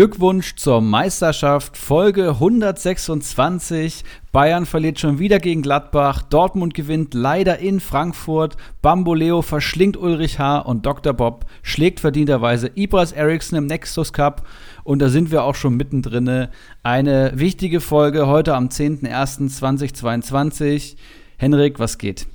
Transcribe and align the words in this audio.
Glückwunsch 0.00 0.56
zur 0.56 0.80
Meisterschaft, 0.80 1.76
Folge 1.76 2.30
126. 2.30 4.02
Bayern 4.32 4.64
verliert 4.64 4.98
schon 4.98 5.18
wieder 5.18 5.38
gegen 5.38 5.60
Gladbach, 5.60 6.22
Dortmund 6.22 6.72
gewinnt 6.72 7.12
leider 7.12 7.58
in 7.58 7.80
Frankfurt, 7.80 8.56
Bamboleo 8.80 9.42
verschlingt 9.42 9.98
Ulrich 9.98 10.38
H. 10.38 10.60
und 10.60 10.86
Dr. 10.86 11.12
Bob 11.12 11.44
schlägt 11.62 12.00
verdienterweise 12.00 12.70
Ibras 12.74 13.12
Eriksson 13.12 13.58
im 13.58 13.66
Nexus 13.66 14.14
Cup. 14.14 14.46
Und 14.84 15.02
da 15.02 15.10
sind 15.10 15.30
wir 15.30 15.44
auch 15.44 15.54
schon 15.54 15.76
mittendrin. 15.76 16.48
Eine 16.82 17.32
wichtige 17.34 17.82
Folge 17.82 18.26
heute 18.26 18.54
am 18.54 18.68
10.01.2022. 18.68 20.96
Henrik, 21.36 21.78
was 21.78 21.98
geht? 21.98 22.26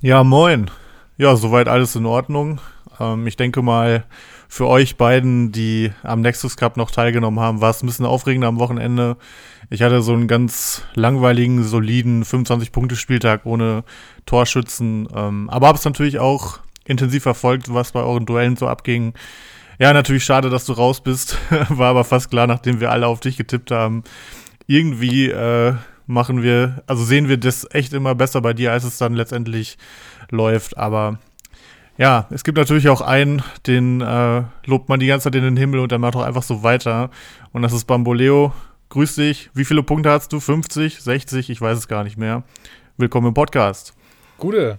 Ja, 0.00 0.24
moin. 0.24 0.70
Ja, 1.18 1.36
soweit 1.36 1.68
alles 1.68 1.94
in 1.94 2.06
Ordnung. 2.06 2.58
Ähm, 2.98 3.26
ich 3.26 3.36
denke 3.36 3.60
mal, 3.60 4.04
für 4.54 4.68
euch 4.68 4.96
beiden, 4.96 5.50
die 5.50 5.90
am 6.04 6.20
Nexus 6.20 6.56
Cup 6.56 6.76
noch 6.76 6.92
teilgenommen 6.92 7.40
haben, 7.40 7.60
war 7.60 7.70
es 7.70 7.82
ein 7.82 7.86
bisschen 7.86 8.06
aufregender 8.06 8.46
am 8.46 8.60
Wochenende. 8.60 9.16
Ich 9.68 9.82
hatte 9.82 10.00
so 10.00 10.12
einen 10.12 10.28
ganz 10.28 10.82
langweiligen, 10.94 11.64
soliden 11.64 12.22
25-Punkte-Spieltag 12.22 13.46
ohne 13.46 13.82
Torschützen. 14.26 15.08
Ähm, 15.12 15.50
aber 15.50 15.66
habe 15.66 15.76
es 15.76 15.84
natürlich 15.84 16.20
auch 16.20 16.60
intensiv 16.84 17.24
verfolgt, 17.24 17.74
was 17.74 17.90
bei 17.90 18.00
euren 18.00 18.26
Duellen 18.26 18.54
so 18.54 18.68
abging. 18.68 19.14
Ja, 19.80 19.92
natürlich 19.92 20.22
schade, 20.22 20.50
dass 20.50 20.66
du 20.66 20.74
raus 20.74 21.02
bist. 21.02 21.36
War 21.68 21.88
aber 21.88 22.04
fast 22.04 22.30
klar, 22.30 22.46
nachdem 22.46 22.78
wir 22.78 22.92
alle 22.92 23.08
auf 23.08 23.18
dich 23.18 23.36
getippt 23.36 23.72
haben. 23.72 24.04
Irgendwie 24.68 25.30
äh, 25.30 25.74
machen 26.06 26.44
wir, 26.44 26.84
also 26.86 27.02
sehen 27.02 27.28
wir 27.28 27.38
das 27.38 27.66
echt 27.72 27.92
immer 27.92 28.14
besser 28.14 28.40
bei 28.40 28.52
dir, 28.52 28.70
als 28.70 28.84
es 28.84 28.98
dann 28.98 29.14
letztendlich 29.14 29.78
läuft. 30.30 30.78
Aber 30.78 31.18
ja, 31.96 32.26
es 32.30 32.42
gibt 32.42 32.58
natürlich 32.58 32.88
auch 32.88 33.00
einen, 33.00 33.42
den 33.66 34.00
äh, 34.00 34.42
lobt 34.66 34.88
man 34.88 35.00
die 35.00 35.06
ganze 35.06 35.24
Zeit 35.24 35.36
in 35.36 35.44
den 35.44 35.56
Himmel 35.56 35.80
und 35.80 35.92
der 35.92 35.98
macht 35.98 36.16
auch 36.16 36.22
einfach 36.22 36.42
so 36.42 36.62
weiter. 36.62 37.10
Und 37.52 37.62
das 37.62 37.72
ist 37.72 37.84
Bamboleo. 37.84 38.52
Grüß 38.88 39.16
dich. 39.16 39.50
Wie 39.54 39.64
viele 39.64 39.82
Punkte 39.82 40.10
hast 40.10 40.32
du? 40.32 40.40
50, 40.40 41.00
60? 41.00 41.50
Ich 41.50 41.60
weiß 41.60 41.78
es 41.78 41.88
gar 41.88 42.04
nicht 42.04 42.16
mehr. 42.16 42.42
Willkommen 42.96 43.28
im 43.28 43.34
Podcast. 43.34 43.94
Gute. 44.38 44.78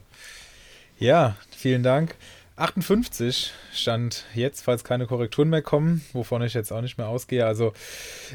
Ja, 0.97 1.35
vielen 1.51 1.83
Dank. 1.83 2.15
58 2.57 3.51
stand 3.73 4.25
jetzt, 4.33 4.61
falls 4.61 4.85
keine 4.85 5.07
Korrekturen 5.07 5.49
mehr 5.49 5.61
kommen, 5.61 6.01
wovon 6.13 6.41
ich 6.41 6.53
jetzt 6.53 6.71
auch 6.71 6.81
nicht 6.81 6.97
mehr 6.97 7.09
ausgehe. 7.09 7.45
Also 7.45 7.73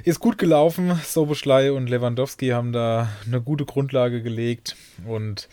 ist 0.05 0.21
gut 0.21 0.37
gelaufen. 0.37 1.01
Soboschlei 1.05 1.73
und 1.73 1.89
Lewandowski 1.89 2.49
haben 2.49 2.73
da 2.73 3.09
eine 3.27 3.41
gute 3.41 3.65
Grundlage 3.65 4.23
gelegt 4.23 4.77
und 5.07 5.49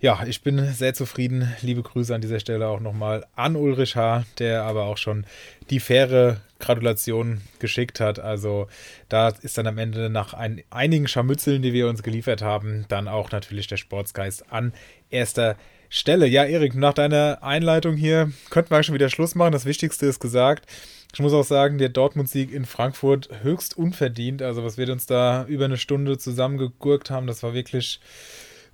ja, 0.00 0.24
ich 0.26 0.42
bin 0.42 0.72
sehr 0.72 0.94
zufrieden. 0.94 1.52
Liebe 1.62 1.82
Grüße 1.82 2.14
an 2.14 2.20
dieser 2.20 2.40
Stelle 2.40 2.68
auch 2.68 2.80
nochmal 2.80 3.24
an 3.34 3.56
Ulrich 3.56 3.96
H., 3.96 4.24
der 4.38 4.64
aber 4.64 4.84
auch 4.84 4.98
schon 4.98 5.24
die 5.70 5.80
faire 5.80 6.40
Gratulation 6.58 7.40
geschickt 7.58 8.00
hat. 8.00 8.18
Also 8.18 8.68
da 9.08 9.28
ist 9.28 9.58
dann 9.58 9.66
am 9.66 9.78
Ende 9.78 10.10
nach 10.10 10.34
ein, 10.34 10.62
einigen 10.70 11.08
Scharmützeln, 11.08 11.62
die 11.62 11.72
wir 11.72 11.88
uns 11.88 12.02
geliefert 12.02 12.42
haben, 12.42 12.86
dann 12.88 13.08
auch 13.08 13.30
natürlich 13.30 13.66
der 13.66 13.76
Sportsgeist 13.76 14.52
an 14.52 14.72
erster 15.10 15.56
Stelle. 15.88 16.26
Ja, 16.26 16.44
Erik, 16.44 16.74
nach 16.74 16.94
deiner 16.94 17.42
Einleitung 17.42 17.96
hier 17.96 18.32
könnten 18.50 18.70
wir 18.70 18.82
schon 18.82 18.94
wieder 18.94 19.10
Schluss 19.10 19.34
machen. 19.34 19.52
Das 19.52 19.64
Wichtigste 19.64 20.06
ist 20.06 20.20
gesagt. 20.20 20.66
Ich 21.12 21.20
muss 21.20 21.32
auch 21.32 21.44
sagen, 21.44 21.78
der 21.78 21.90
Dortmund-Sieg 21.90 22.52
in 22.52 22.64
Frankfurt 22.64 23.28
höchst 23.42 23.78
unverdient. 23.78 24.42
Also 24.42 24.64
was 24.64 24.76
wir 24.76 24.90
uns 24.90 25.06
da 25.06 25.44
über 25.44 25.66
eine 25.66 25.76
Stunde 25.76 26.18
zusammengegurkt 26.18 27.10
haben, 27.10 27.28
das 27.28 27.44
war 27.44 27.54
wirklich 27.54 28.00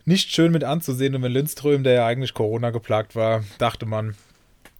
nicht 0.04 0.30
schön 0.30 0.52
mit 0.52 0.64
anzusehen. 0.64 1.14
Und 1.14 1.22
wenn 1.22 1.32
Lindström, 1.32 1.84
der 1.84 1.92
ja 1.94 2.06
eigentlich 2.06 2.34
Corona 2.34 2.70
geplagt 2.70 3.16
war, 3.16 3.44
dachte 3.58 3.86
man, 3.86 4.14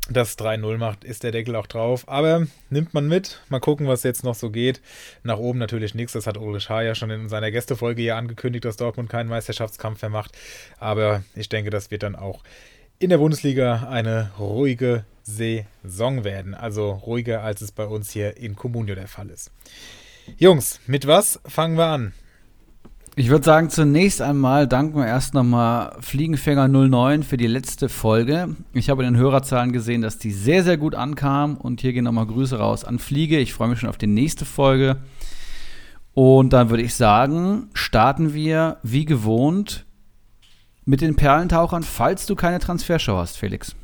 das 0.08 0.36
3-0 0.38 0.78
macht, 0.78 1.04
ist 1.04 1.22
der 1.22 1.31
Deckel 1.31 1.54
auch 1.54 1.66
drauf. 1.66 2.08
Aber 2.08 2.47
nimmt 2.69 2.94
man 2.94 3.06
mit. 3.06 3.41
Mal 3.48 3.60
gucken, 3.60 3.86
was 3.86 4.03
jetzt 4.03 4.25
noch 4.25 4.34
so 4.34 4.50
geht. 4.50 4.81
Nach 5.22 5.38
oben 5.38 5.58
natürlich 5.58 5.94
nichts. 5.94 6.14
Das 6.14 6.26
hat 6.26 6.36
Ulrich 6.36 6.69
H. 6.69 6.82
ja 6.82 6.94
schon 6.94 7.10
in 7.10 7.28
seiner 7.28 7.50
Gästefolge 7.50 8.03
hier 8.03 8.16
angekündigt, 8.16 8.64
dass 8.64 8.76
Dortmund 8.76 9.08
keinen 9.08 9.28
Meisterschaftskampf 9.28 10.03
mehr 10.03 10.10
macht. 10.10 10.36
Aber 10.78 11.22
ich 11.34 11.48
denke, 11.48 11.70
das 11.70 11.91
wird 11.91 12.02
dann 12.02 12.16
auch 12.16 12.42
in 12.98 13.10
der 13.10 13.19
Bundesliga 13.19 13.88
eine 13.88 14.32
ruhige 14.38 15.04
Saison 15.22 16.25
werden. 16.25 16.54
Also 16.54 16.91
ruhiger, 16.91 17.42
als 17.42 17.60
es 17.60 17.70
bei 17.72 17.84
uns 17.84 18.10
hier 18.10 18.37
in 18.37 18.56
Comunio 18.56 18.94
der 18.94 19.08
Fall 19.08 19.31
ist. 19.31 19.52
Jungs, 20.38 20.81
mit 20.87 21.06
was 21.06 21.41
fangen 21.47 21.76
wir 21.76 21.87
an? 21.87 22.12
Ich 23.16 23.28
würde 23.28 23.44
sagen, 23.44 23.71
zunächst 23.71 24.22
einmal 24.22 24.69
danken 24.69 24.97
wir 24.97 25.06
erst 25.06 25.34
nochmal 25.34 25.97
Fliegenfänger 26.00 26.69
09 26.69 27.25
für 27.25 27.37
die 27.37 27.48
letzte 27.48 27.88
Folge. 27.88 28.54
Ich 28.72 28.88
habe 28.88 29.04
in 29.04 29.15
den 29.15 29.21
Hörerzahlen 29.21 29.72
gesehen, 29.72 30.00
dass 30.00 30.19
die 30.19 30.31
sehr, 30.31 30.62
sehr 30.62 30.76
gut 30.76 30.94
ankam. 30.94 31.56
Und 31.56 31.81
hier 31.81 31.93
gehen 31.93 32.04
nochmal 32.04 32.26
Grüße 32.26 32.56
raus 32.56 32.84
an 32.84 33.00
Fliege. 33.00 33.38
Ich 33.38 33.53
freue 33.53 33.69
mich 33.69 33.81
schon 33.81 33.88
auf 33.88 33.99
die 33.99 34.06
nächste 34.06 34.44
Folge. 34.44 34.99
Und 36.15 36.53
dann 36.53 36.70
würde 36.70 36.84
ich 36.84 36.94
sagen, 36.94 37.69
starten 37.75 38.32
wir 38.32 38.78
wie 38.84 39.04
gewohnt 39.04 39.87
mit 40.84 41.00
den 41.00 41.16
Perlentauchern, 41.16 41.82
falls 41.82 42.26
du 42.26 42.37
keine 42.37 42.60
Transfershow 42.60 43.16
hast, 43.16 43.37
Felix. 43.37 43.75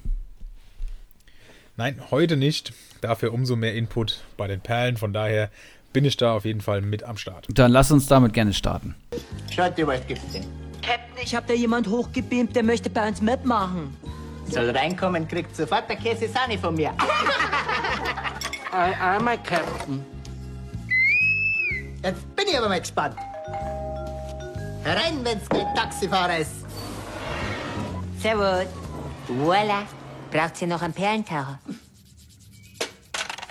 Nein, 1.76 2.00
heute 2.10 2.36
nicht. 2.36 2.72
Dafür 3.00 3.34
umso 3.34 3.56
mehr 3.56 3.74
Input 3.74 4.22
bei 4.36 4.46
den 4.46 4.60
Perlen. 4.60 4.96
Von 4.96 5.12
daher 5.12 5.50
bin 5.96 6.04
ich 6.04 6.18
da 6.18 6.34
auf 6.34 6.44
jeden 6.44 6.60
Fall 6.60 6.82
mit 6.82 7.04
am 7.04 7.16
Start. 7.16 7.46
Dann 7.48 7.72
lass 7.72 7.90
uns 7.90 8.06
damit 8.06 8.34
gerne 8.34 8.52
starten. 8.52 8.94
Schaut 9.50 9.78
dir, 9.78 9.86
was 9.86 10.06
gibt's 10.06 10.30
denn? 10.30 10.44
Captain, 10.82 11.24
ich 11.24 11.34
hab 11.34 11.46
da 11.46 11.54
jemand 11.54 11.88
hochgebeamt, 11.88 12.54
der 12.54 12.64
möchte 12.64 12.90
bei 12.90 13.08
uns 13.08 13.22
mitmachen. 13.22 13.96
Soll 14.46 14.68
reinkommen, 14.68 15.26
kriegt 15.26 15.56
sofort 15.56 15.88
der 15.88 15.96
Käse 15.96 16.28
Sahne 16.28 16.58
von 16.58 16.74
mir. 16.74 16.92
Einmal, 18.72 19.38
Captain. 19.38 20.04
Jetzt 22.02 22.36
bin 22.36 22.44
ich 22.46 22.58
aber 22.58 22.68
mal 22.68 22.80
gespannt. 22.80 23.16
Herein, 24.84 25.24
wenn's 25.24 25.48
kein 25.48 25.74
Taxifahrer 25.74 26.40
ist. 26.40 26.66
Servus. 28.20 28.66
Voila. 29.28 29.84
Braucht 30.30 30.60
ihr 30.60 30.68
noch 30.68 30.82
einen 30.82 30.92
Perlentaucher? 30.92 31.58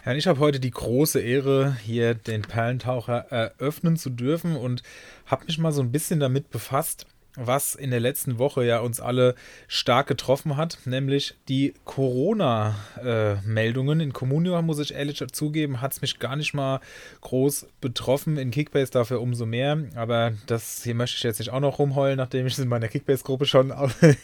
Ja, 0.06 0.14
ich 0.14 0.28
habe 0.28 0.40
heute 0.40 0.60
die 0.60 0.70
große 0.70 1.20
Ehre, 1.20 1.78
hier 1.84 2.14
den 2.14 2.44
Perlentaucher 2.44 3.26
eröffnen 3.32 3.98
zu 3.98 4.12
dürfen 4.12 4.56
und 4.56 4.84
habe 5.26 5.46
mich 5.46 5.58
mal 5.58 5.72
so 5.72 5.82
ein 5.82 5.92
bisschen 5.92 6.20
damit 6.20 6.52
befasst, 6.52 7.08
was 7.36 7.76
in 7.76 7.92
der 7.92 8.00
letzten 8.00 8.40
Woche 8.40 8.66
ja 8.66 8.80
uns 8.80 9.00
alle 9.00 9.36
stark 9.68 10.08
getroffen 10.08 10.58
hat, 10.58 10.80
nämlich 10.86 11.36
die 11.50 11.74
Corona-Meldungen. 11.86 14.00
in 14.00 14.14
Comunio, 14.14 14.62
muss 14.62 14.80
ich 14.80 14.94
ehrlich 14.94 15.24
zugeben, 15.32 15.82
hat 15.82 15.94
es 15.94 16.02
mich 16.02 16.20
gar 16.20 16.36
nicht 16.36 16.54
mal 16.54 16.82
groß 17.22 17.68
betroffen. 17.82 18.38
In 18.38 18.52
Kickbase 18.52 18.92
dafür 18.92 19.22
umso 19.22 19.46
mehr. 19.46 19.78
Aber 19.96 20.34
das 20.48 20.84
hier 20.84 20.96
möchte 20.96 21.18
ich 21.18 21.24
jetzt 21.24 21.40
nicht 21.40 21.52
auch 21.52 21.60
noch 21.60 21.80
rumheulen, 21.80 22.18
nachdem 22.18 22.48
ich 22.48 22.54
es 22.54 22.60
in 22.60 22.70
meiner 22.70 22.88
Kickbase-Gruppe 22.88 23.46
schon 23.46 23.74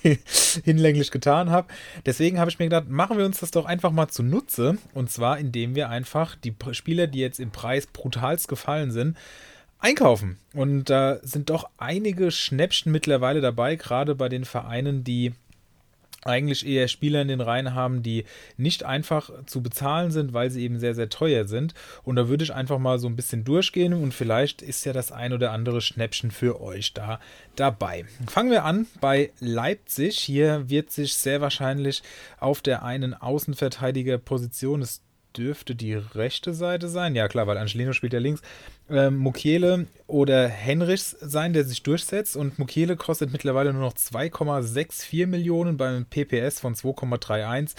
hinlänglich 0.63 1.11
getan 1.11 1.49
habe. 1.49 1.67
Deswegen 2.05 2.39
habe 2.39 2.49
ich 2.49 2.59
mir 2.59 2.66
gedacht, 2.66 2.89
machen 2.89 3.17
wir 3.17 3.25
uns 3.25 3.39
das 3.39 3.51
doch 3.51 3.66
einfach 3.66 3.91
mal 3.91 4.07
zunutze. 4.07 4.78
Und 4.93 5.11
zwar, 5.11 5.39
indem 5.39 5.75
wir 5.75 5.89
einfach 5.89 6.35
die 6.35 6.55
Spieler, 6.72 7.07
die 7.07 7.19
jetzt 7.19 7.39
im 7.39 7.51
Preis 7.51 7.88
brutalst 7.88 8.47
gefallen 8.47 8.91
sind, 8.91 9.17
einkaufen. 9.81 10.37
Und 10.53 10.89
da 10.89 11.19
sind 11.23 11.49
doch 11.49 11.69
einige 11.77 12.31
Schnäppchen 12.31 12.91
mittlerweile 12.91 13.41
dabei, 13.41 13.75
gerade 13.75 14.15
bei 14.15 14.29
den 14.29 14.45
Vereinen, 14.45 15.03
die 15.03 15.33
eigentlich 16.23 16.67
eher 16.67 16.87
Spieler 16.87 17.22
in 17.22 17.28
den 17.28 17.41
Reihen 17.41 17.73
haben, 17.73 18.03
die 18.03 18.25
nicht 18.57 18.83
einfach 18.83 19.31
zu 19.45 19.63
bezahlen 19.63 20.11
sind, 20.11 20.33
weil 20.33 20.51
sie 20.51 20.63
eben 20.63 20.79
sehr, 20.79 20.93
sehr 20.93 21.09
teuer 21.09 21.45
sind. 21.45 21.73
Und 22.03 22.16
da 22.16 22.28
würde 22.28 22.43
ich 22.43 22.53
einfach 22.53 22.78
mal 22.78 22.99
so 22.99 23.07
ein 23.07 23.16
bisschen 23.16 23.43
durchgehen 23.43 23.93
und 23.93 24.13
vielleicht 24.13 24.61
ist 24.61 24.85
ja 24.85 24.93
das 24.93 25.11
ein 25.11 25.33
oder 25.33 25.51
andere 25.51 25.81
Schnäppchen 25.81 26.31
für 26.31 26.61
euch 26.61 26.93
da 26.93 27.19
dabei. 27.55 28.05
Fangen 28.27 28.51
wir 28.51 28.66
an 28.66 28.85
bei 28.99 29.31
Leipzig. 29.39 30.19
Hier 30.19 30.69
wird 30.69 30.91
sich 30.91 31.16
sehr 31.16 31.41
wahrscheinlich 31.41 32.03
auf 32.39 32.61
der 32.61 32.84
einen 32.84 33.13
Außenverteidigerposition, 33.13 34.84
es 34.84 35.01
dürfte 35.35 35.75
die 35.75 35.93
rechte 35.93 36.53
Seite 36.53 36.89
sein. 36.89 37.16
Ja, 37.16 37.27
klar, 37.27 37.47
weil 37.47 37.57
Angelino 37.57 37.93
spielt 37.93 38.13
ja 38.13 38.19
links. 38.19 38.41
Ähm, 38.91 39.17
Mukiele 39.17 39.88
oder 40.08 40.49
Henrichs 40.49 41.16
sein, 41.22 41.53
der 41.53 41.64
sich 41.64 41.82
durchsetzt. 41.82 42.35
Und 42.35 42.59
Mukiele 42.59 42.97
kostet 42.97 43.32
mittlerweile 43.32 43.72
nur 43.72 43.82
noch 43.82 43.93
2,64 43.93 45.28
Millionen 45.28 45.78
beim 45.78 46.05
PPS 46.05 46.59
von 46.59 46.76
2,31. 46.76 47.76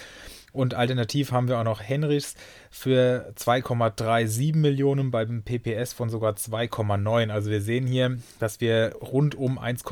Und 0.53 0.75
alternativ 0.75 1.32
haben 1.32 1.49
wir 1.49 1.59
auch 1.59 1.64
noch 1.64 1.82
Henrichs 1.82 2.35
für 2.70 3.32
2,37 3.37 4.56
Millionen 4.56 5.11
beim 5.11 5.43
PPS 5.43 5.93
von 5.93 6.11
sogar 6.11 6.35
2,9. 6.35 7.31
Also 7.31 7.50
wir 7.50 7.61
sehen 7.61 7.87
hier, 7.87 8.19
dass 8.38 8.61
wir 8.61 8.94
rund 9.00 9.35
um 9.35 9.58
1, 9.58 9.82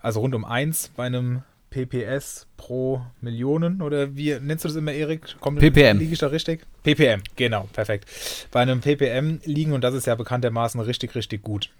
also 0.00 0.20
rund 0.20 0.34
um 0.34 0.44
1 0.44 0.92
bei 0.96 1.06
einem 1.06 1.42
PPS 1.70 2.46
pro 2.56 3.00
Millionen 3.20 3.80
oder 3.80 4.16
wie 4.16 4.36
nennst 4.40 4.64
du 4.64 4.68
das 4.68 4.76
immer, 4.76 4.92
Erik? 4.92 5.36
Kommt, 5.40 5.60
PPM. 5.60 5.98
Liege 5.98 6.12
ich 6.12 6.18
da 6.18 6.26
richtig? 6.26 6.66
PPM, 6.82 7.22
genau, 7.36 7.68
perfekt. 7.72 8.06
Bei 8.50 8.60
einem 8.60 8.80
PPM 8.80 9.40
liegen 9.44 9.72
und 9.72 9.82
das 9.82 9.94
ist 9.94 10.06
ja 10.06 10.14
bekanntermaßen 10.14 10.80
richtig, 10.80 11.14
richtig 11.14 11.42
gut. 11.42 11.70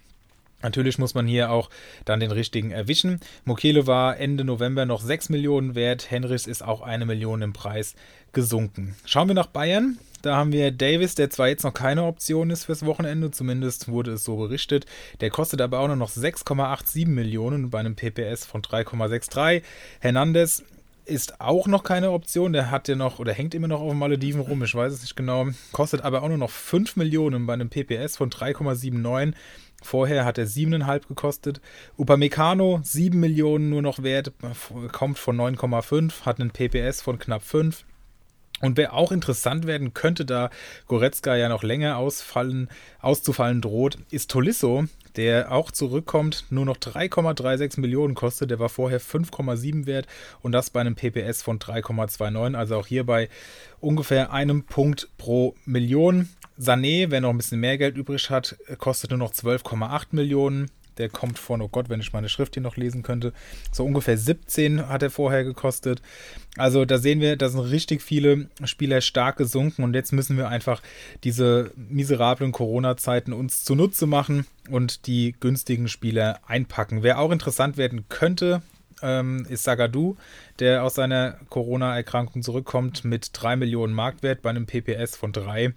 Natürlich 0.63 0.99
muss 0.99 1.15
man 1.15 1.27
hier 1.27 1.51
auch 1.51 1.71
dann 2.05 2.21
den 2.21 2.31
richtigen 2.31 2.71
erwischen. 2.71 3.21
Mokele 3.45 3.87
war 3.87 4.19
Ende 4.19 4.45
November 4.45 4.85
noch 4.85 5.01
6 5.01 5.31
Millionen 5.31 5.75
wert. 5.75 6.11
Henrichs 6.11 6.47
ist 6.47 6.63
auch 6.63 6.83
eine 6.83 7.07
Million 7.07 7.43
im 7.43 7.53
Preis 7.53 7.95
gesunken. 8.33 8.95
Schauen 9.07 9.29
wir 9.29 9.35
nach 9.35 9.47
Bayern. 9.47 9.99
Da 10.23 10.37
haben 10.37 10.53
wir 10.53 10.71
Davis, 10.71 11.15
der 11.15 11.31
zwar 11.31 11.49
jetzt 11.49 11.65
noch 11.65 11.73
keine 11.73 12.05
Option 12.05 12.51
ist 12.51 12.65
fürs 12.65 12.85
Wochenende, 12.85 13.31
zumindest 13.31 13.89
wurde 13.89 14.13
es 14.13 14.25
so 14.25 14.37
berichtet. 14.37 14.87
Der 15.21 15.31
kostet 15.31 15.61
aber 15.61 15.81
auch 15.81 15.87
nur 15.87 15.97
noch 15.97 16.11
6,87 16.11 17.09
Millionen 17.09 17.71
bei 17.71 17.81
einem 17.81 17.97
PPS 17.97 18.45
von 18.45 18.63
3,63. 18.63 19.63
Hernandez 20.01 20.63
ist 21.07 21.41
auch 21.41 21.67
noch 21.67 21.83
keine 21.83 22.11
Option. 22.11 22.53
Der 22.53 22.71
hat 22.71 22.89
ja 22.89 22.95
noch 22.95 23.19
oder 23.19 23.33
hängt 23.33 23.55
immer 23.55 23.69
noch 23.69 23.81
auf 23.81 23.91
den 23.91 23.99
Malediven 23.99 24.41
rum. 24.41 24.63
Ich 24.63 24.75
weiß 24.75 24.93
es 24.93 25.03
nicht 25.03 25.17
genau. 25.17 25.49
Kostet 25.73 26.03
aber 26.03 26.23
auch 26.23 26.29
nur 26.29 26.39
noch 26.39 26.51
5 26.51 26.97
Millionen 26.97 27.47
bei 27.47 27.55
einem 27.55 27.69
PPS 27.69 28.17
von 28.17 28.31
3,79. 28.31 29.35
Vorher 29.83 30.25
hat 30.25 30.39
er 30.39 30.47
7,5 30.47 31.09
gekostet. 31.09 31.61
Upamecano 31.97 32.81
7 32.83 33.19
Millionen 33.19 33.71
nur 33.71 33.83
noch 33.83 34.03
wert, 34.03 34.33
kommt 34.93 35.19
von 35.19 35.37
9,5, 35.39 36.27
hat 36.27 36.39
einen 36.39 36.51
PPS 36.51 37.01
von 37.01 37.19
knapp 37.19 37.43
5. 37.43 37.85
Und 38.61 38.77
wer 38.77 38.93
auch 38.93 39.11
interessant 39.11 39.67
werden 39.67 39.95
könnte, 39.95 40.25
da 40.25 40.51
Goretzka 40.87 41.35
ja 41.35 41.49
noch 41.49 41.63
länger 41.63 41.97
ausfallen, 41.97 42.69
auszufallen 43.01 43.63
droht, 43.63 43.99
ist 44.11 44.31
Tolisso, 44.31 44.85
der 45.17 45.51
auch 45.51 45.71
zurückkommt, 45.71 46.45
nur 46.51 46.67
noch 46.67 46.77
3,36 46.77 47.81
Millionen 47.81 48.15
kostet. 48.15 48.51
Der 48.51 48.59
war 48.59 48.69
vorher 48.69 49.01
5,7 49.01 49.87
wert 49.87 50.07
und 50.43 50.53
das 50.53 50.71
bei 50.71 50.81
einem 50.81 50.95
PPS 50.95 51.43
von 51.43 51.59
3,29. 51.59 52.55
Also 52.55 52.77
auch 52.77 52.87
hier 52.87 53.05
bei 53.05 53.29
ungefähr 53.81 54.33
einem 54.33 54.65
Punkt 54.65 55.09
pro 55.17 55.55
Million. 55.65 56.29
Sané, 56.59 57.11
wer 57.11 57.23
noch 57.23 57.31
ein 57.31 57.39
bisschen 57.39 57.61
mehr 57.61 57.79
Geld 57.79 57.97
übrig 57.97 58.29
hat, 58.29 58.57
kostet 58.77 59.11
nur 59.11 59.19
noch 59.19 59.33
12,8 59.33 60.09
Millionen. 60.11 60.71
Der 61.01 61.09
kommt 61.09 61.39
von, 61.39 61.63
oh 61.63 61.69
Gott, 61.69 61.89
wenn 61.89 62.01
ich 62.01 62.13
meine 62.13 62.29
Schrift 62.29 62.55
hier 62.55 62.63
noch 62.63 62.77
lesen 62.77 63.03
könnte, 63.03 63.33
so 63.73 63.85
ungefähr 63.85 64.19
17 64.19 64.89
hat 64.89 65.03
er 65.03 65.11
vorher 65.11 65.45
gekostet. 65.45 66.03
Also 66.57 66.85
da 66.85 66.99
sehen 66.99 67.21
wir, 67.21 67.37
da 67.37 67.49
sind 67.49 67.61
richtig 67.61 68.03
viele 68.03 68.49
Spieler 68.65 69.01
stark 69.01 69.39
gesunken 69.39 69.83
und 69.83 69.95
jetzt 69.95 70.13
müssen 70.13 70.37
wir 70.37 70.49
einfach 70.49 70.83
diese 71.25 71.71
miserablen 71.77 72.53
Corona-Zeiten 72.53 73.33
uns 73.33 73.65
zunutze 73.65 74.07
machen 74.07 74.47
und 74.69 75.07
die 75.07 75.35
günstigen 75.41 75.89
Spieler 75.89 76.41
einpacken. 76.47 77.03
Wer 77.03 77.19
auch 77.19 77.31
interessant 77.31 77.77
werden 77.77 78.05
könnte, 78.09 78.63
ähm, 79.03 79.47
ist 79.49 79.65
Sagadu, 79.65 80.17
der 80.59 80.85
aus 80.85 80.95
seiner 80.95 81.37
Corona-Erkrankung 81.49 82.43
zurückkommt 82.43 83.05
mit 83.05 83.31
3 83.33 83.57
Millionen 83.57 83.95
Marktwert 83.95 84.43
bei 84.43 84.51
einem 84.51 84.67
PPS 84.67 85.17
von 85.17 85.33
3. 85.33 85.73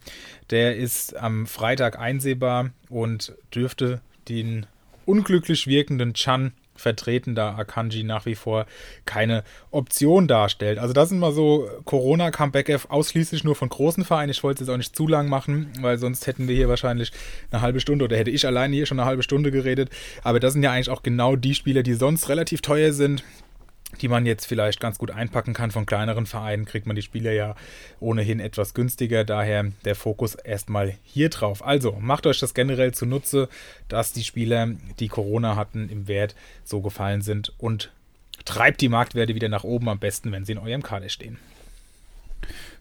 Der 0.50 0.76
ist 0.76 1.16
am 1.16 1.48
Freitag 1.48 2.00
einsehbar 2.00 2.72
und 2.90 3.34
dürfte 3.54 4.02
den 4.30 4.66
unglücklich 5.06 5.68
wirkenden 5.68 6.14
Chan 6.14 6.54
vertreten, 6.76 7.36
da 7.36 7.56
Akanji 7.56 8.04
nach 8.04 8.26
wie 8.26 8.36
vor 8.36 8.66
keine 9.06 9.44
Option 9.72 10.28
darstellt. 10.28 10.80
Also 10.80 10.94
das 10.94 11.10
sind 11.10 11.20
mal 11.20 11.32
so 11.32 11.70
Corona-Comeback 11.86 12.90
ausschließlich 12.90 13.44
nur 13.44 13.56
von 13.56 13.70
großen 13.70 14.04
Vereinen. 14.06 14.32
Ich 14.32 14.44
wollte 14.44 14.64
es 14.64 14.68
jetzt 14.68 14.74
auch 14.74 14.78
nicht 14.78 14.96
zu 14.96 15.08
lang 15.08 15.30
machen, 15.30 15.68
weil 15.82 15.98
sonst 15.98 16.28
hätten 16.28 16.48
wir 16.48 16.56
hier 16.56 16.70
wahrscheinlich 16.70 17.12
eine 17.52 17.62
halbe 17.62 17.80
Stunde 17.80 18.06
oder 18.06 18.18
hätte 18.18 18.32
ich 18.32 18.46
alleine 18.46 18.76
hier 18.76 18.86
schon 18.86 19.00
eine 19.00 19.08
halbe 19.08 19.24
Stunde 19.24 19.52
geredet. 19.52 19.90
Aber 20.24 20.40
das 20.40 20.54
sind 20.54 20.64
ja 20.64 20.72
eigentlich 20.72 20.90
auch 20.90 21.04
genau 21.04 21.36
die 21.36 21.56
Spieler, 21.56 21.84
die 21.84 21.94
sonst 21.94 22.30
relativ 22.30 22.62
teuer 22.62 22.92
sind, 22.92 23.24
die 24.02 24.08
man 24.08 24.26
jetzt 24.26 24.46
vielleicht 24.46 24.80
ganz 24.80 24.98
gut 24.98 25.12
einpacken 25.12 25.54
kann. 25.54 25.72
Von 25.72 25.86
kleineren 25.86 26.26
Vereinen 26.26 26.66
kriegt 26.66 26.88
man 26.88 26.96
die 26.96 27.02
Spieler 27.02 27.32
ja 27.32 27.56
ohnehin 28.00 28.40
etwas 28.40 28.74
günstiger. 28.74 29.24
Daher 29.24 29.72
der 29.86 29.96
Fokus 29.96 30.36
erstmal 30.36 30.96
hier 31.04 31.30
drauf. 31.30 31.66
Also 31.66 31.98
macht 32.00 32.28
euch 32.28 32.40
das 32.40 32.54
generell 32.54 32.94
zunutze, 32.94 33.50
dass 33.88 34.14
die 34.14 34.24
Spieler, 34.24 34.70
die 35.00 35.08
Corona 35.08 35.56
hatten, 35.56 35.90
im 35.90 36.08
Wert 36.08 36.36
so 36.64 36.82
gefallen 36.82 37.22
sind 37.22 37.54
und 37.58 37.92
treibt 38.46 38.82
die 38.82 38.90
Marktwerte 38.90 39.36
wieder 39.36 39.50
nach 39.50 39.64
oben. 39.64 39.90
Am 39.90 40.00
besten, 40.00 40.32
wenn 40.32 40.46
sie 40.46 40.54
in 40.54 40.58
eurem 40.58 40.84
Kader 40.84 41.10
stehen. 41.10 41.38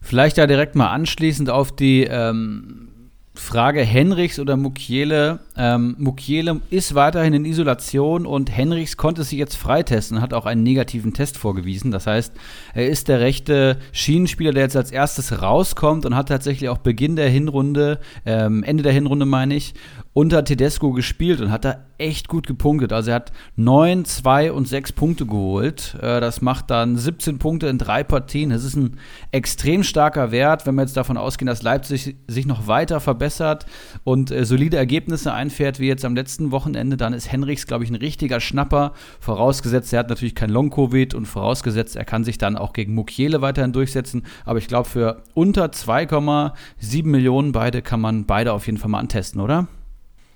Vielleicht 0.01 0.37
ja 0.37 0.47
direkt 0.47 0.75
mal 0.75 0.89
anschließend 0.89 1.49
auf 1.49 1.73
die 1.73 2.03
ähm, 2.03 2.89
Frage 3.35 3.81
Henrichs 3.81 4.37
oder 4.37 4.57
Mukiele. 4.57 5.39
Ähm, 5.57 5.95
Mukiele 5.97 6.61
ist 6.69 6.93
weiterhin 6.93 7.33
in 7.33 7.45
Isolation 7.45 8.27
und 8.27 8.55
Henrichs 8.55 8.95
konnte 8.95 9.23
sich 9.23 9.39
jetzt 9.39 9.55
freitesten, 9.55 10.21
hat 10.21 10.35
auch 10.35 10.45
einen 10.45 10.61
negativen 10.61 11.13
Test 11.13 11.39
vorgewiesen. 11.39 11.89
Das 11.89 12.05
heißt, 12.05 12.31
er 12.75 12.87
ist 12.87 13.07
der 13.07 13.21
rechte 13.21 13.77
Schienenspieler, 13.91 14.51
der 14.51 14.63
jetzt 14.63 14.75
als 14.75 14.91
erstes 14.91 15.41
rauskommt 15.41 16.05
und 16.05 16.15
hat 16.15 16.29
tatsächlich 16.29 16.69
auch 16.69 16.77
Beginn 16.77 17.15
der 17.15 17.29
Hinrunde, 17.29 17.99
ähm, 18.25 18.63
Ende 18.63 18.83
der 18.83 18.93
Hinrunde 18.93 19.25
meine 19.25 19.55
ich, 19.55 19.73
unter 20.13 20.43
Tedesco 20.43 20.91
gespielt 20.91 21.41
und 21.41 21.51
hat 21.51 21.65
da 21.65 21.77
echt 21.97 22.27
gut 22.27 22.45
gepunktet. 22.45 22.93
Also 22.93 23.11
er 23.11 23.15
hat 23.15 23.31
9, 23.55 24.05
2 24.05 24.51
und 24.51 24.67
6 24.67 24.91
Punkte 24.91 25.25
geholt. 25.25 25.97
Äh, 26.01 26.21
das 26.21 26.41
macht 26.41 26.69
dann 26.69 26.97
17 26.97 27.39
Punkte 27.39 27.67
in 27.67 27.77
drei 27.77 28.03
Partien. 28.03 28.51
Das 28.51 28.63
ist 28.63 28.75
ein 28.75 28.97
extrem 29.31 29.83
starker 29.83 30.31
Wert, 30.31 30.67
wenn 30.67 30.75
wir 30.75 30.81
jetzt 30.81 30.97
davon 30.97 31.17
ausgehen, 31.17 31.47
dass 31.47 31.63
Leipzig 31.63 32.15
sich 32.27 32.45
noch 32.45 32.67
weiter 32.67 32.99
verbessert 32.99 33.65
und 34.03 34.31
äh, 34.31 34.45
solide 34.45 34.77
Ergebnisse 34.77 35.33
einfährt, 35.33 35.79
wie 35.79 35.87
jetzt 35.87 36.05
am 36.05 36.15
letzten 36.15 36.51
Wochenende. 36.51 36.97
Dann 36.97 37.13
ist 37.13 37.31
Henrichs, 37.31 37.65
glaube 37.65 37.83
ich, 37.83 37.89
ein 37.89 37.95
richtiger 37.95 38.39
Schnapper. 38.39 38.93
Vorausgesetzt, 39.19 39.93
er 39.93 39.99
hat 39.99 40.09
natürlich 40.09 40.35
kein 40.35 40.49
Long-Covid 40.49 41.15
und 41.15 41.25
vorausgesetzt, 41.25 41.95
er 41.95 42.05
kann 42.05 42.23
sich 42.23 42.37
dann 42.37 42.55
auch 42.55 42.73
gegen 42.73 42.93
Mukiele 42.93 43.41
weiterhin 43.41 43.73
durchsetzen. 43.73 44.23
Aber 44.45 44.59
ich 44.59 44.67
glaube, 44.67 44.87
für 44.87 45.23
unter 45.33 45.65
2,7 45.65 47.05
Millionen 47.05 47.51
beide 47.51 47.81
kann 47.81 48.01
man 48.01 48.25
beide 48.25 48.53
auf 48.53 48.67
jeden 48.67 48.77
Fall 48.77 48.89
mal 48.89 48.99
antesten, 48.99 49.39
oder? 49.39 49.67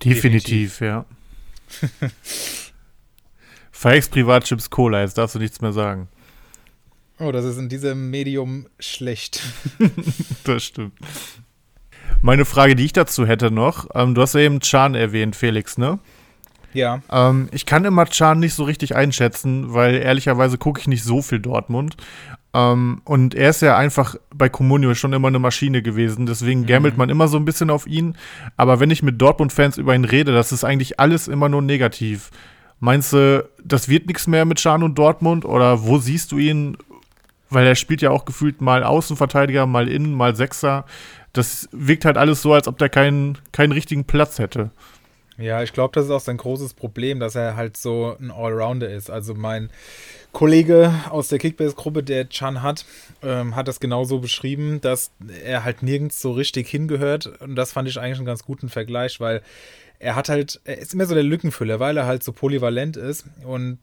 Definitiv, 0.04 0.80
Definitiv. 0.80 0.82
ja. 0.82 1.06
Fakes 3.72 4.10
Privatchips 4.10 4.70
Cola, 4.70 5.02
jetzt 5.02 5.18
darfst 5.18 5.36
du 5.36 5.40
nichts 5.40 5.62
mehr 5.62 5.74
sagen. 5.74 6.08
Oh, 7.20 7.32
das 7.32 7.46
ist 7.46 7.58
in 7.58 7.70
diesem 7.70 8.10
Medium 8.10 8.68
schlecht. 8.80 9.42
das 10.44 10.64
stimmt. 10.64 10.94
Meine 12.22 12.46
Frage, 12.46 12.76
die 12.76 12.86
ich 12.86 12.94
dazu 12.94 13.26
hätte 13.26 13.52
noch, 13.52 13.88
ähm, 13.94 14.16
du 14.16 14.22
hast 14.22 14.34
ja 14.34 14.42
eben 14.42 14.60
Chan 14.60 14.96
erwähnt, 14.96 15.36
Felix, 15.36 15.78
ne? 15.78 16.00
Ja. 16.74 17.02
Ähm, 17.12 17.50
ich 17.52 17.66
kann 17.66 17.86
immer 17.86 18.06
Chan 18.06 18.40
nicht 18.40 18.54
so 18.54 18.64
richtig 18.64 18.96
einschätzen, 18.96 19.74
weil 19.74 19.96
ehrlicherweise 19.96 20.58
gucke 20.58 20.80
ich 20.80 20.88
nicht 20.88 21.04
so 21.04 21.22
viel 21.22 21.40
Dortmund. 21.40 21.98
Ähm, 22.58 23.02
und 23.04 23.36
er 23.36 23.52
ist 23.52 23.62
ja 23.62 23.78
einfach 23.78 24.16
bei 24.34 24.50
Comunio 24.50 24.96
schon 24.96 25.14
immer 25.14 25.28
eine 25.28 25.38
Maschine 25.38 25.84
gewesen, 25.84 26.26
deswegen 26.26 26.66
gammelt 26.66 26.96
mhm. 26.96 27.00
man 27.00 27.10
immer 27.10 27.28
so 27.28 27.38
ein 27.38 27.46
bisschen 27.46 27.70
auf 27.70 27.86
ihn. 27.86 28.18
Aber 28.56 28.80
wenn 28.80 28.90
ich 28.90 29.04
mit 29.04 29.22
Dortmund-Fans 29.22 29.78
über 29.78 29.94
ihn 29.94 30.06
rede, 30.06 30.32
das 30.32 30.52
ist 30.52 30.64
eigentlich 30.64 31.00
alles 31.00 31.28
immer 31.28 31.50
nur 31.50 31.62
negativ. 31.62 32.32
Meinst 32.80 33.14
du, 33.14 33.48
das 33.64 33.90
wird 33.90 34.08
nichts 34.08 34.26
mehr 34.26 34.46
mit 34.46 34.60
Schan 34.60 34.82
und 34.82 34.96
Dortmund? 34.96 35.46
Oder 35.46 35.84
wo 35.84 36.00
siehst 36.00 36.32
du 36.32 36.40
ihn? 36.40 36.78
Weil 37.50 37.68
er 37.68 37.76
spielt 37.76 38.02
ja 38.02 38.10
auch 38.10 38.26
gefühlt 38.26 38.60
mal 38.60 38.84
Außenverteidiger, 38.84 39.68
mal 39.68 39.88
Innen, 39.88 40.14
mal 40.14 40.36
Sechser. 40.36 40.86
Das 41.34 41.70
wirkt 41.72 42.06
halt 42.06 42.18
alles 42.18 42.42
so, 42.42 42.54
als 42.54 42.68
ob 42.68 42.80
der 42.80 42.90
keinen, 42.90 43.38
keinen 43.52 43.72
richtigen 43.72 44.06
Platz 44.06 44.40
hätte. 44.40 44.72
Ja, 45.38 45.62
ich 45.62 45.74
glaube, 45.74 45.92
das 45.94 46.06
ist 46.06 46.12
auch 46.12 46.20
sein 46.20 46.38
großes 46.38 46.74
Problem, 46.74 47.20
dass 47.20 47.36
er 47.36 47.56
halt 47.56 47.78
so 47.78 48.16
ein 48.20 48.32
Allrounder 48.32 48.90
ist. 48.90 49.12
Also 49.12 49.36
mein 49.36 49.70
Kollege 50.32 50.94
aus 51.10 51.30
der 51.30 51.40
Kickbase-Gruppe, 51.40 52.04
der 52.04 52.30
Chan 52.30 52.62
hat, 52.62 52.86
ähm, 53.24 53.56
hat 53.56 53.68
das 53.68 53.80
genauso 53.80 54.20
beschrieben, 54.20 54.82
dass 54.82 55.12
er 55.44 55.64
halt 55.64 55.82
nirgends 55.82 56.22
so 56.22 56.32
richtig 56.32 56.68
hingehört. 56.70 57.28
Und 57.42 57.56
das 57.56 57.72
fand 57.72 57.88
ich 57.88 58.00
eigentlich 58.00 58.18
einen 58.18 58.26
ganz 58.26 58.44
guten 58.44 58.70
Vergleich, 58.70 59.20
weil 59.20 59.42
er 60.00 60.16
hat 60.16 60.30
halt, 60.30 60.62
er 60.64 60.78
ist 60.78 60.94
immer 60.94 61.06
so 61.06 61.16
der 61.16 61.24
Lückenfüller, 61.24 61.80
weil 61.80 61.98
er 61.98 62.06
halt 62.06 62.24
so 62.24 62.32
polyvalent 62.32 62.98
ist 62.98 63.26
und 63.44 63.80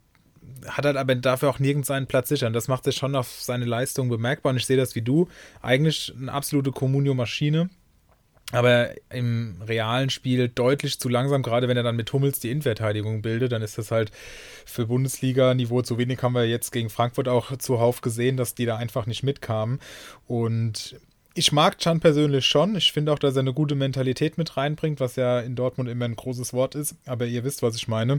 hat 0.67 0.85
halt 0.85 0.97
aber 0.97 1.15
dafür 1.15 1.51
auch 1.51 1.59
nirgends 1.59 1.89
seinen 1.89 2.07
Platz 2.07 2.29
sichern. 2.29 2.53
Das 2.53 2.69
macht 2.69 2.85
sich 2.85 2.97
schon 2.97 3.17
auf 3.17 3.29
seine 3.41 3.65
Leistung 3.65 4.09
bemerkbar 4.09 4.51
und 4.51 4.57
ich 4.57 4.67
sehe 4.67 4.77
das 4.77 4.95
wie 4.95 5.03
du. 5.03 5.29
Eigentlich 5.61 6.13
eine 6.19 6.33
absolute 6.33 6.71
Communio-Maschine 6.71 7.69
aber 8.53 8.91
im 9.11 9.57
realen 9.67 10.11
Spiel 10.11 10.49
deutlich 10.49 11.01
zu 11.01 11.09
langsam, 11.09 11.43
gerade 11.43 11.69
wenn 11.69 11.77
er 11.77 11.83
dann 11.83 11.97
mit 11.97 12.13
Hummels 12.13 12.41
die 12.41 12.51
Innenverteidigung 12.51 13.23
bildet, 13.23 13.53
dann 13.53 13.63
ist 13.63 13.79
das 13.79 13.91
halt 13.91 14.13
für 14.65 14.87
Bundesliga-Niveau 14.87 15.83
zu 15.83 15.99
wenig, 15.99 16.23
haben 16.23 16.35
wir 16.35 16.47
jetzt 16.47 16.71
gegen 16.71 16.91
Frankfurt 16.91 17.29
auch 17.29 17.57
zuhauf 17.57 18.01
gesehen, 18.01 18.37
dass 18.37 18.55
die 18.55 18.67
da 18.67 18.77
einfach 18.77 19.07
nicht 19.07 19.23
mitkamen. 19.23 19.81
Und 20.27 20.97
ich 21.35 21.51
mag 21.51 21.79
Chan 21.79 21.99
persönlich 21.99 22.47
schon. 22.47 22.77
Ich 22.77 22.93
finde 22.93 23.13
auch, 23.13 23.19
dass 23.19 23.35
er 23.35 23.41
eine 23.41 23.53
gute 23.53 23.75
Mentalität 23.75 24.39
mit 24.39 24.57
reinbringt, 24.57 25.01
was 25.01 25.17
ja 25.17 25.41
in 25.41 25.57
Dortmund 25.57 25.91
immer 25.91 26.05
ein 26.05 26.15
großes 26.15 26.53
Wort 26.53 26.77
ist. 26.77 26.95
Aber 27.07 27.27
ihr 27.27 27.43
wisst, 27.43 27.63
was 27.63 27.75
ich 27.75 27.89
meine. 27.89 28.19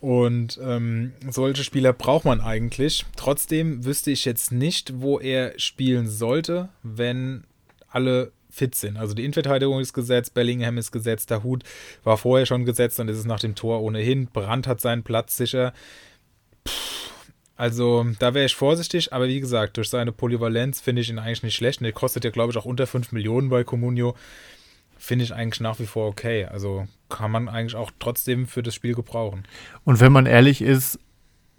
Und 0.00 0.58
ähm, 0.62 1.12
solche 1.30 1.62
Spieler 1.62 1.92
braucht 1.92 2.24
man 2.24 2.40
eigentlich. 2.40 3.04
Trotzdem 3.16 3.84
wüsste 3.84 4.10
ich 4.10 4.24
jetzt 4.24 4.50
nicht, 4.50 5.00
wo 5.00 5.20
er 5.20 5.58
spielen 5.58 6.08
sollte, 6.08 6.70
wenn 6.82 7.44
alle 7.90 8.32
fit 8.54 8.74
sind. 8.74 8.96
Also 8.96 9.14
die 9.14 9.24
Innenverteidigung 9.24 9.80
ist 9.80 9.92
gesetzt, 9.92 10.32
Bellingham 10.34 10.78
ist 10.78 10.92
gesetzt, 10.92 11.30
der 11.30 11.42
Hut 11.42 11.64
war 12.04 12.16
vorher 12.16 12.46
schon 12.46 12.64
gesetzt 12.64 13.00
und 13.00 13.08
ist 13.08 13.18
es 13.18 13.24
nach 13.24 13.40
dem 13.40 13.54
Tor 13.54 13.82
ohnehin. 13.82 14.28
Brandt 14.28 14.66
hat 14.66 14.80
seinen 14.80 15.02
Platz 15.02 15.36
sicher. 15.36 15.72
also 17.56 18.06
da 18.18 18.32
wäre 18.32 18.46
ich 18.46 18.54
vorsichtig, 18.54 19.12
aber 19.12 19.26
wie 19.26 19.40
gesagt, 19.40 19.76
durch 19.76 19.88
seine 19.88 20.12
Polyvalenz 20.12 20.80
finde 20.80 21.02
ich 21.02 21.10
ihn 21.10 21.18
eigentlich 21.18 21.42
nicht 21.42 21.56
schlecht. 21.56 21.80
Und 21.80 21.84
der 21.84 21.92
kostet 21.92 22.24
ja, 22.24 22.30
glaube 22.30 22.52
ich, 22.52 22.56
auch 22.56 22.64
unter 22.64 22.86
5 22.86 23.12
Millionen 23.12 23.48
bei 23.48 23.64
Comunio. 23.64 24.14
finde 24.96 25.24
ich 25.24 25.34
eigentlich 25.34 25.60
nach 25.60 25.80
wie 25.80 25.86
vor 25.86 26.08
okay. 26.08 26.44
Also 26.44 26.86
kann 27.08 27.30
man 27.30 27.48
eigentlich 27.48 27.74
auch 27.74 27.90
trotzdem 27.98 28.46
für 28.46 28.62
das 28.62 28.74
Spiel 28.74 28.94
gebrauchen. 28.94 29.44
Und 29.84 30.00
wenn 30.00 30.12
man 30.12 30.26
ehrlich 30.26 30.62
ist, 30.62 30.98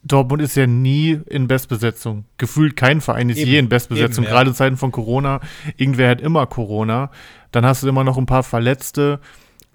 Dortmund 0.05 0.41
ist 0.41 0.55
ja 0.55 0.67
nie 0.67 1.19
in 1.27 1.47
Bestbesetzung. 1.47 2.25
Gefühlt 2.37 2.75
kein 2.75 3.01
Verein 3.01 3.29
ist 3.29 3.37
Eben, 3.37 3.51
je 3.51 3.57
in 3.57 3.69
Bestbesetzung. 3.69 4.23
eben, 4.23 4.31
ja. 4.31 4.37
Gerade 4.37 4.49
in 4.51 4.55
Zeiten 4.55 4.77
von 4.77 4.91
Corona. 4.91 5.41
Irgendwer 5.77 6.09
hat 6.09 6.21
immer 6.21 6.45
Corona. 6.45 7.11
Dann 7.51 7.65
hast 7.65 7.83
du 7.83 7.87
immer 7.87 8.03
noch 8.03 8.17
ein 8.17 8.27
paar 8.27 8.43
Verletzte. 8.43 9.19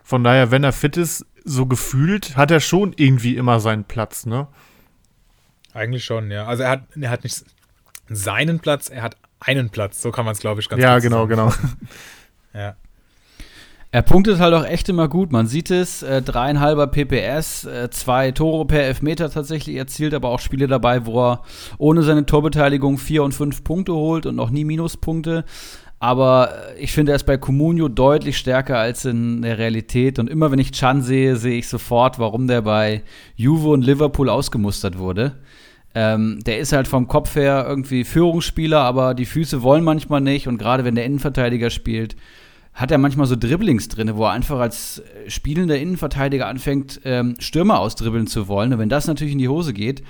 Von 0.05 0.23
daher, 0.23 0.51
wenn 0.51 0.63
er 0.63 0.73
fit 0.73 0.97
ist, 0.97 1.27
so 1.45 1.67
gefühlt, 1.67 2.37
hat 2.37 2.51
er 2.51 2.61
schon 2.61 2.93
irgendwie 2.97 3.37
immer 3.37 3.61
seinen 3.61 3.85
Platz, 3.85 4.25
ne? 4.25 4.47
Eigentlich 5.73 6.05
schon, 6.05 6.31
ja. 6.31 6.47
Also 6.47 6.63
er 6.63 6.71
hat, 6.71 6.83
er 7.01 7.11
hat 7.11 7.25
nicht 7.25 7.45
seinen 8.09 8.61
Platz, 8.61 8.89
er 8.89 9.03
hat 9.03 9.17
einen 9.41 9.71
Platz. 9.71 10.01
So 10.01 10.13
kann 10.13 10.25
man 10.25 10.33
es, 10.33 10.41
glaube 10.41 10.61
ich, 10.61 10.69
ganz 10.69 10.83
ja, 10.83 10.95
gut 10.95 11.03
genau, 11.03 11.27
genau. 11.27 11.51
zusammenfassen. 11.51 11.89
Ja. 12.53 12.75
Er 13.93 14.03
punktet 14.03 14.39
halt 14.39 14.55
auch 14.55 14.65
echt 14.65 14.89
immer 14.89 15.09
gut. 15.09 15.33
Man 15.33 15.49
sieht 15.49 15.71
es, 15.71 16.05
äh, 16.05 16.23
dreieinhalber 16.23 16.87
PPS, 16.87 17.65
äh, 17.65 17.91
zwei 17.91 18.31
Tore 18.31 18.65
per 18.65 18.85
Elfmeter 18.85 19.31
tatsächlich 19.31 19.77
erzielt, 19.77 20.15
aber 20.15 20.29
auch 20.29 20.39
Spiele 20.39 20.69
dabei, 20.69 21.07
wo 21.07 21.21
er 21.21 21.43
ohne 21.77 22.05
seine 22.05 22.25
Torbeteiligung 22.25 22.99
vier 22.99 23.25
und 23.25 23.33
fünf 23.33 23.65
Punkte 23.65 23.93
holt 23.93 24.27
und 24.27 24.37
noch 24.37 24.51
nie 24.51 24.65
Minuspunkte. 24.65 25.45
Aber 25.99 26.51
äh, 26.77 26.81
ich 26.81 26.93
finde, 26.93 27.13
er 27.13 27.17
ist 27.17 27.27
bei 27.27 27.37
Comunio 27.37 27.89
deutlich 27.89 28.39
stärker 28.39 28.79
als 28.79 29.05
in 29.05 29.43
der 29.43 29.59
Realität. 29.59 30.21
Und 30.21 30.31
immer 30.31 30.53
wenn 30.53 30.61
ich 30.61 30.71
Chan 30.71 31.03
sehe, 31.03 31.35
sehe 31.35 31.59
ich 31.59 31.67
sofort, 31.67 32.21
warum 32.21 32.47
der 32.47 32.63
bei 32.63 33.03
Juve 33.35 33.71
und 33.71 33.85
Liverpool 33.85 34.29
ausgemustert 34.29 34.99
wurde. 34.99 35.39
Ähm, 35.97 36.39
der 36.47 36.61
ist 36.61 36.73
halt 36.73 36.87
vom 36.87 37.09
Kopf 37.09 37.35
her 37.35 37.67
irgendwie 37.69 38.05
Führungsspieler, 38.05 38.79
aber 38.79 39.15
die 39.15 39.27
Füße 39.27 39.65
wollen 39.65 39.83
manchmal 39.83 40.21
nicht. 40.21 40.47
Und 40.47 40.59
gerade 40.59 40.85
wenn 40.85 40.95
der 40.95 41.05
Innenverteidiger 41.07 41.71
spielt, 41.71 42.15
hat 42.73 42.91
er 42.91 42.99
manchmal 42.99 43.27
so 43.27 43.37
Dribblings 43.37 43.89
drin, 43.89 44.17
wo 44.17 44.25
er 44.25 44.31
einfach 44.31 44.59
als 44.59 45.01
äh, 45.01 45.31
spielender 45.31 45.79
Innenverteidiger 45.79 46.47
anfängt, 46.47 47.01
ähm, 47.05 47.35
Stürmer 47.39 47.81
ausdribbeln 47.81 48.27
zu 48.27 48.49
wollen. 48.49 48.73
Und 48.73 48.79
wenn 48.79 48.89
das 48.89 49.07
natürlich 49.07 49.33
in 49.33 49.39
die 49.39 49.49
Hose 49.49 49.73
geht, 49.73 50.03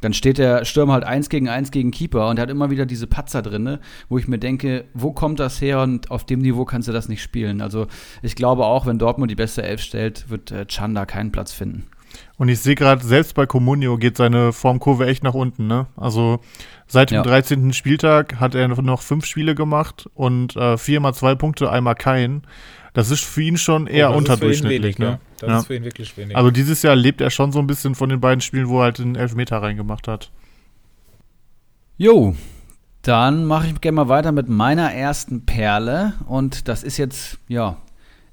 dann 0.00 0.12
steht 0.12 0.38
der 0.38 0.64
Stürmer 0.64 0.92
halt 0.94 1.04
eins 1.04 1.28
gegen 1.28 1.48
eins 1.48 1.70
gegen 1.70 1.90
Keeper 1.90 2.28
und 2.28 2.38
hat 2.38 2.50
immer 2.50 2.70
wieder 2.70 2.86
diese 2.86 3.06
Patzer 3.06 3.42
drin, 3.42 3.78
wo 4.08 4.18
ich 4.18 4.28
mir 4.28 4.38
denke, 4.38 4.84
wo 4.94 5.12
kommt 5.12 5.40
das 5.40 5.60
her 5.60 5.82
und 5.82 6.10
auf 6.10 6.24
dem 6.24 6.40
Niveau 6.40 6.64
kannst 6.64 6.88
du 6.88 6.92
das 6.92 7.08
nicht 7.08 7.22
spielen. 7.22 7.60
Also 7.60 7.86
ich 8.22 8.36
glaube 8.36 8.64
auch, 8.64 8.86
wenn 8.86 8.98
Dortmund 8.98 9.30
die 9.30 9.36
beste 9.36 9.62
Elf 9.62 9.80
stellt, 9.80 10.30
wird 10.30 10.50
äh, 10.52 10.66
Chanda 10.66 11.04
keinen 11.06 11.32
Platz 11.32 11.52
finden. 11.52 11.86
Und 12.36 12.48
ich 12.48 12.60
sehe 12.60 12.74
gerade, 12.74 13.04
selbst 13.04 13.34
bei 13.34 13.46
Comunio 13.46 13.96
geht 13.98 14.16
seine 14.16 14.52
Formkurve 14.52 15.06
echt 15.06 15.22
nach 15.24 15.34
unten, 15.34 15.66
ne? 15.66 15.86
Also 15.96 16.40
seit 16.86 17.10
dem 17.10 17.16
Ja. 17.16 17.22
13. 17.22 17.72
Spieltag 17.72 18.38
hat 18.40 18.54
er 18.54 18.68
noch 18.68 19.02
fünf 19.02 19.26
Spiele 19.26 19.54
gemacht 19.54 20.08
und 20.14 20.56
äh, 20.56 20.78
viermal 20.78 21.14
zwei 21.14 21.34
Punkte, 21.34 21.70
einmal 21.70 21.94
keinen. 21.96 22.42
Das 22.94 23.10
ist 23.10 23.24
für 23.24 23.42
ihn 23.42 23.56
schon 23.58 23.86
eher 23.86 24.10
Oh, 24.10 24.14
das 24.14 24.20
ist 24.22 24.26
für 24.26 24.32
ihn 24.32 24.32
unterdurchschnittlich, 24.34 24.82
wenig, 24.82 24.98
ne? 24.98 25.06
ja. 25.06 25.18
Das 25.38 25.48
Ja. 25.48 25.58
ist 25.58 25.66
für 25.66 25.74
ihn 25.76 25.84
wirklich 25.84 26.16
wenig. 26.16 26.36
Also 26.36 26.50
dieses 26.50 26.82
Jahr 26.82 26.96
lebt 26.96 27.20
er 27.20 27.30
schon 27.30 27.52
so 27.52 27.58
ein 27.58 27.66
bisschen 27.66 27.94
von 27.94 28.08
den 28.08 28.20
beiden 28.20 28.40
Spielen, 28.40 28.68
wo 28.68 28.78
er 28.80 28.84
halt 28.84 28.98
den 28.98 29.14
Elfmeter 29.16 29.60
reingemacht 29.62 30.08
hat. 30.08 30.30
Jo, 31.96 32.34
dann 33.02 33.44
mache 33.44 33.66
ich 33.68 33.80
gerne 33.80 33.96
mal 33.96 34.08
weiter 34.08 34.32
mit 34.32 34.48
meiner 34.48 34.92
ersten 34.92 35.44
Perle. 35.46 36.14
Und 36.26 36.68
das 36.68 36.82
ist 36.82 36.96
jetzt, 36.96 37.38
ja, 37.48 37.76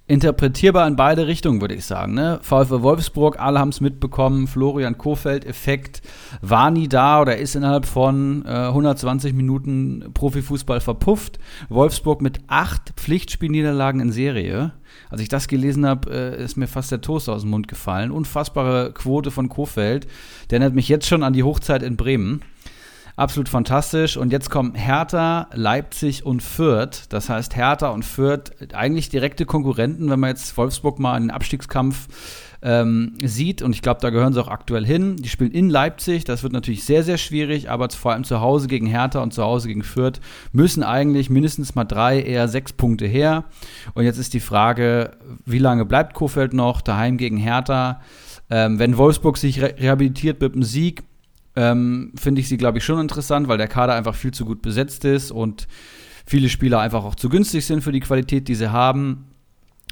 interpretierbar 0.07 0.87
in 0.87 0.95
beide 0.95 1.25
Richtungen, 1.25 1.61
würde 1.61 1.73
ich 1.73 1.85
sagen. 1.85 2.13
Ne? 2.13 2.39
VfL 2.43 2.83
Wolfsburg, 2.83 3.39
alle 3.39 3.59
haben 3.59 3.69
es 3.69 3.81
mitbekommen. 3.81 4.47
Florian 4.47 4.97
Kofeld-Effekt 4.97 6.01
war 6.41 6.69
nie 6.69 6.87
da 6.87 7.21
oder 7.21 7.37
ist 7.37 7.55
innerhalb 7.55 7.87
von 7.87 8.45
äh, 8.45 8.49
120 8.49 9.33
Minuten 9.33 10.11
Profifußball 10.13 10.79
verpufft. 10.79 11.39
Wolfsburg 11.69 12.21
mit 12.21 12.39
acht 12.47 12.93
Pflichtspielniederlagen 12.97 13.99
in 13.99 14.11
Serie. 14.11 14.73
Als 15.09 15.21
ich 15.21 15.29
das 15.29 15.47
gelesen 15.47 15.87
habe, 15.87 16.11
äh, 16.11 16.43
ist 16.43 16.55
mir 16.55 16.67
fast 16.67 16.91
der 16.91 17.01
Toast 17.01 17.27
aus 17.27 17.41
dem 17.41 17.49
Mund 17.49 17.67
gefallen. 17.67 18.11
Unfassbare 18.11 18.91
Quote 18.93 19.31
von 19.31 19.49
Kofeld. 19.49 20.05
Der 20.51 20.59
erinnert 20.59 20.75
mich 20.75 20.87
jetzt 20.87 21.07
schon 21.07 21.23
an 21.23 21.33
die 21.33 21.43
Hochzeit 21.43 21.81
in 21.81 21.97
Bremen. 21.97 22.41
Absolut 23.17 23.47
fantastisch. 23.47 24.17
Und 24.17 24.33
jetzt 24.33 24.49
kommen 24.49 24.75
Hertha, 24.75 25.47
Leipzig 25.53 26.25
und 26.25 26.43
Fürth. 26.43 27.05
Das 27.09 27.29
heißt, 27.29 27.55
Hertha 27.55 27.89
und 27.89 28.03
Fürth 28.03 28.51
eigentlich 28.73 29.07
direkte 29.09 29.45
Konkurrenten, 29.45 30.09
wenn 30.09 30.19
man 30.19 30.31
jetzt 30.31 30.57
Wolfsburg 30.57 30.99
mal 30.99 31.15
in 31.15 31.23
den 31.23 31.31
Abstiegskampf 31.31 32.07
ähm, 32.61 33.13
sieht. 33.23 33.61
Und 33.61 33.73
ich 33.73 33.81
glaube, 33.81 34.01
da 34.01 34.09
gehören 34.09 34.33
sie 34.33 34.41
auch 34.41 34.49
aktuell 34.49 34.85
hin. 34.85 35.15
Die 35.15 35.29
spielen 35.29 35.51
in 35.51 35.69
Leipzig. 35.69 36.25
Das 36.25 36.43
wird 36.43 36.51
natürlich 36.51 36.83
sehr, 36.83 37.03
sehr 37.03 37.17
schwierig. 37.17 37.69
Aber 37.69 37.89
vor 37.89 38.11
allem 38.11 38.25
zu 38.25 38.41
Hause 38.41 38.67
gegen 38.67 38.85
Hertha 38.85 39.21
und 39.21 39.33
zu 39.33 39.43
Hause 39.43 39.69
gegen 39.69 39.83
Fürth 39.83 40.19
müssen 40.51 40.83
eigentlich 40.83 41.29
mindestens 41.29 41.73
mal 41.73 41.85
drei, 41.85 42.21
eher 42.21 42.49
sechs 42.49 42.73
Punkte 42.73 43.05
her. 43.05 43.45
Und 43.93 44.03
jetzt 44.03 44.17
ist 44.17 44.33
die 44.33 44.41
Frage, 44.41 45.11
wie 45.45 45.59
lange 45.59 45.85
bleibt 45.85 46.15
Kofeld 46.15 46.53
noch? 46.53 46.81
Daheim 46.81 47.15
gegen 47.15 47.37
Hertha. 47.37 48.01
Ähm, 48.49 48.77
wenn 48.77 48.97
Wolfsburg 48.97 49.37
sich 49.37 49.61
re 49.61 49.73
rehabilitiert 49.79 50.41
mit 50.41 50.53
einem 50.53 50.63
Sieg, 50.63 51.03
ähm, 51.55 52.11
finde 52.15 52.41
ich 52.41 52.49
sie, 52.49 52.57
glaube 52.57 52.77
ich, 52.77 52.83
schon 52.83 52.99
interessant, 52.99 53.47
weil 53.47 53.57
der 53.57 53.67
Kader 53.67 53.93
einfach 53.93 54.15
viel 54.15 54.31
zu 54.31 54.45
gut 54.45 54.61
besetzt 54.61 55.05
ist 55.05 55.31
und 55.31 55.67
viele 56.25 56.49
Spieler 56.49 56.79
einfach 56.79 57.03
auch 57.03 57.15
zu 57.15 57.29
günstig 57.29 57.65
sind 57.65 57.81
für 57.81 57.91
die 57.91 57.99
Qualität, 57.99 58.47
die 58.47 58.55
sie 58.55 58.71
haben. 58.71 59.27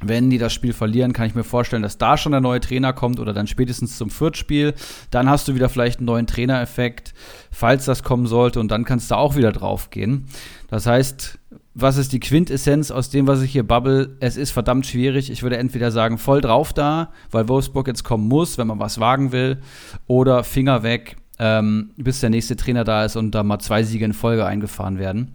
Wenn 0.05 0.29
die 0.29 0.38
das 0.38 0.51
Spiel 0.51 0.74
verlieren, 0.74 1.13
kann 1.13 1.27
ich 1.27 1.36
mir 1.36 1.46
vorstellen, 1.46 1.84
dass 1.84 1.98
da 1.98 2.17
schon 2.17 2.34
der 2.34 2.41
neue 2.41 2.60
Trainer 2.60 2.91
kommt 2.91 3.20
oder 3.20 3.32
dann 3.32 3.48
spätestens 3.48 3.98
zum 3.98 4.10
Viertspiel. 4.10 4.74
Dann 5.12 5.29
hast 5.29 5.48
du 5.48 5.55
wieder 5.55 5.70
vielleicht 5.70 6.00
einen 6.00 6.08
neuen 6.08 6.27
Trainereffekt, 6.27 7.13
falls 7.51 7.86
das 7.86 8.03
kommen 8.03 8.27
sollte, 8.27 8.60
und 8.60 8.70
dann 8.70 8.84
kannst 8.84 9.12
du 9.12 9.15
auch 9.15 9.38
wieder 9.38 9.53
drauf 9.53 9.91
gehen. 9.91 10.25
Das 10.67 10.88
heißt, 10.88 11.39
was 11.75 11.98
ist 11.98 12.12
die 12.12 12.20
Quintessenz 12.20 12.91
aus 12.91 13.12
dem, 13.12 13.27
was 13.27 13.41
ich 13.41 13.51
hier 13.51 13.65
bubble? 13.65 14.17
Es 14.20 14.36
ist 14.36 14.51
verdammt 14.51 14.86
schwierig. 14.86 15.32
Ich 15.32 15.41
würde 15.41 15.58
entweder 15.58 15.91
sagen, 15.91 16.17
voll 16.17 16.41
drauf 16.41 16.74
da, 16.74 17.12
weil 17.32 17.48
Wolfsburg 17.48 17.88
jetzt 17.88 18.03
kommen 18.03 18.27
muss, 18.27 18.58
wenn 18.58 18.67
man 18.67 18.79
was 18.79 19.00
wagen 19.00 19.32
will, 19.32 19.60
oder 20.08 20.43
Finger 20.43 20.84
weg, 20.84 21.15
ähm, 21.40 21.92
bis 21.98 22.20
der 22.20 22.30
nächste 22.30 22.56
Trainer 22.56 22.84
da 22.84 23.06
ist 23.06 23.16
und 23.16 23.32
da 23.32 23.44
mal 23.44 23.60
zwei 23.60 23.84
Siege 23.84 24.06
in 24.06 24.13
Folge 24.13 24.46
eingefahren 24.46 25.00
werden. 25.00 25.32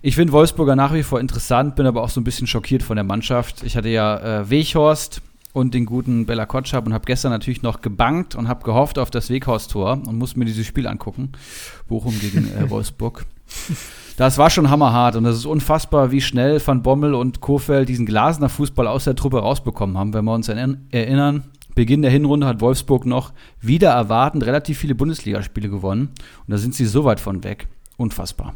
Ich 0.00 0.14
finde 0.14 0.32
Wolfsburger 0.32 0.74
nach 0.74 0.94
wie 0.94 1.02
vor 1.02 1.20
interessant, 1.20 1.76
bin 1.76 1.86
aber 1.86 2.02
auch 2.02 2.08
so 2.08 2.20
ein 2.20 2.24
bisschen 2.24 2.46
schockiert 2.46 2.82
von 2.82 2.96
der 2.96 3.04
Mannschaft. 3.04 3.62
Ich 3.62 3.76
hatte 3.76 3.90
ja 3.90 4.40
äh, 4.40 4.50
Weghorst 4.50 5.20
und 5.52 5.74
den 5.74 5.84
guten 5.84 6.24
Bella 6.24 6.46
Kotschap 6.46 6.86
und 6.86 6.94
habe 6.94 7.04
gestern 7.04 7.30
natürlich 7.30 7.60
noch 7.62 7.82
gebankt 7.82 8.34
und 8.34 8.48
habe 8.48 8.64
gehofft 8.64 8.98
auf 8.98 9.10
das 9.10 9.28
Weghorst-Tor 9.28 10.00
und 10.06 10.16
musste 10.16 10.38
mir 10.38 10.46
dieses 10.46 10.66
Spiel 10.66 10.86
angucken. 10.86 11.32
Bochum 11.88 12.18
gegen 12.18 12.48
äh, 12.56 12.70
Wolfsburg. 12.70 13.26
Das 14.16 14.38
war 14.38 14.48
schon 14.48 14.70
hammerhart 14.70 15.14
und 15.16 15.24
das 15.24 15.36
ist 15.36 15.44
unfassbar, 15.46 16.10
wie 16.10 16.22
schnell 16.22 16.60
Van 16.66 16.82
Bommel 16.82 17.12
und 17.14 17.40
Kofeld 17.42 17.88
diesen 17.88 18.06
Glasner 18.06 18.48
Fußball 18.48 18.86
aus 18.86 19.04
der 19.04 19.14
Truppe 19.14 19.40
rausbekommen 19.40 19.98
haben. 19.98 20.14
Wenn 20.14 20.24
wir 20.24 20.32
uns 20.32 20.48
erinn- 20.48 20.78
erinnern, 20.90 21.44
Beginn 21.74 22.02
der 22.02 22.10
Hinrunde 22.10 22.46
hat 22.46 22.60
Wolfsburg 22.60 23.06
noch 23.06 23.32
wieder 23.60 23.90
erwartend 23.90 24.44
relativ 24.44 24.78
viele 24.78 24.94
Bundesligaspiele 24.94 25.68
gewonnen 25.68 26.10
und 26.46 26.50
da 26.50 26.58
sind 26.58 26.74
sie 26.74 26.86
so 26.86 27.04
weit 27.04 27.20
von 27.20 27.44
weg. 27.44 27.68
Unfassbar. 27.96 28.54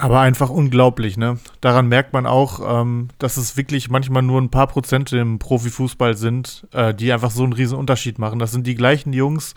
Aber 0.00 0.20
einfach 0.20 0.48
unglaublich, 0.48 1.16
ne? 1.16 1.38
Daran 1.60 1.88
merkt 1.88 2.12
man 2.12 2.24
auch, 2.24 2.60
ähm, 2.82 3.08
dass 3.18 3.36
es 3.36 3.56
wirklich 3.56 3.90
manchmal 3.90 4.22
nur 4.22 4.40
ein 4.40 4.48
paar 4.48 4.68
Prozent 4.68 5.12
im 5.12 5.40
Profifußball 5.40 6.16
sind, 6.16 6.68
äh, 6.72 6.94
die 6.94 7.12
einfach 7.12 7.32
so 7.32 7.42
einen 7.42 7.52
riesen 7.52 7.76
Unterschied 7.76 8.20
machen. 8.20 8.38
Das 8.38 8.52
sind 8.52 8.64
die 8.68 8.76
gleichen 8.76 9.12
Jungs, 9.12 9.56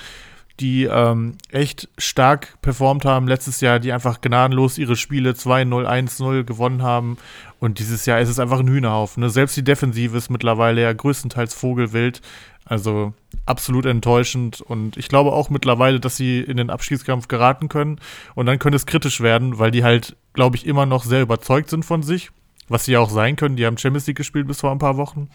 die 0.61 0.83
ähm, 0.83 1.33
echt 1.49 1.89
stark 1.97 2.61
performt 2.61 3.03
haben 3.03 3.27
letztes 3.27 3.61
Jahr, 3.61 3.79
die 3.79 3.91
einfach 3.91 4.21
gnadenlos 4.21 4.77
ihre 4.77 4.95
Spiele 4.95 5.31
2-0, 5.31 5.85
1-0 5.85 6.43
gewonnen 6.43 6.83
haben. 6.83 7.17
Und 7.59 7.79
dieses 7.79 8.05
Jahr 8.05 8.21
ist 8.21 8.29
es 8.29 8.39
einfach 8.39 8.59
ein 8.59 8.67
Hühnerhaufen. 8.67 9.21
Ne? 9.21 9.29
Selbst 9.29 9.57
die 9.57 9.63
Defensive 9.63 10.15
ist 10.15 10.29
mittlerweile 10.29 10.81
ja 10.81 10.93
größtenteils 10.93 11.53
Vogelwild. 11.53 12.21
Also 12.63 13.13
absolut 13.45 13.85
enttäuschend. 13.85 14.61
Und 14.61 14.97
ich 14.97 15.09
glaube 15.09 15.33
auch 15.33 15.49
mittlerweile, 15.49 15.99
dass 15.99 16.15
sie 16.15 16.39
in 16.39 16.57
den 16.57 16.69
Abschiedskampf 16.69 17.27
geraten 17.27 17.67
können. 17.67 17.99
Und 18.35 18.45
dann 18.45 18.59
könnte 18.59 18.75
es 18.75 18.85
kritisch 18.85 19.19
werden, 19.19 19.57
weil 19.57 19.71
die 19.71 19.83
halt, 19.83 20.15
glaube 20.33 20.55
ich, 20.55 20.67
immer 20.67 20.85
noch 20.85 21.03
sehr 21.03 21.23
überzeugt 21.23 21.69
sind 21.69 21.83
von 21.83 22.03
sich. 22.03 22.29
Was 22.69 22.85
sie 22.85 22.93
ja 22.93 22.99
auch 22.99 23.09
sein 23.09 23.35
können. 23.35 23.57
Die 23.57 23.65
haben 23.65 23.77
Champions 23.77 24.07
League 24.07 24.17
gespielt 24.17 24.47
bis 24.47 24.61
vor 24.61 24.71
ein 24.71 24.79
paar 24.79 24.97
Wochen. 24.97 25.27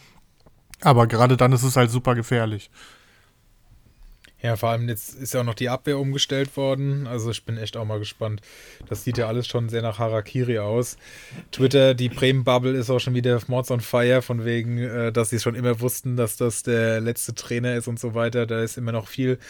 Aber 0.83 1.07
gerade 1.07 1.37
dann 1.37 1.53
ist 1.53 1.65
es 1.65 1.77
halt 1.77 1.91
super 1.91 2.15
gefährlich. 2.15 2.71
Ja, 4.47 4.55
vor 4.55 4.69
allem 4.69 4.89
jetzt 4.89 5.17
ist 5.17 5.35
ja 5.35 5.41
auch 5.41 5.45
noch 5.45 5.55
die 5.55 5.69
Abwehr 5.69 5.99
umgestellt 5.99 6.57
worden. 6.57 7.09
Also 7.09 7.33
ich 7.33 7.45
bin 7.45 7.59
echt 7.59 7.77
auch 7.77 7.85
mal 7.85 7.99
gespannt. 7.99 8.43
Das 8.89 9.03
sieht 9.03 9.19
ja 9.19 9.27
alles 9.27 9.49
schon 9.49 9.69
sehr 9.69 9.83
nach 9.83 9.99
Harakiri 9.99 10.61
aus. 10.61 10.99
Twitter, 11.51 11.95
die 11.95 12.09
Bremen-Bubble 12.09 12.71
ist 12.79 12.89
auch 12.89 13.01
schon 13.01 13.15
wieder 13.15 13.41
Mords 13.49 13.73
on 13.73 13.81
Fire, 13.81 14.23
von 14.23 14.45
wegen, 14.45 14.79
äh, 14.79 15.11
dass 15.11 15.31
sie 15.31 15.41
schon 15.41 15.57
immer 15.57 15.81
wussten, 15.81 16.15
dass 16.17 16.37
das 16.37 16.63
der 16.63 17.01
letzte 17.01 17.35
Trainer 17.35 17.75
ist 17.75 17.89
und 17.89 17.99
so 17.99 18.15
weiter. 18.15 18.47
Da 18.47 18.63
ist 18.63 18.79
immer 18.79 18.93
noch 18.93 19.09
viel, 19.09 19.41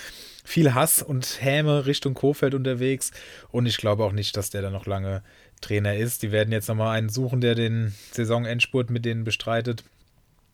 viel 0.45 0.73
Hass 0.73 1.03
und 1.03 1.43
Häme 1.43 1.85
Richtung 1.85 2.15
Kofeld 2.15 2.55
unterwegs. 2.55 3.11
Und 3.51 3.67
ich 3.67 3.77
glaube 3.77 4.03
auch 4.03 4.13
nicht, 4.13 4.35
dass 4.39 4.49
der 4.49 4.63
da 4.63 4.71
noch 4.71 4.87
lange 4.87 5.23
Trainer 5.61 5.95
ist. 5.95 6.23
Die 6.23 6.33
werden 6.33 6.53
jetzt 6.53 6.69
nochmal 6.69 6.97
einen 6.97 7.11
suchen, 7.11 7.43
der 7.43 7.55
den 7.55 7.95
Saisonendspurt 8.13 8.89
mit 8.89 9.05
denen 9.05 9.25
bestreitet 9.25 9.85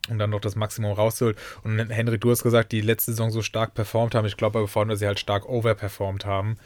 und 0.08 0.18
dann 0.18 0.30
noch 0.30 0.40
das 0.40 0.56
Maximum 0.56 0.92
rausholt. 0.92 1.36
Und 1.62 1.78
Henrik, 1.90 2.20
du 2.20 2.30
hast 2.30 2.42
gesagt, 2.42 2.72
die 2.72 2.80
letzte 2.80 3.12
Saison 3.12 3.30
so 3.30 3.42
stark 3.42 3.74
performt 3.74 4.14
haben. 4.14 4.26
Ich 4.26 4.36
glaube 4.36 4.58
aber 4.58 4.68
vor 4.68 4.80
allem, 4.80 4.88
dass 4.88 4.98
sie 4.98 5.06
halt 5.06 5.20
stark 5.20 5.48
overperformt 5.48 6.26
haben. 6.26 6.56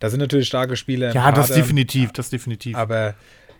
Da 0.00 0.10
sind 0.10 0.20
natürlich 0.20 0.46
starke 0.46 0.76
Spieler 0.76 1.10
im 1.10 1.14
Ja, 1.14 1.32
das 1.32 1.48
Kader, 1.48 1.60
definitiv, 1.60 2.12
das 2.12 2.30
definitiv. 2.30 2.76
Aber 2.76 3.14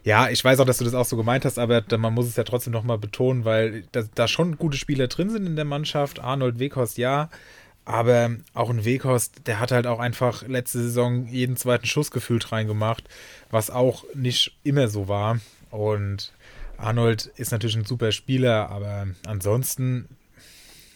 Ja, 0.04 0.28
ich 0.28 0.44
weiß 0.44 0.58
auch, 0.60 0.66
dass 0.66 0.78
du 0.78 0.84
das 0.84 0.94
auch 0.94 1.04
so 1.04 1.16
gemeint 1.16 1.44
hast, 1.44 1.58
aber 1.58 1.82
man 1.96 2.12
muss 2.12 2.26
es 2.26 2.36
ja 2.36 2.44
trotzdem 2.44 2.72
nochmal 2.72 2.98
betonen, 2.98 3.44
weil 3.44 3.84
da, 3.92 4.02
da, 4.14 4.26
schon 4.26 4.58
gute 4.58 4.76
Spieler 4.76 5.06
drin 5.06 5.30
sind 5.30 5.46
in 5.46 5.56
der 5.56 5.64
Mannschaft. 5.64 6.20
Arnold 6.20 6.58
Weghorst, 6.58 6.98
ja. 6.98 7.30
Aber 7.84 8.30
auch 8.54 8.70
ein 8.70 8.84
Weghorst, 8.84 9.46
der 9.46 9.58
hat 9.58 9.72
halt 9.72 9.86
auch 9.86 9.98
einfach 9.98 10.46
letzte 10.46 10.80
Saison 10.80 11.26
jeden 11.26 11.56
zweiten 11.56 11.86
Schuss 11.86 12.10
gefühlt 12.10 12.52
reingemacht, 12.52 13.04
was 13.50 13.70
auch 13.70 14.04
nicht 14.14 14.56
immer 14.62 14.88
so 14.88 15.08
war. 15.08 15.40
Und 15.70 16.32
Arnold 16.76 17.26
ist 17.36 17.52
natürlich 17.52 17.76
ein 17.76 17.84
super 17.84 18.12
Spieler, 18.12 18.70
aber 18.70 19.06
ansonsten 19.26 20.08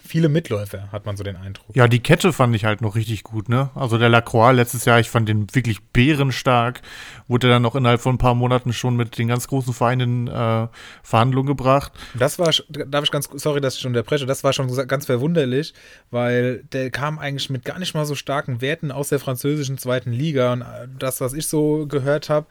viele 0.06 0.28
Mitläufer, 0.28 0.90
hat 0.92 1.04
man 1.04 1.16
so 1.16 1.24
den 1.24 1.36
Eindruck. 1.36 1.74
Ja, 1.74 1.88
die 1.88 2.00
Kette 2.00 2.32
fand 2.32 2.54
ich 2.54 2.64
halt 2.64 2.80
noch 2.80 2.94
richtig 2.94 3.24
gut, 3.24 3.48
ne? 3.48 3.70
Also 3.74 3.98
der 3.98 4.08
Lacroix 4.08 4.54
letztes 4.54 4.84
Jahr, 4.84 5.00
ich 5.00 5.10
fand 5.10 5.28
den 5.28 5.54
wirklich 5.54 5.82
bärenstark. 5.82 6.80
Wurde 7.28 7.48
dann 7.48 7.62
noch 7.62 7.74
innerhalb 7.74 8.00
von 8.00 8.14
ein 8.14 8.18
paar 8.18 8.34
Monaten 8.34 8.72
schon 8.72 8.96
mit 8.96 9.18
den 9.18 9.28
ganz 9.28 9.48
großen 9.48 9.74
Vereinen 9.74 10.28
äh, 10.28 10.68
Verhandlungen 11.02 11.48
gebracht. 11.48 11.92
Das 12.14 12.38
war, 12.38 12.50
darf 12.68 13.04
ich 13.04 13.10
ganz, 13.10 13.28
sorry, 13.34 13.60
dass 13.60 13.74
ich 13.74 13.80
schon 13.80 13.90
unterbreche, 13.90 14.26
das 14.26 14.44
war 14.44 14.52
schon 14.52 14.74
ganz 14.86 15.06
verwunderlich, 15.06 15.74
weil 16.10 16.64
der 16.72 16.90
kam 16.90 17.18
eigentlich 17.18 17.50
mit 17.50 17.64
gar 17.64 17.78
nicht 17.78 17.94
mal 17.94 18.06
so 18.06 18.14
starken 18.14 18.60
Werten 18.60 18.90
aus 18.90 19.08
der 19.08 19.18
französischen 19.18 19.78
zweiten 19.78 20.12
Liga 20.12 20.52
und 20.52 20.62
äh, 20.62 20.88
das, 20.98 21.20
was 21.20 21.32
ich 21.32 21.46
so 21.46 21.86
gehört 21.86 22.28
habe, 22.28 22.46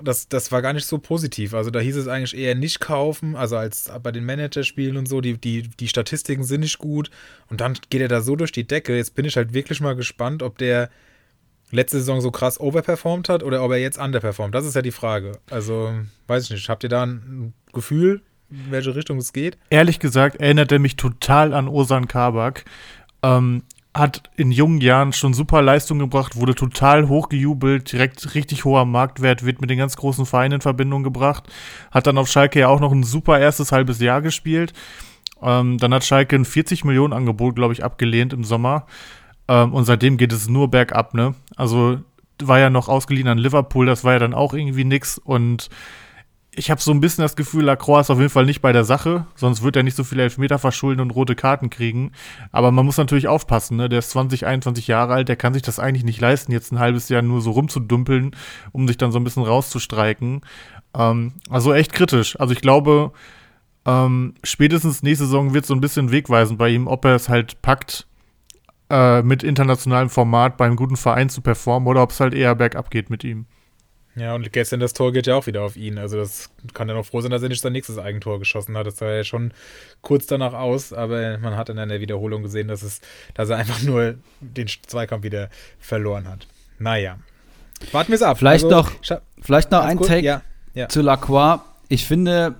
das, 0.00 0.28
das 0.28 0.50
war 0.50 0.62
gar 0.62 0.72
nicht 0.72 0.86
so 0.86 0.98
positiv. 0.98 1.54
Also 1.54 1.70
da 1.70 1.80
hieß 1.80 1.96
es 1.96 2.08
eigentlich 2.08 2.36
eher 2.36 2.54
nicht 2.54 2.80
kaufen, 2.80 3.36
also 3.36 3.56
als 3.56 3.90
bei 4.02 4.12
den 4.12 4.24
Managerspielen 4.24 4.96
und 4.96 5.06
so, 5.06 5.20
die, 5.20 5.38
die, 5.38 5.62
die 5.62 5.88
Statistiken 5.88 6.44
sind 6.44 6.60
nicht 6.60 6.78
gut. 6.78 7.10
Und 7.48 7.60
dann 7.60 7.78
geht 7.90 8.00
er 8.00 8.08
da 8.08 8.20
so 8.20 8.36
durch 8.36 8.52
die 8.52 8.66
Decke. 8.66 8.96
Jetzt 8.96 9.14
bin 9.14 9.24
ich 9.24 9.36
halt 9.36 9.54
wirklich 9.54 9.80
mal 9.80 9.94
gespannt, 9.94 10.42
ob 10.42 10.58
der 10.58 10.90
letzte 11.70 11.98
Saison 11.98 12.20
so 12.20 12.30
krass 12.30 12.60
overperformt 12.60 13.28
hat 13.28 13.42
oder 13.42 13.62
ob 13.64 13.70
er 13.70 13.78
jetzt 13.78 13.98
underperformt. 13.98 14.54
Das 14.54 14.66
ist 14.66 14.74
ja 14.74 14.82
die 14.82 14.90
Frage. 14.90 15.38
Also, 15.50 15.92
weiß 16.26 16.44
ich 16.44 16.50
nicht. 16.50 16.68
Habt 16.68 16.82
ihr 16.82 16.88
da 16.88 17.04
ein 17.04 17.54
Gefühl, 17.72 18.22
in 18.50 18.70
welche 18.70 18.94
Richtung 18.94 19.18
es 19.18 19.32
geht? 19.32 19.56
Ehrlich 19.70 19.98
gesagt 20.00 20.40
erinnert 20.40 20.72
er 20.72 20.78
mich 20.78 20.96
total 20.96 21.54
an 21.54 21.68
Osan 21.68 22.08
Kabak. 22.08 22.64
Ähm, 23.22 23.62
hat 23.94 24.22
in 24.36 24.50
jungen 24.50 24.80
Jahren 24.80 25.12
schon 25.12 25.34
super 25.34 25.62
Leistung 25.62 26.00
gebracht, 26.00 26.34
wurde 26.34 26.56
total 26.56 27.08
hochgejubelt, 27.08 27.92
direkt 27.92 28.34
richtig 28.34 28.64
hoher 28.64 28.84
Marktwert, 28.84 29.44
wird 29.44 29.60
mit 29.60 29.70
den 29.70 29.78
ganz 29.78 29.96
großen 29.96 30.26
Vereinen 30.26 30.54
in 30.54 30.60
Verbindung 30.60 31.04
gebracht. 31.04 31.44
Hat 31.92 32.08
dann 32.08 32.18
auf 32.18 32.28
Schalke 32.28 32.58
ja 32.58 32.68
auch 32.68 32.80
noch 32.80 32.90
ein 32.90 33.04
super 33.04 33.38
erstes 33.38 33.70
halbes 33.70 34.00
Jahr 34.00 34.20
gespielt. 34.20 34.72
Ähm, 35.40 35.78
dann 35.78 35.94
hat 35.94 36.04
Schalke 36.04 36.34
ein 36.34 36.44
40 36.44 36.84
Millionen 36.84 37.12
Angebot, 37.12 37.54
glaube 37.54 37.72
ich, 37.72 37.84
abgelehnt 37.84 38.32
im 38.32 38.42
Sommer. 38.42 38.86
Ähm, 39.46 39.72
und 39.72 39.84
seitdem 39.84 40.16
geht 40.16 40.32
es 40.32 40.48
nur 40.48 40.68
bergab, 40.68 41.14
ne? 41.14 41.34
Also 41.54 41.98
war 42.42 42.58
ja 42.58 42.70
noch 42.70 42.88
ausgeliehen 42.88 43.28
an 43.28 43.38
Liverpool, 43.38 43.86
das 43.86 44.02
war 44.02 44.14
ja 44.14 44.18
dann 44.18 44.34
auch 44.34 44.54
irgendwie 44.54 44.84
nix 44.84 45.18
und 45.18 45.68
ich 46.56 46.70
habe 46.70 46.80
so 46.80 46.90
ein 46.90 47.00
bisschen 47.00 47.22
das 47.22 47.36
Gefühl, 47.36 47.64
Lacroix 47.64 48.02
ist 48.02 48.10
auf 48.10 48.18
jeden 48.18 48.30
Fall 48.30 48.46
nicht 48.46 48.60
bei 48.60 48.72
der 48.72 48.84
Sache, 48.84 49.26
sonst 49.34 49.62
wird 49.62 49.76
er 49.76 49.82
nicht 49.82 49.96
so 49.96 50.04
viele 50.04 50.22
Elfmeter 50.22 50.58
verschulden 50.58 51.00
und 51.00 51.10
rote 51.10 51.34
Karten 51.34 51.70
kriegen. 51.70 52.12
Aber 52.52 52.70
man 52.70 52.84
muss 52.86 52.96
natürlich 52.96 53.28
aufpassen, 53.28 53.76
ne? 53.76 53.88
Der 53.88 53.98
ist 53.98 54.10
20, 54.10 54.46
21 54.46 54.86
Jahre 54.86 55.14
alt, 55.14 55.28
der 55.28 55.36
kann 55.36 55.54
sich 55.54 55.62
das 55.62 55.78
eigentlich 55.78 56.04
nicht 56.04 56.20
leisten, 56.20 56.52
jetzt 56.52 56.72
ein 56.72 56.78
halbes 56.78 57.08
Jahr 57.08 57.22
nur 57.22 57.40
so 57.40 57.52
rumzudumpeln, 57.52 58.36
um 58.72 58.86
sich 58.88 58.96
dann 58.96 59.12
so 59.12 59.18
ein 59.18 59.24
bisschen 59.24 59.42
rauszustreiken. 59.42 60.40
Ähm, 60.96 61.34
also 61.50 61.72
echt 61.72 61.92
kritisch. 61.92 62.38
Also 62.40 62.52
ich 62.52 62.60
glaube, 62.60 63.12
ähm, 63.86 64.34
spätestens 64.42 65.02
nächste 65.02 65.26
Saison 65.26 65.54
wird 65.54 65.66
so 65.66 65.74
ein 65.74 65.80
bisschen 65.80 66.10
wegweisend 66.10 66.58
bei 66.58 66.70
ihm, 66.70 66.86
ob 66.86 67.04
er 67.04 67.14
es 67.14 67.28
halt 67.28 67.60
packt, 67.62 68.06
äh, 68.90 69.22
mit 69.22 69.42
internationalem 69.42 70.10
Format 70.10 70.56
beim 70.56 70.76
guten 70.76 70.96
Verein 70.96 71.28
zu 71.28 71.40
performen 71.40 71.88
oder 71.88 72.02
ob 72.02 72.10
es 72.10 72.20
halt 72.20 72.34
eher 72.34 72.54
bergab 72.54 72.90
geht 72.90 73.10
mit 73.10 73.24
ihm. 73.24 73.46
Ja, 74.16 74.34
und 74.34 74.52
gestern 74.52 74.78
das 74.80 74.92
Tor 74.92 75.12
geht 75.12 75.26
ja 75.26 75.34
auch 75.34 75.46
wieder 75.46 75.62
auf 75.62 75.76
ihn. 75.76 75.98
Also 75.98 76.16
das 76.16 76.50
kann 76.72 76.88
er 76.88 76.94
noch 76.94 77.06
froh 77.06 77.20
sein, 77.20 77.32
dass 77.32 77.42
er 77.42 77.48
nicht 77.48 77.60
sein 77.60 77.72
nächstes 77.72 77.98
Eigentor 77.98 78.38
geschossen 78.38 78.76
hat. 78.76 78.86
Das 78.86 78.98
sah 78.98 79.10
ja 79.10 79.24
schon 79.24 79.52
kurz 80.02 80.26
danach 80.26 80.52
aus, 80.52 80.92
aber 80.92 81.38
man 81.38 81.56
hat 81.56 81.68
in 81.68 81.76
der 81.76 82.00
Wiederholung 82.00 82.42
gesehen, 82.42 82.68
dass, 82.68 82.82
es, 82.82 83.00
dass 83.34 83.50
er 83.50 83.56
einfach 83.56 83.82
nur 83.82 84.14
den 84.40 84.68
Zweikampf 84.68 85.24
wieder 85.24 85.50
verloren 85.80 86.28
hat. 86.28 86.46
Naja. 86.78 87.18
Warten 87.90 88.10
wir 88.10 88.16
es 88.16 88.22
ab. 88.22 88.38
Vielleicht 88.38 88.64
also, 88.64 88.76
noch, 88.76 88.92
vielleicht 89.40 89.72
noch 89.72 89.82
ein 89.82 89.98
Take 89.98 90.24
ja, 90.24 90.42
ja. 90.74 90.88
zu 90.88 91.02
Lacroix. 91.02 91.60
Ich 91.88 92.06
finde, 92.06 92.54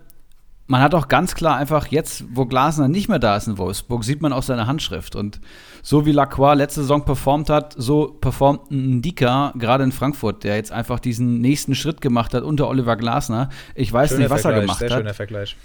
man 0.67 0.81
hat 0.81 0.95
auch 0.95 1.09
ganz 1.09 1.35
klar 1.35 1.57
einfach 1.59 1.89
jetzt, 1.89 2.25
wo 2.31 2.47
Glasner 2.47 2.89
nicht 2.89 3.09
mehr 3.09 3.19
da 3.19 3.37
ist 3.37 3.49
in 3.49 3.59
Wolfsburg, 3.59 4.03
sieht 4.03 4.23
man 4.23 4.33
auch 4.33 4.43
seine 4.43 4.67
Handschrift. 4.67 5.15
Und 5.15 5.41
so 5.83 6.07
wie 6.07 6.13
Lacroix 6.13 6.57
letzte 6.57 6.81
Saison 6.81 7.05
performt 7.05 7.51
hat, 7.51 7.75
so 7.77 8.07
performt 8.09 8.71
ein 8.71 9.03
Dika 9.03 9.53
gerade 9.57 9.85
in 9.85 9.93
Frankfurt, 9.93 10.43
der 10.43 10.57
jetzt 10.57 10.73
einfach 10.73 11.01
diesen 11.01 11.41
nächsten 11.41 11.75
Schritt 11.75 12.01
gemacht 12.01 12.33
hat 12.33 12.45
unter 12.45 12.69
Oliver 12.69 12.97
Glasner. 12.97 13.51
Ich 13.75 13.93
weiß 13.93 14.11
schöner 14.11 14.21
nicht, 14.23 14.31
was 14.31 14.43
Vergleich, 14.43 14.59
er 14.59 14.63
gemacht 14.63 14.79
sehr 14.79 14.91
hat. 14.91 14.99
Schöner 14.99 15.15
Vergleich. 15.15 15.57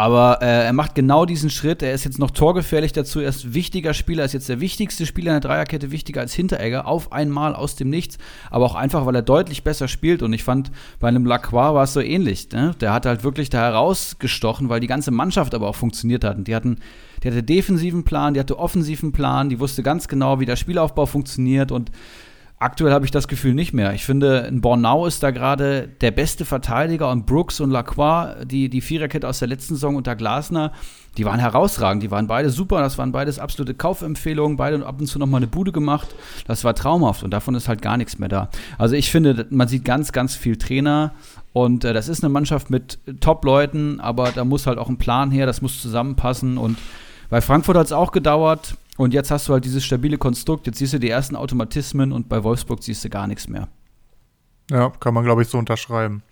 Aber 0.00 0.38
äh, 0.40 0.64
er 0.64 0.72
macht 0.72 0.94
genau 0.94 1.26
diesen 1.26 1.50
Schritt. 1.50 1.82
Er 1.82 1.92
ist 1.92 2.04
jetzt 2.04 2.18
noch 2.18 2.30
torgefährlich 2.30 2.94
dazu. 2.94 3.20
Er 3.20 3.28
ist 3.28 3.52
wichtiger 3.52 3.92
Spieler, 3.92 4.24
ist 4.24 4.32
jetzt 4.32 4.48
der 4.48 4.58
wichtigste 4.58 5.04
Spieler 5.04 5.32
in 5.32 5.42
der 5.42 5.50
Dreierkette, 5.50 5.90
wichtiger 5.90 6.22
als 6.22 6.32
Hinteregger, 6.32 6.86
auf 6.86 7.12
einmal 7.12 7.54
aus 7.54 7.76
dem 7.76 7.90
Nichts. 7.90 8.16
Aber 8.48 8.64
auch 8.64 8.76
einfach, 8.76 9.04
weil 9.04 9.14
er 9.14 9.20
deutlich 9.20 9.62
besser 9.62 9.88
spielt. 9.88 10.22
Und 10.22 10.32
ich 10.32 10.42
fand, 10.42 10.72
bei 11.00 11.08
einem 11.08 11.26
Lacroix 11.26 11.74
war 11.74 11.82
es 11.82 11.92
so 11.92 12.00
ähnlich. 12.00 12.48
Ne? 12.50 12.74
Der 12.80 12.94
hat 12.94 13.04
halt 13.04 13.24
wirklich 13.24 13.50
da 13.50 13.58
herausgestochen, 13.58 14.70
weil 14.70 14.80
die 14.80 14.86
ganze 14.86 15.10
Mannschaft 15.10 15.54
aber 15.54 15.68
auch 15.68 15.76
funktioniert 15.76 16.24
hat. 16.24 16.38
Und 16.38 16.48
die 16.48 16.54
hatten, 16.54 16.78
die 17.22 17.28
hatte 17.28 17.42
defensiven 17.42 18.02
Plan, 18.02 18.32
die 18.32 18.40
hatte 18.40 18.58
offensiven 18.58 19.12
Plan, 19.12 19.50
die 19.50 19.60
wusste 19.60 19.82
ganz 19.82 20.08
genau, 20.08 20.40
wie 20.40 20.46
der 20.46 20.56
Spielaufbau 20.56 21.04
funktioniert. 21.04 21.72
Und 21.72 21.90
Aktuell 22.62 22.92
habe 22.92 23.06
ich 23.06 23.10
das 23.10 23.26
Gefühl 23.26 23.54
nicht 23.54 23.72
mehr. 23.72 23.94
Ich 23.94 24.04
finde, 24.04 24.40
in 24.40 24.60
Bornau 24.60 25.06
ist 25.06 25.22
da 25.22 25.30
gerade 25.30 25.88
der 26.02 26.10
beste 26.10 26.44
Verteidiger 26.44 27.10
und 27.10 27.24
Brooks 27.24 27.58
und 27.58 27.70
Lacroix, 27.70 28.36
die, 28.44 28.68
die 28.68 28.82
Viererkette 28.82 29.26
aus 29.26 29.38
der 29.38 29.48
letzten 29.48 29.74
Saison 29.74 29.96
unter 29.96 30.14
Glasner, 30.14 30.70
die 31.16 31.24
waren 31.24 31.40
herausragend. 31.40 32.02
Die 32.02 32.10
waren 32.10 32.26
beide 32.26 32.50
super. 32.50 32.80
Das 32.80 32.98
waren 32.98 33.12
beides 33.12 33.38
absolute 33.38 33.74
Kaufempfehlungen. 33.74 34.56
Beide 34.56 34.84
ab 34.86 35.00
und 35.00 35.06
zu 35.06 35.18
nochmal 35.18 35.38
eine 35.38 35.46
Bude 35.46 35.72
gemacht. 35.72 36.14
Das 36.46 36.62
war 36.62 36.74
traumhaft 36.74 37.22
und 37.22 37.30
davon 37.30 37.54
ist 37.54 37.68
halt 37.68 37.82
gar 37.82 37.96
nichts 37.96 38.18
mehr 38.18 38.28
da. 38.28 38.48
Also 38.78 38.94
ich 38.94 39.10
finde, 39.10 39.46
man 39.50 39.66
sieht 39.66 39.84
ganz, 39.84 40.12
ganz 40.12 40.36
viel 40.36 40.56
Trainer 40.56 41.12
und 41.52 41.84
äh, 41.84 41.92
das 41.92 42.08
ist 42.08 42.22
eine 42.22 42.30
Mannschaft 42.30 42.70
mit 42.70 42.98
Top-Leuten, 43.20 44.00
aber 44.00 44.30
da 44.32 44.44
muss 44.44 44.66
halt 44.66 44.78
auch 44.78 44.88
ein 44.88 44.98
Plan 44.98 45.30
her, 45.30 45.46
das 45.46 45.62
muss 45.62 45.82
zusammenpassen 45.82 46.58
und 46.58 46.78
bei 47.28 47.40
Frankfurt 47.40 47.76
hat 47.76 47.86
es 47.86 47.92
auch 47.92 48.12
gedauert. 48.12 48.76
Und 49.00 49.14
jetzt 49.14 49.30
hast 49.30 49.48
du 49.48 49.54
halt 49.54 49.64
dieses 49.64 49.82
stabile 49.82 50.18
Konstrukt, 50.18 50.66
jetzt 50.66 50.76
siehst 50.76 50.92
du 50.92 50.98
die 51.00 51.08
ersten 51.08 51.34
Automatismen 51.34 52.12
und 52.12 52.28
bei 52.28 52.44
Wolfsburg 52.44 52.82
siehst 52.82 53.02
du 53.02 53.08
gar 53.08 53.26
nichts 53.26 53.48
mehr. 53.48 53.66
Ja, 54.70 54.90
kann 55.00 55.14
man, 55.14 55.24
glaube 55.24 55.40
ich, 55.40 55.48
so 55.48 55.56
unterschreiben. 55.56 56.22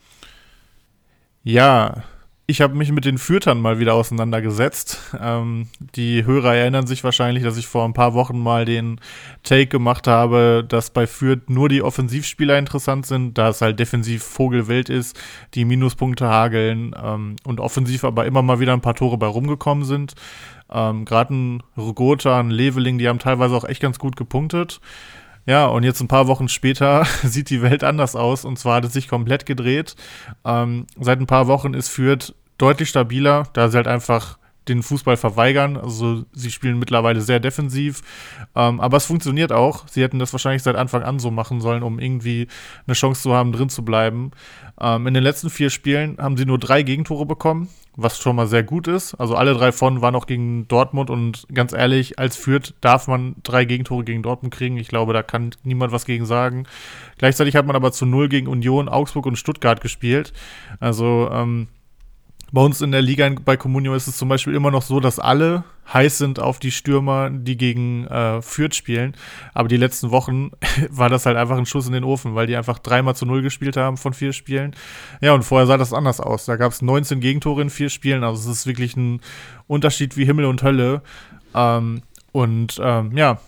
Ja, 1.42 2.02
ich 2.46 2.60
habe 2.60 2.74
mich 2.74 2.92
mit 2.92 3.06
den 3.06 3.16
Fürtern 3.16 3.62
mal 3.62 3.78
wieder 3.78 3.94
auseinandergesetzt. 3.94 4.98
Ähm, 5.18 5.68
die 5.96 6.26
Hörer 6.26 6.56
erinnern 6.56 6.86
sich 6.86 7.04
wahrscheinlich, 7.04 7.42
dass 7.42 7.56
ich 7.56 7.66
vor 7.66 7.86
ein 7.86 7.94
paar 7.94 8.12
Wochen 8.12 8.38
mal 8.38 8.66
den 8.66 9.00
Take 9.44 9.68
gemacht 9.68 10.06
habe, 10.06 10.62
dass 10.68 10.90
bei 10.90 11.06
Fürth 11.06 11.48
nur 11.48 11.70
die 11.70 11.82
Offensivspieler 11.82 12.58
interessant 12.58 13.06
sind, 13.06 13.38
da 13.38 13.48
es 13.48 13.62
halt 13.62 13.80
defensiv 13.80 14.22
Vogelwild 14.22 14.90
ist, 14.90 15.18
die 15.54 15.64
Minuspunkte 15.64 16.28
hageln 16.28 16.94
ähm, 17.02 17.36
und 17.44 17.60
offensiv 17.60 18.04
aber 18.04 18.26
immer 18.26 18.42
mal 18.42 18.60
wieder 18.60 18.74
ein 18.74 18.82
paar 18.82 18.94
Tore 18.94 19.16
bei 19.16 19.26
rumgekommen 19.26 19.84
sind. 19.84 20.14
Ähm, 20.70 21.04
Gerade 21.04 21.34
ein 21.34 21.62
Rogota, 21.76 22.38
ein 22.38 22.50
Leveling, 22.50 22.98
die 22.98 23.08
haben 23.08 23.18
teilweise 23.18 23.54
auch 23.54 23.64
echt 23.64 23.80
ganz 23.80 23.98
gut 23.98 24.16
gepunktet. 24.16 24.80
Ja, 25.46 25.66
und 25.66 25.82
jetzt 25.82 26.00
ein 26.00 26.08
paar 26.08 26.26
Wochen 26.26 26.48
später 26.48 27.06
sieht 27.22 27.50
die 27.50 27.62
Welt 27.62 27.82
anders 27.82 28.16
aus 28.16 28.44
und 28.44 28.58
zwar 28.58 28.76
hat 28.76 28.84
es 28.84 28.92
sich 28.92 29.08
komplett 29.08 29.46
gedreht. 29.46 29.96
Ähm, 30.44 30.86
seit 31.00 31.20
ein 31.20 31.26
paar 31.26 31.46
Wochen 31.46 31.74
ist 31.74 31.88
Fürth 31.88 32.34
deutlich 32.58 32.90
stabiler, 32.90 33.44
da 33.54 33.68
sie 33.68 33.76
halt 33.76 33.88
einfach 33.88 34.38
den 34.68 34.82
Fußball 34.82 35.16
verweigern. 35.16 35.76
Also 35.76 36.24
sie 36.32 36.50
spielen 36.50 36.78
mittlerweile 36.78 37.20
sehr 37.20 37.40
defensiv. 37.40 38.02
Ähm, 38.54 38.80
aber 38.80 38.98
es 38.98 39.06
funktioniert 39.06 39.52
auch. 39.52 39.88
Sie 39.88 40.02
hätten 40.02 40.18
das 40.18 40.32
wahrscheinlich 40.32 40.62
seit 40.62 40.76
Anfang 40.76 41.02
an 41.02 41.18
so 41.18 41.30
machen 41.30 41.60
sollen, 41.60 41.82
um 41.82 41.98
irgendwie 41.98 42.48
eine 42.86 42.94
Chance 42.94 43.22
zu 43.22 43.34
haben, 43.34 43.52
drin 43.52 43.70
zu 43.70 43.84
bleiben. 43.84 44.32
Ähm, 44.80 45.06
in 45.06 45.14
den 45.14 45.22
letzten 45.22 45.50
vier 45.50 45.70
Spielen 45.70 46.18
haben 46.18 46.36
sie 46.36 46.44
nur 46.44 46.58
drei 46.58 46.82
Gegentore 46.82 47.26
bekommen, 47.26 47.68
was 48.00 48.20
schon 48.20 48.36
mal 48.36 48.46
sehr 48.46 48.62
gut 48.62 48.86
ist. 48.86 49.14
Also 49.14 49.34
alle 49.34 49.54
drei 49.54 49.72
von 49.72 50.00
waren 50.00 50.14
auch 50.14 50.26
gegen 50.26 50.68
Dortmund 50.68 51.10
und 51.10 51.46
ganz 51.52 51.72
ehrlich, 51.72 52.16
als 52.16 52.36
Fürth 52.36 52.72
darf 52.80 53.08
man 53.08 53.34
drei 53.42 53.64
Gegentore 53.64 54.04
gegen 54.04 54.22
Dortmund 54.22 54.54
kriegen. 54.54 54.76
Ich 54.76 54.86
glaube, 54.86 55.12
da 55.12 55.24
kann 55.24 55.50
niemand 55.64 55.92
was 55.92 56.04
gegen 56.04 56.24
sagen. 56.24 56.64
Gleichzeitig 57.18 57.56
hat 57.56 57.66
man 57.66 57.74
aber 57.74 57.90
zu 57.90 58.06
null 58.06 58.28
gegen 58.28 58.46
Union, 58.46 58.88
Augsburg 58.88 59.26
und 59.26 59.36
Stuttgart 59.36 59.80
gespielt. 59.80 60.32
Also 60.78 61.28
ähm, 61.32 61.66
bei 62.50 62.62
uns 62.62 62.80
in 62.80 62.92
der 62.92 63.02
Liga 63.02 63.30
bei 63.44 63.56
Comunio 63.56 63.94
ist 63.94 64.06
es 64.06 64.16
zum 64.16 64.28
Beispiel 64.28 64.54
immer 64.54 64.70
noch 64.70 64.82
so, 64.82 65.00
dass 65.00 65.18
alle 65.18 65.64
heiß 65.92 66.18
sind 66.18 66.40
auf 66.40 66.58
die 66.58 66.70
Stürmer, 66.70 67.30
die 67.30 67.56
gegen 67.56 68.06
äh, 68.06 68.40
Fürth 68.42 68.74
spielen. 68.74 69.14
Aber 69.54 69.68
die 69.68 69.76
letzten 69.76 70.10
Wochen 70.10 70.50
war 70.90 71.08
das 71.08 71.26
halt 71.26 71.36
einfach 71.36 71.58
ein 71.58 71.66
Schuss 71.66 71.86
in 71.86 71.92
den 71.92 72.04
Ofen, 72.04 72.34
weil 72.34 72.46
die 72.46 72.56
einfach 72.56 72.78
dreimal 72.78 73.16
zu 73.16 73.26
null 73.26 73.42
gespielt 73.42 73.76
haben 73.76 73.96
von 73.96 74.14
vier 74.14 74.32
Spielen. 74.32 74.74
Ja, 75.20 75.34
und 75.34 75.42
vorher 75.42 75.66
sah 75.66 75.76
das 75.76 75.92
anders 75.92 76.20
aus. 76.20 76.46
Da 76.46 76.56
gab 76.56 76.72
es 76.72 76.82
19 76.82 77.20
Gegentore 77.20 77.62
in 77.62 77.70
vier 77.70 77.90
Spielen. 77.90 78.24
Also 78.24 78.50
es 78.50 78.58
ist 78.58 78.66
wirklich 78.66 78.96
ein 78.96 79.20
Unterschied 79.66 80.16
wie 80.16 80.24
Himmel 80.24 80.46
und 80.46 80.62
Hölle. 80.62 81.02
Ähm, 81.54 82.02
und 82.32 82.78
ähm, 82.82 83.16
ja, 83.16 83.38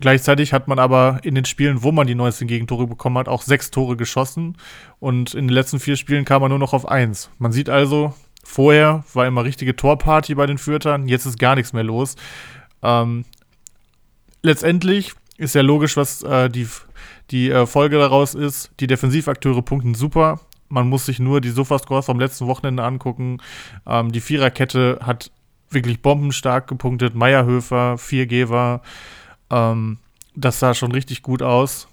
Gleichzeitig 0.00 0.52
hat 0.52 0.68
man 0.68 0.78
aber 0.78 1.20
in 1.24 1.34
den 1.34 1.44
Spielen, 1.44 1.82
wo 1.82 1.90
man 1.90 2.06
die 2.06 2.14
19 2.14 2.46
Gegentore 2.46 2.86
bekommen 2.86 3.18
hat, 3.18 3.28
auch 3.28 3.42
sechs 3.42 3.70
Tore 3.70 3.96
geschossen. 3.96 4.56
Und 5.00 5.34
in 5.34 5.48
den 5.48 5.54
letzten 5.54 5.80
vier 5.80 5.96
Spielen 5.96 6.24
kam 6.24 6.40
man 6.42 6.50
nur 6.50 6.58
noch 6.58 6.72
auf 6.72 6.86
eins. 6.86 7.30
Man 7.38 7.50
sieht 7.50 7.68
also, 7.68 8.14
vorher 8.44 9.04
war 9.12 9.26
immer 9.26 9.44
richtige 9.44 9.74
Torparty 9.74 10.34
bei 10.36 10.46
den 10.46 10.58
Fürtern, 10.58 11.08
jetzt 11.08 11.26
ist 11.26 11.38
gar 11.38 11.56
nichts 11.56 11.72
mehr 11.72 11.82
los. 11.82 12.14
Ähm, 12.82 13.24
letztendlich 14.42 15.14
ist 15.36 15.54
ja 15.54 15.62
logisch, 15.62 15.96
was 15.96 16.22
äh, 16.22 16.48
die, 16.48 16.68
die 17.30 17.50
äh, 17.50 17.66
Folge 17.66 17.98
daraus 17.98 18.34
ist. 18.34 18.70
Die 18.80 18.86
Defensivakteure 18.86 19.62
punkten 19.62 19.94
super. 19.94 20.40
Man 20.68 20.88
muss 20.88 21.06
sich 21.06 21.18
nur 21.18 21.40
die 21.40 21.50
Sofascores 21.50 22.06
vom 22.06 22.20
letzten 22.20 22.46
Wochenende 22.46 22.84
angucken. 22.84 23.38
Ähm, 23.86 24.12
die 24.12 24.20
Viererkette 24.20 25.00
hat 25.02 25.30
wirklich 25.70 26.02
bombenstark 26.02 26.66
gepunktet. 26.66 27.14
Meierhöfer, 27.14 27.98
Viergeber, 27.98 28.82
ähm, 29.50 29.98
das 30.34 30.60
sah 30.60 30.74
schon 30.74 30.92
richtig 30.92 31.22
gut 31.22 31.42
aus. 31.42 31.88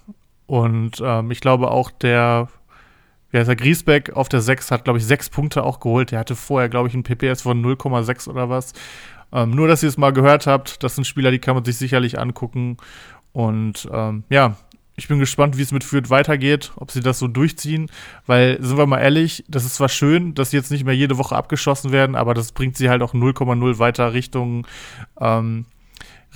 Und 0.46 1.02
ähm, 1.02 1.30
ich 1.30 1.40
glaube 1.40 1.70
auch 1.70 1.90
der, 1.90 2.48
wie 3.30 3.38
heißt 3.38 3.48
der, 3.48 3.56
Griesbeck 3.56 4.12
auf 4.14 4.28
der 4.28 4.40
6 4.40 4.70
hat, 4.70 4.84
glaube 4.84 4.98
ich, 4.98 5.06
sechs 5.06 5.28
Punkte 5.28 5.64
auch 5.64 5.80
geholt. 5.80 6.12
Der 6.12 6.20
hatte 6.20 6.36
vorher, 6.36 6.68
glaube 6.68 6.88
ich, 6.88 6.94
ein 6.94 7.02
PPS 7.02 7.42
von 7.42 7.64
0,6 7.64 8.28
oder 8.28 8.48
was. 8.48 8.72
Ähm, 9.32 9.50
nur, 9.50 9.66
dass 9.66 9.82
ihr 9.82 9.88
es 9.88 9.98
mal 9.98 10.12
gehört 10.12 10.46
habt, 10.46 10.82
das 10.84 10.94
sind 10.94 11.04
Spieler, 11.04 11.32
die 11.32 11.40
kann 11.40 11.56
man 11.56 11.64
sich 11.64 11.76
sicherlich 11.76 12.18
angucken. 12.18 12.76
Und 13.32 13.88
ähm, 13.92 14.22
ja, 14.30 14.56
ich 14.96 15.08
bin 15.08 15.18
gespannt, 15.18 15.58
wie 15.58 15.62
es 15.62 15.72
mit 15.72 15.84
Fürth 15.84 16.08
weitergeht, 16.08 16.72
ob 16.76 16.90
sie 16.90 17.00
das 17.00 17.18
so 17.18 17.28
durchziehen, 17.28 17.90
weil, 18.26 18.62
sind 18.62 18.78
wir 18.78 18.86
mal 18.86 19.00
ehrlich, 19.00 19.44
das 19.46 19.64
ist 19.66 19.74
zwar 19.74 19.90
schön, 19.90 20.34
dass 20.34 20.50
sie 20.50 20.56
jetzt 20.56 20.70
nicht 20.70 20.84
mehr 20.84 20.96
jede 20.96 21.18
Woche 21.18 21.36
abgeschossen 21.36 21.92
werden, 21.92 22.16
aber 22.16 22.32
das 22.32 22.52
bringt 22.52 22.76
sie 22.76 22.88
halt 22.88 23.02
auch 23.02 23.12
0,0 23.12 23.78
weiter 23.78 24.14
Richtung 24.14 24.66
ähm, 25.20 25.66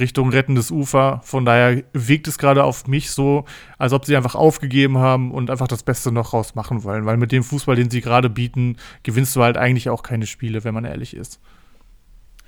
Richtung 0.00 0.30
rettendes 0.30 0.70
Ufer. 0.70 1.20
Von 1.22 1.44
daher 1.44 1.82
wirkt 1.92 2.26
es 2.28 2.38
gerade 2.38 2.64
auf 2.64 2.86
mich 2.86 3.10
so, 3.10 3.44
als 3.78 3.92
ob 3.92 4.04
sie 4.04 4.16
einfach 4.16 4.34
aufgegeben 4.34 4.98
haben 4.98 5.30
und 5.30 5.50
einfach 5.50 5.68
das 5.68 5.82
Beste 5.82 6.10
noch 6.10 6.32
rausmachen 6.32 6.82
wollen. 6.84 7.06
Weil 7.06 7.16
mit 7.16 7.32
dem 7.32 7.44
Fußball, 7.44 7.76
den 7.76 7.90
sie 7.90 8.00
gerade 8.00 8.30
bieten, 8.30 8.76
gewinnst 9.02 9.36
du 9.36 9.42
halt 9.42 9.56
eigentlich 9.56 9.88
auch 9.90 10.02
keine 10.02 10.26
Spiele, 10.26 10.64
wenn 10.64 10.74
man 10.74 10.84
ehrlich 10.84 11.14
ist. 11.14 11.40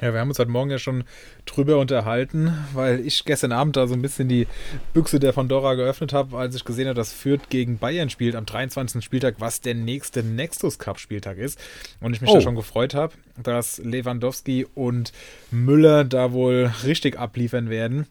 Ja, 0.02 0.12
wir 0.12 0.18
haben 0.18 0.30
uns 0.30 0.40
heute 0.40 0.50
Morgen 0.50 0.68
ja 0.68 0.80
schon 0.80 1.04
drüber 1.46 1.78
unterhalten, 1.78 2.52
weil 2.74 3.06
ich 3.06 3.24
gestern 3.24 3.52
Abend 3.52 3.76
da 3.76 3.86
so 3.86 3.94
ein 3.94 4.02
bisschen 4.02 4.28
die 4.28 4.48
Büchse 4.94 5.20
der 5.20 5.30
Pandora 5.30 5.74
geöffnet 5.74 6.12
habe, 6.12 6.36
als 6.36 6.56
ich 6.56 6.64
gesehen 6.64 6.88
habe, 6.88 6.96
dass 6.96 7.12
Fürth 7.12 7.48
gegen 7.50 7.78
Bayern 7.78 8.10
spielt 8.10 8.34
am 8.34 8.44
23. 8.44 9.04
Spieltag, 9.04 9.36
was 9.38 9.60
der 9.60 9.74
nächste 9.74 10.24
Nexus 10.24 10.80
Cup 10.80 10.98
Spieltag 10.98 11.38
ist. 11.38 11.56
Und 12.00 12.14
ich 12.14 12.20
mich 12.20 12.30
oh. 12.30 12.34
da 12.34 12.40
schon 12.40 12.56
gefreut 12.56 12.94
habe, 12.94 13.14
dass 13.40 13.78
Lewandowski 13.78 14.66
und 14.74 15.12
Müller 15.52 16.02
da 16.02 16.32
wohl 16.32 16.72
richtig 16.82 17.16
abliefern 17.16 17.70
werden. 17.70 18.08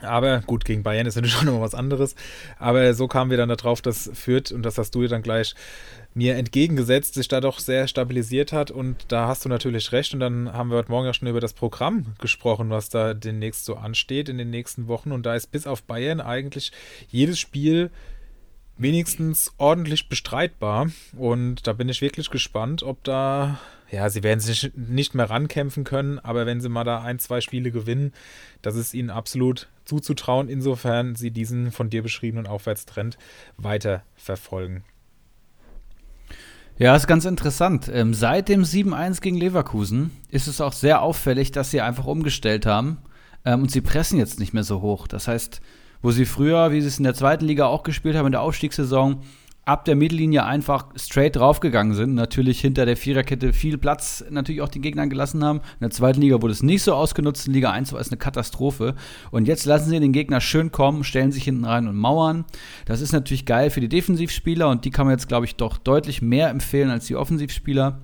Aber 0.00 0.40
gut, 0.40 0.64
gegen 0.64 0.82
Bayern 0.82 1.06
ist 1.06 1.16
natürlich 1.16 1.34
schon 1.38 1.46
noch 1.46 1.60
was 1.60 1.74
anderes. 1.74 2.14
Aber 2.58 2.94
so 2.94 3.08
kamen 3.08 3.30
wir 3.30 3.36
dann 3.36 3.48
darauf, 3.48 3.82
dass 3.82 4.10
Fürth, 4.14 4.52
und 4.52 4.62
das 4.62 4.78
hast 4.78 4.94
du 4.94 5.02
dir 5.02 5.08
dann 5.08 5.22
gleich 5.22 5.54
mir 6.14 6.36
entgegengesetzt, 6.36 7.14
sich 7.14 7.28
da 7.28 7.40
doch 7.40 7.58
sehr 7.58 7.88
stabilisiert 7.88 8.52
hat. 8.52 8.70
Und 8.70 8.96
da 9.08 9.28
hast 9.28 9.44
du 9.44 9.48
natürlich 9.48 9.92
recht. 9.92 10.14
Und 10.14 10.20
dann 10.20 10.52
haben 10.52 10.70
wir 10.70 10.78
heute 10.78 10.90
Morgen 10.90 11.06
ja 11.06 11.14
schon 11.14 11.28
über 11.28 11.40
das 11.40 11.52
Programm 11.52 12.14
gesprochen, 12.18 12.70
was 12.70 12.88
da 12.88 13.14
demnächst 13.14 13.64
so 13.64 13.76
ansteht 13.76 14.28
in 14.28 14.38
den 14.38 14.50
nächsten 14.50 14.88
Wochen. 14.88 15.12
Und 15.12 15.24
da 15.24 15.34
ist 15.34 15.52
bis 15.52 15.66
auf 15.66 15.82
Bayern 15.82 16.20
eigentlich 16.20 16.72
jedes 17.08 17.38
Spiel 17.38 17.90
wenigstens 18.78 19.52
ordentlich 19.58 20.08
bestreitbar. 20.08 20.90
Und 21.16 21.66
da 21.66 21.72
bin 21.72 21.88
ich 21.88 22.00
wirklich 22.00 22.30
gespannt, 22.30 22.82
ob 22.82 23.02
da, 23.04 23.58
ja, 23.92 24.08
sie 24.08 24.22
werden 24.22 24.40
sich 24.40 24.72
nicht 24.74 25.14
mehr 25.14 25.28
rankämpfen 25.28 25.84
können, 25.84 26.18
aber 26.18 26.46
wenn 26.46 26.62
sie 26.62 26.70
mal 26.70 26.82
da 26.82 27.02
ein, 27.02 27.18
zwei 27.18 27.42
Spiele 27.42 27.70
gewinnen, 27.70 28.12
das 28.62 28.74
ist 28.74 28.94
ihnen 28.94 29.10
absolut 29.10 29.68
zuzutrauen, 29.84 30.48
insofern 30.48 31.14
sie 31.14 31.30
diesen 31.30 31.70
von 31.70 31.90
dir 31.90 32.02
beschriebenen 32.02 32.46
Aufwärtstrend 32.46 33.18
weiter 33.58 34.02
verfolgen. 34.14 34.82
Ja, 36.78 36.96
ist 36.96 37.06
ganz 37.06 37.26
interessant. 37.26 37.90
Ähm, 37.92 38.14
seit 38.14 38.48
dem 38.48 38.62
7-1 38.62 39.20
gegen 39.20 39.36
Leverkusen 39.36 40.10
ist 40.30 40.48
es 40.48 40.62
auch 40.62 40.72
sehr 40.72 41.02
auffällig, 41.02 41.52
dass 41.52 41.70
sie 41.70 41.82
einfach 41.82 42.06
umgestellt 42.06 42.64
haben 42.64 42.96
ähm, 43.44 43.60
und 43.60 43.70
sie 43.70 43.82
pressen 43.82 44.18
jetzt 44.18 44.40
nicht 44.40 44.54
mehr 44.54 44.64
so 44.64 44.80
hoch. 44.80 45.06
Das 45.06 45.28
heißt, 45.28 45.60
wo 46.00 46.12
sie 46.12 46.24
früher, 46.24 46.72
wie 46.72 46.80
sie 46.80 46.88
es 46.88 46.96
in 46.96 47.04
der 47.04 47.14
zweiten 47.14 47.44
Liga 47.44 47.66
auch 47.66 47.82
gespielt 47.82 48.16
haben, 48.16 48.26
in 48.26 48.32
der 48.32 48.40
Aufstiegssaison, 48.40 49.22
ab 49.64 49.84
der 49.84 49.94
Mittellinie 49.94 50.44
einfach 50.44 50.86
straight 50.96 51.36
draufgegangen 51.36 51.94
sind. 51.94 52.14
Natürlich 52.14 52.60
hinter 52.60 52.84
der 52.84 52.96
Viererkette 52.96 53.52
viel 53.52 53.78
Platz 53.78 54.24
natürlich 54.28 54.60
auch 54.60 54.68
den 54.68 54.82
Gegnern 54.82 55.08
gelassen 55.08 55.44
haben. 55.44 55.58
In 55.58 55.82
der 55.82 55.90
zweiten 55.90 56.20
Liga 56.20 56.42
wurde 56.42 56.52
es 56.52 56.62
nicht 56.62 56.82
so 56.82 56.94
ausgenutzt. 56.94 57.46
In 57.46 57.52
Liga 57.52 57.70
1 57.70 57.92
war 57.92 58.00
es 58.00 58.08
eine 58.08 58.16
Katastrophe. 58.16 58.94
Und 59.30 59.46
jetzt 59.46 59.64
lassen 59.64 59.90
sie 59.90 60.00
den 60.00 60.12
Gegner 60.12 60.40
schön 60.40 60.72
kommen, 60.72 61.04
stellen 61.04 61.30
sich 61.30 61.44
hinten 61.44 61.64
rein 61.64 61.86
und 61.86 61.96
mauern. 61.96 62.44
Das 62.86 63.00
ist 63.00 63.12
natürlich 63.12 63.46
geil 63.46 63.70
für 63.70 63.80
die 63.80 63.88
Defensivspieler 63.88 64.68
und 64.68 64.84
die 64.84 64.90
kann 64.90 65.06
man 65.06 65.14
jetzt, 65.14 65.28
glaube 65.28 65.46
ich, 65.46 65.54
doch 65.54 65.78
deutlich 65.78 66.22
mehr 66.22 66.48
empfehlen 66.48 66.90
als 66.90 67.06
die 67.06 67.16
Offensivspieler. 67.16 68.00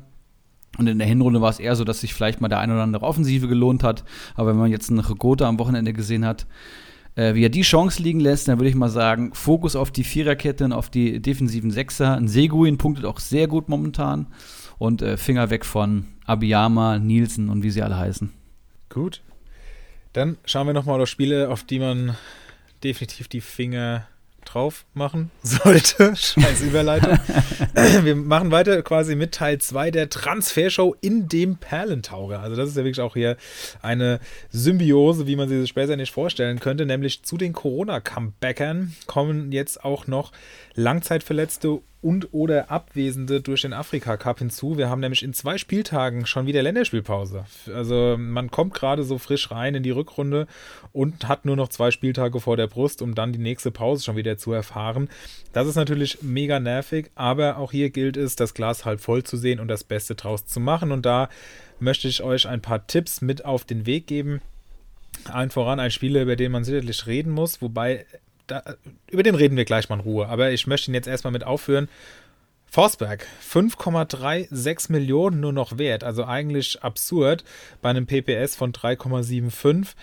Und 0.77 0.87
in 0.87 0.99
der 0.99 1.09
Hinrunde 1.09 1.41
war 1.41 1.51
es 1.51 1.59
eher 1.59 1.75
so, 1.75 1.83
dass 1.83 2.01
sich 2.01 2.15
vielleicht 2.15 2.41
mal 2.41 2.49
der 2.49 2.61
ein 2.61 2.71
oder 2.71 2.83
andere 2.83 3.05
Offensive 3.05 3.49
gelohnt 3.49 3.83
hat. 3.83 4.05
Aber 4.37 4.51
wenn 4.51 4.59
man 4.59 4.71
jetzt 4.71 4.91
einen 4.91 5.01
Regote 5.01 5.45
am 5.45 5.59
Wochenende 5.59 5.93
gesehen 5.93 6.25
hat, 6.25 6.47
äh, 7.19 7.35
wie 7.35 7.45
er 7.45 7.49
die 7.49 7.63
Chance 7.63 8.01
liegen 8.01 8.21
lässt, 8.21 8.47
dann 8.47 8.59
würde 8.59 8.69
ich 8.69 8.77
mal 8.77 8.89
sagen, 8.89 9.35
Fokus 9.35 9.75
auf 9.75 9.91
die 9.91 10.05
Viererkette 10.05 10.65
und 10.65 10.73
auf 10.73 10.89
die 10.89 11.21
defensiven 11.21 11.73
Sechser. 11.73 12.17
Ein 12.17 12.29
Seguin 12.29 12.79
punktet 12.79 13.05
auch 13.05 13.19
sehr 13.19 13.49
gut 13.49 13.69
momentan. 13.69 14.29
Und 14.79 15.03
äh, 15.03 15.17
Finger 15.17 15.51
weg 15.51 15.65
von 15.65 16.07
Abiyama, 16.25 17.01
Nielsen 17.01 17.49
und 17.49 17.65
wie 17.65 17.71
sie 17.71 17.83
alle 17.83 17.99
heißen. 17.99 18.33
Gut. 18.89 19.23
Dann 20.13 20.39
schauen 20.45 20.69
wir 20.69 20.75
nochmal 20.75 21.01
auf 21.01 21.09
Spiele, 21.09 21.51
auf 21.51 21.65
die 21.65 21.81
man 21.81 22.17
definitiv 22.85 23.27
die 23.27 23.41
Finger 23.41 24.07
drauf 24.49 24.85
machen 24.95 25.31
sollte. 25.43 26.15
Scheiß 26.17 26.63
Überleitung. 26.63 27.19
wir 28.03 28.17
machen 28.17 28.51
weiter 28.51 28.83
quasi 28.83 29.15
mit 29.15 29.33
Teil 29.33 29.59
2 29.59 29.91
der 29.91 30.09
Transfershow 30.09 30.95
in 31.01 31.29
dem 31.29 31.57
Perlentauger. 31.57 32.41
Also 32.41 32.57
das 32.57 32.71
ist 32.71 32.77
ja 32.77 32.85
wirklich 32.85 33.01
auch 33.01 33.15
hier 33.15 33.37
eine 33.83 34.21
Symbiose, 34.51 35.27
wie 35.27 35.37
man 35.37 35.49
sie 35.49 35.61
sich 35.61 35.69
später 35.71 35.97
nicht 35.97 36.13
vorstellen 36.13 36.61
könnte. 36.61 36.87
Nämlich 36.87 37.23
zu 37.23 37.37
den 37.37 37.53
Corona-Comebackern 37.53 38.95
kommen 39.07 39.53
jetzt 39.53 39.85
auch 39.85 40.07
noch 40.07 40.33
Langzeitverletzte 40.75 41.81
und 42.01 42.33
oder 42.33 42.71
Abwesende 42.71 43.41
durch 43.41 43.63
den 43.63 43.73
Afrika 43.73 44.17
Cup 44.17 44.39
hinzu. 44.39 44.79
Wir 44.79 44.89
haben 44.89 45.01
nämlich 45.01 45.25
in 45.25 45.35
zwei 45.35 45.59
Spieltagen 45.59 46.27
schon 46.27 46.47
wieder 46.47 46.63
Länderspielpause. 46.63 47.45
Also 47.75 48.17
man 48.17 48.51
kommt 48.51 48.75
gerade 48.75 49.03
so 49.03 49.19
frisch 49.19 49.51
rein 49.51 49.75
in 49.75 49.83
die 49.83 49.91
Rückrunde 49.91 50.47
und 50.93 51.27
hat 51.27 51.45
nur 51.45 51.57
noch 51.57 51.69
zwei 51.69 51.91
Spieltage 51.91 52.39
vor 52.41 52.57
der 52.57 52.69
Brust, 52.69 53.03
um 53.03 53.17
dann 53.17 53.33
die 53.33 53.41
nächste 53.41 53.73
Pause 53.73 54.05
schon 54.05 54.17
wieder 54.17 54.39
zu 54.39 54.53
erfahren. 54.53 55.09
Das 55.53 55.67
ist 55.67 55.75
natürlich 55.75 56.23
mega 56.23 56.61
nervig, 56.61 57.11
aber 57.17 57.57
auch 57.57 57.73
hier 57.73 57.91
gilt 57.91 58.17
es, 58.17 58.37
das 58.37 58.55
Glas 58.55 58.85
halb 58.85 59.01
voll 59.01 59.25
zu 59.25 59.37
sehen 59.37 59.59
und 59.59 59.67
das 59.67 59.83
Beste 59.83 60.15
draus 60.15 60.47
zu 60.47 60.61
machen. 60.61 60.93
Und 60.93 61.05
da 61.05 61.29
möchte 61.81 62.07
ich 62.07 62.23
euch 62.23 62.47
ein 62.47 62.63
paar 62.63 62.87
Tipps 62.87 63.23
mit 63.23 63.45
auf 63.45 63.65
den 63.65 63.87
Weg 63.87 64.07
geben. 64.07 64.41
Allen 65.25 65.51
voran 65.51 65.81
ein 65.81 65.91
Spieler, 65.91 66.23
über 66.23 66.37
den 66.37 66.53
man 66.53 66.63
sicherlich 66.63 67.07
reden 67.07 67.33
muss, 67.33 67.61
wobei 67.61 68.07
da, 68.49 68.63
über 69.11 69.23
den 69.23 69.37
reden 69.37 69.57
wir 69.57 69.65
gleich 69.65 69.89
mal 69.89 69.97
in 69.97 70.01
Ruhe. 70.01 70.29
Aber 70.29 70.51
ich 70.51 70.67
möchte 70.67 70.91
ihn 70.91 70.95
jetzt 70.95 71.07
erstmal 71.07 71.33
mit 71.33 71.45
aufführen. 71.45 71.89
Forsberg, 72.71 73.27
5,36 73.43 74.93
Millionen 74.93 75.41
nur 75.41 75.53
noch 75.53 75.79
wert. 75.79 76.05
Also 76.05 76.25
eigentlich 76.25 76.83
absurd 76.83 77.45
bei 77.81 77.91
einem 77.91 78.07
PPS 78.07 78.57
von 78.57 78.73
3,75. 78.73 79.95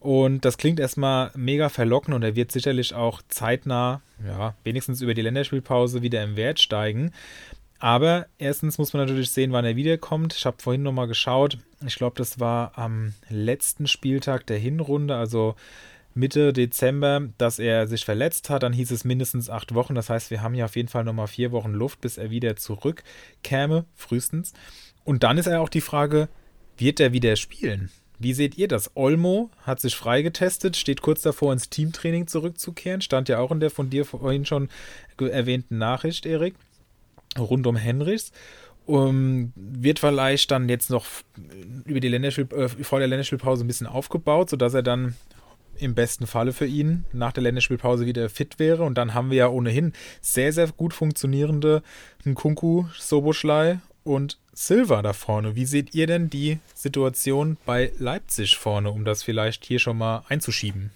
Und 0.00 0.44
das 0.44 0.58
klingt 0.58 0.80
erstmal 0.80 1.30
mega 1.34 1.70
verlockend 1.70 2.14
und 2.14 2.22
er 2.22 2.36
wird 2.36 2.52
sicherlich 2.52 2.94
auch 2.94 3.22
zeitnah, 3.28 4.02
ja, 4.26 4.54
wenigstens 4.62 5.00
über 5.00 5.14
die 5.14 5.22
Länderspielpause 5.22 6.02
wieder 6.02 6.22
im 6.22 6.36
Wert 6.36 6.60
steigen. 6.60 7.10
Aber 7.78 8.26
erstens 8.38 8.78
muss 8.78 8.92
man 8.92 9.06
natürlich 9.06 9.30
sehen, 9.30 9.52
wann 9.52 9.64
er 9.64 9.76
wiederkommt. 9.76 10.34
Ich 10.34 10.46
habe 10.46 10.56
vorhin 10.60 10.82
nochmal 10.82 11.08
geschaut. 11.08 11.58
Ich 11.86 11.96
glaube, 11.96 12.16
das 12.16 12.40
war 12.40 12.72
am 12.78 13.14
letzten 13.28 13.86
Spieltag 13.86 14.46
der 14.46 14.58
Hinrunde, 14.58 15.16
also 15.16 15.54
Mitte 16.14 16.52
Dezember, 16.52 17.28
dass 17.38 17.58
er 17.58 17.86
sich 17.86 18.04
verletzt 18.04 18.50
hat. 18.50 18.62
Dann 18.62 18.72
hieß 18.72 18.90
es 18.90 19.04
mindestens 19.04 19.50
acht 19.50 19.74
Wochen. 19.74 19.94
Das 19.94 20.10
heißt, 20.10 20.30
wir 20.30 20.42
haben 20.42 20.54
ja 20.54 20.66
auf 20.66 20.76
jeden 20.76 20.88
Fall 20.88 21.04
nochmal 21.04 21.26
vier 21.26 21.52
Wochen 21.52 21.72
Luft, 21.72 22.00
bis 22.00 22.18
er 22.18 22.30
wieder 22.30 22.56
zurückkäme, 22.56 23.84
frühestens. 23.94 24.52
Und 25.04 25.22
dann 25.22 25.38
ist 25.38 25.46
ja 25.46 25.60
auch 25.60 25.68
die 25.68 25.80
Frage, 25.80 26.28
wird 26.76 27.00
er 27.00 27.12
wieder 27.12 27.36
spielen? 27.36 27.90
Wie 28.18 28.32
seht 28.32 28.56
ihr 28.56 28.68
das? 28.68 28.92
Olmo 28.94 29.50
hat 29.62 29.80
sich 29.80 29.96
freigetestet, 29.96 30.76
steht 30.76 31.02
kurz 31.02 31.22
davor, 31.22 31.52
ins 31.52 31.68
Teamtraining 31.68 32.26
zurückzukehren. 32.26 33.00
Stand 33.00 33.28
ja 33.28 33.38
auch 33.38 33.50
in 33.50 33.60
der 33.60 33.70
von 33.70 33.90
dir 33.90 34.04
vorhin 34.04 34.46
schon 34.46 34.68
erwähnten 35.18 35.78
Nachricht, 35.78 36.24
Erik, 36.24 36.54
rund 37.38 37.66
um 37.66 37.76
Henrichs. 37.76 38.32
Um, 38.86 39.54
wird 39.56 39.98
vielleicht 39.98 40.50
dann 40.50 40.68
jetzt 40.68 40.90
noch 40.90 41.06
über 41.86 42.00
die 42.00 42.08
Länderspiel, 42.08 42.46
äh, 42.52 42.68
vor 42.68 42.98
der 42.98 43.08
Länderspielpause 43.08 43.64
ein 43.64 43.66
bisschen 43.66 43.86
aufgebaut, 43.86 44.50
sodass 44.50 44.74
er 44.74 44.82
dann 44.82 45.14
im 45.78 45.94
besten 45.94 46.26
Falle 46.26 46.52
für 46.52 46.66
ihn 46.66 47.04
nach 47.12 47.32
der 47.32 47.42
Länderspielpause 47.42 48.06
wieder 48.06 48.28
fit 48.28 48.58
wäre. 48.58 48.82
Und 48.82 48.96
dann 48.96 49.14
haben 49.14 49.30
wir 49.30 49.38
ja 49.38 49.48
ohnehin 49.48 49.92
sehr, 50.20 50.52
sehr 50.52 50.68
gut 50.68 50.92
funktionierende 50.92 51.82
Nkunku, 52.24 52.86
Soboschlei 52.98 53.80
und 54.04 54.38
Silva 54.52 55.02
da 55.02 55.12
vorne. 55.12 55.56
Wie 55.56 55.66
seht 55.66 55.94
ihr 55.94 56.06
denn 56.06 56.30
die 56.30 56.58
Situation 56.74 57.56
bei 57.66 57.92
Leipzig 57.98 58.56
vorne, 58.56 58.90
um 58.90 59.04
das 59.04 59.22
vielleicht 59.22 59.64
hier 59.64 59.78
schon 59.78 59.98
mal 59.98 60.24
einzuschieben? 60.28 60.90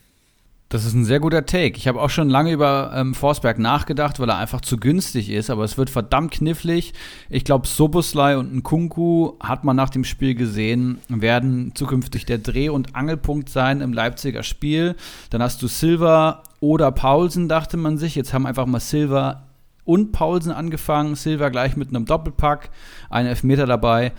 Das 0.70 0.84
ist 0.84 0.92
ein 0.92 1.06
sehr 1.06 1.18
guter 1.18 1.46
Take. 1.46 1.78
Ich 1.78 1.88
habe 1.88 1.98
auch 1.98 2.10
schon 2.10 2.28
lange 2.28 2.52
über 2.52 2.92
ähm, 2.94 3.14
Forsberg 3.14 3.58
nachgedacht, 3.58 4.20
weil 4.20 4.28
er 4.28 4.36
einfach 4.36 4.60
zu 4.60 4.76
günstig 4.76 5.30
ist, 5.30 5.48
aber 5.48 5.64
es 5.64 5.78
wird 5.78 5.88
verdammt 5.88 6.30
knifflig. 6.30 6.92
Ich 7.30 7.44
glaube, 7.44 7.66
Soboslai 7.66 8.36
und 8.36 8.54
Nkunku 8.54 9.32
hat 9.40 9.64
man 9.64 9.76
nach 9.76 9.88
dem 9.88 10.04
Spiel 10.04 10.34
gesehen, 10.34 10.98
werden 11.08 11.72
zukünftig 11.74 12.26
der 12.26 12.36
Dreh- 12.36 12.68
und 12.68 12.94
Angelpunkt 12.94 13.48
sein 13.48 13.80
im 13.80 13.94
Leipziger 13.94 14.42
Spiel. 14.42 14.94
Dann 15.30 15.42
hast 15.42 15.62
du 15.62 15.68
Silva 15.68 16.42
oder 16.60 16.92
Paulsen, 16.92 17.48
dachte 17.48 17.78
man 17.78 17.96
sich. 17.96 18.14
Jetzt 18.14 18.34
haben 18.34 18.44
einfach 18.44 18.66
mal 18.66 18.80
Silva 18.80 19.44
und 19.86 20.12
Paulsen 20.12 20.52
angefangen. 20.52 21.14
Silva 21.14 21.48
gleich 21.48 21.78
mit 21.78 21.88
einem 21.88 22.04
Doppelpack, 22.04 22.68
ein 23.08 23.24
Elfmeter 23.24 23.64
dabei. 23.64 24.12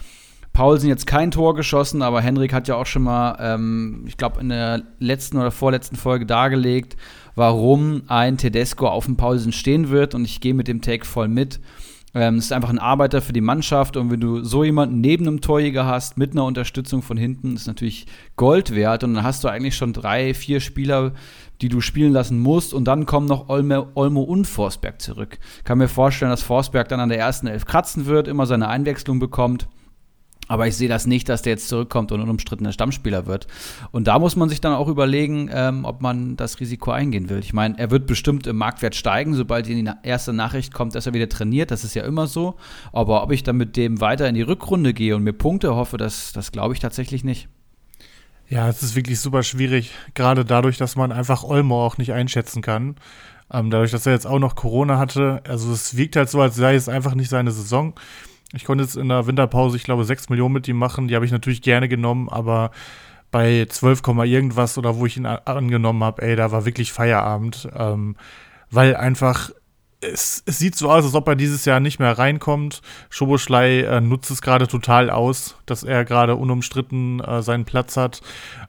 Paulsen 0.59 0.89
jetzt 0.89 1.07
kein 1.07 1.31
Tor 1.31 1.55
geschossen, 1.55 2.01
aber 2.01 2.19
Henrik 2.19 2.51
hat 2.51 2.67
ja 2.67 2.75
auch 2.75 2.85
schon 2.85 3.03
mal, 3.03 3.37
ähm, 3.39 4.03
ich 4.05 4.17
glaube, 4.17 4.41
in 4.41 4.49
der 4.49 4.83
letzten 4.99 5.37
oder 5.37 5.51
vorletzten 5.51 5.95
Folge 5.95 6.25
dargelegt, 6.25 6.97
warum 7.33 8.01
ein 8.07 8.35
Tedesco 8.35 8.89
auf 8.89 9.05
dem 9.05 9.15
Paulsen 9.15 9.53
stehen 9.53 9.89
wird. 9.89 10.15
Und 10.15 10.25
ich 10.25 10.41
gehe 10.41 10.53
mit 10.53 10.67
dem 10.67 10.81
Take 10.81 11.05
voll 11.05 11.29
mit. 11.29 11.61
Ähm, 12.13 12.35
es 12.35 12.45
ist 12.47 12.51
einfach 12.51 12.71
ein 12.71 12.77
Arbeiter 12.77 13.21
für 13.21 13.31
die 13.31 13.39
Mannschaft 13.39 13.95
und 13.95 14.11
wenn 14.11 14.19
du 14.19 14.43
so 14.43 14.65
jemanden 14.65 14.99
neben 14.99 15.29
einem 15.29 15.39
Torjäger 15.39 15.85
hast, 15.85 16.17
mit 16.17 16.33
einer 16.33 16.43
Unterstützung 16.43 17.03
von 17.03 17.15
hinten, 17.15 17.55
ist 17.55 17.67
natürlich 17.67 18.05
Gold 18.35 18.75
wert 18.75 19.05
und 19.05 19.13
dann 19.13 19.23
hast 19.23 19.45
du 19.45 19.47
eigentlich 19.47 19.77
schon 19.77 19.93
drei, 19.93 20.33
vier 20.33 20.59
Spieler, 20.59 21.13
die 21.61 21.69
du 21.69 21.79
spielen 21.79 22.11
lassen 22.11 22.37
musst 22.37 22.73
und 22.73 22.83
dann 22.83 23.05
kommen 23.05 23.27
noch 23.27 23.47
Olme, 23.47 23.87
Olmo 23.95 24.23
und 24.23 24.45
Forsberg 24.45 25.01
zurück. 25.01 25.39
Kann 25.63 25.77
mir 25.77 25.87
vorstellen, 25.87 26.31
dass 26.31 26.41
Forsberg 26.41 26.89
dann 26.89 26.99
an 26.99 27.07
der 27.07 27.19
ersten 27.19 27.47
Elf 27.47 27.63
kratzen 27.63 28.07
wird, 28.07 28.27
immer 28.27 28.45
seine 28.45 28.67
Einwechslung 28.67 29.19
bekommt 29.19 29.69
aber 30.49 30.67
ich 30.67 30.75
sehe 30.75 30.89
das 30.89 31.05
nicht, 31.05 31.29
dass 31.29 31.43
der 31.43 31.53
jetzt 31.53 31.69
zurückkommt 31.69 32.11
und 32.11 32.19
unumstrittener 32.19 32.73
Stammspieler 32.73 33.27
wird. 33.27 33.47
Und 33.91 34.07
da 34.07 34.17
muss 34.17 34.35
man 34.35 34.49
sich 34.49 34.59
dann 34.59 34.73
auch 34.73 34.87
überlegen, 34.87 35.49
ähm, 35.53 35.85
ob 35.85 36.01
man 36.01 36.35
das 36.35 36.59
Risiko 36.59 36.91
eingehen 36.91 37.29
will. 37.29 37.39
Ich 37.39 37.53
meine, 37.53 37.77
er 37.77 37.91
wird 37.91 38.07
bestimmt 38.07 38.47
im 38.47 38.57
Marktwert 38.57 38.95
steigen, 38.95 39.35
sobald 39.35 39.67
die 39.67 39.89
erste 40.03 40.33
Nachricht 40.33 40.73
kommt, 40.73 40.95
dass 40.95 41.05
er 41.05 41.13
wieder 41.13 41.29
trainiert. 41.29 41.69
Das 41.69 41.83
ist 41.83 41.93
ja 41.93 42.03
immer 42.03 42.25
so. 42.25 42.55
Aber 42.91 43.23
ob 43.23 43.31
ich 43.31 43.43
dann 43.43 43.57
mit 43.57 43.77
dem 43.77 44.01
weiter 44.01 44.27
in 44.27 44.33
die 44.33 44.41
Rückrunde 44.41 44.93
gehe 44.93 45.15
und 45.15 45.23
mir 45.23 45.33
Punkte 45.33 45.75
hoffe, 45.75 45.97
das, 45.97 46.33
das 46.33 46.51
glaube 46.51 46.73
ich 46.73 46.79
tatsächlich 46.79 47.23
nicht. 47.23 47.47
Ja, 48.47 48.67
es 48.67 48.81
ist 48.81 48.95
wirklich 48.95 49.19
super 49.19 49.43
schwierig, 49.43 49.91
gerade 50.15 50.43
dadurch, 50.43 50.77
dass 50.77 50.95
man 50.95 51.11
einfach 51.11 51.43
Olmo 51.43 51.85
auch 51.85 51.99
nicht 51.99 52.13
einschätzen 52.13 52.63
kann. 52.63 52.95
Ähm, 53.53 53.69
dadurch, 53.69 53.91
dass 53.91 54.07
er 54.07 54.13
jetzt 54.13 54.25
auch 54.25 54.39
noch 54.39 54.55
Corona 54.55 54.97
hatte. 54.97 55.43
Also 55.47 55.71
es 55.71 55.95
wirkt 55.95 56.15
halt 56.15 56.29
so, 56.29 56.41
als 56.41 56.55
sei 56.55 56.73
es 56.73 56.89
einfach 56.89 57.13
nicht 57.13 57.29
seine 57.29 57.51
Saison. 57.51 57.93
Ich 58.53 58.65
konnte 58.65 58.83
jetzt 58.83 58.97
in 58.97 59.09
der 59.09 59.27
Winterpause, 59.27 59.77
ich 59.77 59.83
glaube, 59.83 60.03
6 60.03 60.29
Millionen 60.29 60.53
mit 60.53 60.67
ihm 60.67 60.77
machen. 60.77 61.07
Die 61.07 61.15
habe 61.15 61.25
ich 61.25 61.31
natürlich 61.31 61.61
gerne 61.61 61.87
genommen, 61.87 62.29
aber 62.29 62.71
bei 63.31 63.65
12, 63.69 64.01
irgendwas 64.25 64.77
oder 64.77 64.97
wo 64.97 65.05
ich 65.05 65.17
ihn 65.17 65.25
angenommen 65.25 66.03
habe, 66.03 66.21
ey, 66.23 66.35
da 66.35 66.51
war 66.51 66.65
wirklich 66.65 66.91
Feierabend. 66.91 67.69
Ähm, 67.75 68.15
weil 68.71 68.95
einfach 68.95 69.51
es, 70.01 70.43
es, 70.45 70.59
sieht 70.59 70.75
so 70.75 70.89
aus, 70.89 71.03
als 71.03 71.13
ob 71.13 71.27
er 71.27 71.35
dieses 71.35 71.65
Jahr 71.65 71.79
nicht 71.79 71.99
mehr 71.99 72.17
reinkommt. 72.17 72.81
Schoboschlei 73.09 73.81
äh, 73.81 74.01
nutzt 74.01 74.31
es 74.31 74.41
gerade 74.41 74.67
total 74.67 75.09
aus, 75.09 75.57
dass 75.65 75.83
er 75.83 76.05
gerade 76.05 76.35
unumstritten 76.35 77.19
äh, 77.19 77.41
seinen 77.41 77.65
Platz 77.65 77.97
hat. 77.97 78.21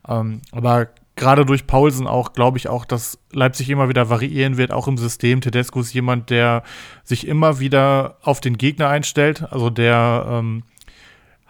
Ähm, 0.08 0.42
aber 0.50 0.88
gerade 1.20 1.44
durch 1.44 1.66
Paulsen 1.66 2.06
auch, 2.08 2.32
glaube 2.32 2.58
ich 2.58 2.68
auch, 2.68 2.84
dass 2.84 3.18
Leipzig 3.30 3.68
immer 3.68 3.88
wieder 3.88 4.08
variieren 4.08 4.56
wird, 4.56 4.72
auch 4.72 4.88
im 4.88 4.96
System. 4.96 5.40
Tedesco 5.40 5.80
ist 5.80 5.92
jemand, 5.92 6.30
der 6.30 6.64
sich 7.04 7.28
immer 7.28 7.60
wieder 7.60 8.16
auf 8.22 8.40
den 8.40 8.56
Gegner 8.56 8.88
einstellt. 8.88 9.44
Also 9.52 9.70
der 9.70 10.26
ähm, 10.28 10.64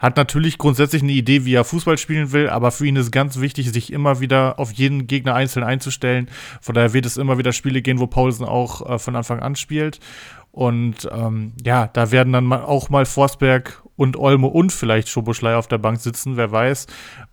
hat 0.01 0.17
natürlich 0.17 0.57
grundsätzlich 0.57 1.03
eine 1.03 1.11
Idee, 1.11 1.45
wie 1.45 1.53
er 1.53 1.63
Fußball 1.63 1.97
spielen 1.97 2.31
will, 2.31 2.49
aber 2.49 2.71
für 2.71 2.87
ihn 2.87 2.95
ist 2.95 3.11
ganz 3.11 3.39
wichtig, 3.39 3.71
sich 3.71 3.93
immer 3.93 4.19
wieder 4.19 4.57
auf 4.59 4.71
jeden 4.73 5.05
Gegner 5.05 5.35
einzeln 5.35 5.63
einzustellen. 5.63 6.27
Von 6.59 6.73
daher 6.73 6.93
wird 6.93 7.05
es 7.05 7.17
immer 7.17 7.37
wieder 7.37 7.53
Spiele 7.53 7.83
gehen, 7.83 7.99
wo 7.99 8.07
Paulsen 8.07 8.45
auch 8.45 8.89
äh, 8.89 8.99
von 8.99 9.15
Anfang 9.15 9.39
an 9.39 9.55
spielt. 9.55 9.99
Und 10.51 11.07
ähm, 11.11 11.53
ja, 11.63 11.87
da 11.87 12.11
werden 12.11 12.33
dann 12.33 12.51
auch 12.51 12.89
mal 12.89 13.05
Forsberg 13.05 13.83
und 13.95 14.17
Olmo 14.17 14.47
und 14.47 14.73
vielleicht 14.73 15.07
Schoboschlei 15.07 15.55
auf 15.55 15.67
der 15.67 15.77
Bank 15.77 15.99
sitzen, 15.99 16.35
wer 16.35 16.51
weiß. 16.51 16.87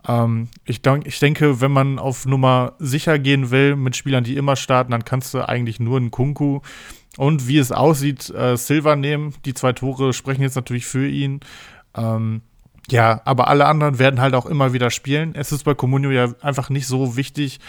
Ähm, 0.07 0.49
ich, 0.67 0.83
denk, 0.83 1.07
ich 1.07 1.19
denke, 1.19 1.63
wenn 1.63 1.73
man 1.73 1.99
auf 1.99 2.27
Nummer 2.27 2.75
sicher 2.79 3.19
gehen 3.19 3.51
will 3.51 3.75
mit 3.75 3.97
Spielern, 3.97 4.23
die 4.23 4.37
immer 4.37 4.55
starten, 4.55 4.93
dann 4.93 5.07
kannst 5.07 5.33
du 5.33 5.49
eigentlich 5.49 5.81
nur 5.81 5.97
einen 5.97 6.11
Kunku 6.11 6.61
und 7.17 7.49
wie 7.49 7.59
es 7.59 7.73
aussieht, 7.73 8.29
äh, 8.31 8.57
Silva 8.57 8.95
nehmen. 8.95 9.35
Die 9.47 9.55
zwei 9.55 9.73
Tore 9.73 10.13
sprechen 10.13 10.43
jetzt 10.43 10.57
natürlich 10.57 10.87
für 10.87 11.09
ihn. 11.09 11.41
Ähm, 11.97 12.43
ja, 12.91 13.21
aber 13.25 13.49
alle 13.49 13.67
anderen 13.67 13.99
werden 13.99 14.21
halt 14.21 14.35
auch 14.35 14.47
immer 14.47 14.73
wieder 14.73 14.91
spielen. 14.91 15.35
Es 15.35 15.53
ist 15.53 15.65
bei 15.65 15.75
Comunio 15.75 16.11
ja 16.11 16.33
einfach 16.41 16.71
nicht 16.71 16.87
so 16.87 17.17
wichtig, 17.17 17.61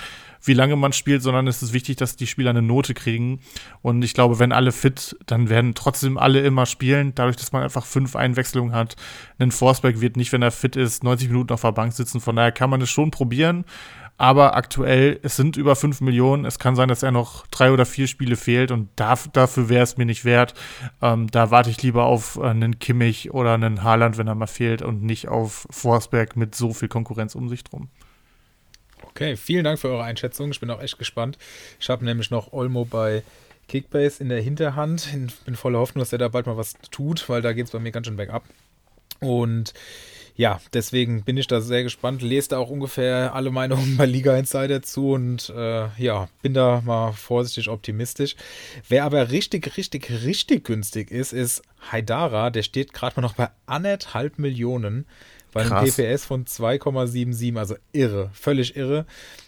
wie 0.43 0.53
lange 0.53 0.75
man 0.75 0.93
spielt, 0.93 1.21
sondern 1.21 1.47
es 1.47 1.61
ist 1.61 1.73
wichtig, 1.73 1.97
dass 1.97 2.15
die 2.15 2.27
Spieler 2.27 2.51
eine 2.51 2.61
Note 2.61 2.93
kriegen. 2.93 3.41
Und 3.81 4.03
ich 4.03 4.13
glaube, 4.13 4.39
wenn 4.39 4.51
alle 4.51 4.71
fit, 4.71 5.17
dann 5.25 5.49
werden 5.49 5.75
trotzdem 5.75 6.17
alle 6.17 6.39
immer 6.39 6.65
spielen, 6.65 7.13
dadurch, 7.15 7.35
dass 7.35 7.51
man 7.51 7.63
einfach 7.63 7.85
fünf 7.85 8.15
Einwechslungen 8.15 8.73
hat. 8.73 8.95
Ein 9.37 9.51
Forsberg 9.51 9.99
wird 9.99 10.15
nicht, 10.15 10.31
wenn 10.31 10.41
er 10.41 10.51
fit 10.51 10.75
ist, 10.75 11.03
90 11.03 11.27
Minuten 11.27 11.53
auf 11.53 11.61
der 11.61 11.73
Bank 11.73 11.93
sitzen. 11.93 12.21
Von 12.21 12.37
daher 12.37 12.51
kann 12.51 12.69
man 12.69 12.81
es 12.81 12.89
schon 12.89 13.11
probieren. 13.11 13.65
Aber 14.19 14.57
aktuell, 14.57 15.17
es 15.23 15.37
sind 15.37 15.55
über 15.55 15.77
5 15.77 16.01
Millionen. 16.01 16.43
Es 16.43 16.59
kann 16.59 16.75
sein, 16.75 16.89
dass 16.89 17.03
er 17.03 17.11
noch 17.11 17.47
drei 17.47 17.71
oder 17.71 17.85
vier 17.85 18.05
Spiele 18.05 18.35
fehlt 18.35 18.69
und 18.69 18.89
darf, 18.97 19.29
dafür 19.31 19.69
wäre 19.69 19.83
es 19.83 19.95
mir 19.95 20.05
nicht 20.05 20.25
wert. 20.25 20.53
Ähm, 21.01 21.31
da 21.31 21.51
warte 21.51 21.69
ich 21.69 21.81
lieber 21.81 22.03
auf 22.03 22.35
äh, 22.35 22.47
einen 22.47 22.79
Kimmich 22.79 23.31
oder 23.31 23.53
einen 23.53 23.81
Haaland, 23.81 24.17
wenn 24.17 24.27
er 24.27 24.35
mal 24.35 24.47
fehlt 24.47 24.81
und 24.81 25.03
nicht 25.03 25.29
auf 25.29 25.65
Forsberg 25.69 26.35
mit 26.35 26.53
so 26.53 26.73
viel 26.73 26.89
Konkurrenz 26.89 27.33
um 27.33 27.47
sich 27.47 27.63
drum. 27.63 27.87
Okay, 29.03 29.37
vielen 29.37 29.63
Dank 29.63 29.79
für 29.79 29.87
eure 29.87 30.03
Einschätzung. 30.03 30.51
Ich 30.51 30.59
bin 30.59 30.69
auch 30.69 30.81
echt 30.81 30.99
gespannt. 30.99 31.37
Ich 31.79 31.89
habe 31.89 32.03
nämlich 32.03 32.29
noch 32.29 32.51
Olmo 32.51 32.83
bei 32.83 33.23
Kickbase 33.69 34.21
in 34.21 34.27
der 34.27 34.41
Hinterhand. 34.41 35.07
Ich 35.15 35.39
bin 35.45 35.55
voller 35.55 35.79
Hoffnung, 35.79 36.01
dass 36.01 36.11
er 36.11 36.17
da 36.17 36.27
bald 36.27 36.45
mal 36.45 36.57
was 36.57 36.73
tut, 36.91 37.29
weil 37.29 37.41
da 37.41 37.53
geht 37.53 37.67
es 37.67 37.71
bei 37.71 37.79
mir 37.79 37.93
ganz 37.93 38.07
schön 38.07 38.17
bergab. 38.17 38.43
Und 39.21 39.73
ja, 40.39 40.61
deswegen 40.71 41.23
bin 41.23 41.35
ich 41.35 41.47
da 41.47 41.59
sehr 41.59 41.83
gespannt. 41.83 42.21
Lest 42.21 42.53
da 42.53 42.59
auch 42.59 42.69
ungefähr 42.69 43.35
alle 43.35 43.51
Meinungen 43.51 43.97
bei 43.97 44.05
Liga 44.05 44.37
Insider 44.37 44.81
zu 44.81 45.11
und 45.11 45.49
äh, 45.49 45.89
ja, 46.01 46.29
bin 46.41 46.53
da 46.53 46.81
mal 46.85 47.11
vorsichtig 47.11 47.67
optimistisch. 47.67 48.37
Wer 48.87 49.03
aber 49.03 49.31
richtig, 49.31 49.75
richtig, 49.75 50.09
richtig 50.23 50.63
günstig 50.63 51.11
ist, 51.11 51.33
ist 51.33 51.61
Haidara. 51.91 52.51
Der 52.51 52.63
steht 52.63 52.93
gerade 52.93 53.19
mal 53.19 53.27
noch 53.27 53.35
bei 53.35 53.49
anderthalb 53.65 54.39
Millionen 54.39 55.05
bei 55.51 55.59
einem 55.59 55.71
Krass. 55.71 55.97
PPS 55.97 56.23
von 56.23 56.45
2,77, 56.45 57.57
also 57.57 57.75
irre, 57.91 58.29
völlig 58.31 58.77
irre. 58.77 59.05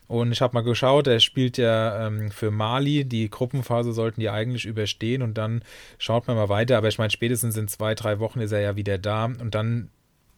Und 0.09 0.33
ich 0.33 0.41
habe 0.41 0.55
mal 0.55 0.61
geschaut, 0.61 1.07
er 1.07 1.21
spielt 1.21 1.57
ja 1.57 2.07
ähm, 2.07 2.31
für 2.31 2.51
Mali. 2.51 3.05
Die 3.05 3.29
Gruppenphase 3.29 3.93
sollten 3.93 4.19
die 4.19 4.29
eigentlich 4.29 4.65
überstehen 4.65 5.21
und 5.21 5.37
dann 5.37 5.63
schaut 5.99 6.27
man 6.27 6.35
mal 6.35 6.49
weiter. 6.49 6.77
Aber 6.77 6.89
ich 6.89 6.97
meine, 6.97 7.11
spätestens 7.11 7.55
in 7.55 7.69
zwei, 7.69 7.95
drei 7.95 8.19
Wochen 8.19 8.41
ist 8.41 8.51
er 8.51 8.59
ja 8.59 8.75
wieder 8.75 8.97
da 8.97 9.23
und 9.23 9.55
dann 9.55 9.89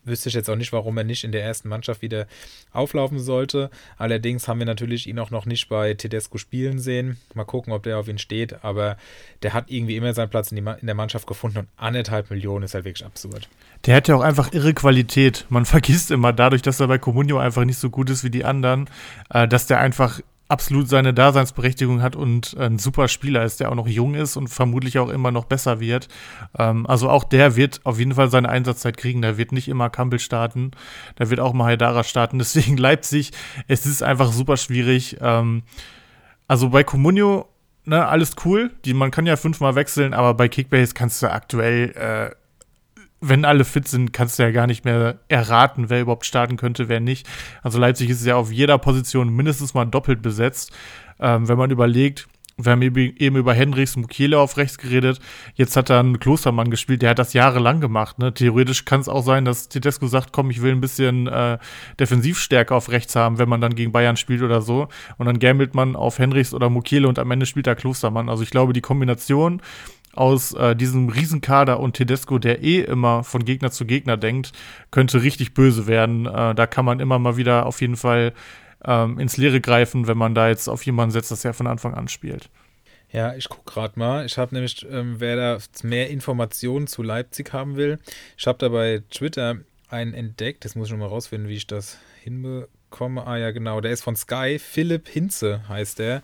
wüsste 0.06 0.30
ich 0.30 0.36
jetzt 0.36 0.50
auch 0.50 0.56
nicht, 0.56 0.74
warum 0.74 0.98
er 0.98 1.04
nicht 1.04 1.24
in 1.24 1.32
der 1.32 1.44
ersten 1.44 1.70
Mannschaft 1.70 2.02
wieder 2.02 2.28
auflaufen 2.72 3.20
sollte. 3.20 3.70
Allerdings 3.98 4.48
haben 4.48 4.60
wir 4.60 4.66
natürlich 4.66 5.08
ihn 5.08 5.20
auch 5.20 5.32
noch 5.32 5.46
nicht 5.46 5.70
bei 5.70 5.94
Tedesco 5.94 6.38
spielen 6.38 6.80
sehen. 6.80 7.18
Mal 7.34 7.46
gucken, 7.46 7.74
ob 7.74 7.84
der 7.84 7.98
auf 7.98 8.08
ihn 8.08 8.18
steht. 8.18 8.64
Aber 8.64 8.98
der 9.42 9.54
hat 9.54 9.70
irgendwie 9.70 9.96
immer 9.96 10.14
seinen 10.14 10.30
Platz 10.30 10.52
in, 10.52 10.58
in 10.58 10.86
der 10.86 10.96
Mannschaft 10.96 11.28
gefunden 11.28 11.60
und 11.60 11.68
anderthalb 11.78 12.30
Millionen 12.30 12.64
ist 12.66 12.74
halt 12.74 12.86
wirklich 12.86 13.06
absurd. 13.06 13.48
Der 13.86 13.96
hat 13.96 14.08
ja 14.08 14.16
auch 14.16 14.22
einfach 14.22 14.54
irre 14.54 14.74
Qualität. 14.74 15.46
Man 15.50 15.66
vergisst 15.74 16.12
immer 16.12 16.34
dadurch, 16.34 16.62
dass 16.62 16.80
er 16.80 16.88
bei 16.88 16.98
Comunio 16.98 17.38
einfach 17.38 17.66
nicht 17.66 17.78
so 17.78 17.90
gut 17.90 18.10
ist 18.10 18.24
wie 18.24 18.30
die 18.30 18.46
anderen, 18.46 18.90
äh, 19.30 19.48
dass 19.48 19.68
der 19.68 19.80
einfach 19.80 20.20
absolut 20.54 20.88
seine 20.88 21.16
Daseinsberechtigung 21.16 22.04
hat 22.04 22.16
und 22.16 22.56
ein 22.60 22.78
super 22.78 23.08
Spieler 23.08 23.44
ist, 23.44 23.60
der 23.60 23.72
auch 23.72 23.76
noch 23.76 23.88
jung 23.88 24.14
ist 24.14 24.38
und 24.38 24.50
vermutlich 24.50 25.00
auch 25.00 25.10
immer 25.10 25.32
noch 25.32 25.46
besser 25.46 25.80
wird. 25.80 26.08
Ähm, 26.60 26.86
also 26.86 27.10
auch 27.10 27.24
der 27.24 27.56
wird 27.56 27.82
auf 27.86 27.98
jeden 27.98 28.14
Fall 28.14 28.30
seine 28.30 28.50
Einsatzzeit 28.50 28.96
kriegen. 28.96 29.24
Der 29.24 29.40
wird 29.40 29.52
nicht 29.52 29.68
immer 29.68 29.90
Campbell 29.90 30.20
starten. 30.20 30.72
Der 31.18 31.32
wird 31.32 31.40
auch 31.40 31.54
mal 31.54 31.66
Haidara 31.66 32.04
starten. 32.04 32.38
Deswegen 32.44 32.78
Leipzig, 32.78 33.32
es 33.68 33.88
ist 33.88 34.04
einfach 34.04 34.32
super 34.32 34.56
schwierig. 34.56 35.18
Ähm, 35.22 35.64
also 36.48 36.70
bei 36.70 36.84
Comunio, 36.84 37.50
ne, 37.86 38.06
alles 38.08 38.36
cool. 38.46 38.70
Die, 38.86 38.94
man 38.94 39.10
kann 39.10 39.26
ja 39.26 39.38
fünfmal 39.38 39.74
wechseln, 39.74 40.14
aber 40.14 40.36
bei 40.36 40.50
Kickbase 40.50 40.94
kannst 40.94 41.24
du 41.24 41.32
aktuell 41.32 41.94
äh, 41.96 42.43
wenn 43.24 43.46
alle 43.46 43.64
fit 43.64 43.88
sind, 43.88 44.12
kannst 44.12 44.38
du 44.38 44.44
ja 44.44 44.52
gar 44.52 44.68
nicht 44.68 44.84
mehr 44.84 45.20
erraten, 45.30 45.90
wer 45.90 46.02
überhaupt 46.02 46.26
starten 46.26 46.58
könnte, 46.58 46.90
wer 46.90 47.00
nicht. 47.00 47.28
Also 47.62 47.80
Leipzig 47.80 48.10
ist 48.10 48.26
ja 48.26 48.36
auf 48.36 48.52
jeder 48.52 48.78
Position 48.78 49.34
mindestens 49.34 49.74
mal 49.74 49.86
doppelt 49.86 50.22
besetzt. 50.22 50.72
Ähm, 51.20 51.48
wenn 51.48 51.58
man 51.58 51.72
überlegt, 51.72 52.28
wir 52.58 52.72
haben 52.72 52.82
eben 52.84 53.36
über 53.36 53.54
Hendricks 53.54 53.96
Mukiele 53.96 54.38
auf 54.38 54.58
rechts 54.58 54.78
geredet. 54.78 55.20
Jetzt 55.56 55.76
hat 55.76 55.90
er 55.90 56.00
einen 56.00 56.20
Klostermann 56.20 56.70
gespielt, 56.70 57.02
der 57.02 57.12
hat 57.12 57.20
das 57.20 57.34
jahrelang 57.34 57.82
gemacht. 57.82 58.20
Ne? 58.20 58.34
Theoretisch 58.34 58.86
kann 58.86 59.00
es 59.00 59.10
auch 59.10 59.24
sein, 59.24 59.44
dass 59.44 59.70
Tedesco 59.70 60.06
sagt, 60.08 60.34
komm, 60.34 60.52
ich 60.52 60.62
will 60.62 60.72
ein 60.72 60.82
bisschen 60.82 61.28
äh, 61.28 61.58
Defensivstärke 62.00 62.76
auf 62.76 62.92
rechts 62.92 63.16
haben, 63.16 63.40
wenn 63.40 63.50
man 63.50 63.62
dann 63.62 63.74
gegen 63.74 63.92
Bayern 63.92 64.18
spielt 64.18 64.44
oder 64.44 64.62
so. 64.62 64.88
Und 65.18 65.26
dann 65.26 65.40
gambelt 65.40 65.74
man 65.74 65.96
auf 65.96 66.20
Hendricks 66.20 66.54
oder 66.54 66.70
Mukiele 66.70 67.08
und 67.08 67.18
am 67.18 67.32
Ende 67.32 67.48
spielt 67.48 67.66
er 67.66 67.76
Klostermann. 67.76 68.30
Also 68.30 68.44
ich 68.44 68.52
glaube, 68.52 68.74
die 68.74 68.82
Kombination 68.82 69.62
aus 70.14 70.54
äh, 70.54 70.76
diesem 70.76 71.10
Riesenkader 71.10 71.80
und 71.80 71.94
Tedesco, 71.94 72.38
der 72.40 72.64
eh 72.64 72.82
immer 72.82 73.24
von 73.24 73.46
Gegner 73.46 73.72
zu 73.72 73.86
Gegner 73.86 74.18
denkt, 74.18 74.52
könnte 74.92 75.22
richtig 75.24 75.54
böse 75.54 75.88
werden. 75.88 76.26
Äh, 76.26 76.56
da 76.56 76.68
kann 76.68 76.86
man 76.86 77.00
immer 77.00 77.20
mal 77.20 77.38
wieder 77.38 77.66
auf 77.66 77.82
jeden 77.82 77.98
Fall 77.98 78.34
ähm, 78.86 79.20
ins 79.20 79.38
Leere 79.38 79.62
greifen, 79.62 80.08
wenn 80.08 80.18
man 80.18 80.36
da 80.36 80.50
jetzt 80.50 80.68
auf 80.68 80.86
jemanden 80.86 81.12
setzt, 81.12 81.32
dass 81.32 81.46
er 81.46 81.54
von 81.54 81.68
Anfang 81.68 81.94
an 81.94 82.08
spielt. 82.08 82.50
Ja, 83.12 83.36
ich 83.36 83.48
gucke 83.48 83.72
gerade 83.72 83.98
mal. 84.00 84.26
Ich 84.26 84.38
habe 84.38 84.56
nämlich, 84.56 84.86
ähm, 84.90 85.16
wer 85.20 85.36
da 85.36 85.58
mehr 85.84 86.10
Informationen 86.10 86.88
zu 86.88 87.04
Leipzig 87.04 87.54
haben 87.54 87.76
will, 87.76 88.00
ich 88.38 88.48
habe 88.48 88.58
da 88.58 88.70
bei 88.70 89.04
Twitter 89.12 89.58
einen 89.88 90.14
entdeckt. 90.14 90.66
Das 90.66 90.76
muss 90.76 90.88
ich 90.88 90.94
noch 90.94 91.00
mal 91.00 91.08
rausfinden, 91.08 91.48
wie 91.48 91.56
ich 91.56 91.68
das 91.68 92.00
hinbekomme. 92.24 93.26
Ah 93.26 93.38
ja, 93.38 93.52
genau. 93.52 93.82
Der 93.82 93.92
ist 93.92 94.04
von 94.04 94.16
Sky. 94.16 94.58
Philipp 94.60 95.08
Hinze 95.08 95.62
heißt 95.70 96.00
der. 96.00 96.24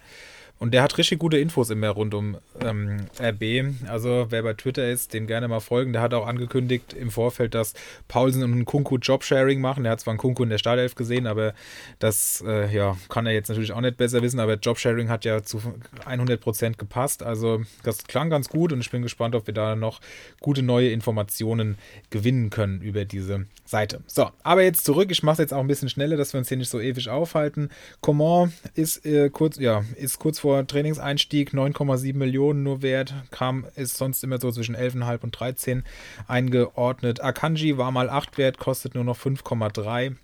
Und 0.59 0.73
der 0.73 0.83
hat 0.83 0.97
richtig 0.97 1.19
gute 1.19 1.37
Infos 1.37 1.69
immer 1.69 1.89
rund 1.89 2.13
um 2.13 2.37
ähm, 2.59 3.05
RB. 3.17 3.73
Also 3.87 4.27
wer 4.29 4.43
bei 4.43 4.53
Twitter 4.53 4.89
ist, 4.89 5.13
dem 5.13 5.25
gerne 5.25 5.47
mal 5.47 5.61
folgen. 5.61 5.93
Der 5.93 6.01
hat 6.01 6.13
auch 6.13 6.27
angekündigt 6.27 6.93
im 6.93 7.11
Vorfeld, 7.11 7.55
dass 7.55 7.73
Paulsen 8.09 8.43
und 8.43 8.65
Kunku 8.65 8.97
Jobsharing 8.97 9.61
machen. 9.61 9.85
Er 9.85 9.91
hat 9.91 10.01
zwar 10.01 10.11
einen 10.11 10.19
Kunku 10.19 10.43
in 10.43 10.49
der 10.49 10.57
Startelf 10.57 10.95
gesehen, 10.95 11.27
aber 11.27 11.53
das 11.99 12.43
äh, 12.45 12.73
ja, 12.75 12.97
kann 13.07 13.25
er 13.25 13.31
jetzt 13.31 13.47
natürlich 13.47 13.71
auch 13.71 13.79
nicht 13.79 13.95
besser 13.95 14.21
wissen. 14.21 14.41
Aber 14.41 14.55
Jobsharing 14.55 15.07
hat 15.07 15.23
ja 15.23 15.43
zu 15.43 15.61
100% 16.05 16.75
gepasst. 16.75 17.23
Also 17.23 17.61
das 17.83 18.03
klang 18.03 18.29
ganz 18.29 18.49
gut 18.49 18.73
und 18.73 18.81
ich 18.81 18.91
bin 18.91 19.01
gespannt, 19.01 19.35
ob 19.35 19.47
wir 19.47 19.53
da 19.53 19.77
noch 19.77 20.01
gute 20.41 20.61
neue 20.61 20.89
Informationen 20.89 21.77
gewinnen 22.09 22.49
können 22.49 22.81
über 22.81 23.05
diese 23.05 23.45
Seite. 23.63 24.01
So, 24.07 24.29
aber 24.43 24.63
jetzt 24.63 24.83
zurück. 24.83 25.09
Ich 25.09 25.23
mache 25.23 25.33
es 25.33 25.39
jetzt 25.39 25.53
auch 25.53 25.61
ein 25.61 25.67
bisschen 25.67 25.89
schneller, 25.89 26.17
dass 26.17 26.33
wir 26.33 26.39
uns 26.39 26.49
hier 26.49 26.57
nicht 26.57 26.69
so 26.69 26.81
ewig 26.81 27.07
aufhalten. 27.07 27.69
Coman 28.01 28.51
ist 28.73 29.05
äh, 29.05 29.29
kurz, 29.29 29.57
ja, 29.57 29.85
ist 29.95 30.19
kurz 30.19 30.39
vor 30.39 30.48
vor 30.49 30.65
Trainingseinstieg 30.65 31.53
9,7 31.53 32.15
Millionen 32.15 32.63
nur 32.63 32.81
wert, 32.81 33.13
kam, 33.29 33.67
ist 33.75 33.97
sonst 33.97 34.23
immer 34.23 34.39
so 34.39 34.51
zwischen 34.51 34.75
11,5 34.75 35.21
und 35.21 35.39
13 35.39 35.83
eingeordnet. 36.27 37.23
Akanji 37.23 37.77
war 37.77 37.91
mal 37.91 38.09
8 38.09 38.39
wert, 38.39 38.57
kostet 38.57 38.95
nur 38.95 39.03
noch 39.03 39.15
5,3 39.15 40.15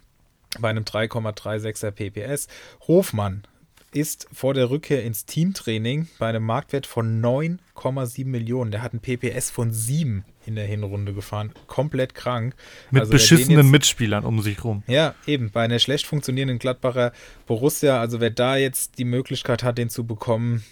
bei 0.58 0.68
einem 0.68 0.84
3,36er 0.84 1.92
PPS. 1.92 2.48
Hofmann 2.88 3.44
ist 3.92 4.28
vor 4.34 4.56
der 4.56 4.72
Rückkehr 4.72 5.04
ins 5.04 5.28
Teamtraining 5.28 6.08
bei 6.18 6.30
einem 6.30 6.44
Marktwert 6.44 6.88
von 6.88 7.22
9,7 7.22 8.26
Millionen. 8.26 8.72
Der 8.72 8.82
hat 8.82 8.94
einen 8.94 9.02
PPS 9.02 9.52
von 9.52 9.72
7 9.72 10.26
in 10.46 10.56
der 10.56 10.66
Hinrunde 10.66 11.14
gefahren. 11.14 11.52
Komplett 11.68 12.16
krank. 12.16 12.56
Mit 12.92 13.02
also 13.02 13.12
beschissenen 13.12 13.60
jetzt, 13.60 13.72
Mitspielern 13.72 14.26
um 14.26 14.42
sich 14.42 14.64
rum. 14.64 14.84
Ja, 14.88 15.16
eben. 15.26 15.52
Bei 15.52 15.64
einer 15.64 15.80
schlecht 15.80 16.06
funktionierenden 16.06 16.60
Gladbacher 16.60 17.12
Borussia, 17.46 18.00
also 18.00 18.20
wer 18.20 18.30
da 18.30 18.56
jetzt 18.58 18.98
die 18.98 19.06
Möglichkeit 19.06 19.64
hat, 19.64 19.78
den 19.78 19.90
zu 19.90 20.06
bekommen, 20.06 20.64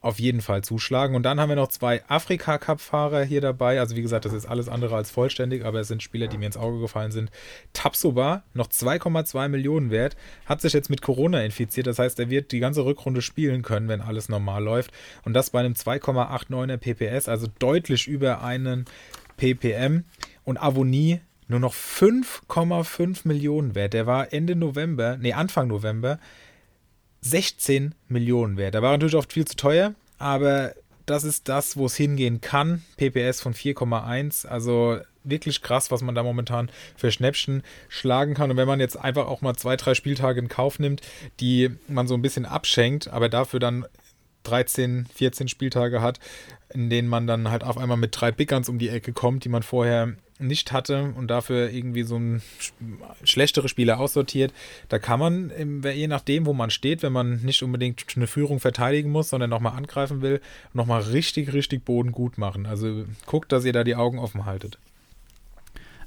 auf 0.00 0.18
jeden 0.18 0.40
Fall 0.40 0.62
zuschlagen. 0.62 1.14
Und 1.14 1.24
dann 1.24 1.38
haben 1.38 1.50
wir 1.50 1.56
noch 1.56 1.68
zwei 1.68 2.02
Afrika-Cup-Fahrer 2.08 3.22
hier 3.22 3.40
dabei. 3.40 3.80
Also 3.80 3.96
wie 3.96 4.02
gesagt, 4.02 4.24
das 4.24 4.32
ist 4.32 4.46
alles 4.46 4.68
andere 4.68 4.96
als 4.96 5.10
vollständig, 5.10 5.64
aber 5.64 5.80
es 5.80 5.88
sind 5.88 6.02
Spieler, 6.02 6.26
die 6.26 6.38
mir 6.38 6.46
ins 6.46 6.56
Auge 6.56 6.80
gefallen 6.80 7.12
sind. 7.12 7.30
Tapsoba, 7.74 8.42
noch 8.54 8.68
2,2 8.68 9.48
Millionen 9.48 9.90
wert, 9.90 10.16
hat 10.46 10.62
sich 10.62 10.72
jetzt 10.72 10.88
mit 10.88 11.02
Corona 11.02 11.42
infiziert. 11.42 11.86
Das 11.86 11.98
heißt, 11.98 12.18
er 12.18 12.30
wird 12.30 12.52
die 12.52 12.60
ganze 12.60 12.84
Rückrunde 12.84 13.20
spielen 13.20 13.62
können, 13.62 13.88
wenn 13.88 14.00
alles 14.00 14.28
normal 14.30 14.64
läuft. 14.64 14.92
Und 15.24 15.34
das 15.34 15.50
bei 15.50 15.60
einem 15.60 15.74
2,89er 15.74 16.78
PPS, 16.78 17.28
also 17.28 17.46
deutlich 17.58 18.08
über 18.08 18.42
einen 18.42 18.86
ppm. 19.36 20.04
Und 20.44 20.56
Avonie 20.56 21.20
nur 21.46 21.60
noch 21.60 21.74
5,5 21.74 23.26
Millionen 23.28 23.74
wert. 23.74 23.92
Der 23.92 24.06
war 24.06 24.32
Ende 24.32 24.56
November, 24.56 25.18
nee, 25.20 25.32
Anfang 25.32 25.68
November 25.68 26.18
16 27.22 27.94
Millionen 28.08 28.56
wert. 28.56 28.74
Da 28.74 28.82
war 28.82 28.92
natürlich 28.92 29.16
oft 29.16 29.32
viel 29.32 29.46
zu 29.46 29.56
teuer, 29.56 29.94
aber 30.18 30.74
das 31.06 31.24
ist 31.24 31.48
das, 31.48 31.76
wo 31.76 31.86
es 31.86 31.96
hingehen 31.96 32.40
kann. 32.40 32.82
PPS 32.96 33.40
von 33.40 33.54
4,1, 33.54 34.46
also 34.46 34.98
wirklich 35.24 35.62
krass, 35.62 35.90
was 35.90 36.02
man 36.02 36.14
da 36.14 36.22
momentan 36.22 36.70
für 36.96 37.10
Schnäppchen 37.10 37.62
schlagen 37.88 38.34
kann. 38.34 38.50
Und 38.50 38.56
wenn 38.56 38.68
man 38.68 38.80
jetzt 38.80 38.96
einfach 38.96 39.26
auch 39.26 39.42
mal 39.42 39.54
zwei, 39.54 39.76
drei 39.76 39.94
Spieltage 39.94 40.40
in 40.40 40.48
Kauf 40.48 40.78
nimmt, 40.78 41.02
die 41.40 41.70
man 41.88 42.06
so 42.06 42.14
ein 42.14 42.22
bisschen 42.22 42.46
abschenkt, 42.46 43.08
aber 43.08 43.28
dafür 43.28 43.60
dann 43.60 43.86
13, 44.44 45.06
14 45.14 45.48
Spieltage 45.48 46.00
hat, 46.00 46.18
in 46.72 46.88
denen 46.88 47.08
man 47.08 47.26
dann 47.26 47.50
halt 47.50 47.64
auf 47.64 47.76
einmal 47.76 47.96
mit 47.96 48.18
drei 48.18 48.32
Big 48.32 48.52
um 48.68 48.78
die 48.78 48.88
Ecke 48.88 49.12
kommt, 49.12 49.44
die 49.44 49.48
man 49.50 49.62
vorher 49.62 50.14
nicht 50.40 50.72
hatte 50.72 51.12
und 51.16 51.28
dafür 51.28 51.70
irgendwie 51.70 52.02
so 52.02 52.16
ein 52.16 52.42
schlechtere 53.24 53.68
Spieler 53.68 54.00
aussortiert. 54.00 54.52
Da 54.88 54.98
kann 54.98 55.20
man, 55.20 55.82
je 55.82 56.08
nachdem, 56.08 56.46
wo 56.46 56.52
man 56.52 56.70
steht, 56.70 57.02
wenn 57.02 57.12
man 57.12 57.40
nicht 57.42 57.62
unbedingt 57.62 58.04
eine 58.16 58.26
Führung 58.26 58.60
verteidigen 58.60 59.10
muss, 59.10 59.28
sondern 59.28 59.50
nochmal 59.50 59.76
angreifen 59.76 60.22
will, 60.22 60.40
nochmal 60.72 61.02
richtig, 61.02 61.52
richtig 61.52 61.84
Boden 61.84 62.12
gut 62.12 62.38
machen. 62.38 62.66
Also 62.66 63.04
guckt, 63.26 63.52
dass 63.52 63.64
ihr 63.64 63.72
da 63.72 63.84
die 63.84 63.96
Augen 63.96 64.18
offen 64.18 64.44
haltet. 64.46 64.78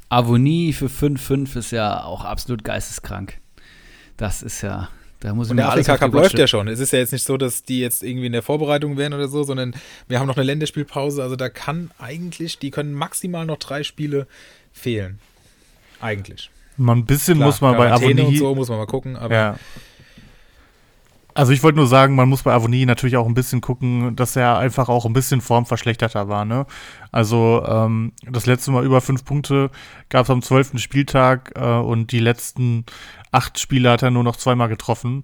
Avonie 0.10 0.74
für 0.74 0.88
5-5 0.88 1.58
ist 1.58 1.72
ja 1.72 2.04
auch 2.04 2.24
absolut 2.26 2.64
geisteskrank. 2.64 3.40
Das 4.18 4.44
ist 4.44 4.62
ja 4.62 4.90
da 5.24 5.34
muss 5.34 5.50
und 5.50 5.56
der 5.58 5.70
Afrika 5.70 5.98
Cup 5.98 6.14
läuft 6.14 6.38
ja 6.38 6.48
schon. 6.48 6.68
Es 6.68 6.80
ist 6.80 6.92
ja 6.92 7.00
jetzt 7.00 7.14
nicht 7.14 7.24
so, 7.24 7.38
dass 7.38 7.64
die 7.64 7.80
jetzt 7.80 8.04
irgendwie 8.04 8.26
in 8.26 8.34
der 8.34 8.42
Vorbereitung 8.42 8.98
wären 8.98 9.14
oder 9.14 9.30
so, 9.30 9.44
sondern 9.44 9.74
wir 10.10 10.20
haben 10.20 10.28
noch 10.28 10.36
eine 10.36 10.44
Länderspielpause. 10.44 11.24
Also 11.24 11.38
da 11.38 11.48
kann 11.48 11.92
eigentlich, 11.98 12.60
die 12.60 12.72
können 12.72 12.94
maximal 12.94 13.46
noch 13.46 13.58
drei 13.58 13.84
Spiele 13.84 14.28
fehlen. 14.74 15.20
Eigentlich. 16.02 16.50
Mal 16.76 16.98
ein 16.98 17.06
bisschen 17.06 17.38
Klar, 17.38 17.48
muss 17.48 17.62
man 17.62 17.78
bei 17.78 17.90
Avonie. 17.90 18.22
und 18.22 18.38
so 18.38 18.54
muss 18.54 18.68
man 18.68 18.80
mal 18.80 18.86
gucken, 18.86 19.16
aber. 19.16 19.34
Ja. 19.34 19.56
Also 21.36 21.52
ich 21.54 21.64
wollte 21.64 21.78
nur 21.78 21.88
sagen, 21.88 22.16
man 22.16 22.30
muss 22.30 22.44
bei 22.44 22.54
Avonie 22.54 22.86
natürlich 22.86 23.18
auch 23.18 23.26
ein 23.26 23.34
bisschen 23.34 23.62
gucken, 23.62 24.16
dass 24.16 24.36
er 24.36 24.58
einfach 24.58 24.90
auch 24.90 25.06
ein 25.06 25.14
bisschen 25.14 25.42
formverschlechterter 25.42 26.28
war. 26.28 26.46
Ne? 26.46 26.68
Also 27.12 27.64
ähm, 27.66 28.12
das 28.30 28.46
letzte 28.46 28.72
Mal 28.72 28.86
über 28.86 29.02
fünf 29.02 29.26
Punkte 29.26 29.72
gab 30.10 30.26
es 30.26 30.30
am 30.30 30.44
zwölften 30.44 30.78
Spieltag 30.78 31.54
äh, 31.56 31.64
und 31.64 32.12
die 32.12 32.20
letzten 32.20 32.86
acht 33.34 33.60
Spiele 33.60 33.90
hat 33.90 34.04
er 34.04 34.12
nur 34.12 34.24
noch 34.24 34.36
zweimal 34.36 34.70
getroffen. 34.70 35.24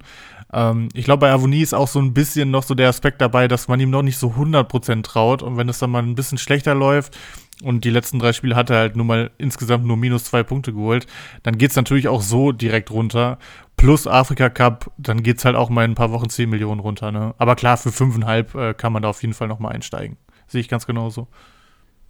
Ähm, 0.52 0.90
ich 0.94 1.06
glaube, 1.06 1.22
bei 1.22 1.32
Avonie 1.32 1.62
ist 1.62 1.74
auch 1.74 1.88
so 1.88 2.00
ein 2.00 2.14
bisschen 2.14 2.52
noch 2.52 2.64
so 2.64 2.76
der 2.76 2.90
Aspekt 2.90 3.22
dabei, 3.22 3.48
dass 3.48 3.68
man 3.68 3.80
ihm 3.80 3.90
noch 3.90 4.02
nicht 4.02 4.18
so 4.18 4.30
100% 4.32 5.04
traut. 5.04 5.44
Und 5.44 5.58
wenn 5.58 5.70
es 5.70 5.80
dann 5.80 5.92
mal 5.92 6.04
ein 6.04 6.16
bisschen 6.16 6.38
schlechter 6.38 6.76
läuft 6.76 7.18
und 7.64 7.86
die 7.86 7.90
letzten 7.90 8.20
drei 8.20 8.34
Spiele 8.34 8.56
hat 8.56 8.70
er 8.70 8.78
halt 8.78 8.96
nur 8.96 9.06
mal 9.06 9.32
insgesamt 9.38 9.86
nur 9.86 9.98
minus 9.98 10.26
zwei 10.26 10.44
Punkte 10.44 10.74
geholt, 10.74 11.08
dann 11.44 11.58
geht 11.58 11.72
es 11.72 11.76
natürlich 11.76 12.08
auch 12.08 12.22
so 12.22 12.52
direkt 12.52 12.92
runter. 12.92 13.38
Plus 13.78 14.08
Afrika 14.08 14.50
Cup, 14.50 14.92
dann 14.98 15.24
geht 15.24 15.38
es 15.38 15.46
halt 15.46 15.56
auch 15.56 15.70
mal 15.70 15.86
in 15.86 15.92
ein 15.92 15.96
paar 15.96 16.12
Wochen 16.12 16.30
10 16.30 16.50
Millionen 16.50 16.82
runter. 16.82 17.12
Ne? 17.12 17.34
Aber 17.38 17.56
klar, 17.56 17.78
für 17.78 17.90
5,5 17.90 18.60
äh, 18.60 18.74
kann 18.74 18.92
man 18.92 19.04
da 19.04 19.10
auf 19.10 19.22
jeden 19.22 19.34
Fall 19.34 19.48
noch 19.48 19.60
mal 19.60 19.70
einsteigen. 19.70 20.18
Sehe 20.48 20.62
ich 20.62 20.68
ganz 20.68 20.86
genauso. 20.86 21.28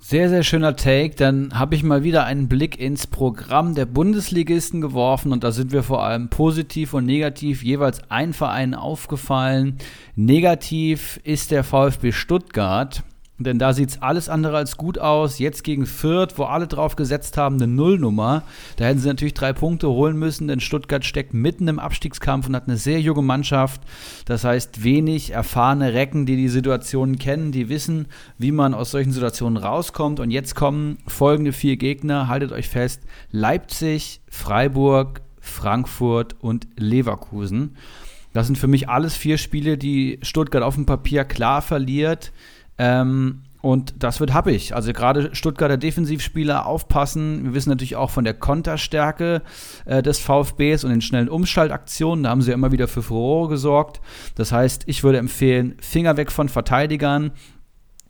Sehr, 0.02 0.30
sehr 0.30 0.44
schöner 0.44 0.78
Take. 0.78 1.16
Dann 1.16 1.60
habe 1.60 1.76
ich 1.76 1.84
mal 1.84 2.04
wieder 2.04 2.24
einen 2.24 2.48
Blick 2.48 2.80
ins 2.80 3.06
Programm 3.06 3.76
der 3.76 3.86
Bundesligisten 3.86 4.80
geworfen 4.80 5.34
und 5.34 5.44
da 5.44 5.52
sind 5.52 5.74
wir 5.74 5.84
vor 5.84 6.04
allem 6.04 6.30
positiv 6.30 6.94
und 6.94 7.06
negativ 7.06 7.64
jeweils 7.64 8.10
ein 8.10 8.32
Verein 8.32 8.74
aufgefallen. 8.74 9.78
Negativ 10.16 11.20
ist 11.26 11.52
der 11.52 11.66
VfB 11.66 12.14
Stuttgart. 12.14 13.04
Denn 13.42 13.58
da 13.58 13.72
sieht 13.72 13.90
es 13.90 14.02
alles 14.02 14.28
andere 14.28 14.58
als 14.58 14.76
gut 14.76 15.00
aus. 15.00 15.40
Jetzt 15.40 15.64
gegen 15.64 15.86
Fürth, 15.86 16.34
wo 16.36 16.44
alle 16.44 16.68
drauf 16.68 16.98
gesetzt 16.98 17.38
haben, 17.38 17.56
eine 17.56 17.68
Nullnummer. 17.68 18.44
Da 18.76 18.86
hätten 18.86 19.00
sie 19.00 19.08
natürlich 19.08 19.34
drei 19.34 19.54
Punkte 19.54 19.88
holen 19.88 20.18
müssen, 20.18 20.50
denn 20.50 20.60
Stuttgart 20.60 21.06
steckt 21.06 21.34
mitten 21.34 21.70
im 21.70 21.80
Abstiegskampf 21.80 22.48
und 22.48 22.56
hat 22.56 22.68
eine 22.68 22.76
sehr 22.76 23.00
junge 23.00 23.22
Mannschaft. 23.22 23.82
Das 24.26 24.44
heißt, 24.44 24.84
wenig 24.84 25.32
erfahrene 25.32 25.94
Recken, 25.94 26.26
die 26.26 26.36
die 26.36 26.50
Situationen 26.50 27.18
kennen, 27.18 27.54
die 27.54 27.70
wissen, 27.70 28.08
wie 28.38 28.52
man 28.52 28.74
aus 28.74 28.92
solchen 28.92 29.14
Situationen 29.14 29.58
rauskommt. 29.58 30.20
Und 30.20 30.32
jetzt 30.32 30.56
kommen 30.56 30.98
folgende 31.08 31.54
vier 31.54 31.78
Gegner, 31.78 32.28
haltet 32.28 32.52
euch 32.52 32.68
fest: 32.68 33.04
Leipzig, 33.32 34.20
Freiburg, 34.30 35.22
Frankfurt 35.40 36.36
und 36.42 36.68
Leverkusen. 36.76 37.78
Das 38.34 38.46
sind 38.46 38.58
für 38.58 38.68
mich 38.68 38.90
alles 38.90 39.16
vier 39.16 39.38
Spiele, 39.38 39.78
die 39.78 40.20
Stuttgart 40.22 40.62
auf 40.62 40.76
dem 40.76 40.86
Papier 40.86 41.24
klar 41.24 41.62
verliert. 41.62 42.32
Ähm, 42.80 43.44
und 43.62 43.96
das 44.00 44.22
wird 44.22 44.34
happig. 44.34 44.74
Also 44.74 44.94
gerade 44.94 45.36
Stuttgarter 45.36 45.78
Defensivspieler 45.78 46.66
aufpassen. 46.66 47.44
Wir 47.44 47.54
wissen 47.54 47.70
natürlich 47.70 47.98
auch 47.98 48.10
von 48.10 48.24
der 48.24 48.34
Konterstärke 48.34 49.42
äh, 49.86 50.02
des 50.02 50.20
VfBs 50.20 50.86
und 50.86 50.92
den 50.92 51.02
schnellen 51.02 51.28
Umschaltaktionen. 51.28 52.24
Da 52.24 52.30
haben 52.30 52.42
sie 52.42 52.52
ja 52.52 52.56
immer 52.56 52.72
wieder 52.72 52.88
für 52.88 53.04
Furore 53.04 53.50
gesorgt. 53.50 54.00
Das 54.36 54.54
heißt, 54.54 54.84
ich 54.86 55.04
würde 55.04 55.18
empfehlen, 55.18 55.76
Finger 55.82 56.16
weg 56.16 56.32
von 56.32 56.48
Verteidigern 56.48 57.32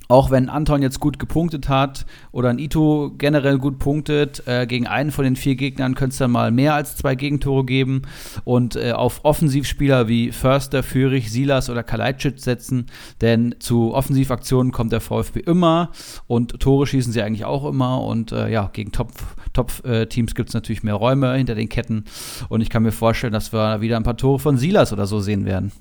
auch 0.10 0.32
wenn 0.32 0.49
Anton 0.49 0.82
jetzt 0.82 0.99
gut 0.99 1.20
gepunktet 1.20 1.70
hat 1.70 2.07
oder 2.32 2.49
ein 2.49 2.57
Ito 2.57 3.14
generell 3.16 3.60
gut 3.60 3.78
punktet, 3.78 4.41
äh, 4.47 4.66
gegen 4.66 4.88
einen 4.88 5.12
von 5.12 5.24
den 5.24 5.36
vier 5.36 5.55
Gegnern 5.55 5.93
könnte 5.93 6.14
es 6.14 6.18
dann 6.18 6.32
mal 6.32 6.49
mehr 6.49 6.74
als 6.74 6.97
zwei 6.97 7.14
Gegentore 7.14 7.64
geben. 7.64 8.01
Und 8.43 8.76
äh, 8.76 8.91
auf 8.93 9.24
Offensivspieler 9.24 10.07
wie 10.07 10.32
Förster, 10.32 10.82
Führig, 10.82 11.32
Silas 11.32 11.70
oder 11.70 11.84
Kalajdzic 11.84 12.39
setzen, 12.39 12.88
denn 13.22 13.55
zu 13.60 13.93
Offensivaktionen 13.93 14.72
kommt 14.72 14.91
der 14.91 14.99
VfB 14.99 15.41
immer 15.41 15.91
und 16.26 16.60
Tore 16.60 16.88
schießen 16.88 17.14
sie 17.14 17.22
eigentlich 17.22 17.45
auch 17.45 17.66
immer. 17.66 18.01
Und 18.01 18.32
äh, 18.32 18.49
ja, 18.49 18.72
gegen 18.74 18.91
Top-Teams 18.91 19.43
Top, 19.53 19.72
äh, 19.86 20.07
gibt 20.07 20.49
es 20.49 20.55
natürlich 20.55 20.82
mehr 20.82 20.95
Räume 20.95 21.36
hinter 21.36 21.53
den 21.53 21.70
Ketten. 21.70 22.05
Und 22.49 22.62
ich 22.62 22.72
kann 22.72 22.82
mir 22.82 22.91
vorstellen, 22.91 23.34
dass 23.34 23.53
wir 23.53 23.82
wieder 23.82 23.97
ein 23.97 24.03
paar 24.03 24.18
Tore 24.18 24.39
von 24.39 24.57
Silas 24.57 24.91
oder 24.91 25.05
so 25.05 25.20
sehen 25.20 25.45
werden. 25.45 25.72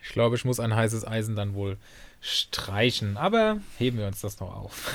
Ich 0.00 0.10
glaube, 0.10 0.36
ich 0.36 0.44
muss 0.44 0.60
ein 0.60 0.76
heißes 0.76 1.04
Eisen 1.06 1.34
dann 1.34 1.54
wohl 1.54 1.76
streichen. 2.20 3.16
Aber 3.16 3.58
heben 3.78 3.98
wir 3.98 4.06
uns 4.06 4.20
das 4.20 4.38
noch 4.40 4.54
auf. 4.54 4.94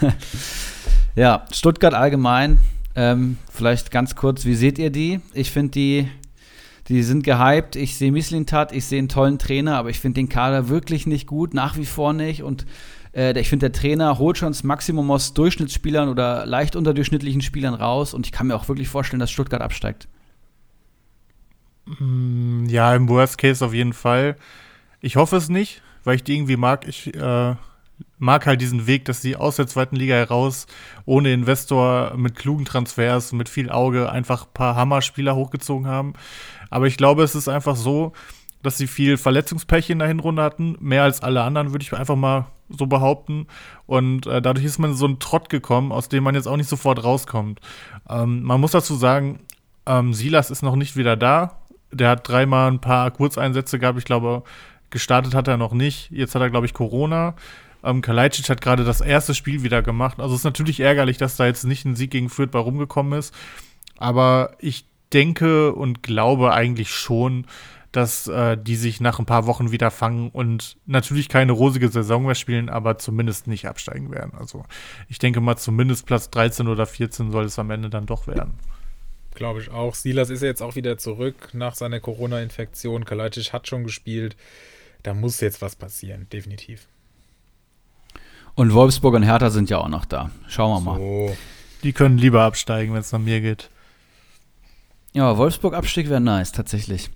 ja, 1.16 1.44
Stuttgart 1.52 1.94
allgemein. 1.94 2.58
Ähm, 2.94 3.38
vielleicht 3.50 3.90
ganz 3.90 4.16
kurz, 4.16 4.44
wie 4.44 4.54
seht 4.54 4.78
ihr 4.78 4.90
die? 4.90 5.20
Ich 5.32 5.50
finde 5.50 5.70
die 5.72 6.08
Die 6.88 7.02
sind 7.02 7.22
gehypt. 7.22 7.76
Ich 7.76 7.96
sehe 7.96 8.10
Mislintat, 8.12 8.72
ich 8.72 8.86
sehe 8.86 8.98
einen 8.98 9.08
tollen 9.08 9.38
Trainer, 9.38 9.76
aber 9.76 9.90
ich 9.90 10.00
finde 10.00 10.20
den 10.20 10.28
Kader 10.28 10.68
wirklich 10.68 11.06
nicht 11.06 11.26
gut, 11.26 11.54
nach 11.54 11.76
wie 11.76 11.84
vor 11.86 12.12
nicht. 12.12 12.42
Und 12.42 12.64
äh, 13.14 13.38
ich 13.38 13.48
finde, 13.48 13.70
der 13.70 13.78
Trainer 13.78 14.18
holt 14.18 14.38
schon 14.38 14.48
das 14.48 14.64
Maximum 14.64 15.10
aus 15.10 15.34
Durchschnittsspielern 15.34 16.08
oder 16.08 16.46
leicht 16.46 16.76
unterdurchschnittlichen 16.76 17.42
Spielern 17.42 17.74
raus. 17.74 18.14
Und 18.14 18.26
ich 18.26 18.32
kann 18.32 18.46
mir 18.46 18.56
auch 18.56 18.68
wirklich 18.68 18.88
vorstellen, 18.88 19.20
dass 19.20 19.30
Stuttgart 19.30 19.60
absteigt. 19.60 20.08
Mm, 21.98 22.66
ja, 22.66 22.94
im 22.94 23.08
Worst 23.08 23.38
Case 23.38 23.64
auf 23.64 23.74
jeden 23.74 23.92
Fall. 23.92 24.36
Ich 25.00 25.16
hoffe 25.16 25.36
es 25.36 25.48
nicht, 25.48 25.82
weil 26.04 26.16
ich 26.16 26.24
die 26.24 26.34
irgendwie 26.34 26.56
mag. 26.56 26.86
Ich 26.86 27.14
äh, 27.14 27.54
mag 28.18 28.46
halt 28.46 28.60
diesen 28.60 28.86
Weg, 28.86 29.04
dass 29.04 29.22
sie 29.22 29.36
aus 29.36 29.56
der 29.56 29.66
zweiten 29.66 29.96
Liga 29.96 30.14
heraus 30.14 30.66
ohne 31.04 31.32
Investor 31.32 32.14
mit 32.16 32.36
klugen 32.36 32.64
Transfers, 32.64 33.32
mit 33.32 33.48
viel 33.48 33.70
Auge 33.70 34.10
einfach 34.10 34.46
ein 34.46 34.52
paar 34.54 34.76
Hammer-Spieler 34.76 35.34
hochgezogen 35.34 35.86
haben. 35.86 36.14
Aber 36.70 36.86
ich 36.86 36.96
glaube, 36.96 37.22
es 37.22 37.34
ist 37.34 37.48
einfach 37.48 37.76
so, 37.76 38.12
dass 38.62 38.76
sie 38.76 38.86
viel 38.86 39.16
Verletzungspech 39.16 39.90
in 39.90 40.00
der 40.00 40.08
Hinrunde 40.08 40.42
hatten. 40.42 40.76
Mehr 40.80 41.04
als 41.04 41.22
alle 41.22 41.42
anderen, 41.42 41.72
würde 41.72 41.82
ich 41.82 41.92
einfach 41.92 42.16
mal 42.16 42.46
so 42.68 42.86
behaupten. 42.86 43.46
Und 43.86 44.26
äh, 44.26 44.42
dadurch 44.42 44.66
ist 44.66 44.78
man 44.78 44.90
in 44.90 44.96
so 44.96 45.06
einen 45.06 45.20
Trott 45.20 45.48
gekommen, 45.48 45.92
aus 45.92 46.08
dem 46.08 46.24
man 46.24 46.34
jetzt 46.34 46.48
auch 46.48 46.56
nicht 46.56 46.68
sofort 46.68 47.02
rauskommt. 47.02 47.60
Ähm, 48.08 48.42
man 48.42 48.60
muss 48.60 48.72
dazu 48.72 48.96
sagen, 48.96 49.40
ähm, 49.86 50.12
Silas 50.12 50.50
ist 50.50 50.62
noch 50.62 50.76
nicht 50.76 50.96
wieder 50.96 51.16
da. 51.16 51.60
Der 51.90 52.10
hat 52.10 52.28
dreimal 52.28 52.70
ein 52.70 52.80
paar 52.80 53.10
Kurzeinsätze 53.10 53.78
gehabt. 53.78 53.98
Ich 53.98 54.04
glaube, 54.04 54.42
gestartet 54.90 55.34
hat 55.34 55.48
er 55.48 55.56
noch 55.56 55.72
nicht. 55.72 56.10
Jetzt 56.10 56.34
hat 56.34 56.42
er, 56.42 56.50
glaube 56.50 56.66
ich, 56.66 56.74
Corona. 56.74 57.34
Ähm, 57.84 58.02
Kalajdzic 58.02 58.48
hat 58.48 58.60
gerade 58.60 58.84
das 58.84 59.00
erste 59.00 59.34
Spiel 59.34 59.62
wieder 59.62 59.82
gemacht. 59.82 60.18
Also 60.18 60.34
es 60.34 60.40
ist 60.40 60.44
natürlich 60.44 60.80
ärgerlich, 60.80 61.16
dass 61.16 61.36
da 61.36 61.46
jetzt 61.46 61.64
nicht 61.64 61.84
ein 61.84 61.96
Sieg 61.96 62.10
gegen 62.10 62.28
Fürth 62.28 62.50
bei 62.50 62.58
rumgekommen 62.58 63.18
ist. 63.18 63.34
Aber 63.96 64.52
ich 64.58 64.84
denke 65.12 65.72
und 65.74 66.02
glaube 66.02 66.52
eigentlich 66.52 66.90
schon, 66.90 67.46
dass 67.92 68.26
äh, 68.26 68.56
die 68.58 68.76
sich 68.76 69.00
nach 69.00 69.18
ein 69.18 69.26
paar 69.26 69.46
Wochen 69.46 69.72
wieder 69.72 69.90
fangen 69.90 70.30
und 70.30 70.76
natürlich 70.86 71.28
keine 71.28 71.52
rosige 71.52 71.88
Saison 71.88 72.26
mehr 72.26 72.34
spielen, 72.34 72.68
aber 72.68 72.98
zumindest 72.98 73.46
nicht 73.46 73.66
absteigen 73.66 74.10
werden. 74.10 74.32
Also 74.38 74.64
ich 75.08 75.18
denke 75.18 75.40
mal, 75.40 75.56
zumindest 75.56 76.04
Platz 76.06 76.28
13 76.30 76.68
oder 76.68 76.86
14 76.86 77.30
soll 77.30 77.44
es 77.44 77.58
am 77.58 77.70
Ende 77.70 77.88
dann 77.88 78.06
doch 78.06 78.26
werden. 78.26 78.54
Glaube 79.34 79.60
ich 79.60 79.70
auch. 79.70 79.94
Silas 79.94 80.30
ist 80.30 80.42
jetzt 80.42 80.62
auch 80.62 80.74
wieder 80.74 80.98
zurück 80.98 81.50
nach 81.52 81.74
seiner 81.74 82.00
Corona-Infektion. 82.00 83.04
Kalajdzic 83.04 83.52
hat 83.52 83.68
schon 83.68 83.84
gespielt. 83.84 84.36
Da 85.08 85.14
muss 85.14 85.40
jetzt 85.40 85.62
was 85.62 85.74
passieren, 85.74 86.26
definitiv. 86.30 86.86
Und 88.54 88.74
Wolfsburg 88.74 89.14
und 89.14 89.22
Hertha 89.22 89.48
sind 89.48 89.70
ja 89.70 89.78
auch 89.78 89.88
noch 89.88 90.04
da. 90.04 90.30
Schauen 90.48 90.84
wir 90.84 90.92
so. 90.92 91.30
mal. 91.30 91.36
Die 91.82 91.94
können 91.94 92.18
lieber 92.18 92.42
absteigen, 92.42 92.92
wenn 92.92 93.00
es 93.00 93.10
nach 93.10 93.18
mir 93.18 93.40
geht. 93.40 93.70
Ja, 95.14 95.38
Wolfsburg-Abstieg 95.38 96.10
wäre 96.10 96.20
nice, 96.20 96.52
tatsächlich. 96.52 97.08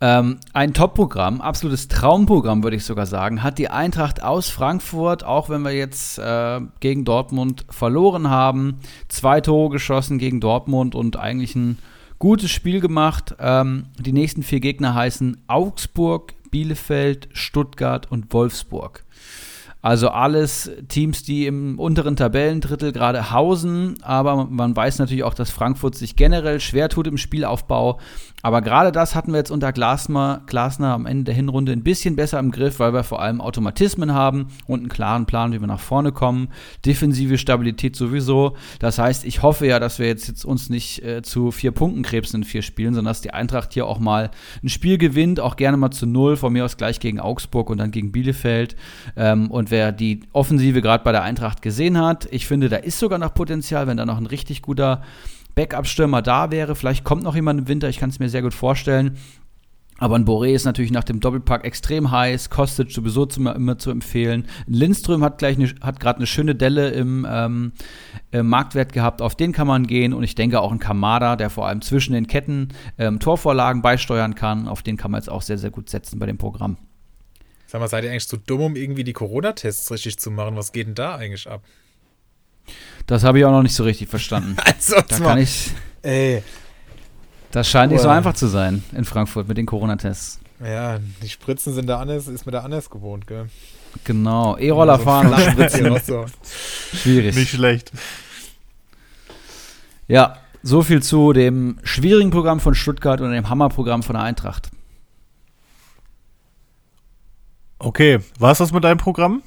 Ähm, 0.00 0.38
ein 0.52 0.74
Top-Programm, 0.74 1.40
absolutes 1.40 1.88
Traumprogramm, 1.88 2.62
würde 2.62 2.76
ich 2.76 2.84
sogar 2.84 3.06
sagen, 3.06 3.42
hat 3.42 3.58
die 3.58 3.68
Eintracht 3.68 4.22
aus 4.22 4.48
Frankfurt, 4.48 5.24
auch 5.24 5.48
wenn 5.48 5.62
wir 5.62 5.72
jetzt 5.72 6.20
äh, 6.20 6.60
gegen 6.78 7.04
Dortmund 7.04 7.66
verloren 7.68 8.30
haben. 8.30 8.78
Zwei 9.08 9.40
Tore 9.40 9.70
geschossen 9.70 10.18
gegen 10.18 10.40
Dortmund 10.40 10.94
und 10.94 11.16
eigentlich 11.16 11.56
ein 11.56 11.78
gutes 12.20 12.52
Spiel 12.52 12.78
gemacht. 12.78 13.34
Ähm, 13.40 13.86
die 13.98 14.12
nächsten 14.12 14.44
vier 14.44 14.60
Gegner 14.60 14.94
heißen 14.94 15.42
Augsburg, 15.48 16.34
Bielefeld, 16.50 17.28
Stuttgart 17.32 18.10
und 18.10 18.32
Wolfsburg. 18.32 19.04
Also 19.82 20.08
alles 20.08 20.70
Teams, 20.88 21.22
die 21.22 21.46
im 21.46 21.78
unteren 21.78 22.14
Tabellendrittel 22.14 22.92
gerade 22.92 23.30
hausen, 23.30 23.96
aber 24.02 24.44
man 24.44 24.76
weiß 24.76 24.98
natürlich 24.98 25.24
auch, 25.24 25.32
dass 25.32 25.50
Frankfurt 25.50 25.94
sich 25.94 26.16
generell 26.16 26.60
schwer 26.60 26.90
tut 26.90 27.06
im 27.06 27.16
Spielaufbau. 27.16 27.98
Aber 28.42 28.62
gerade 28.62 28.92
das 28.92 29.14
hatten 29.14 29.32
wir 29.32 29.38
jetzt 29.38 29.50
unter 29.50 29.72
Glasner, 29.72 30.42
Glasner 30.46 30.94
am 30.94 31.06
Ende 31.06 31.24
der 31.24 31.34
Hinrunde 31.34 31.72
ein 31.72 31.82
bisschen 31.82 32.16
besser 32.16 32.38
im 32.38 32.50
Griff, 32.50 32.78
weil 32.78 32.92
wir 32.92 33.04
vor 33.04 33.20
allem 33.20 33.40
Automatismen 33.40 34.14
haben 34.14 34.48
und 34.66 34.80
einen 34.80 34.88
klaren 34.88 35.26
Plan, 35.26 35.52
wie 35.52 35.60
wir 35.60 35.66
nach 35.66 35.80
vorne 35.80 36.12
kommen. 36.12 36.48
Defensive 36.86 37.38
Stabilität 37.38 37.96
sowieso. 37.96 38.56
Das 38.78 38.98
heißt, 38.98 39.24
ich 39.24 39.42
hoffe 39.42 39.66
ja, 39.66 39.78
dass 39.78 39.98
wir 39.98 40.06
jetzt, 40.06 40.28
jetzt 40.28 40.44
uns 40.44 40.70
nicht 40.70 41.02
äh, 41.02 41.22
zu 41.22 41.50
vier 41.50 41.72
Punkten 41.72 42.02
krebsen 42.02 42.40
in 42.40 42.44
vier 42.44 42.62
Spielen, 42.62 42.94
sondern 42.94 43.10
dass 43.10 43.20
die 43.20 43.32
Eintracht 43.32 43.74
hier 43.74 43.86
auch 43.86 43.98
mal 43.98 44.30
ein 44.62 44.68
Spiel 44.68 44.98
gewinnt, 44.98 45.40
auch 45.40 45.56
gerne 45.56 45.76
mal 45.76 45.90
zu 45.90 46.06
null, 46.06 46.36
von 46.36 46.52
mir 46.52 46.64
aus 46.64 46.76
gleich 46.76 47.00
gegen 47.00 47.20
Augsburg 47.20 47.68
und 47.70 47.78
dann 47.78 47.90
gegen 47.90 48.12
Bielefeld. 48.12 48.76
Ähm, 49.16 49.50
und 49.50 49.70
wer 49.70 49.92
die 49.92 50.20
Offensive 50.32 50.80
gerade 50.80 51.04
bei 51.04 51.12
der 51.12 51.22
Eintracht 51.22 51.62
gesehen 51.62 51.98
hat, 51.98 52.28
ich 52.30 52.46
finde, 52.46 52.68
da 52.68 52.76
ist 52.76 52.98
sogar 52.98 53.18
noch 53.18 53.34
Potenzial, 53.34 53.86
wenn 53.86 53.96
da 53.96 54.06
noch 54.06 54.18
ein 54.18 54.26
richtig 54.26 54.62
guter 54.62 55.02
Backup-Stürmer 55.54 56.22
da 56.22 56.50
wäre. 56.50 56.74
Vielleicht 56.74 57.04
kommt 57.04 57.22
noch 57.22 57.34
jemand 57.34 57.60
im 57.60 57.68
Winter, 57.68 57.88
ich 57.88 57.98
kann 57.98 58.10
es 58.10 58.18
mir 58.18 58.28
sehr 58.28 58.42
gut 58.42 58.54
vorstellen. 58.54 59.16
Aber 60.00 60.16
ein 60.16 60.24
Boré 60.24 60.54
ist 60.54 60.64
natürlich 60.64 60.92
nach 60.92 61.04
dem 61.04 61.20
Doppelpack 61.20 61.62
extrem 61.62 62.10
heiß, 62.10 62.48
Kostic 62.48 62.90
sowieso 62.90 63.26
zu, 63.26 63.46
immer 63.46 63.76
zu 63.76 63.90
empfehlen. 63.90 64.48
Lindström 64.66 65.22
hat 65.22 65.36
gleich 65.36 65.58
hat 65.82 66.00
gerade 66.00 66.16
eine 66.16 66.26
schöne 66.26 66.54
Delle 66.54 66.88
im 66.90 67.26
ähm, 67.30 67.72
äh, 68.32 68.42
Marktwert 68.42 68.94
gehabt, 68.94 69.20
auf 69.20 69.34
den 69.34 69.52
kann 69.52 69.66
man 69.66 69.86
gehen. 69.86 70.14
Und 70.14 70.22
ich 70.22 70.34
denke 70.34 70.60
auch 70.60 70.72
ein 70.72 70.78
Kamada, 70.78 71.36
der 71.36 71.50
vor 71.50 71.66
allem 71.66 71.82
zwischen 71.82 72.14
den 72.14 72.26
Ketten 72.26 72.68
ähm, 72.96 73.20
Torvorlagen 73.20 73.82
beisteuern 73.82 74.34
kann, 74.34 74.68
auf 74.68 74.82
den 74.82 74.96
kann 74.96 75.10
man 75.10 75.20
jetzt 75.20 75.28
auch 75.28 75.42
sehr, 75.42 75.58
sehr 75.58 75.70
gut 75.70 75.90
setzen 75.90 76.18
bei 76.18 76.24
dem 76.24 76.38
Programm. 76.38 76.78
Sag 77.66 77.82
mal, 77.82 77.88
seid 77.88 78.04
ihr 78.04 78.10
eigentlich 78.10 78.26
zu 78.26 78.38
dumm, 78.38 78.62
um 78.62 78.76
irgendwie 78.76 79.04
die 79.04 79.12
Corona-Tests 79.12 79.90
richtig 79.90 80.18
zu 80.18 80.30
machen? 80.30 80.56
Was 80.56 80.72
geht 80.72 80.86
denn 80.86 80.94
da 80.94 81.16
eigentlich 81.16 81.46
ab? 81.46 81.62
Das 83.06 83.24
habe 83.24 83.38
ich 83.38 83.44
auch 83.44 83.50
noch 83.50 83.62
nicht 83.62 83.74
so 83.74 83.84
richtig 83.84 84.08
verstanden. 84.08 84.56
also, 84.64 84.96
da 85.08 85.18
kann 85.18 85.38
ich. 85.38 85.70
Ey. 86.02 86.42
Das 87.50 87.68
scheint 87.68 87.92
nicht 87.92 88.02
so 88.02 88.08
einfach 88.08 88.34
zu 88.34 88.46
sein 88.46 88.84
in 88.92 89.04
Frankfurt 89.04 89.48
mit 89.48 89.58
den 89.58 89.66
Corona-Tests. 89.66 90.38
Ja, 90.64 90.98
die 91.22 91.28
Spritzen 91.28 91.74
sind 91.74 91.86
da 91.86 91.98
anders, 91.98 92.28
ist 92.28 92.46
mir 92.46 92.52
da 92.52 92.60
anders 92.60 92.90
gewohnt, 92.90 93.26
gell? 93.26 93.48
Genau, 94.04 94.56
E-Roller 94.56 94.98
so 94.98 95.04
fahren 95.04 95.32
und 95.32 95.40
Spritzen. 95.40 96.00
so. 96.04 96.26
Schwierig. 96.94 97.34
Nicht 97.34 97.50
schlecht. 97.50 97.92
Ja, 100.06 100.36
so 100.62 100.82
viel 100.82 101.02
zu 101.02 101.32
dem 101.32 101.78
schwierigen 101.82 102.30
Programm 102.30 102.60
von 102.60 102.74
Stuttgart 102.74 103.20
und 103.20 103.32
dem 103.32 103.48
Hammerprogramm 103.48 104.02
von 104.02 104.14
der 104.14 104.22
Eintracht. 104.22 104.70
Okay, 107.78 108.20
war 108.38 108.52
es 108.52 108.58
das 108.58 108.72
mit 108.72 108.84
deinem 108.84 108.98
Programm? 108.98 109.42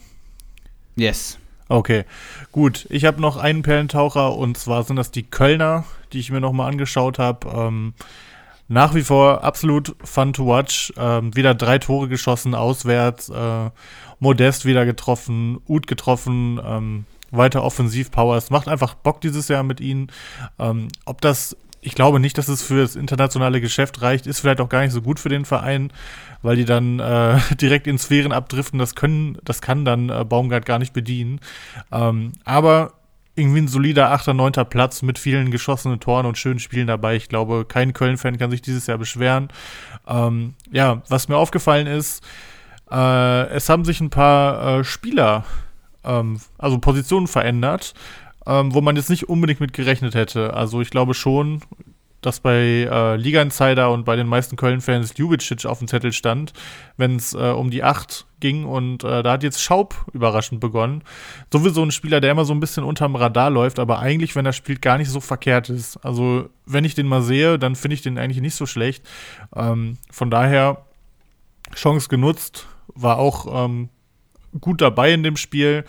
Yes. 0.95 1.37
Okay, 1.73 2.05
gut. 2.51 2.85
Ich 2.91 3.03
habe 3.03 3.19
noch 3.19 3.35
einen 3.35 3.63
Perlentaucher 3.63 4.35
und 4.35 4.59
zwar 4.59 4.83
sind 4.83 4.95
das 4.95 5.09
die 5.09 5.23
Kölner, 5.23 5.85
die 6.11 6.19
ich 6.19 6.29
mir 6.29 6.39
nochmal 6.39 6.69
angeschaut 6.69 7.17
habe. 7.17 7.47
Ähm, 7.49 7.95
nach 8.67 8.93
wie 8.93 9.01
vor 9.01 9.43
absolut 9.43 9.95
fun 10.03 10.33
to 10.33 10.45
watch. 10.45 10.93
Ähm, 10.97 11.35
wieder 11.35 11.55
drei 11.55 11.79
Tore 11.79 12.09
geschossen, 12.09 12.53
auswärts. 12.53 13.29
Äh, 13.29 13.71
Modest 14.19 14.65
wieder 14.65 14.85
getroffen, 14.85 15.61
Ut 15.67 15.87
getroffen. 15.87 16.61
Ähm, 16.63 17.05
weiter 17.31 17.63
Offensivpower. 17.63 18.37
Es 18.37 18.51
macht 18.51 18.67
einfach 18.67 18.93
Bock 18.93 19.21
dieses 19.21 19.47
Jahr 19.47 19.63
mit 19.63 19.81
ihnen. 19.81 20.11
Ähm, 20.59 20.89
ob 21.05 21.21
das 21.21 21.57
ich 21.83 21.95
glaube 21.95 22.19
nicht, 22.19 22.37
dass 22.37 22.47
es 22.47 22.61
für 22.61 22.81
das 22.81 22.95
internationale 22.95 23.61
Geschäft 23.61 24.01
reicht. 24.01 24.25
Ist 24.25 24.39
vielleicht 24.39 24.61
auch 24.61 24.69
gar 24.69 24.81
nicht 24.81 24.91
so 24.91 25.01
gut 25.01 25.19
für 25.19 25.29
den 25.29 25.45
Verein, 25.45 25.91
weil 26.41 26.55
die 26.55 26.65
dann 26.65 26.99
äh, 26.99 27.39
direkt 27.61 27.87
in 27.87 27.97
Sphären 27.97 28.31
abdriften. 28.31 28.79
Das 28.79 28.95
können, 28.95 29.37
das 29.43 29.61
kann 29.61 29.85
dann 29.85 30.09
äh, 30.09 30.23
Baumgart 30.23 30.65
gar 30.65 30.79
nicht 30.79 30.93
bedienen. 30.93 31.39
Ähm, 31.91 32.33
aber 32.45 32.93
irgendwie 33.35 33.61
ein 33.61 33.67
solider 33.67 34.11
8., 34.11 34.27
9. 34.27 34.51
Platz 34.69 35.01
mit 35.01 35.17
vielen 35.19 35.51
geschossenen 35.51 35.99
Toren 35.99 36.25
und 36.25 36.37
schönen 36.37 36.59
Spielen 36.59 36.87
dabei. 36.87 37.15
Ich 37.15 37.29
glaube, 37.29 37.65
kein 37.65 37.93
Köln-Fan 37.93 38.37
kann 38.37 38.51
sich 38.51 38.61
dieses 38.61 38.87
Jahr 38.87 38.97
beschweren. 38.97 39.49
Ähm, 40.07 40.53
ja, 40.71 41.01
was 41.09 41.27
mir 41.27 41.37
aufgefallen 41.37 41.87
ist, 41.87 42.23
äh, 42.91 43.47
es 43.47 43.69
haben 43.69 43.85
sich 43.85 43.99
ein 44.01 44.11
paar 44.11 44.79
äh, 44.79 44.83
Spieler, 44.83 45.45
ähm, 46.03 46.39
also 46.57 46.77
Positionen 46.77 47.27
verändert 47.27 47.95
ähm, 48.45 48.73
wo 48.73 48.81
man 48.81 48.95
jetzt 48.95 49.09
nicht 49.09 49.29
unbedingt 49.29 49.59
mit 49.59 49.73
gerechnet 49.73 50.15
hätte. 50.15 50.53
Also 50.53 50.81
ich 50.81 50.89
glaube 50.89 51.13
schon, 51.13 51.61
dass 52.25 52.39
bei 52.39 52.87
äh, 52.89 53.15
Liga 53.17 53.41
Insider 53.41 53.91
und 53.91 54.05
bei 54.05 54.15
den 54.15 54.27
meisten 54.27 54.55
Köln-Fans 54.55 55.17
Ljubicic 55.17 55.65
auf 55.65 55.79
dem 55.79 55.87
Zettel 55.87 56.13
stand, 56.13 56.53
wenn 56.97 57.17
es 57.17 57.33
äh, 57.33 57.37
um 57.37 57.69
die 57.69 57.83
8 57.83 58.25
ging. 58.39 58.65
Und 58.65 59.03
äh, 59.03 59.23
da 59.23 59.33
hat 59.33 59.43
jetzt 59.43 59.61
Schaub 59.61 59.95
überraschend 60.13 60.59
begonnen. 60.59 61.03
Sowieso 61.51 61.83
ein 61.83 61.91
Spieler, 61.91 62.21
der 62.21 62.31
immer 62.31 62.45
so 62.45 62.53
ein 62.53 62.59
bisschen 62.59 62.83
unterm 62.83 63.15
Radar 63.15 63.49
läuft, 63.49 63.77
aber 63.77 63.99
eigentlich, 63.99 64.35
wenn 64.35 64.45
er 64.45 64.53
spielt, 64.53 64.81
gar 64.81 64.97
nicht 64.97 65.09
so 65.09 65.19
verkehrt 65.19 65.69
ist. 65.69 65.97
Also, 65.97 66.49
wenn 66.65 66.85
ich 66.85 66.95
den 66.95 67.07
mal 67.07 67.21
sehe, 67.21 67.59
dann 67.59 67.75
finde 67.75 67.95
ich 67.95 68.01
den 68.01 68.17
eigentlich 68.17 68.41
nicht 68.41 68.55
so 68.55 68.65
schlecht. 68.65 69.05
Ähm, 69.55 69.97
von 70.09 70.31
daher, 70.31 70.85
Chance 71.75 72.07
genutzt, 72.07 72.67
war 72.87 73.17
auch 73.17 73.65
ähm, 73.65 73.89
gut 74.61 74.81
dabei 74.81 75.13
in 75.13 75.23
dem 75.23 75.37
Spiel. 75.37 75.83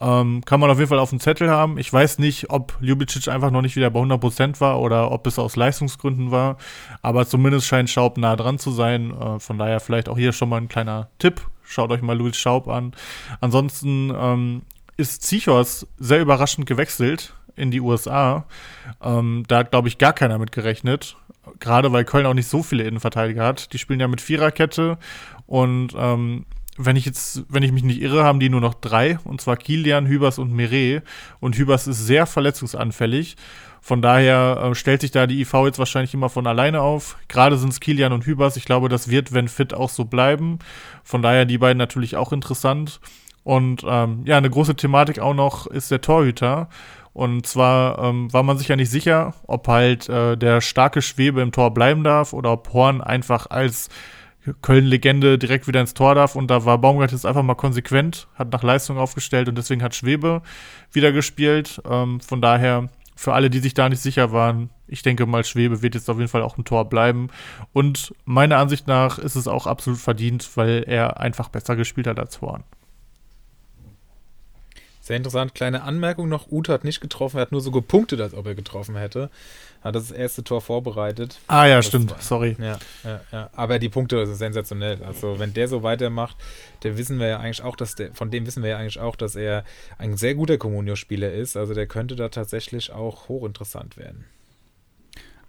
Ähm, 0.00 0.42
kann 0.44 0.60
man 0.60 0.70
auf 0.70 0.78
jeden 0.78 0.88
Fall 0.88 0.98
auf 0.98 1.10
dem 1.10 1.20
Zettel 1.20 1.50
haben. 1.50 1.78
Ich 1.78 1.90
weiß 1.90 2.18
nicht, 2.18 2.50
ob 2.50 2.76
Ljubicic 2.80 3.28
einfach 3.28 3.50
noch 3.50 3.62
nicht 3.62 3.76
wieder 3.76 3.90
bei 3.90 4.00
100% 4.00 4.60
war 4.60 4.80
oder 4.80 5.10
ob 5.10 5.26
es 5.26 5.38
aus 5.38 5.56
Leistungsgründen 5.56 6.30
war. 6.30 6.58
Aber 7.02 7.26
zumindest 7.26 7.66
scheint 7.66 7.88
Schaub 7.88 8.18
nah 8.18 8.36
dran 8.36 8.58
zu 8.58 8.70
sein. 8.70 9.12
Äh, 9.18 9.38
von 9.40 9.58
daher 9.58 9.80
vielleicht 9.80 10.08
auch 10.08 10.18
hier 10.18 10.32
schon 10.32 10.48
mal 10.48 10.58
ein 10.58 10.68
kleiner 10.68 11.08
Tipp. 11.18 11.40
Schaut 11.62 11.90
euch 11.90 12.02
mal 12.02 12.16
Luis 12.16 12.36
Schaub 12.36 12.68
an. 12.68 12.92
Ansonsten 13.40 14.12
ähm, 14.14 14.62
ist 14.96 15.22
Zichos 15.22 15.86
sehr 15.98 16.20
überraschend 16.20 16.66
gewechselt 16.66 17.34
in 17.56 17.70
die 17.70 17.80
USA. 17.80 18.44
Ähm, 19.02 19.44
da 19.48 19.58
hat, 19.58 19.70
glaube 19.70 19.88
ich, 19.88 19.98
gar 19.98 20.12
keiner 20.12 20.38
mit 20.38 20.52
gerechnet. 20.52 21.16
gerade 21.58 21.92
weil 21.92 22.04
Köln 22.04 22.26
auch 22.26 22.34
nicht 22.34 22.48
so 22.48 22.62
viele 22.62 22.84
Innenverteidiger 22.84 23.44
hat. 23.44 23.72
Die 23.72 23.78
spielen 23.78 24.00
ja 24.00 24.08
mit 24.08 24.20
Viererkette 24.20 24.98
und 25.46 25.94
ähm, 25.96 26.44
wenn 26.78 26.96
ich 26.96 27.06
jetzt, 27.06 27.44
wenn 27.48 27.62
ich 27.62 27.72
mich 27.72 27.82
nicht 27.82 28.00
irre, 28.00 28.24
haben 28.24 28.40
die 28.40 28.48
nur 28.48 28.60
noch 28.60 28.74
drei, 28.74 29.18
und 29.24 29.40
zwar 29.40 29.56
Kilian, 29.56 30.06
Hübers 30.06 30.38
und 30.38 30.52
Meret. 30.52 31.02
Und 31.40 31.56
Hübers 31.56 31.86
ist 31.86 32.06
sehr 32.06 32.26
verletzungsanfällig. 32.26 33.36
Von 33.80 34.02
daher 34.02 34.70
äh, 34.70 34.74
stellt 34.74 35.00
sich 35.00 35.12
da 35.12 35.26
die 35.26 35.40
IV 35.40 35.52
jetzt 35.64 35.78
wahrscheinlich 35.78 36.12
immer 36.12 36.28
von 36.28 36.46
alleine 36.46 36.82
auf. 36.82 37.16
Gerade 37.28 37.56
sind 37.56 37.68
es 37.70 37.80
Kilian 37.80 38.12
und 38.12 38.26
Hübers. 38.26 38.56
Ich 38.56 38.64
glaube, 38.64 38.88
das 38.88 39.08
wird, 39.08 39.32
wenn 39.32 39.48
fit, 39.48 39.74
auch 39.74 39.90
so 39.90 40.04
bleiben. 40.04 40.58
Von 41.04 41.22
daher 41.22 41.44
die 41.44 41.58
beiden 41.58 41.78
natürlich 41.78 42.16
auch 42.16 42.32
interessant. 42.32 43.00
Und 43.44 43.84
ähm, 43.86 44.22
ja, 44.24 44.38
eine 44.38 44.50
große 44.50 44.74
Thematik 44.74 45.20
auch 45.20 45.34
noch 45.34 45.68
ist 45.68 45.92
der 45.92 46.00
Torhüter. 46.00 46.68
Und 47.12 47.46
zwar 47.46 47.98
ähm, 48.00 48.32
war 48.32 48.42
man 48.42 48.58
sich 48.58 48.68
ja 48.68 48.76
nicht 48.76 48.90
sicher, 48.90 49.34
ob 49.46 49.68
halt 49.68 50.08
äh, 50.08 50.36
der 50.36 50.60
starke 50.60 51.00
Schwebe 51.00 51.40
im 51.40 51.52
Tor 51.52 51.72
bleiben 51.72 52.02
darf 52.02 52.32
oder 52.32 52.52
ob 52.52 52.72
Horn 52.72 53.00
einfach 53.00 53.46
als 53.48 53.88
Köln-Legende 54.62 55.38
direkt 55.38 55.66
wieder 55.68 55.80
ins 55.80 55.94
Tor 55.94 56.14
darf. 56.14 56.36
Und 56.36 56.50
da 56.50 56.64
war 56.64 56.78
Baumgart 56.78 57.12
jetzt 57.12 57.26
einfach 57.26 57.42
mal 57.42 57.54
konsequent, 57.54 58.28
hat 58.34 58.52
nach 58.52 58.62
Leistung 58.62 58.98
aufgestellt 58.98 59.48
und 59.48 59.56
deswegen 59.56 59.82
hat 59.82 59.94
Schwebe 59.94 60.42
wieder 60.92 61.12
gespielt. 61.12 61.80
Ähm, 61.88 62.20
von 62.20 62.40
daher, 62.40 62.88
für 63.14 63.32
alle, 63.32 63.50
die 63.50 63.60
sich 63.60 63.74
da 63.74 63.88
nicht 63.88 64.02
sicher 64.02 64.32
waren, 64.32 64.70
ich 64.88 65.02
denke 65.02 65.26
mal, 65.26 65.44
Schwebe 65.44 65.82
wird 65.82 65.94
jetzt 65.94 66.08
auf 66.08 66.18
jeden 66.18 66.28
Fall 66.28 66.42
auch 66.42 66.58
ein 66.58 66.64
Tor 66.64 66.88
bleiben. 66.88 67.28
Und 67.72 68.14
meiner 68.24 68.58
Ansicht 68.58 68.86
nach 68.86 69.18
ist 69.18 69.34
es 69.34 69.48
auch 69.48 69.66
absolut 69.66 69.98
verdient, 69.98 70.48
weil 70.56 70.84
er 70.86 71.18
einfach 71.20 71.48
besser 71.48 71.76
gespielt 71.76 72.06
hat 72.06 72.18
als 72.18 72.40
Horn. 72.40 72.62
Sehr 75.06 75.18
interessant. 75.18 75.54
Kleine 75.54 75.84
Anmerkung 75.84 76.28
noch: 76.28 76.50
Ute 76.50 76.72
hat 76.72 76.82
nicht 76.82 77.00
getroffen, 77.00 77.36
er 77.36 77.42
hat 77.42 77.52
nur 77.52 77.60
so 77.60 77.70
gepunktet, 77.70 78.20
als 78.20 78.34
ob 78.34 78.44
er 78.44 78.56
getroffen 78.56 78.96
hätte. 78.96 79.30
Hat 79.84 79.94
das 79.94 80.10
erste 80.10 80.42
Tor 80.42 80.60
vorbereitet. 80.60 81.38
Ah, 81.46 81.64
ja, 81.64 81.76
das 81.76 81.86
stimmt. 81.86 82.10
War, 82.10 82.20
Sorry. 82.20 82.56
Ja, 82.58 82.76
ja, 83.04 83.20
ja. 83.30 83.50
Aber 83.54 83.78
die 83.78 83.88
Punkte 83.88 84.26
sind 84.26 84.34
sensationell. 84.34 84.98
Also, 85.04 85.38
wenn 85.38 85.54
der 85.54 85.68
so 85.68 85.84
weitermacht, 85.84 86.36
der 86.82 86.98
wissen 86.98 87.20
wir 87.20 87.28
ja 87.28 87.38
eigentlich 87.38 87.62
auch, 87.62 87.76
dass 87.76 87.94
der, 87.94 88.14
von 88.14 88.32
dem 88.32 88.48
wissen 88.48 88.64
wir 88.64 88.70
ja 88.70 88.78
eigentlich 88.78 88.98
auch, 88.98 89.14
dass 89.14 89.36
er 89.36 89.62
ein 89.96 90.16
sehr 90.16 90.34
guter 90.34 90.58
Comunio-Spieler 90.58 91.32
ist. 91.32 91.56
Also, 91.56 91.72
der 91.72 91.86
könnte 91.86 92.16
da 92.16 92.28
tatsächlich 92.28 92.90
auch 92.90 93.28
hochinteressant 93.28 93.96
werden. 93.96 94.24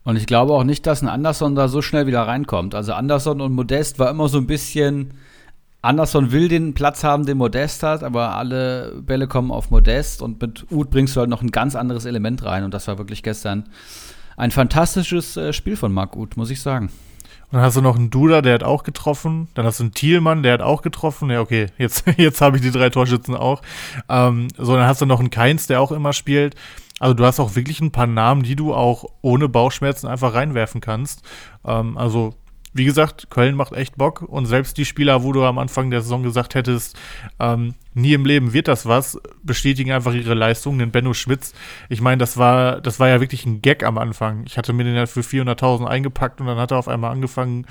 Und 0.04 0.18
ich 0.18 0.28
glaube 0.28 0.54
auch 0.54 0.66
nicht, 0.66 0.86
dass 0.86 1.02
ein 1.02 1.10
Anderson 1.10 1.56
da 1.56 1.68
so 1.68 1.82
schnell 1.82 2.06
wieder 2.06 2.22
reinkommt. 2.22 2.76
Also, 2.76 2.94
Anderson 2.94 3.42
und 3.42 3.54
Modest 3.54 3.98
war 3.98 4.12
immer 4.12 4.30
so 4.30 4.38
ein 4.38 4.46
bisschen 4.46 5.16
Anderson 5.88 6.32
will 6.32 6.50
den 6.50 6.74
Platz 6.74 7.04
haben, 7.04 7.26
den 7.26 7.38
Modest 7.38 7.82
hat, 7.82 8.04
aber 8.04 8.36
alle 8.36 9.02
Bälle 9.02 9.28
kommen 9.28 9.52
auf 9.52 9.72
Modest 9.72 10.22
und 10.22 10.42
mit 10.42 10.66
Uth 10.72 10.90
bringst 10.90 11.16
du 11.16 11.22
halt 11.22 11.30
noch 11.30 11.42
ein 11.42 11.52
ganz 11.52 11.76
anderes 11.76 12.06
Element 12.06 12.44
rein 12.44 12.64
und 12.64 12.74
das 12.74 12.88
war 12.88 12.98
wirklich 12.98 13.24
gestern 13.24 13.70
ein 14.36 14.52
fantastisches 14.52 15.38
äh, 15.38 15.54
Spiel 15.54 15.78
von 15.78 15.94
Marc 15.94 16.16
Uth, 16.16 16.38
muss 16.38 16.50
ich 16.50 16.62
sagen. 16.62 16.92
Und 17.50 17.54
dann 17.54 17.62
hast 17.62 17.78
du 17.78 17.82
noch 17.82 17.96
einen 17.96 18.10
Duda, 18.10 18.42
der 18.42 18.56
hat 18.56 18.64
auch 18.64 18.84
getroffen. 18.84 19.48
Dann 19.54 19.66
hast 19.66 19.80
du 19.80 19.86
einen 19.86 19.94
Thielmann, 19.94 20.44
der 20.44 20.54
hat 20.54 20.62
auch 20.62 20.82
getroffen. 20.82 21.30
Ja, 21.30 21.40
okay, 21.40 21.68
jetzt, 21.78 22.04
jetzt 22.18 22.42
habe 22.42 22.58
ich 22.58 22.62
die 22.62 22.72
drei 22.72 22.90
Torschützen 22.90 23.36
auch. 23.36 23.62
Ähm, 24.10 24.50
so, 24.58 24.76
dann 24.76 24.86
hast 24.86 25.02
du 25.02 25.06
noch 25.06 25.22
einen 25.22 25.30
Keins, 25.30 25.66
der 25.66 25.80
auch 25.80 25.94
immer 25.94 26.12
spielt. 26.12 26.56
Also 27.00 27.14
du 27.14 27.26
hast 27.26 27.40
auch 27.40 27.56
wirklich 27.56 27.80
ein 27.80 27.92
paar 27.92 28.08
Namen, 28.08 28.44
die 28.44 28.58
du 28.58 28.74
auch 28.74 29.06
ohne 29.22 29.48
Bauchschmerzen 29.48 30.08
einfach 30.08 30.34
reinwerfen 30.34 30.82
kannst. 30.82 31.22
Ähm, 31.64 31.98
also 31.98 32.34
wie 32.78 32.86
gesagt, 32.86 33.30
Köln 33.30 33.56
macht 33.56 33.74
echt 33.74 33.98
Bock 33.98 34.22
und 34.22 34.46
selbst 34.46 34.78
die 34.78 34.86
Spieler, 34.86 35.24
wo 35.24 35.34
du 35.34 35.44
am 35.44 35.58
Anfang 35.58 35.92
der 35.92 36.02
Saison 36.02 36.24
gesagt 36.24 36.56
hättest, 36.56 36.98
ähm, 37.40 37.74
nie 37.94 38.14
im 38.14 38.26
Leben 38.26 38.54
wird 38.54 38.68
das 38.68 38.86
was, 38.86 39.20
bestätigen 39.44 39.92
einfach 39.92 40.14
ihre 40.14 40.36
Leistung. 40.36 40.78
Den 40.78 40.92
Benno 40.92 41.14
Schmitz, 41.14 41.54
ich 41.90 42.02
meine, 42.02 42.20
das 42.20 42.38
war, 42.38 42.80
das 42.80 43.00
war 43.00 43.08
ja 43.08 43.20
wirklich 43.20 43.46
ein 43.46 43.62
Gag 43.62 43.84
am 43.84 43.98
Anfang. 43.98 44.44
Ich 44.46 44.58
hatte 44.58 44.74
mir 44.74 44.84
den 44.84 44.96
ja 44.96 45.08
für 45.08 45.22
400.000 45.22 45.86
eingepackt 45.86 46.40
und 46.40 46.48
dann 46.48 46.58
hat 46.58 46.72
er 46.72 46.78
auf 46.78 46.88
einmal 46.88 47.12
angefangen, 47.12 47.66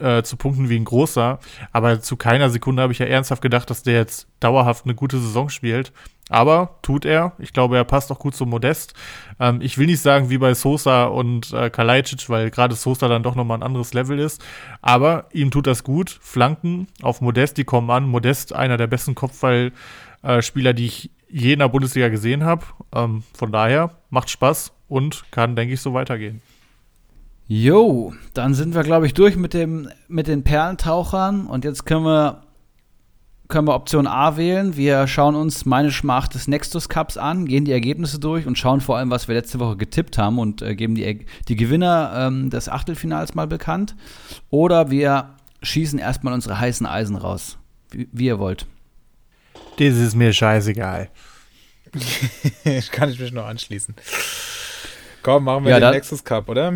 äh, 0.00 0.22
zu 0.22 0.36
punkten 0.36 0.68
wie 0.68 0.76
ein 0.76 0.84
großer. 0.84 1.38
Aber 1.72 2.00
zu 2.00 2.16
keiner 2.16 2.50
Sekunde 2.50 2.82
habe 2.82 2.92
ich 2.92 2.98
ja 2.98 3.06
ernsthaft 3.06 3.42
gedacht, 3.42 3.68
dass 3.70 3.82
der 3.82 3.94
jetzt 3.94 4.28
dauerhaft 4.40 4.84
eine 4.84 4.94
gute 4.94 5.18
Saison 5.18 5.48
spielt. 5.48 5.92
Aber 6.28 6.78
tut 6.82 7.04
er. 7.04 7.32
Ich 7.38 7.52
glaube, 7.52 7.76
er 7.76 7.84
passt 7.84 8.12
auch 8.12 8.18
gut 8.18 8.34
zum 8.34 8.50
Modest. 8.50 8.94
Ähm, 9.40 9.60
ich 9.60 9.78
will 9.78 9.86
nicht 9.86 10.00
sagen 10.00 10.30
wie 10.30 10.38
bei 10.38 10.54
Sosa 10.54 11.04
und 11.04 11.52
äh, 11.52 11.70
Kalajdzic, 11.70 12.28
weil 12.28 12.50
gerade 12.50 12.74
Sosa 12.74 13.08
dann 13.08 13.22
doch 13.22 13.34
nochmal 13.34 13.58
ein 13.58 13.62
anderes 13.62 13.94
Level 13.94 14.18
ist. 14.18 14.44
Aber 14.82 15.26
ihm 15.32 15.50
tut 15.50 15.66
das 15.66 15.84
gut. 15.84 16.18
Flanken 16.20 16.88
auf 17.02 17.20
Modest, 17.20 17.56
die 17.56 17.64
kommen 17.64 17.90
an. 17.90 18.08
Modest, 18.08 18.54
einer 18.54 18.76
der 18.76 18.86
besten 18.86 19.14
Kopfballspieler, 19.14 20.74
die 20.74 20.86
ich 20.86 21.10
je 21.30 21.52
in 21.52 21.58
der 21.58 21.68
Bundesliga 21.68 22.08
gesehen 22.08 22.44
habe. 22.44 22.64
Ähm, 22.94 23.22
von 23.34 23.52
daher 23.52 23.90
macht 24.10 24.30
Spaß 24.30 24.72
und 24.88 25.24
kann, 25.30 25.56
denke 25.56 25.74
ich, 25.74 25.80
so 25.80 25.94
weitergehen. 25.94 26.42
Jo, 27.50 28.12
dann 28.34 28.52
sind 28.52 28.74
wir, 28.74 28.82
glaube 28.82 29.06
ich, 29.06 29.14
durch 29.14 29.36
mit, 29.36 29.54
dem, 29.54 29.88
mit 30.06 30.26
den 30.26 30.44
Perlentauchern 30.44 31.46
und 31.46 31.64
jetzt 31.64 31.86
können 31.86 32.04
wir, 32.04 32.42
können 33.48 33.66
wir 33.66 33.74
Option 33.74 34.06
A 34.06 34.36
wählen. 34.36 34.76
Wir 34.76 35.06
schauen 35.06 35.34
uns 35.34 35.64
meine 35.64 35.90
Schmach 35.90 36.28
des 36.28 36.48
Nextus 36.48 36.88
Cups 36.88 37.16
an, 37.16 37.46
gehen 37.46 37.64
die 37.64 37.72
Ergebnisse 37.72 38.18
durch 38.18 38.46
und 38.46 38.58
schauen 38.58 38.80
vor 38.80 38.98
allem, 38.98 39.10
was 39.10 39.26
wir 39.26 39.34
letzte 39.34 39.58
Woche 39.58 39.76
getippt 39.76 40.18
haben 40.18 40.38
und 40.38 40.60
äh, 40.60 40.74
geben 40.74 40.94
die, 40.94 41.26
die 41.48 41.56
Gewinner 41.56 42.12
ähm, 42.14 42.50
des 42.50 42.68
Achtelfinals 42.68 43.34
mal 43.34 43.46
bekannt. 43.46 43.96
Oder 44.50 44.90
wir 44.90 45.30
schießen 45.62 45.98
erstmal 45.98 46.34
unsere 46.34 46.60
heißen 46.60 46.86
Eisen 46.86 47.16
raus, 47.16 47.56
wie, 47.90 48.08
wie 48.12 48.26
ihr 48.26 48.38
wollt. 48.38 48.66
Das 49.78 49.96
ist 49.96 50.14
mir 50.14 50.32
scheißegal. 50.32 51.08
ich 52.64 52.90
kann 52.90 53.08
ich 53.08 53.18
mich 53.18 53.32
nur 53.32 53.46
anschließen. 53.46 53.94
Komm, 55.22 55.44
machen 55.44 55.64
wir 55.64 55.70
ja, 55.70 55.80
den 55.80 55.90
Nexus 55.92 56.22
Cup, 56.22 56.48
oder? 56.50 56.74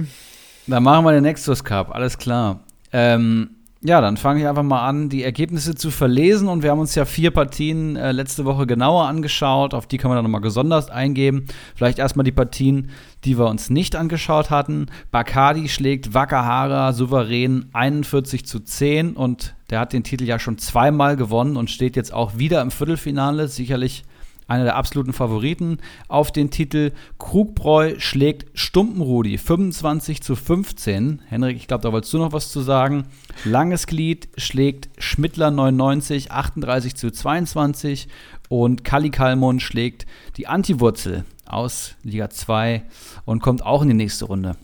Dann 0.66 0.82
machen 0.82 1.04
wir 1.04 1.12
den 1.12 1.22
Nexus 1.22 1.62
Cup, 1.62 1.94
alles 1.94 2.16
klar. 2.16 2.60
Ähm, 2.92 3.50
ja, 3.84 4.00
dann 4.00 4.16
fange 4.16 4.40
ich 4.40 4.46
einfach 4.46 4.62
mal 4.62 4.86
an, 4.86 5.08
die 5.08 5.24
Ergebnisse 5.24 5.74
zu 5.74 5.90
verlesen. 5.90 6.48
Und 6.48 6.62
wir 6.62 6.70
haben 6.70 6.78
uns 6.78 6.94
ja 6.94 7.04
vier 7.04 7.32
Partien 7.32 7.96
äh, 7.96 8.12
letzte 8.12 8.44
Woche 8.44 8.64
genauer 8.66 9.06
angeschaut. 9.06 9.74
Auf 9.74 9.86
die 9.86 9.98
kann 9.98 10.08
man 10.08 10.16
dann 10.16 10.24
nochmal 10.24 10.40
besonders 10.40 10.88
eingeben. 10.88 11.46
Vielleicht 11.74 11.98
erstmal 11.98 12.22
die 12.22 12.32
Partien, 12.32 12.90
die 13.24 13.36
wir 13.38 13.46
uns 13.46 13.70
nicht 13.70 13.96
angeschaut 13.96 14.50
hatten. 14.50 14.86
Bacardi 15.10 15.68
schlägt 15.68 16.14
Wakahara 16.14 16.92
souverän 16.92 17.70
41 17.72 18.46
zu 18.46 18.60
10 18.60 19.14
und 19.14 19.54
der 19.70 19.80
hat 19.80 19.92
den 19.92 20.04
Titel 20.04 20.24
ja 20.24 20.38
schon 20.38 20.58
zweimal 20.58 21.16
gewonnen 21.16 21.56
und 21.56 21.68
steht 21.68 21.96
jetzt 21.96 22.12
auch 22.12 22.38
wieder 22.38 22.62
im 22.62 22.70
Viertelfinale. 22.70 23.48
Sicherlich 23.48 24.04
einer 24.46 24.64
der 24.64 24.76
absoluten 24.76 25.12
Favoriten 25.12 25.78
auf 26.08 26.32
den 26.32 26.50
Titel. 26.50 26.92
Krugbräu 27.18 27.94
schlägt 27.98 28.46
Stumpenrudi 28.58 29.38
25 29.38 30.22
zu 30.22 30.36
15. 30.36 31.22
Henrik, 31.26 31.56
ich 31.56 31.66
glaube, 31.66 31.82
da 31.82 31.92
wolltest 31.92 32.12
du 32.12 32.18
noch 32.18 32.32
was 32.32 32.50
zu 32.50 32.60
sagen. 32.60 33.06
Langes 33.44 33.86
Glied 33.86 34.28
schlägt 34.36 34.90
Schmittler 35.02 35.50
99 35.50 36.32
38 36.32 36.94
zu 36.94 37.10
22 37.10 38.08
und 38.48 38.84
Kali 38.84 39.10
Kalmund 39.10 39.62
schlägt 39.62 40.06
die 40.36 40.46
Antiwurzel 40.46 41.24
aus 41.46 41.96
Liga 42.02 42.30
2 42.30 42.82
und 43.24 43.42
kommt 43.42 43.64
auch 43.64 43.82
in 43.82 43.88
die 43.88 43.94
nächste 43.94 44.26
Runde. 44.26 44.56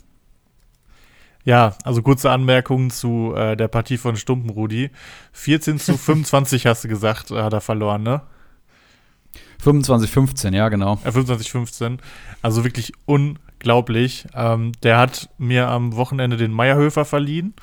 Ja, 1.44 1.74
also 1.84 2.02
kurze 2.02 2.30
Anmerkung 2.30 2.90
zu 2.90 3.32
äh, 3.34 3.56
der 3.56 3.68
Partie 3.68 3.96
von 3.96 4.16
Stumpenrudi. 4.16 4.90
14 5.32 5.78
zu 5.78 5.96
25 5.96 6.66
hast 6.66 6.84
du 6.84 6.88
gesagt, 6.88 7.30
hat 7.30 7.52
er 7.52 7.62
verloren, 7.62 8.02
ne? 8.02 8.20
25-15, 9.64 10.54
ja, 10.54 10.68
genau. 10.68 10.98
Ja, 11.04 11.10
25-15. 11.10 11.98
Also 12.42 12.64
wirklich 12.64 12.92
unglaublich. 13.06 14.26
Ähm, 14.34 14.72
der 14.82 14.98
hat 14.98 15.28
mir 15.38 15.68
am 15.68 15.96
Wochenende 15.96 16.36
den 16.36 16.52
Meierhöfer 16.52 17.04
verliehen, 17.04 17.54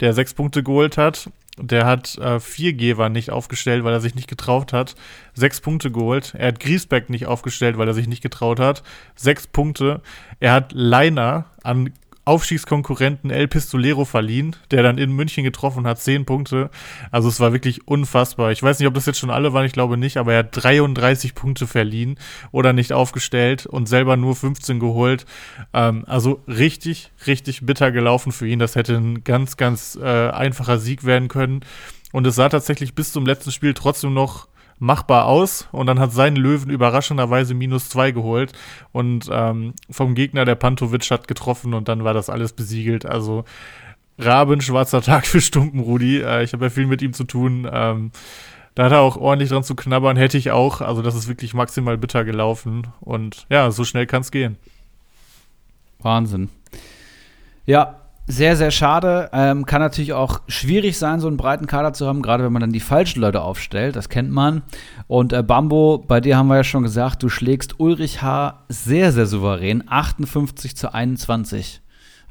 der 0.00 0.12
sechs 0.12 0.34
Punkte 0.34 0.62
geholt 0.62 0.96
hat. 0.96 1.30
Der 1.58 1.84
hat 1.84 2.16
äh, 2.16 2.40
vier 2.40 2.72
Geber 2.72 3.10
nicht 3.10 3.30
aufgestellt, 3.30 3.84
weil 3.84 3.92
er 3.92 4.00
sich 4.00 4.14
nicht 4.14 4.28
getraut 4.28 4.72
hat. 4.72 4.94
Sechs 5.34 5.60
Punkte 5.60 5.90
geholt. 5.90 6.34
Er 6.36 6.48
hat 6.48 6.60
Griesbeck 6.60 7.10
nicht 7.10 7.26
aufgestellt, 7.26 7.76
weil 7.76 7.88
er 7.88 7.94
sich 7.94 8.08
nicht 8.08 8.22
getraut 8.22 8.58
hat. 8.58 8.82
Sechs 9.16 9.46
Punkte. 9.46 10.00
Er 10.40 10.52
hat 10.52 10.72
Leiner 10.72 11.46
an 11.62 11.92
Aufstiegskonkurrenten 12.24 13.30
El 13.30 13.48
Pistolero 13.48 14.04
verliehen, 14.04 14.54
der 14.70 14.82
dann 14.82 14.96
in 14.96 15.10
München 15.10 15.42
getroffen 15.42 15.86
hat, 15.86 16.00
zehn 16.00 16.24
Punkte. 16.24 16.70
Also 17.10 17.28
es 17.28 17.40
war 17.40 17.52
wirklich 17.52 17.88
unfassbar. 17.88 18.52
Ich 18.52 18.62
weiß 18.62 18.78
nicht, 18.78 18.86
ob 18.86 18.94
das 18.94 19.06
jetzt 19.06 19.18
schon 19.18 19.30
alle 19.30 19.52
waren, 19.52 19.66
ich 19.66 19.72
glaube 19.72 19.96
nicht, 19.96 20.18
aber 20.18 20.32
er 20.32 20.40
hat 20.40 20.50
33 20.52 21.34
Punkte 21.34 21.66
verliehen 21.66 22.18
oder 22.52 22.72
nicht 22.72 22.92
aufgestellt 22.92 23.66
und 23.66 23.88
selber 23.88 24.16
nur 24.16 24.36
15 24.36 24.78
geholt. 24.78 25.26
Ähm, 25.72 26.04
also 26.06 26.42
richtig, 26.46 27.10
richtig 27.26 27.66
bitter 27.66 27.90
gelaufen 27.90 28.30
für 28.30 28.46
ihn. 28.46 28.60
Das 28.60 28.76
hätte 28.76 28.94
ein 28.94 29.24
ganz, 29.24 29.56
ganz 29.56 29.98
äh, 30.00 30.28
einfacher 30.28 30.78
Sieg 30.78 31.04
werden 31.04 31.26
können. 31.28 31.64
Und 32.12 32.26
es 32.26 32.36
sah 32.36 32.48
tatsächlich 32.48 32.94
bis 32.94 33.10
zum 33.10 33.26
letzten 33.26 33.50
Spiel 33.50 33.74
trotzdem 33.74 34.14
noch 34.14 34.46
machbar 34.82 35.26
aus 35.26 35.68
und 35.70 35.86
dann 35.86 36.00
hat 36.00 36.12
sein 36.12 36.34
Löwen 36.34 36.68
überraschenderweise 36.68 37.54
minus 37.54 37.88
zwei 37.88 38.10
geholt 38.10 38.52
und 38.90 39.28
ähm, 39.30 39.74
vom 39.88 40.16
Gegner 40.16 40.44
der 40.44 40.56
Pantovic 40.56 41.08
hat 41.12 41.28
getroffen 41.28 41.72
und 41.72 41.86
dann 41.86 42.02
war 42.02 42.14
das 42.14 42.28
alles 42.28 42.52
besiegelt. 42.52 43.06
Also 43.06 43.44
Raben, 44.18 44.60
schwarzer 44.60 45.00
Tag 45.00 45.26
für 45.26 45.40
Stumpenrudi. 45.40 46.22
Äh, 46.22 46.42
ich 46.42 46.52
habe 46.52 46.64
ja 46.64 46.70
viel 46.70 46.86
mit 46.86 47.00
ihm 47.00 47.12
zu 47.12 47.22
tun. 47.22 47.68
Ähm, 47.72 48.10
da 48.74 48.84
hat 48.84 48.92
er 48.92 49.02
auch 49.02 49.16
ordentlich 49.16 49.50
dran 49.50 49.62
zu 49.62 49.76
knabbern, 49.76 50.16
hätte 50.16 50.36
ich 50.36 50.50
auch. 50.50 50.80
Also 50.80 51.00
das 51.00 51.14
ist 51.14 51.28
wirklich 51.28 51.54
maximal 51.54 51.96
bitter 51.96 52.24
gelaufen 52.24 52.88
und 53.00 53.46
ja, 53.50 53.70
so 53.70 53.84
schnell 53.84 54.06
kann 54.06 54.22
es 54.22 54.32
gehen. 54.32 54.56
Wahnsinn. 56.00 56.48
Ja, 57.66 58.01
sehr, 58.26 58.56
sehr 58.56 58.70
schade. 58.70 59.30
Ähm, 59.32 59.66
kann 59.66 59.80
natürlich 59.80 60.12
auch 60.12 60.40
schwierig 60.46 60.96
sein, 60.96 61.20
so 61.20 61.26
einen 61.26 61.36
breiten 61.36 61.66
Kader 61.66 61.92
zu 61.92 62.06
haben, 62.06 62.22
gerade 62.22 62.44
wenn 62.44 62.52
man 62.52 62.60
dann 62.60 62.72
die 62.72 62.80
falschen 62.80 63.20
Leute 63.20 63.42
aufstellt. 63.42 63.96
Das 63.96 64.08
kennt 64.08 64.30
man. 64.30 64.62
Und 65.08 65.32
äh, 65.32 65.42
Bambo, 65.42 65.98
bei 65.98 66.20
dir 66.20 66.36
haben 66.36 66.48
wir 66.48 66.56
ja 66.56 66.64
schon 66.64 66.84
gesagt, 66.84 67.22
du 67.22 67.28
schlägst 67.28 67.80
Ulrich 67.80 68.22
H. 68.22 68.64
sehr, 68.68 69.12
sehr 69.12 69.26
souverän. 69.26 69.84
58 69.86 70.76
zu 70.76 70.94
21. 70.94 71.80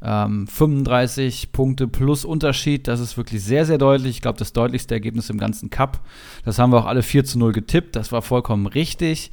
Ähm, 0.04 0.48
35 0.48 1.52
Punkte 1.52 1.86
plus 1.86 2.24
Unterschied, 2.24 2.88
das 2.88 2.98
ist 2.98 3.16
wirklich 3.16 3.44
sehr, 3.44 3.64
sehr 3.66 3.78
deutlich. 3.78 4.16
Ich 4.16 4.22
glaube, 4.22 4.38
das 4.38 4.52
deutlichste 4.52 4.94
Ergebnis 4.94 5.30
im 5.30 5.38
ganzen 5.38 5.70
Cup. 5.70 6.00
Das 6.44 6.58
haben 6.58 6.72
wir 6.72 6.78
auch 6.78 6.86
alle 6.86 7.02
4 7.02 7.24
zu 7.24 7.38
0 7.38 7.52
getippt. 7.52 7.94
Das 7.94 8.10
war 8.10 8.22
vollkommen 8.22 8.66
richtig. 8.66 9.30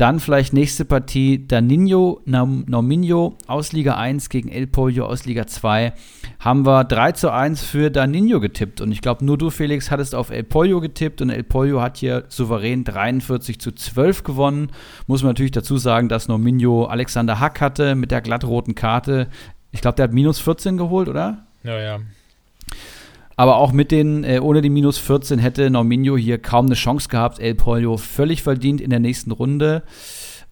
Dann 0.00 0.18
vielleicht 0.18 0.54
nächste 0.54 0.86
Partie 0.86 1.46
Danino 1.46 2.22
Norminho 2.24 3.36
aus 3.46 3.72
Liga 3.72 3.96
1 3.96 4.30
gegen 4.30 4.48
El 4.48 4.66
Pollo 4.66 5.04
aus 5.04 5.26
Liga 5.26 5.46
2. 5.46 5.92
Haben 6.38 6.64
wir 6.64 6.84
3 6.84 7.12
zu 7.12 7.30
1 7.30 7.62
für 7.62 7.90
Danino 7.90 8.40
getippt. 8.40 8.80
Und 8.80 8.92
ich 8.92 9.02
glaube, 9.02 9.26
nur 9.26 9.36
du, 9.36 9.50
Felix, 9.50 9.90
hattest 9.90 10.14
auf 10.14 10.30
El 10.30 10.44
Pollo 10.44 10.80
getippt 10.80 11.20
und 11.20 11.28
El 11.28 11.42
Pollo 11.42 11.82
hat 11.82 11.98
hier 11.98 12.24
souverän 12.28 12.82
43 12.82 13.60
zu 13.60 13.72
12 13.72 14.22
gewonnen. 14.24 14.70
Muss 15.06 15.22
man 15.22 15.32
natürlich 15.32 15.52
dazu 15.52 15.76
sagen, 15.76 16.08
dass 16.08 16.28
Norminho 16.28 16.86
Alexander 16.86 17.38
Hack 17.38 17.60
hatte 17.60 17.94
mit 17.94 18.10
der 18.10 18.22
glattroten 18.22 18.74
Karte. 18.74 19.28
Ich 19.70 19.82
glaube, 19.82 19.96
der 19.96 20.04
hat 20.04 20.14
minus 20.14 20.38
14 20.38 20.78
geholt, 20.78 21.10
oder? 21.10 21.44
Ja, 21.62 21.78
ja. 21.78 21.98
Aber 23.40 23.56
auch 23.56 23.72
mit 23.72 23.90
den, 23.90 24.22
äh, 24.22 24.38
ohne 24.38 24.60
die 24.60 24.68
minus 24.68 24.98
14 24.98 25.38
hätte 25.38 25.70
Norminho 25.70 26.14
hier 26.18 26.36
kaum 26.36 26.66
eine 26.66 26.74
Chance 26.74 27.08
gehabt. 27.08 27.38
El 27.38 27.54
Pollo 27.54 27.96
völlig 27.96 28.42
verdient 28.42 28.82
in 28.82 28.90
der 28.90 29.00
nächsten 29.00 29.30
Runde. 29.30 29.82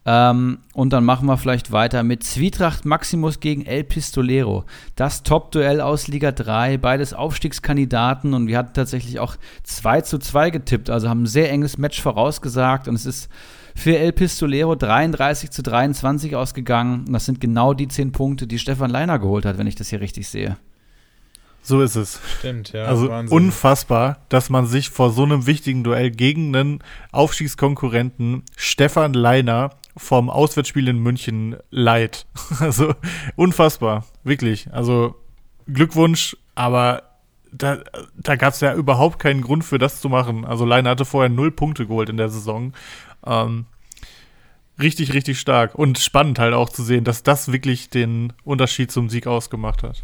Ähm, 0.07 0.57
und 0.73 0.91
dann 0.91 1.05
machen 1.05 1.27
wir 1.27 1.37
vielleicht 1.37 1.71
weiter 1.71 2.01
mit 2.01 2.23
Zwietracht 2.23 2.85
Maximus 2.85 3.41
gegen 3.41 3.63
El 3.63 3.83
Pistolero. 3.83 4.63
Das 4.95 5.21
Top-Duell 5.21 5.81
aus 5.81 6.07
Liga 6.07 6.31
3, 6.31 6.79
beides 6.79 7.13
Aufstiegskandidaten 7.13 8.33
und 8.33 8.47
wir 8.47 8.57
hatten 8.57 8.73
tatsächlich 8.73 9.19
auch 9.19 9.35
2 9.61 10.01
zu 10.01 10.17
2 10.17 10.49
getippt, 10.49 10.89
also 10.89 11.09
haben 11.09 11.21
ein 11.21 11.27
sehr 11.27 11.51
enges 11.51 11.77
Match 11.77 12.01
vorausgesagt 12.01 12.87
und 12.87 12.95
es 12.95 13.05
ist 13.05 13.29
für 13.75 13.99
El 13.99 14.13
Pistolero 14.13 14.73
33 14.73 15.51
zu 15.51 15.61
23 15.61 16.35
ausgegangen. 16.35 17.05
Und 17.05 17.13
das 17.13 17.27
sind 17.27 17.39
genau 17.39 17.75
die 17.75 17.87
10 17.87 18.13
Punkte, 18.13 18.47
die 18.47 18.57
Stefan 18.57 18.89
Leiner 18.89 19.19
geholt 19.19 19.45
hat, 19.45 19.59
wenn 19.59 19.67
ich 19.67 19.75
das 19.75 19.89
hier 19.89 20.01
richtig 20.01 20.27
sehe. 20.27 20.57
So 21.61 21.81
ist 21.81 21.95
es. 21.95 22.19
Stimmt, 22.39 22.71
ja. 22.71 22.85
Also 22.85 23.09
Wahnsinn. 23.09 23.35
unfassbar, 23.35 24.19
dass 24.29 24.49
man 24.49 24.65
sich 24.65 24.89
vor 24.89 25.11
so 25.11 25.23
einem 25.23 25.45
wichtigen 25.45 25.83
Duell 25.83 26.11
gegen 26.11 26.55
einen 26.55 26.83
Aufstiegskonkurrenten 27.11 28.43
Stefan 28.55 29.13
Leiner 29.13 29.71
vom 29.95 30.29
Auswärtsspiel 30.29 30.87
in 30.87 30.99
München 30.99 31.57
leiht. 31.69 32.25
Also 32.59 32.95
unfassbar, 33.35 34.05
wirklich. 34.23 34.71
Also 34.73 35.15
Glückwunsch, 35.67 36.35
aber 36.55 37.03
da, 37.51 37.79
da 38.15 38.35
gab 38.35 38.53
es 38.53 38.61
ja 38.61 38.73
überhaupt 38.73 39.19
keinen 39.19 39.41
Grund 39.41 39.63
für 39.63 39.77
das 39.77 40.01
zu 40.01 40.09
machen. 40.09 40.45
Also 40.45 40.65
Leiner 40.65 40.91
hatte 40.91 41.05
vorher 41.05 41.29
null 41.29 41.51
Punkte 41.51 41.87
geholt 41.87 42.09
in 42.09 42.17
der 42.17 42.29
Saison. 42.29 42.73
Ähm, 43.25 43.65
richtig, 44.79 45.13
richtig 45.13 45.39
stark 45.39 45.75
und 45.75 45.99
spannend 45.99 46.39
halt 46.39 46.53
auch 46.53 46.69
zu 46.69 46.83
sehen, 46.83 47.03
dass 47.03 47.23
das 47.23 47.51
wirklich 47.51 47.89
den 47.89 48.33
Unterschied 48.43 48.91
zum 48.91 49.09
Sieg 49.09 49.27
ausgemacht 49.27 49.83
hat. 49.83 50.03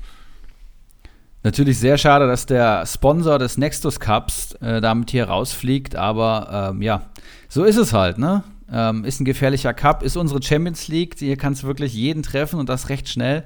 Natürlich 1.46 1.78
sehr 1.78 2.00
schade, 2.00 2.26
dass 2.26 2.48
der 2.48 2.88
Sponsor 2.88 3.38
des 3.38 3.60
Nextus 3.60 4.00
Cups 4.00 4.54
äh, 4.62 4.82
damit 4.82 5.12
hier 5.12 5.26
rausfliegt, 5.26 5.96
aber 5.96 6.72
ähm, 6.72 6.82
ja, 6.82 7.04
so 7.50 7.66
ist 7.66 7.78
es 7.78 7.94
halt, 7.94 8.18
ne? 8.18 8.44
Ähm, 8.72 9.06
ist 9.06 9.22
ein 9.22 9.26
gefährlicher 9.26 9.76
Cup, 9.76 10.02
ist 10.02 10.18
unsere 10.18 10.42
Champions 10.42 10.88
League. 10.88 11.18
Hier 11.20 11.38
kann 11.38 11.54
es 11.54 11.64
wirklich 11.64 11.94
jeden 11.94 12.24
treffen 12.24 12.60
und 12.60 12.68
das 12.68 12.90
recht 12.90 13.08
schnell. 13.08 13.44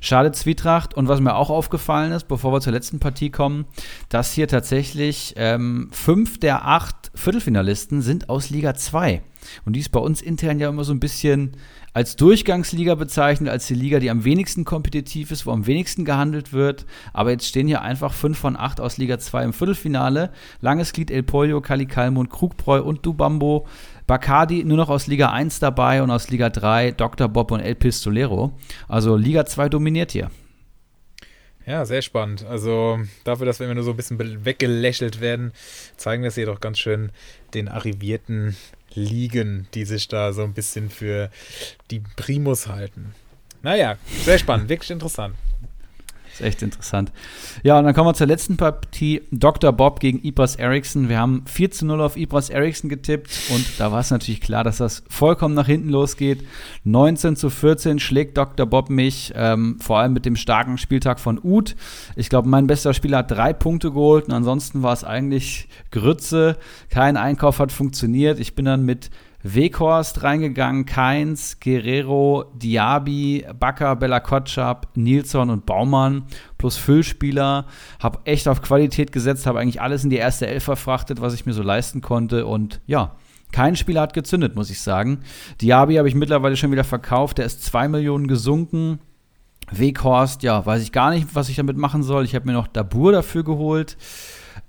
Schade 0.00 0.32
Zwietracht. 0.32 0.94
Und 0.94 1.06
was 1.06 1.20
mir 1.20 1.36
auch 1.36 1.48
aufgefallen 1.50 2.10
ist, 2.10 2.26
bevor 2.26 2.52
wir 2.52 2.60
zur 2.60 2.72
letzten 2.72 2.98
Partie 2.98 3.30
kommen, 3.30 3.66
dass 4.08 4.32
hier 4.32 4.48
tatsächlich 4.48 5.34
ähm, 5.36 5.88
fünf 5.92 6.40
der 6.40 6.66
acht 6.66 7.12
Viertelfinalisten 7.14 8.02
sind 8.02 8.28
aus 8.28 8.50
Liga 8.50 8.74
2. 8.74 9.22
Und 9.64 9.74
die 9.74 9.80
ist 9.80 9.92
bei 9.92 10.00
uns 10.00 10.20
intern 10.20 10.58
ja 10.58 10.68
immer 10.68 10.82
so 10.82 10.92
ein 10.92 10.98
bisschen 10.98 11.56
als 11.96 12.14
Durchgangsliga 12.14 12.94
bezeichnet, 12.94 13.48
als 13.48 13.68
die 13.68 13.74
Liga, 13.74 14.00
die 14.00 14.10
am 14.10 14.22
wenigsten 14.22 14.66
kompetitiv 14.66 15.30
ist, 15.30 15.46
wo 15.46 15.50
am 15.50 15.66
wenigsten 15.66 16.04
gehandelt 16.04 16.52
wird. 16.52 16.84
Aber 17.14 17.30
jetzt 17.30 17.46
stehen 17.46 17.66
hier 17.66 17.80
einfach 17.80 18.12
5 18.12 18.38
von 18.38 18.54
8 18.54 18.82
aus 18.82 18.98
Liga 18.98 19.18
2 19.18 19.44
im 19.44 19.52
Viertelfinale. 19.54 20.30
Langes 20.60 20.92
Glied 20.92 21.10
El 21.10 21.22
Pollo, 21.22 21.62
Kali 21.62 21.86
Kalmund, 21.86 22.28
Krugbräu 22.28 22.82
und 22.82 23.06
Dubambo. 23.06 23.66
Bacardi 24.06 24.62
nur 24.62 24.76
noch 24.76 24.90
aus 24.90 25.06
Liga 25.06 25.30
1 25.30 25.58
dabei 25.60 26.02
und 26.02 26.10
aus 26.10 26.28
Liga 26.28 26.50
3 26.50 26.90
Dr. 26.90 27.28
Bob 27.28 27.50
und 27.50 27.60
El 27.60 27.76
Pistolero. 27.76 28.52
Also 28.88 29.16
Liga 29.16 29.46
2 29.46 29.70
dominiert 29.70 30.12
hier. 30.12 30.30
Ja, 31.64 31.86
sehr 31.86 32.02
spannend. 32.02 32.44
Also 32.44 33.00
dafür, 33.24 33.46
dass 33.46 33.58
wir 33.58 33.64
immer 33.64 33.74
nur 33.74 33.84
so 33.84 33.92
ein 33.92 33.96
bisschen 33.96 34.44
weggelächelt 34.44 35.22
werden, 35.22 35.52
zeigen 35.96 36.22
wir 36.22 36.28
es 36.28 36.34
hier 36.34 36.44
doch 36.44 36.60
ganz 36.60 36.78
schön 36.78 37.10
den 37.54 37.68
arrivierten 37.68 38.54
Ligen, 38.96 39.68
die 39.74 39.84
sich 39.84 40.08
da 40.08 40.32
so 40.32 40.42
ein 40.42 40.54
bisschen 40.54 40.90
für 40.90 41.30
die 41.90 42.00
Primus 42.16 42.66
halten. 42.66 43.14
Naja, 43.62 43.96
sehr 44.24 44.38
spannend, 44.38 44.68
wirklich 44.68 44.90
interessant. 44.90 45.34
Ist 46.40 46.46
echt 46.46 46.62
interessant. 46.62 47.12
Ja, 47.62 47.78
und 47.78 47.84
dann 47.84 47.94
kommen 47.94 48.08
wir 48.08 48.14
zur 48.14 48.26
letzten 48.26 48.56
Partie. 48.56 49.22
Dr. 49.30 49.72
Bob 49.72 50.00
gegen 50.00 50.22
Ibras 50.22 50.56
Eriksson. 50.56 51.08
Wir 51.08 51.18
haben 51.18 51.44
4 51.46 51.70
zu 51.70 51.86
0 51.86 52.00
auf 52.00 52.16
Ibras 52.16 52.50
Eriksson 52.50 52.88
getippt 52.88 53.30
und 53.50 53.64
da 53.78 53.92
war 53.92 54.00
es 54.00 54.10
natürlich 54.10 54.40
klar, 54.40 54.64
dass 54.64 54.78
das 54.78 55.02
vollkommen 55.08 55.54
nach 55.54 55.66
hinten 55.66 55.88
losgeht. 55.88 56.44
19 56.84 57.36
zu 57.36 57.50
14 57.50 57.98
schlägt 57.98 58.36
Dr. 58.36 58.66
Bob 58.66 58.90
mich, 58.90 59.32
ähm, 59.34 59.78
vor 59.80 59.98
allem 59.98 60.12
mit 60.12 60.26
dem 60.26 60.36
starken 60.36 60.78
Spieltag 60.78 61.20
von 61.20 61.40
Uth. 61.42 61.74
Ich 62.16 62.28
glaube, 62.28 62.48
mein 62.48 62.66
bester 62.66 62.94
Spieler 62.94 63.18
hat 63.18 63.30
drei 63.30 63.52
Punkte 63.52 63.90
geholt 63.90 64.26
und 64.26 64.32
ansonsten 64.32 64.82
war 64.82 64.92
es 64.92 65.04
eigentlich 65.04 65.68
Grütze. 65.90 66.56
Kein 66.90 67.16
Einkauf 67.16 67.58
hat 67.58 67.72
funktioniert. 67.72 68.38
Ich 68.40 68.54
bin 68.54 68.64
dann 68.64 68.84
mit 68.84 69.10
Weghorst 69.54 70.22
reingegangen, 70.22 70.86
Keins, 70.86 71.60
Guerrero, 71.60 72.52
Diaby, 72.54 73.46
Bakker, 73.58 73.96
Bella 73.96 74.20
Kotschap, 74.20 74.88
Nilsson 74.94 75.50
und 75.50 75.66
Baumann 75.66 76.24
plus 76.58 76.76
Füllspieler. 76.76 77.66
Habe 78.00 78.18
echt 78.24 78.48
auf 78.48 78.62
Qualität 78.62 79.12
gesetzt, 79.12 79.46
habe 79.46 79.60
eigentlich 79.60 79.80
alles 79.80 80.04
in 80.04 80.10
die 80.10 80.16
erste 80.16 80.46
Elf 80.46 80.64
verfrachtet, 80.64 81.20
was 81.20 81.34
ich 81.34 81.46
mir 81.46 81.52
so 81.52 81.62
leisten 81.62 82.00
konnte 82.00 82.46
und 82.46 82.80
ja, 82.86 83.16
kein 83.52 83.76
Spieler 83.76 84.02
hat 84.02 84.12
gezündet, 84.12 84.56
muss 84.56 84.70
ich 84.70 84.80
sagen. 84.80 85.20
Diaby 85.60 85.94
habe 85.94 86.08
ich 86.08 86.14
mittlerweile 86.14 86.56
schon 86.56 86.72
wieder 86.72 86.84
verkauft, 86.84 87.38
der 87.38 87.46
ist 87.46 87.64
2 87.64 87.88
Millionen 87.88 88.26
gesunken. 88.26 88.98
Weghorst, 89.70 90.42
ja, 90.42 90.64
weiß 90.64 90.82
ich 90.82 90.92
gar 90.92 91.10
nicht, 91.10 91.28
was 91.34 91.48
ich 91.48 91.56
damit 91.56 91.76
machen 91.76 92.02
soll. 92.02 92.24
Ich 92.24 92.34
habe 92.34 92.46
mir 92.46 92.52
noch 92.52 92.66
Dabur 92.66 93.12
dafür 93.12 93.44
geholt. 93.44 93.96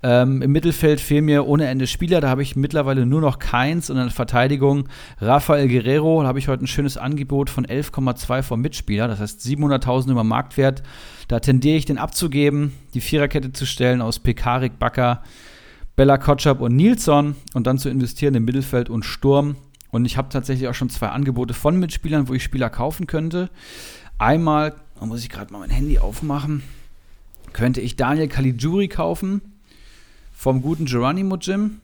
Ähm, 0.03 0.41
Im 0.41 0.51
Mittelfeld 0.51 0.99
fehlen 0.99 1.25
mir 1.25 1.47
ohne 1.47 1.67
Ende 1.67 1.87
Spieler. 1.87 2.21
Da 2.21 2.29
habe 2.29 2.41
ich 2.41 2.55
mittlerweile 2.55 3.05
nur 3.05 3.21
noch 3.21 3.39
keins. 3.39 3.89
Und 3.89 3.97
in 3.97 4.03
der 4.03 4.11
Verteidigung 4.11 4.87
Rafael 5.19 5.67
Guerrero. 5.67 6.21
Da 6.21 6.27
habe 6.27 6.39
ich 6.39 6.47
heute 6.47 6.63
ein 6.63 6.67
schönes 6.67 6.97
Angebot 6.97 7.49
von 7.49 7.65
11,2 7.65 8.43
vom 8.43 8.61
Mitspieler. 8.61 9.07
Das 9.07 9.19
heißt 9.19 9.41
700.000 9.41 10.11
über 10.11 10.23
Marktwert. 10.23 10.83
Da 11.27 11.39
tendiere 11.39 11.77
ich 11.77 11.85
den 11.85 11.97
abzugeben, 11.97 12.73
die 12.93 13.01
Viererkette 13.01 13.51
zu 13.51 13.65
stellen 13.65 14.01
aus 14.01 14.19
Pekarik, 14.19 14.79
Bakker, 14.79 15.23
Bella 15.95 16.17
Kotschap 16.17 16.61
und 16.61 16.75
Nilsson 16.75 17.35
und 17.53 17.67
dann 17.67 17.79
zu 17.79 17.89
investieren 17.89 18.35
im 18.35 18.45
Mittelfeld 18.45 18.89
und 18.89 19.03
Sturm. 19.03 19.55
Und 19.89 20.05
ich 20.05 20.17
habe 20.17 20.29
tatsächlich 20.29 20.67
auch 20.67 20.73
schon 20.73 20.89
zwei 20.89 21.07
Angebote 21.07 21.53
von 21.53 21.79
Mitspielern, 21.79 22.27
wo 22.27 22.33
ich 22.33 22.43
Spieler 22.43 22.69
kaufen 22.69 23.07
könnte. 23.07 23.49
Einmal, 24.19 24.75
da 24.99 25.05
muss 25.05 25.21
ich 25.21 25.29
gerade 25.29 25.51
mal 25.51 25.59
mein 25.59 25.69
Handy 25.69 25.97
aufmachen, 25.99 26.63
könnte 27.53 27.81
ich 27.81 27.95
Daniel 27.95 28.27
Caligiuri 28.27 28.87
kaufen 28.87 29.41
vom 30.37 30.61
guten 30.61 30.85
Geronimo 30.85 31.37
Gym. 31.39 31.81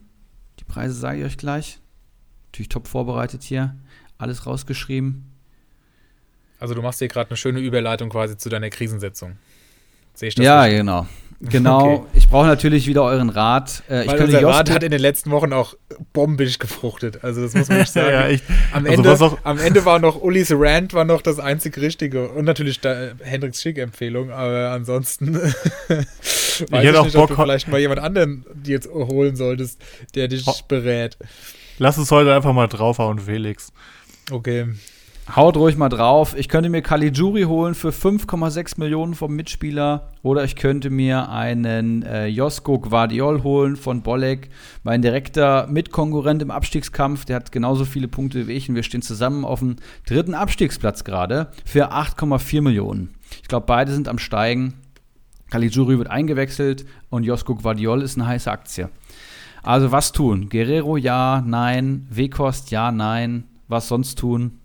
Die 0.60 0.64
Preise 0.64 0.94
sage 0.94 1.18
ich 1.18 1.24
euch 1.24 1.36
gleich. 1.36 1.80
Natürlich 2.46 2.68
top 2.68 2.86
vorbereitet 2.86 3.42
hier. 3.42 3.74
Alles 4.16 4.46
rausgeschrieben. 4.46 5.24
Also 6.60 6.74
du 6.74 6.80
machst 6.80 7.00
hier 7.00 7.08
gerade 7.08 7.30
eine 7.30 7.36
schöne 7.36 7.58
Überleitung 7.58 8.10
quasi 8.10 8.36
zu 8.36 8.48
deiner 8.48 8.70
Krisensetzung. 8.70 9.36
Sehe 10.14 10.28
ich 10.28 10.36
das 10.36 10.44
Ja, 10.44 10.62
richtig? 10.62 10.78
genau. 10.78 11.08
Genau, 11.50 11.92
okay. 11.92 12.06
ich 12.14 12.28
brauche 12.28 12.46
natürlich 12.46 12.86
wieder 12.86 13.02
euren 13.02 13.28
Rat. 13.28 13.82
Äh, 13.88 14.06
Weil 14.06 14.22
unser 14.22 14.42
Rat 14.44 14.70
hat 14.70 14.82
in 14.82 14.90
den 14.90 15.00
letzten 15.00 15.30
Wochen 15.30 15.52
auch 15.52 15.74
bombig 16.12 16.58
gefruchtet. 16.58 17.22
Also 17.22 17.42
das 17.42 17.54
muss 17.54 17.68
man 17.68 17.78
nicht 17.78 17.92
sagen. 17.92 18.10
ja, 18.10 18.28
ich, 18.28 18.42
am, 18.72 18.86
also 18.86 19.26
Ende, 19.26 19.38
am 19.44 19.58
Ende 19.58 19.84
war 19.84 19.98
noch 19.98 20.20
Ulis 20.20 20.52
Rant 20.52 20.94
war 20.94 21.04
noch 21.04 21.22
das 21.22 21.38
einzig 21.38 21.76
Richtige. 21.78 22.28
Und 22.28 22.44
natürlich 22.44 22.80
da, 22.80 22.92
äh, 22.92 23.14
Hendricks 23.22 23.60
Schick-Empfehlung, 23.62 24.30
aber 24.30 24.70
ansonsten 24.70 25.34
weiß 25.38 25.52
ich, 25.88 26.72
ich 26.72 27.02
nicht, 27.02 27.14
Bock, 27.14 27.30
ob 27.30 27.36
du 27.36 27.42
vielleicht 27.42 27.68
mal 27.68 27.80
jemand 27.80 28.00
anderen 28.00 28.44
die 28.54 28.70
jetzt 28.70 28.88
holen 28.88 29.36
solltest, 29.36 29.80
der 30.14 30.28
dich 30.28 30.46
berät. 30.68 31.18
Lass 31.78 31.98
uns 31.98 32.10
heute 32.10 32.34
einfach 32.34 32.52
mal 32.52 32.68
draufhauen, 32.68 33.18
Felix. 33.18 33.72
Okay. 34.30 34.68
Haut 35.32 35.56
ruhig 35.56 35.78
mal 35.78 35.88
drauf. 35.88 36.36
Ich 36.36 36.50
könnte 36.50 36.68
mir 36.68 36.82
Caligiuri 36.82 37.44
holen 37.44 37.74
für 37.74 37.88
5,6 37.88 38.78
Millionen 38.78 39.14
vom 39.14 39.34
Mitspieler 39.34 40.10
oder 40.22 40.44
ich 40.44 40.54
könnte 40.54 40.90
mir 40.90 41.30
einen 41.30 42.02
äh, 42.02 42.26
Josko 42.26 42.78
Guardiol 42.78 43.42
holen 43.42 43.76
von 43.76 44.02
Bolek, 44.02 44.50
mein 44.82 45.00
direkter 45.00 45.66
Mitkonkurrent 45.66 46.42
im 46.42 46.50
Abstiegskampf. 46.50 47.24
Der 47.24 47.36
hat 47.36 47.52
genauso 47.52 47.86
viele 47.86 48.06
Punkte 48.06 48.46
wie 48.46 48.52
ich 48.52 48.68
und 48.68 48.74
wir 48.74 48.82
stehen 48.82 49.00
zusammen 49.00 49.46
auf 49.46 49.60
dem 49.60 49.76
dritten 50.06 50.34
Abstiegsplatz 50.34 51.04
gerade 51.04 51.48
für 51.64 51.90
8,4 51.90 52.60
Millionen. 52.60 53.14
Ich 53.40 53.48
glaube, 53.48 53.64
beide 53.66 53.92
sind 53.92 54.08
am 54.08 54.18
Steigen. 54.18 54.74
Caligiuri 55.50 55.96
wird 55.96 56.10
eingewechselt 56.10 56.84
und 57.08 57.24
Josko 57.24 57.54
Guardiol 57.54 58.02
ist 58.02 58.18
eine 58.18 58.26
heiße 58.26 58.52
Aktie. 58.52 58.90
Also 59.62 59.90
was 59.90 60.12
tun? 60.12 60.50
Guerrero 60.50 60.98
ja, 60.98 61.42
nein. 61.46 62.06
Wekost 62.10 62.70
ja, 62.70 62.92
nein. 62.92 63.44
Was 63.68 63.88
sonst 63.88 64.18
tun? 64.18 64.60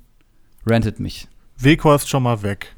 Rentet 0.65 0.99
mich. 0.99 1.27
Weghorst 1.57 2.09
schon 2.09 2.23
mal 2.23 2.41
weg. 2.43 2.75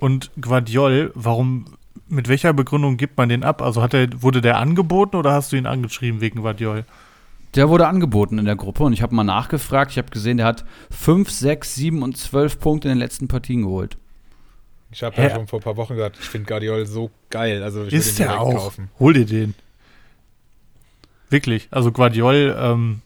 Und 0.00 0.30
Guardiol, 0.40 1.12
warum, 1.14 1.66
mit 2.08 2.28
welcher 2.28 2.52
Begründung 2.52 2.96
gibt 2.96 3.16
man 3.16 3.28
den 3.28 3.44
ab? 3.44 3.62
Also 3.62 3.82
hat 3.82 3.94
er, 3.94 4.08
wurde 4.22 4.40
der 4.40 4.58
angeboten 4.58 5.16
oder 5.16 5.32
hast 5.32 5.52
du 5.52 5.56
ihn 5.56 5.66
angeschrieben 5.66 6.20
wegen 6.20 6.40
Guardiol? 6.42 6.84
Der 7.54 7.68
wurde 7.68 7.86
angeboten 7.86 8.38
in 8.38 8.44
der 8.46 8.56
Gruppe 8.56 8.82
und 8.82 8.92
ich 8.92 9.02
habe 9.02 9.14
mal 9.14 9.22
nachgefragt. 9.24 9.92
Ich 9.92 9.98
habe 9.98 10.10
gesehen, 10.10 10.38
der 10.38 10.46
hat 10.46 10.64
5, 10.90 11.30
6, 11.30 11.74
7 11.76 12.02
und 12.02 12.16
12 12.16 12.58
Punkte 12.58 12.88
in 12.88 12.94
den 12.94 12.98
letzten 12.98 13.28
Partien 13.28 13.62
geholt. 13.62 13.96
Ich 14.90 15.02
habe 15.02 15.20
ja 15.20 15.30
schon 15.30 15.46
vor 15.46 15.60
ein 15.60 15.62
paar 15.62 15.76
Wochen 15.76 15.94
gesagt, 15.94 16.18
ich 16.20 16.26
finde 16.26 16.46
Guardiol 16.48 16.84
so 16.86 17.10
geil. 17.30 17.62
Also 17.62 17.84
ich 17.84 17.92
Ist 17.92 18.18
ihn 18.18 18.26
der 18.26 18.40
auch? 18.40 18.54
kaufen. 18.54 18.90
Hol 18.98 19.12
dir 19.14 19.26
den. 19.26 19.54
Wirklich. 21.30 21.68
Also 21.70 21.90
Guardiol, 21.92 22.56
ähm, 22.58 23.00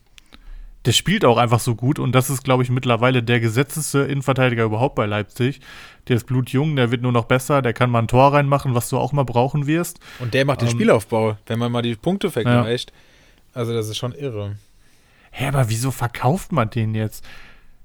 der 0.85 0.93
spielt 0.93 1.25
auch 1.25 1.37
einfach 1.37 1.59
so 1.59 1.75
gut 1.75 1.99
und 1.99 2.13
das 2.13 2.29
ist, 2.29 2.43
glaube 2.43 2.63
ich, 2.63 2.69
mittlerweile 2.69 3.21
der 3.21 3.39
gesetzteste 3.39 3.99
Innenverteidiger 3.99 4.63
überhaupt 4.63 4.95
bei 4.95 5.05
Leipzig. 5.05 5.59
Der 6.07 6.15
ist 6.15 6.25
blutjung, 6.25 6.75
der 6.75 6.89
wird 6.89 7.01
nur 7.01 7.11
noch 7.11 7.25
besser, 7.25 7.61
der 7.61 7.73
kann 7.73 7.89
mal 7.89 7.99
ein 7.99 8.07
Tor 8.07 8.33
reinmachen, 8.33 8.75
was 8.75 8.89
du 8.89 8.97
auch 8.97 9.11
mal 9.11 9.25
brauchen 9.25 9.67
wirst. 9.67 9.99
Und 10.19 10.33
der 10.33 10.45
macht 10.45 10.61
den 10.61 10.69
Ähm, 10.69 10.73
Spielaufbau, 10.75 11.37
wenn 11.47 11.59
man 11.59 11.71
mal 11.71 11.81
die 11.81 11.95
Punkte 11.95 12.31
vergleicht. 12.31 12.93
Also 13.53 13.73
das 13.73 13.89
ist 13.89 13.97
schon 13.97 14.13
irre. 14.13 14.55
Hä, 15.31 15.47
aber 15.47 15.69
wieso 15.69 15.91
verkauft 15.91 16.51
man 16.51 16.69
den 16.69 16.95
jetzt? 16.95 17.25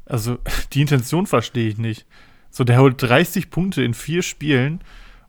Also, 0.07 0.39
die 0.73 0.83
Intention 0.83 1.27
verstehe 1.27 1.69
ich 1.69 1.79
nicht. 1.79 2.07
So, 2.51 2.63
der 2.63 2.79
holt 2.79 3.03
30 3.03 3.51
Punkte 3.51 3.83
in 3.83 3.95
vier 3.95 4.23
Spielen 4.23 4.81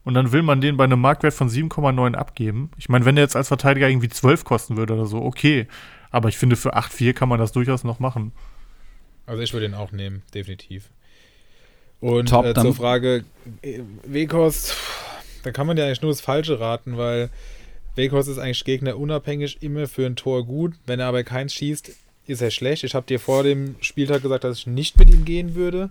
und 0.03 0.13
dann 0.13 0.31
will 0.31 0.43
man 0.43 0.61
den 0.61 0.77
bei 0.77 0.83
einem 0.83 1.01
Marktwert 1.01 1.33
von 1.33 1.49
7,9 1.49 2.13
abgeben. 2.13 2.69
Ich 2.77 2.89
meine, 2.89 3.05
wenn 3.05 3.15
der 3.15 3.23
jetzt 3.23 3.35
als 3.35 3.47
Verteidiger 3.47 3.89
irgendwie 3.89 4.09
12 4.09 4.43
kosten 4.45 4.77
würde 4.77 4.93
oder 4.93 5.07
so, 5.07 5.23
okay. 5.23 5.67
Aber 6.15 6.29
ich 6.29 6.37
finde, 6.37 6.55
für 6.55 6.77
8,4 6.77 7.11
kann 7.11 7.27
man 7.27 7.39
das 7.39 7.51
durchaus 7.51 7.83
noch 7.83 7.99
machen. 7.99 8.31
Also 9.25 9.41
ich 9.41 9.51
würde 9.51 9.65
ihn 9.65 9.73
auch 9.73 9.91
nehmen, 9.91 10.23
definitiv. 10.33 10.89
Und 11.99 12.29
Top, 12.29 12.45
äh, 12.45 12.53
zur 12.53 12.73
Frage 12.73 13.25
äh, 13.61 13.81
Weghorst, 14.05 14.77
da 15.43 15.51
kann 15.51 15.67
man 15.67 15.75
ja 15.75 15.83
eigentlich 15.83 16.01
nur 16.01 16.11
das 16.11 16.21
Falsche 16.21 16.57
raten, 16.61 16.95
weil 16.95 17.29
Weghorst 17.95 18.29
ist 18.29 18.37
eigentlich 18.37 18.63
gegnerunabhängig 18.63 19.61
immer 19.61 19.87
für 19.87 20.05
ein 20.05 20.15
Tor 20.15 20.45
gut. 20.45 20.75
Wenn 20.85 21.01
er 21.01 21.07
aber 21.07 21.25
keins 21.25 21.53
schießt, 21.53 21.91
ist 22.27 22.41
er 22.41 22.49
schlecht. 22.49 22.85
Ich 22.85 22.95
habe 22.95 23.05
dir 23.05 23.19
vor 23.19 23.43
dem 23.43 23.75
Spieltag 23.81 24.21
gesagt, 24.21 24.45
dass 24.45 24.59
ich 24.59 24.67
nicht 24.67 24.97
mit 24.97 25.09
ihm 25.09 25.25
gehen 25.25 25.53
würde. 25.53 25.89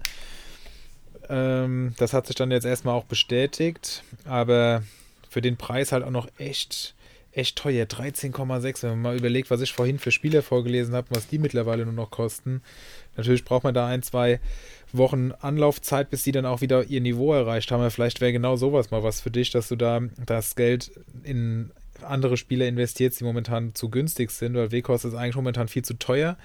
Ähm, 1.29 1.93
das 1.99 2.15
hat 2.15 2.29
sich 2.29 2.37
dann 2.37 2.51
jetzt 2.51 2.65
erstmal 2.65 2.95
auch 2.95 3.05
bestätigt, 3.05 4.03
aber 4.25 4.85
für 5.29 5.43
den 5.43 5.59
Preis 5.59 5.93
halt 5.93 6.03
auch 6.03 6.11
noch 6.11 6.29
echt, 6.39 6.95
echt 7.35 7.57
teuer. 7.57 7.85
13,6, 7.85 8.83
wenn 8.83 8.91
man 8.91 9.03
mal 9.03 9.17
überlegt, 9.17 9.51
was 9.51 9.61
ich 9.61 9.73
vorhin 9.73 9.99
für 9.99 10.11
Spieler 10.11 10.43
vorgelesen 10.43 10.95
habe, 10.95 11.09
was 11.11 11.29
die 11.29 11.39
mittlerweile 11.39 11.85
nur 11.85 11.95
noch 11.95 12.11
kosten. 12.11 12.63
Natürlich 13.17 13.45
braucht 13.45 13.65
man 13.65 13.75
da 13.75 13.87
ein, 13.87 14.03
zwei 14.03 14.41
Wochen 14.93 15.33
Anlaufzeit, 15.41 16.11
bis 16.11 16.23
die 16.23 16.33
dann 16.33 16.47
auch 16.47 16.61
wieder 16.61 16.85
ihr 16.85 17.01
Niveau 17.01 17.33
erreicht 17.33 17.71
haben. 17.71 17.91
Vielleicht 17.91 18.21
wäre 18.21 18.33
genau 18.33 18.57
sowas 18.57 18.91
mal 18.91 19.03
was 19.03 19.21
für 19.21 19.31
dich, 19.31 19.51
dass 19.51 19.69
du 19.69 19.77
da 19.77 20.01
das 20.27 20.55
Geld 20.55 20.93
in 21.25 21.71
andere 22.03 22.37
Spieler 22.37 22.67
investierst, 22.67 23.21
die 23.21 23.25
momentan 23.25 23.75
zu 23.75 23.89
günstig 23.89 24.31
sind, 24.31 24.55
weil 24.55 24.73
Weghorst 24.73 25.05
ist 25.05 25.15
eigentlich 25.15 25.37
momentan 25.37 25.69
viel 25.69 25.85
zu 25.85 25.95
teuer. 25.95 26.37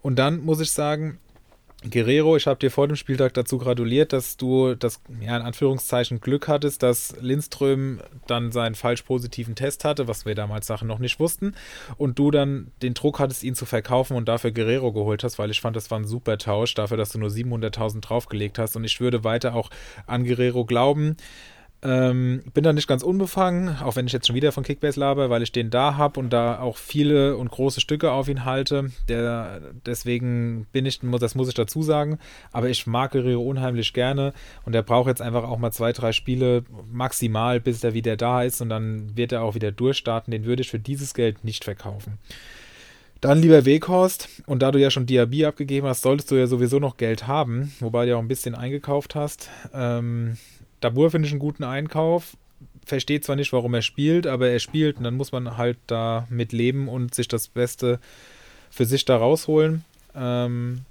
Und 0.00 0.18
dann 0.18 0.40
muss 0.40 0.60
ich 0.60 0.70
sagen, 0.70 1.18
Guerrero, 1.84 2.36
ich 2.36 2.48
habe 2.48 2.58
dir 2.58 2.72
vor 2.72 2.88
dem 2.88 2.96
Spieltag 2.96 3.34
dazu 3.34 3.56
gratuliert, 3.56 4.12
dass 4.12 4.36
du 4.36 4.74
das, 4.74 5.00
ja, 5.20 5.36
in 5.36 5.42
Anführungszeichen 5.42 6.20
Glück 6.20 6.48
hattest, 6.48 6.82
dass 6.82 7.14
Lindström 7.20 8.00
dann 8.26 8.50
seinen 8.50 8.74
falsch 8.74 9.02
positiven 9.02 9.54
Test 9.54 9.84
hatte, 9.84 10.08
was 10.08 10.26
wir 10.26 10.34
damals 10.34 10.66
Sachen 10.66 10.88
noch 10.88 10.98
nicht 10.98 11.20
wussten, 11.20 11.54
und 11.96 12.18
du 12.18 12.32
dann 12.32 12.72
den 12.82 12.94
Druck 12.94 13.20
hattest, 13.20 13.44
ihn 13.44 13.54
zu 13.54 13.64
verkaufen 13.64 14.16
und 14.16 14.26
dafür 14.28 14.50
Guerrero 14.50 14.92
geholt 14.92 15.22
hast, 15.22 15.38
weil 15.38 15.52
ich 15.52 15.60
fand, 15.60 15.76
das 15.76 15.88
war 15.92 16.00
ein 16.00 16.04
super 16.04 16.36
Tausch, 16.36 16.74
dafür, 16.74 16.96
dass 16.96 17.10
du 17.10 17.20
nur 17.20 17.30
700.000 17.30 18.00
draufgelegt 18.00 18.58
hast 18.58 18.74
und 18.74 18.82
ich 18.82 19.00
würde 19.00 19.22
weiter 19.22 19.54
auch 19.54 19.70
an 20.06 20.24
Guerrero 20.24 20.64
glauben. 20.64 21.16
Ähm, 21.80 22.42
bin 22.54 22.64
da 22.64 22.72
nicht 22.72 22.88
ganz 22.88 23.04
unbefangen, 23.04 23.76
auch 23.82 23.94
wenn 23.94 24.06
ich 24.06 24.12
jetzt 24.12 24.26
schon 24.26 24.34
wieder 24.34 24.50
von 24.50 24.64
Kickbase 24.64 24.98
laber, 24.98 25.30
weil 25.30 25.42
ich 25.42 25.52
den 25.52 25.70
da 25.70 25.96
habe 25.96 26.18
und 26.18 26.30
da 26.30 26.58
auch 26.58 26.76
viele 26.76 27.36
und 27.36 27.52
große 27.52 27.80
Stücke 27.80 28.10
auf 28.10 28.28
ihn 28.28 28.44
halte. 28.44 28.90
Der, 29.08 29.60
deswegen 29.86 30.66
bin 30.72 30.86
ich, 30.86 30.98
das 31.20 31.36
muss 31.36 31.46
ich 31.46 31.54
dazu 31.54 31.84
sagen, 31.84 32.18
aber 32.50 32.68
ich 32.68 32.88
mag 32.88 33.12
Guerrero 33.12 33.42
unheimlich 33.42 33.92
gerne 33.92 34.32
und 34.64 34.74
er 34.74 34.82
braucht 34.82 35.06
jetzt 35.06 35.22
einfach 35.22 35.44
auch 35.44 35.58
mal 35.58 35.70
zwei, 35.70 35.92
drei 35.92 36.10
Spiele 36.10 36.64
maximal, 36.90 37.60
bis 37.60 37.84
er 37.84 37.94
wieder 37.94 38.16
da 38.16 38.42
ist 38.42 38.60
und 38.60 38.70
dann 38.70 39.16
wird 39.16 39.30
er 39.30 39.42
auch 39.42 39.54
wieder 39.54 39.70
durchstarten. 39.70 40.32
Den 40.32 40.46
würde 40.46 40.62
ich 40.62 40.70
für 40.70 40.80
dieses 40.80 41.14
Geld 41.14 41.44
nicht 41.44 41.62
verkaufen. 41.62 42.18
Dann 43.20 43.40
lieber 43.40 43.64
Weghorst, 43.64 44.28
und 44.46 44.62
da 44.62 44.70
du 44.70 44.78
ja 44.78 44.90
schon 44.90 45.06
Diaby 45.06 45.44
abgegeben 45.44 45.86
hast, 45.88 46.02
solltest 46.02 46.30
du 46.30 46.36
ja 46.36 46.46
sowieso 46.46 46.78
noch 46.78 46.96
Geld 46.96 47.26
haben, 47.26 47.72
wobei 47.80 48.04
du 48.04 48.12
ja 48.12 48.16
auch 48.16 48.22
ein 48.22 48.28
bisschen 48.28 48.54
eingekauft 48.54 49.16
hast. 49.16 49.50
Ähm, 49.72 50.36
Dabur 50.80 51.10
finde 51.10 51.26
ich 51.26 51.32
einen 51.32 51.40
guten 51.40 51.64
Einkauf. 51.64 52.36
Versteht 52.84 53.24
zwar 53.24 53.36
nicht, 53.36 53.52
warum 53.52 53.74
er 53.74 53.82
spielt, 53.82 54.26
aber 54.26 54.48
er 54.48 54.58
spielt 54.58 54.96
und 54.96 55.04
dann 55.04 55.16
muss 55.16 55.32
man 55.32 55.56
halt 55.56 55.78
da 55.86 56.26
mit 56.30 56.52
leben 56.52 56.88
und 56.88 57.14
sich 57.14 57.28
das 57.28 57.48
Beste 57.48 58.00
für 58.70 58.84
sich 58.84 59.04
da 59.04 59.16
rausholen. 59.16 59.84
Ähm, 60.14 60.84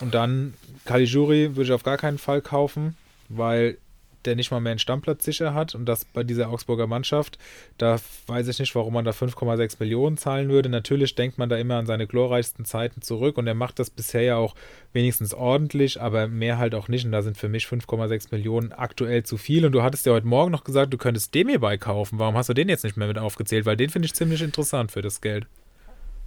und 0.00 0.14
dann 0.14 0.54
Caligiuri 0.84 1.56
würde 1.56 1.68
ich 1.68 1.72
auf 1.72 1.84
gar 1.84 1.96
keinen 1.96 2.18
Fall 2.18 2.40
kaufen, 2.40 2.96
weil 3.28 3.78
der 4.26 4.36
nicht 4.36 4.50
mal 4.50 4.60
mehr 4.60 4.72
einen 4.72 4.78
Stammplatz 4.78 5.24
sicher 5.24 5.54
hat 5.54 5.74
und 5.74 5.86
das 5.86 6.04
bei 6.04 6.24
dieser 6.24 6.50
Augsburger 6.50 6.86
Mannschaft, 6.86 7.38
da 7.78 7.98
weiß 8.26 8.48
ich 8.48 8.58
nicht, 8.58 8.74
warum 8.74 8.94
man 8.94 9.04
da 9.04 9.12
5,6 9.12 9.76
Millionen 9.80 10.16
zahlen 10.16 10.48
würde. 10.48 10.68
Natürlich 10.68 11.14
denkt 11.14 11.38
man 11.38 11.48
da 11.48 11.56
immer 11.56 11.76
an 11.76 11.86
seine 11.86 12.06
glorreichsten 12.06 12.64
Zeiten 12.64 13.02
zurück 13.02 13.38
und 13.38 13.46
er 13.46 13.54
macht 13.54 13.78
das 13.78 13.90
bisher 13.90 14.22
ja 14.22 14.36
auch 14.36 14.54
wenigstens 14.92 15.34
ordentlich, 15.34 16.00
aber 16.00 16.28
mehr 16.28 16.58
halt 16.58 16.74
auch 16.74 16.88
nicht 16.88 17.04
und 17.04 17.12
da 17.12 17.22
sind 17.22 17.38
für 17.38 17.48
mich 17.48 17.66
5,6 17.66 18.28
Millionen 18.32 18.72
aktuell 18.72 19.22
zu 19.22 19.36
viel 19.36 19.64
und 19.64 19.72
du 19.72 19.82
hattest 19.82 20.06
ja 20.06 20.12
heute 20.12 20.26
Morgen 20.26 20.52
noch 20.52 20.64
gesagt, 20.64 20.92
du 20.92 20.98
könntest 20.98 21.34
dem 21.34 21.48
hierbei 21.48 21.78
kaufen. 21.78 22.18
Warum 22.18 22.36
hast 22.36 22.48
du 22.48 22.54
den 22.54 22.68
jetzt 22.68 22.84
nicht 22.84 22.96
mehr 22.96 23.08
mit 23.08 23.18
aufgezählt? 23.18 23.66
Weil 23.66 23.76
den 23.76 23.90
finde 23.90 24.06
ich 24.06 24.14
ziemlich 24.14 24.42
interessant 24.42 24.92
für 24.92 25.02
das 25.02 25.20
Geld. 25.20 25.46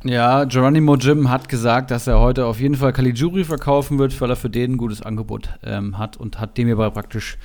Ja, 0.05 0.45
Geronimo 0.45 0.95
Jim 0.95 1.29
hat 1.29 1.49
gesagt, 1.49 1.91
dass 1.91 2.07
er 2.07 2.21
heute 2.21 2.45
auf 2.45 2.61
jeden 2.61 2.75
Fall 2.75 2.93
Caligiuri 2.93 3.43
verkaufen 3.43 3.99
wird, 3.99 4.19
weil 4.21 4.29
er 4.29 4.37
für 4.37 4.49
den 4.49 4.73
ein 4.73 4.77
gutes 4.77 5.01
Angebot 5.01 5.49
ähm, 5.61 5.97
hat 5.97 6.15
und 6.15 6.39
hat 6.39 6.57
dem 6.57 6.67
hierbei 6.67 6.89
praktisch 6.89 7.37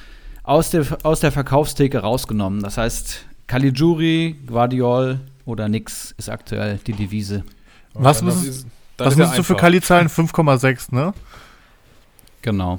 aus 0.45 0.71
der, 0.71 0.87
aus 1.03 1.21
der 1.21 1.33
Verkaufstheke 1.33 1.99
rausgenommen. 1.99 2.63
Das 2.63 2.79
heißt, 2.79 3.25
Caligiuri, 3.49 4.37
Guardiol 4.47 5.21
oder 5.45 5.69
nix 5.69 6.15
ist 6.17 6.29
aktuell 6.31 6.79
die 6.87 6.93
Devise. 6.93 7.45
Und 7.95 8.05
Was 8.05 8.19
dann 8.19 8.29
Was 8.29 9.17
musst 9.17 9.39
du 9.39 9.43
für. 9.43 9.57
Kali 9.57 9.81
zahlen? 9.81 10.09
5,6, 10.09 10.95
ne? 10.95 11.13
Genau. 12.43 12.79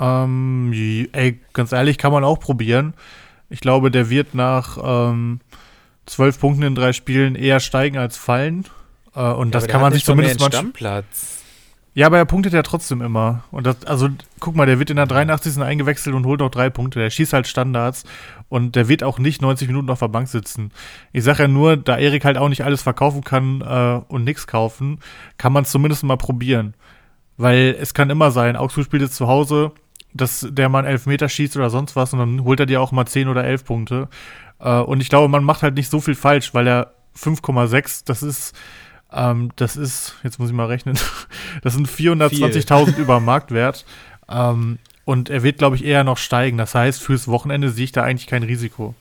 Ähm, 0.00 0.72
ey, 1.12 1.40
ganz 1.52 1.72
ehrlich, 1.72 1.98
kann 1.98 2.12
man 2.12 2.24
auch 2.24 2.40
probieren. 2.40 2.94
Ich 3.50 3.60
glaube, 3.60 3.90
der 3.90 4.08
wird 4.10 4.34
nach 4.34 4.78
ähm, 4.82 5.40
12 6.06 6.40
Punkten 6.40 6.62
in 6.62 6.74
drei 6.74 6.92
Spielen 6.92 7.34
eher 7.34 7.60
steigen 7.60 7.98
als 7.98 8.16
fallen. 8.16 8.66
Äh, 9.14 9.20
und 9.20 9.48
Ja, 9.48 9.60
das 9.60 9.68
kann 9.68 9.80
man 9.80 9.92
sich 9.92 10.04
zumindest 10.04 10.40
mal. 10.40 10.46
Stammplatz. 10.46 11.43
Ja, 11.96 12.06
aber 12.06 12.18
er 12.18 12.24
punktet 12.24 12.52
ja 12.52 12.62
trotzdem 12.62 13.00
immer. 13.00 13.44
Und 13.52 13.66
das, 13.66 13.84
also, 13.84 14.08
guck 14.40 14.56
mal, 14.56 14.66
der 14.66 14.80
wird 14.80 14.90
in 14.90 14.96
der 14.96 15.06
83. 15.06 15.58
eingewechselt 15.58 16.14
und 16.14 16.26
holt 16.26 16.40
noch 16.40 16.50
drei 16.50 16.68
Punkte. 16.68 16.98
Der 16.98 17.08
schießt 17.08 17.32
halt 17.32 17.46
Standards 17.46 18.02
und 18.48 18.74
der 18.74 18.88
wird 18.88 19.04
auch 19.04 19.20
nicht 19.20 19.40
90 19.40 19.68
Minuten 19.68 19.88
auf 19.90 20.00
der 20.00 20.08
Bank 20.08 20.26
sitzen. 20.28 20.72
Ich 21.12 21.22
sage 21.22 21.44
ja 21.44 21.48
nur, 21.48 21.76
da 21.76 21.96
Erik 21.96 22.24
halt 22.24 22.36
auch 22.36 22.48
nicht 22.48 22.64
alles 22.64 22.82
verkaufen 22.82 23.22
kann 23.22 23.60
äh, 23.60 24.00
und 24.08 24.24
nichts 24.24 24.48
kaufen, 24.48 24.98
kann 25.38 25.52
man 25.52 25.62
es 25.62 25.70
zumindest 25.70 26.02
mal 26.02 26.16
probieren. 26.16 26.74
Weil 27.36 27.76
es 27.80 27.94
kann 27.94 28.10
immer 28.10 28.32
sein, 28.32 28.56
Augsburg 28.56 28.86
spielt 28.86 29.02
jetzt 29.02 29.16
zu 29.16 29.28
Hause, 29.28 29.72
dass 30.12 30.46
der 30.48 30.68
mal 30.68 30.80
einen 30.80 30.88
Elfmeter 30.88 31.28
schießt 31.28 31.56
oder 31.56 31.70
sonst 31.70 31.94
was 31.96 32.12
und 32.12 32.18
dann 32.18 32.44
holt 32.44 32.60
er 32.60 32.66
dir 32.66 32.80
auch 32.80 32.92
mal 32.92 33.06
10 33.06 33.28
oder 33.28 33.44
11 33.44 33.64
Punkte. 33.64 34.08
Äh, 34.58 34.78
und 34.80 35.00
ich 35.00 35.08
glaube, 35.08 35.28
man 35.28 35.44
macht 35.44 35.62
halt 35.62 35.74
nicht 35.74 35.90
so 35.90 36.00
viel 36.00 36.16
falsch, 36.16 36.54
weil 36.54 36.66
er 36.66 36.94
5,6, 37.16 38.02
das 38.04 38.22
ist, 38.24 38.56
ähm, 39.14 39.50
das 39.56 39.76
ist, 39.76 40.14
jetzt 40.22 40.38
muss 40.38 40.48
ich 40.50 40.54
mal 40.54 40.66
rechnen, 40.66 40.98
das 41.62 41.74
sind 41.74 41.88
420.000 41.88 42.96
über 42.98 43.20
Marktwert. 43.20 43.84
Ähm, 44.28 44.78
und 45.04 45.28
er 45.30 45.42
wird, 45.42 45.58
glaube 45.58 45.76
ich, 45.76 45.84
eher 45.84 46.02
noch 46.04 46.16
steigen. 46.18 46.56
Das 46.58 46.74
heißt, 46.74 47.02
fürs 47.02 47.28
Wochenende 47.28 47.70
sehe 47.70 47.84
ich 47.84 47.92
da 47.92 48.02
eigentlich 48.02 48.26
kein 48.26 48.42
Risiko. 48.42 48.94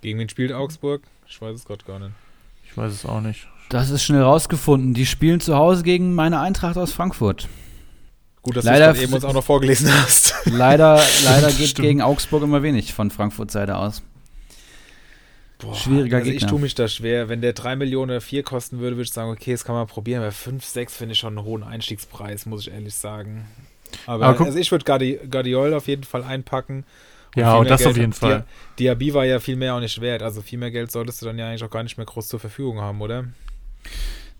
Gegen 0.00 0.18
wen 0.18 0.28
spielt 0.28 0.52
Augsburg? 0.52 1.02
Ich 1.26 1.40
weiß 1.40 1.56
es 1.56 1.64
gerade 1.64 1.84
gar 1.84 1.98
nicht. 1.98 2.12
Ich 2.64 2.76
weiß 2.76 2.92
es 2.92 3.04
auch 3.04 3.20
nicht. 3.20 3.48
Das 3.68 3.90
ist 3.90 4.02
schnell 4.04 4.22
rausgefunden. 4.22 4.94
Die 4.94 5.06
spielen 5.06 5.40
zu 5.40 5.56
Hause 5.56 5.82
gegen 5.82 6.14
meine 6.14 6.40
Eintracht 6.40 6.78
aus 6.78 6.92
Frankfurt. 6.92 7.48
Gut, 8.42 8.56
dass 8.56 8.64
Leider- 8.64 8.92
du 8.92 8.98
es 8.98 9.02
eben 9.02 9.12
uns 9.12 9.24
auch 9.24 9.34
noch 9.34 9.44
vorgelesen 9.44 9.92
hast. 9.92 10.34
Leider, 10.46 11.02
leider 11.24 11.48
geht 11.52 11.68
Stimmt. 11.70 11.86
gegen 11.86 12.00
Augsburg 12.02 12.42
immer 12.44 12.62
wenig 12.62 12.94
von 12.94 13.10
Frankfurt 13.10 13.50
Seite 13.50 13.76
aus. 13.76 14.02
Boah, 15.58 15.74
Schwieriger 15.74 16.18
also 16.18 16.28
ich 16.30 16.36
Gegner. 16.38 16.48
tue 16.50 16.60
mich 16.60 16.74
da 16.74 16.86
schwer. 16.88 17.28
Wenn 17.28 17.40
der 17.40 17.52
3 17.52 17.74
Millionen 17.76 18.10
oder 18.12 18.20
4 18.20 18.42
kosten 18.44 18.78
würde, 18.78 18.96
würde 18.96 19.02
ich 19.08 19.12
sagen, 19.12 19.30
okay, 19.30 19.52
das 19.52 19.64
kann 19.64 19.74
man 19.74 19.86
probieren. 19.88 20.22
Aber 20.22 20.30
5, 20.32 20.64
6 20.64 20.96
finde 20.96 21.12
ich 21.14 21.18
schon 21.18 21.36
einen 21.36 21.44
hohen 21.46 21.62
Einstiegspreis, 21.64 22.46
muss 22.46 22.66
ich 22.66 22.72
ehrlich 22.72 22.94
sagen. 22.94 23.46
Aber, 24.06 24.26
Aber 24.26 24.44
also 24.44 24.58
ich 24.58 24.70
würde 24.70 24.84
Guardi 24.84 25.18
Guardiol 25.30 25.74
auf 25.74 25.88
jeden 25.88 26.04
Fall 26.04 26.22
einpacken. 26.22 26.84
Ja, 27.34 27.52
viel 27.52 27.60
und 27.60 27.70
das 27.70 27.80
Geld- 27.80 27.90
auf 27.90 27.96
jeden 27.96 28.12
Fall. 28.12 28.44
Dia- 28.78 28.94
Diaby 28.94 29.14
war 29.14 29.24
ja 29.24 29.40
viel 29.40 29.56
mehr 29.56 29.74
auch 29.74 29.80
nicht 29.80 30.00
wert. 30.00 30.22
Also 30.22 30.42
viel 30.42 30.58
mehr 30.58 30.70
Geld 30.70 30.90
solltest 30.92 31.20
du 31.22 31.26
dann 31.26 31.38
ja 31.38 31.48
eigentlich 31.48 31.64
auch 31.64 31.70
gar 31.70 31.82
nicht 31.82 31.96
mehr 31.96 32.06
groß 32.06 32.28
zur 32.28 32.38
Verfügung 32.40 32.80
haben, 32.80 33.00
oder? 33.00 33.24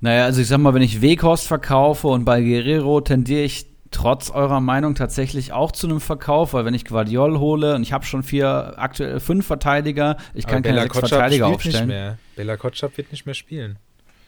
Naja, 0.00 0.24
also 0.24 0.40
ich 0.40 0.46
sag 0.48 0.58
mal, 0.58 0.74
wenn 0.74 0.82
ich 0.82 1.00
Weghorst 1.02 1.46
verkaufe 1.48 2.06
und 2.08 2.24
bei 2.24 2.40
Guerrero 2.40 3.00
tendiere 3.00 3.42
ich 3.42 3.66
trotz 3.90 4.30
eurer 4.30 4.60
Meinung 4.60 4.94
tatsächlich 4.94 5.52
auch 5.52 5.72
zu 5.72 5.86
einem 5.88 6.00
Verkauf, 6.00 6.52
weil 6.52 6.64
wenn 6.64 6.74
ich 6.74 6.84
Guardiol 6.84 7.38
hole 7.38 7.74
und 7.74 7.82
ich 7.82 7.92
habe 7.92 8.04
schon 8.04 8.22
vier, 8.22 8.74
aktuell 8.76 9.20
fünf 9.20 9.46
Verteidiger, 9.46 10.16
ich 10.34 10.46
kann 10.46 10.62
keine 10.62 10.80
sechs 10.82 10.92
Kotschap 10.94 11.08
Verteidiger 11.10 11.46
spielt 11.46 11.58
nicht 11.58 11.66
aufstellen. 11.74 11.88
mehr. 11.88 12.18
Bella 12.36 12.56
Kotschap 12.56 12.96
wird 12.96 13.10
nicht 13.12 13.26
mehr 13.26 13.34
spielen. 13.34 13.78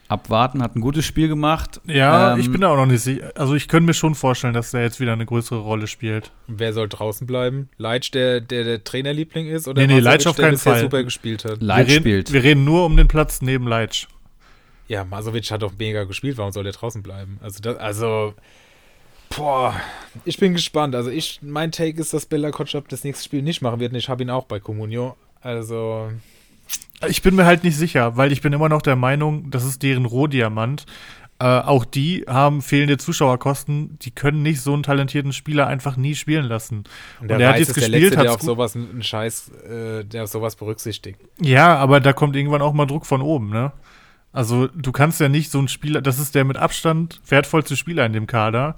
Abwarten, 0.08 0.60
hat 0.60 0.74
ein 0.74 0.80
gutes 0.80 1.04
Spiel 1.04 1.28
gemacht. 1.28 1.80
Ja, 1.86 2.32
Ähm, 2.34 2.40
ich 2.40 2.50
bin 2.50 2.62
da 2.62 2.68
auch 2.70 2.76
noch 2.76 2.86
nicht 2.86 3.00
sicher. 3.02 3.30
Also 3.36 3.54
ich 3.54 3.68
könnte 3.68 3.86
mir 3.86 3.94
schon 3.94 4.16
vorstellen, 4.16 4.54
dass 4.54 4.72
der 4.72 4.82
jetzt 4.82 4.98
wieder 4.98 5.12
eine 5.12 5.24
größere 5.24 5.60
Rolle 5.60 5.86
spielt. 5.86 6.32
Wer 6.48 6.72
soll 6.72 6.88
draußen 6.88 7.28
bleiben? 7.28 7.68
Leitsch, 7.78 8.10
der 8.12 8.40
der, 8.40 8.64
der 8.64 8.82
Trainerliebling 8.82 9.46
ist? 9.46 9.68
Oder 9.68 9.82
Nee, 9.86 9.94
nee, 9.94 10.00
Leitsch 10.00 10.26
auf 10.26 10.36
keinen 10.36 10.58
Fall. 10.58 10.80
super 10.80 11.04
gespielt 11.04 11.44
hat? 11.44 11.62
Leitsch 11.62 11.86
wir 11.86 11.94
reden, 11.94 12.02
spielt. 12.02 12.32
Wir 12.32 12.42
reden 12.42 12.64
nur 12.64 12.86
um 12.86 12.96
den 12.96 13.06
Platz 13.06 13.40
neben 13.40 13.68
Leitsch. 13.68 14.08
Ja, 14.88 15.04
Masovic 15.04 15.48
hat 15.52 15.62
doch 15.62 15.74
mega 15.78 16.02
gespielt. 16.02 16.36
Warum 16.38 16.50
soll 16.50 16.64
der 16.64 16.72
draußen 16.72 17.04
bleiben? 17.04 17.38
Also, 17.40 17.60
das, 17.62 17.76
also, 17.76 18.34
boah, 19.36 19.74
ich 20.24 20.38
bin 20.38 20.52
gespannt. 20.54 20.94
Also, 20.94 21.10
ich, 21.10 21.40
mein 21.42 21.72
Take 21.72 22.00
ist, 22.00 22.12
dass 22.12 22.26
Bella 22.26 22.50
Kotschap 22.50 22.88
das 22.88 23.04
nächste 23.04 23.24
Spiel 23.24 23.42
nicht 23.42 23.62
machen 23.62 23.80
wird. 23.80 23.92
Und 23.92 23.98
ich 23.98 24.08
habe 24.08 24.22
ihn 24.22 24.30
auch 24.30 24.44
bei 24.44 24.60
Comunio. 24.60 25.16
Also, 25.40 26.10
Ich 27.08 27.22
bin 27.22 27.34
mir 27.36 27.46
halt 27.46 27.64
nicht 27.64 27.76
sicher, 27.76 28.16
weil 28.16 28.32
ich 28.32 28.42
bin 28.42 28.52
immer 28.52 28.68
noch 28.68 28.82
der 28.82 28.96
Meinung, 28.96 29.50
das 29.50 29.64
ist 29.64 29.82
deren 29.82 30.04
Rohdiamant. 30.04 30.84
Äh, 31.38 31.44
auch 31.46 31.86
die 31.86 32.26
haben 32.28 32.60
fehlende 32.60 32.98
Zuschauerkosten. 32.98 33.98
Die 34.02 34.10
können 34.10 34.42
nicht 34.42 34.60
so 34.60 34.74
einen 34.74 34.82
talentierten 34.82 35.32
Spieler 35.32 35.66
einfach 35.66 35.96
nie 35.96 36.14
spielen 36.14 36.44
lassen. 36.44 36.84
und 37.20 37.28
der, 37.28 37.36
Und 37.36 37.42
er 37.42 37.48
hat 37.48 37.58
jetzt 37.58 37.68
der 37.68 37.74
gespielt, 37.76 38.02
Letzte, 38.02 38.16
der 38.18 38.30
auf 38.32 38.38
gut- 38.40 38.46
sowas 38.46 38.76
einen 38.76 39.02
Scheiß, 39.02 39.50
äh, 39.66 40.04
der 40.04 40.24
auf 40.24 40.28
sowas 40.30 40.54
berücksichtigt. 40.56 41.18
Ja, 41.40 41.76
aber 41.76 42.00
da 42.00 42.12
kommt 42.12 42.36
irgendwann 42.36 42.60
auch 42.60 42.74
mal 42.74 42.84
Druck 42.84 43.06
von 43.06 43.22
oben, 43.22 43.48
ne? 43.48 43.72
Also 44.32 44.66
du 44.68 44.92
kannst 44.92 45.18
ja 45.18 45.28
nicht 45.30 45.50
so 45.50 45.58
einen 45.58 45.66
Spieler, 45.68 46.02
das 46.02 46.18
ist 46.20 46.34
der 46.36 46.44
mit 46.44 46.56
Abstand 46.58 47.20
wertvollste 47.26 47.74
Spieler 47.74 48.04
in 48.06 48.12
dem 48.12 48.26
Kader. 48.28 48.76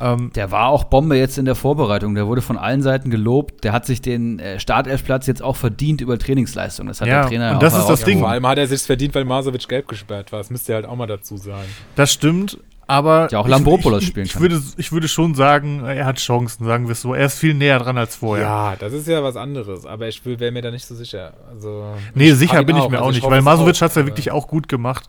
Ähm, 0.00 0.30
Der 0.34 0.50
war 0.50 0.68
auch 0.68 0.84
Bombe 0.84 1.16
jetzt 1.16 1.36
in 1.38 1.44
der 1.44 1.54
Vorbereitung. 1.54 2.14
Der 2.14 2.26
wurde 2.26 2.40
von 2.42 2.56
allen 2.56 2.82
Seiten 2.82 3.10
gelobt. 3.10 3.64
Der 3.64 3.72
hat 3.72 3.84
sich 3.86 4.00
den 4.00 4.38
äh, 4.38 4.58
Startelfplatz 4.58 5.26
jetzt 5.26 5.42
auch 5.42 5.56
verdient 5.56 6.00
über 6.00 6.18
Trainingsleistung. 6.18 6.86
Das 6.86 7.00
hat 7.00 7.08
Ja, 7.08 7.20
der 7.22 7.28
Trainer 7.28 7.50
und 7.50 7.56
auch 7.56 7.60
das 7.60 7.76
ist 7.78 7.86
das 7.86 8.04
Ding. 8.04 8.20
vor 8.20 8.28
allem 8.30 8.46
hat 8.46 8.58
er 8.58 8.66
sich 8.66 8.80
verdient, 8.82 9.14
weil 9.14 9.24
Masovic 9.24 9.68
gelb 9.68 9.88
gesperrt 9.88 10.32
war. 10.32 10.38
Das 10.40 10.50
müsst 10.50 10.68
ihr 10.68 10.74
halt 10.76 10.86
auch 10.86 10.96
mal 10.96 11.06
dazu 11.06 11.36
sagen. 11.36 11.68
das 11.96 12.12
stimmt, 12.12 12.58
aber 12.86 13.28
Ja, 13.30 13.38
auch 13.38 13.44
ich- 13.44 13.50
Lambropoulos 13.50 14.02
ich, 14.02 14.08
spielen 14.08 14.26
ich, 14.26 14.32
kann. 14.32 14.42
würde, 14.42 14.60
ich 14.78 14.90
würde 14.90 15.06
schon 15.06 15.34
sagen, 15.34 15.84
er 15.84 16.06
hat 16.06 16.16
Chancen, 16.18 16.64
sagen 16.64 16.86
wir 16.88 16.92
es 16.92 17.02
so. 17.02 17.14
Er 17.14 17.26
ist 17.26 17.38
viel 17.38 17.54
näher 17.54 17.78
dran 17.78 17.96
als 17.98 18.16
vorher. 18.16 18.44
Ja, 18.46 18.76
das 18.76 18.92
ist 18.92 19.06
ja 19.06 19.22
was 19.22 19.36
anderes. 19.36 19.86
Aber 19.86 20.08
ich 20.08 20.24
wäre 20.24 20.50
mir 20.50 20.62
da 20.62 20.70
nicht 20.70 20.86
so 20.86 20.94
sicher. 20.94 21.34
Also, 21.52 21.84
Nee, 22.14 22.30
ich 22.30 22.36
sicher 22.36 22.64
bin 22.64 22.76
ich 22.76 22.82
auch. 22.82 22.90
mir 22.90 22.96
Also 22.98 23.08
auch 23.08 23.12
nicht, 23.12 23.22
hoffe 23.22 23.32
weil 23.34 23.42
Masovic 23.42 23.76
auch, 23.76 23.80
hat 23.82 23.90
es 23.90 23.96
ja 23.96 24.06
wirklich 24.06 24.30
auch 24.32 24.48
gut 24.48 24.66
gemacht. 24.68 25.04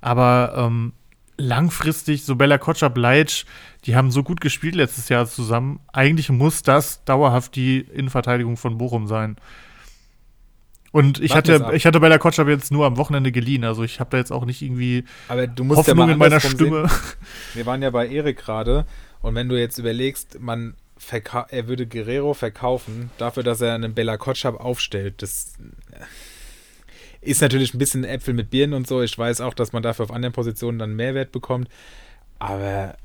Aber 0.00 0.54
ähm, 0.56 0.92
langfristig, 1.38 2.24
so 2.24 2.36
Bella 2.36 2.58
Kotschap, 2.58 2.96
Leitsch, 2.96 3.44
die 3.84 3.96
haben 3.96 4.10
so 4.10 4.22
gut 4.22 4.40
gespielt 4.40 4.74
letztes 4.74 5.08
Jahr 5.08 5.26
zusammen. 5.26 5.80
Eigentlich 5.92 6.30
muss 6.30 6.62
das 6.62 7.04
dauerhaft 7.04 7.56
die 7.56 7.80
Innenverteidigung 7.80 8.56
von 8.56 8.78
Bochum 8.78 9.06
sein. 9.06 9.36
Und 10.92 11.20
ich 11.20 11.32
Warten 11.32 11.64
hatte, 11.64 11.76
ich 11.76 11.84
hatte 11.84 12.00
Bella 12.00 12.16
Kotschap 12.16 12.48
jetzt 12.48 12.72
nur 12.72 12.86
am 12.86 12.96
Wochenende 12.96 13.30
geliehen. 13.30 13.64
Also 13.64 13.82
ich 13.82 14.00
habe 14.00 14.10
da 14.10 14.16
jetzt 14.16 14.32
auch 14.32 14.46
nicht 14.46 14.62
irgendwie 14.62 15.04
Hoffnung 15.28 16.08
ja 16.08 16.12
in 16.12 16.18
meiner 16.18 16.40
Stimme. 16.40 16.88
Sehen. 16.88 16.98
Wir 17.54 17.66
waren 17.66 17.82
ja 17.82 17.90
bei 17.90 18.08
Erik 18.08 18.38
gerade 18.38 18.86
und 19.20 19.34
wenn 19.34 19.48
du 19.48 19.58
jetzt 19.58 19.78
überlegst, 19.78 20.40
man 20.40 20.74
er 21.50 21.68
würde 21.68 21.86
Guerrero 21.86 22.32
verkaufen 22.32 23.10
dafür, 23.18 23.42
dass 23.42 23.60
er 23.60 23.74
einen 23.74 23.92
Bella 23.92 24.16
Kotschap 24.16 24.58
aufstellt, 24.58 25.20
das 25.20 25.52
ist 27.26 27.40
natürlich 27.40 27.74
ein 27.74 27.78
bisschen 27.78 28.04
Äpfel 28.04 28.34
mit 28.34 28.50
Birnen 28.50 28.74
und 28.74 28.86
so. 28.86 29.02
Ich 29.02 29.16
weiß 29.18 29.40
auch, 29.40 29.54
dass 29.54 29.72
man 29.72 29.82
dafür 29.82 30.04
auf 30.04 30.10
anderen 30.12 30.32
Positionen 30.32 30.78
dann 30.78 30.94
Mehrwert 30.96 31.32
bekommt, 31.32 31.68
aber 32.38 32.96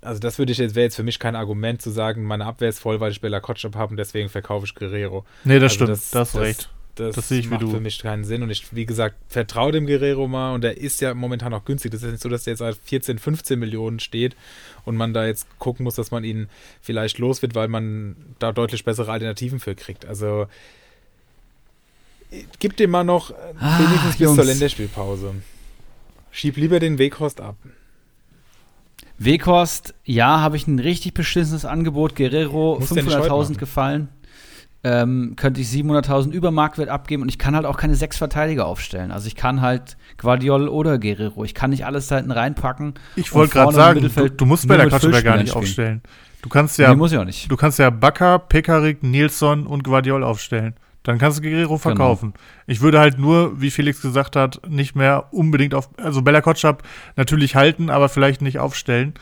also 0.00 0.20
das 0.20 0.38
würde 0.38 0.52
ich 0.52 0.58
jetzt 0.58 0.74
wäre 0.74 0.84
jetzt 0.84 0.96
für 0.96 1.02
mich 1.02 1.18
kein 1.18 1.34
Argument 1.34 1.80
zu 1.80 1.90
sagen, 1.90 2.24
meine 2.24 2.44
Abwehr 2.44 2.68
ist 2.68 2.78
voll, 2.78 3.00
weil 3.00 3.10
ich 3.10 3.20
Bella 3.22 3.40
Kotschap 3.40 3.74
habe 3.74 3.92
und 3.92 3.96
deswegen 3.96 4.28
verkaufe 4.28 4.66
ich 4.66 4.74
Guerrero. 4.74 5.24
Nee, 5.44 5.58
das 5.58 5.72
Also 5.80 5.96
stimmt, 5.96 6.14
da 6.14 6.20
hast 6.20 6.34
du 6.34 6.38
recht. 6.38 6.70
Das, 6.96 7.16
Das 7.16 7.28
sehe 7.28 7.40
ich 7.40 7.46
wie 7.46 7.50
macht 7.50 7.62
du. 7.62 7.70
für 7.70 7.80
mich 7.80 7.98
keinen 8.00 8.22
Sinn. 8.24 8.42
Und 8.42 8.50
ich, 8.50 8.74
wie 8.74 8.86
gesagt, 8.86 9.16
vertraue 9.28 9.72
dem 9.72 9.86
Guerrero 9.86 10.28
mal. 10.28 10.54
Und 10.54 10.62
der 10.62 10.76
ist 10.78 11.00
ja 11.00 11.12
momentan 11.12 11.52
auch 11.52 11.64
günstig. 11.64 11.90
Das 11.90 12.02
ist 12.04 12.10
nicht 12.10 12.22
so, 12.22 12.28
dass 12.28 12.44
der 12.44 12.52
jetzt 12.52 12.60
als 12.62 12.78
14, 12.84 13.18
15 13.18 13.58
Millionen 13.58 13.98
steht 13.98 14.36
und 14.84 14.96
man 14.96 15.12
da 15.12 15.26
jetzt 15.26 15.48
gucken 15.58 15.82
muss, 15.84 15.96
dass 15.96 16.12
man 16.12 16.22
ihn 16.22 16.48
vielleicht 16.80 17.18
los 17.18 17.42
wird, 17.42 17.56
weil 17.56 17.66
man 17.66 18.14
da 18.38 18.52
deutlich 18.52 18.84
bessere 18.84 19.10
Alternativen 19.10 19.58
für 19.58 19.74
kriegt. 19.74 20.06
Also 20.06 20.46
gib 22.58 22.76
dem 22.76 22.90
mal 22.90 23.04
noch 23.04 23.30
äh, 23.30 23.34
Ah, 23.60 23.78
wenigstens 23.78 24.10
bis 24.12 24.18
Jungs. 24.20 24.36
zur 24.36 24.44
Länderspielpause. 24.44 25.34
Schieb 26.30 26.56
lieber 26.56 26.80
den 26.80 26.98
Weghorst 26.98 27.40
ab. 27.40 27.56
Weghorst, 29.18 29.94
ja, 30.04 30.40
habe 30.40 30.56
ich 30.56 30.66
ein 30.66 30.78
richtig 30.78 31.14
beschissenes 31.14 31.64
Angebot. 31.64 32.16
Guerrero 32.16 32.78
Muss 32.80 32.88
der 32.90 33.04
nicht 33.04 33.16
heute 33.16 33.28
500.000 33.28 33.40
machen. 33.42 33.56
gefallen. 33.58 34.08
Ähm, 34.86 35.32
könnte 35.36 35.62
ich 35.62 35.68
700.000 35.68 36.32
über 36.32 36.50
Marktwert 36.50 36.90
abgeben 36.90 37.22
und 37.22 37.30
ich 37.30 37.38
kann 37.38 37.56
halt 37.56 37.64
auch 37.64 37.78
keine 37.78 37.94
sechs 37.94 38.18
Verteidiger 38.18 38.66
aufstellen. 38.66 39.12
Also 39.12 39.28
ich 39.28 39.34
kann 39.34 39.62
halt 39.62 39.96
Guardiol 40.18 40.68
oder 40.68 40.98
Guerrero. 40.98 41.42
Ich 41.44 41.54
kann 41.54 41.70
nicht 41.70 41.86
alles 41.86 42.08
da 42.08 42.16
hinten 42.16 42.32
reinpacken. 42.32 42.94
Ich 43.16 43.32
wollte 43.32 43.54
gerade 43.54 43.72
sagen, 43.72 44.02
du, 44.14 44.28
du 44.30 44.44
musst 44.44 44.68
mit 44.68 44.78
Kotschap 44.90 45.12
ja 45.12 45.20
gar 45.22 45.36
nicht 45.38 45.48
spielen. 45.50 45.62
aufstellen. 45.64 46.02
Du 46.42 46.50
kannst 46.50 46.78
Nee, 46.78 46.84
ja, 46.84 46.94
muss 46.94 47.12
ich 47.12 47.16
auch 47.18 47.24
nicht. 47.24 47.50
du 47.50 47.56
kannst 47.56 47.78
ja 47.78 47.88
Bakker, 47.88 48.38
Pekarik, 48.38 49.02
Nilsson 49.02 49.66
und 49.66 49.84
Guardiol 49.84 50.22
aufstellen. 50.22 50.74
Dann 51.04 51.18
kannst 51.18 51.38
du 51.38 51.42
Guerrero 51.42 51.76
verkaufen. 51.76 52.32
Ich 52.66 52.80
würde 52.80 52.98
halt 52.98 53.18
nur, 53.18 53.60
wie 53.60 53.70
Felix 53.70 54.00
gesagt 54.00 54.36
hat, 54.36 54.62
nicht 54.68 54.96
mehr 54.96 55.32
unbedingt 55.32 55.74
auf, 55.74 55.90
also 55.98 56.22
Bella 56.22 56.40
Kotschap 56.40 56.82
natürlich 57.14 57.54
halten, 57.54 57.90
aber 57.90 58.08
vielleicht 58.08 58.40
nicht 58.40 58.58
aufstellen. 58.58 59.12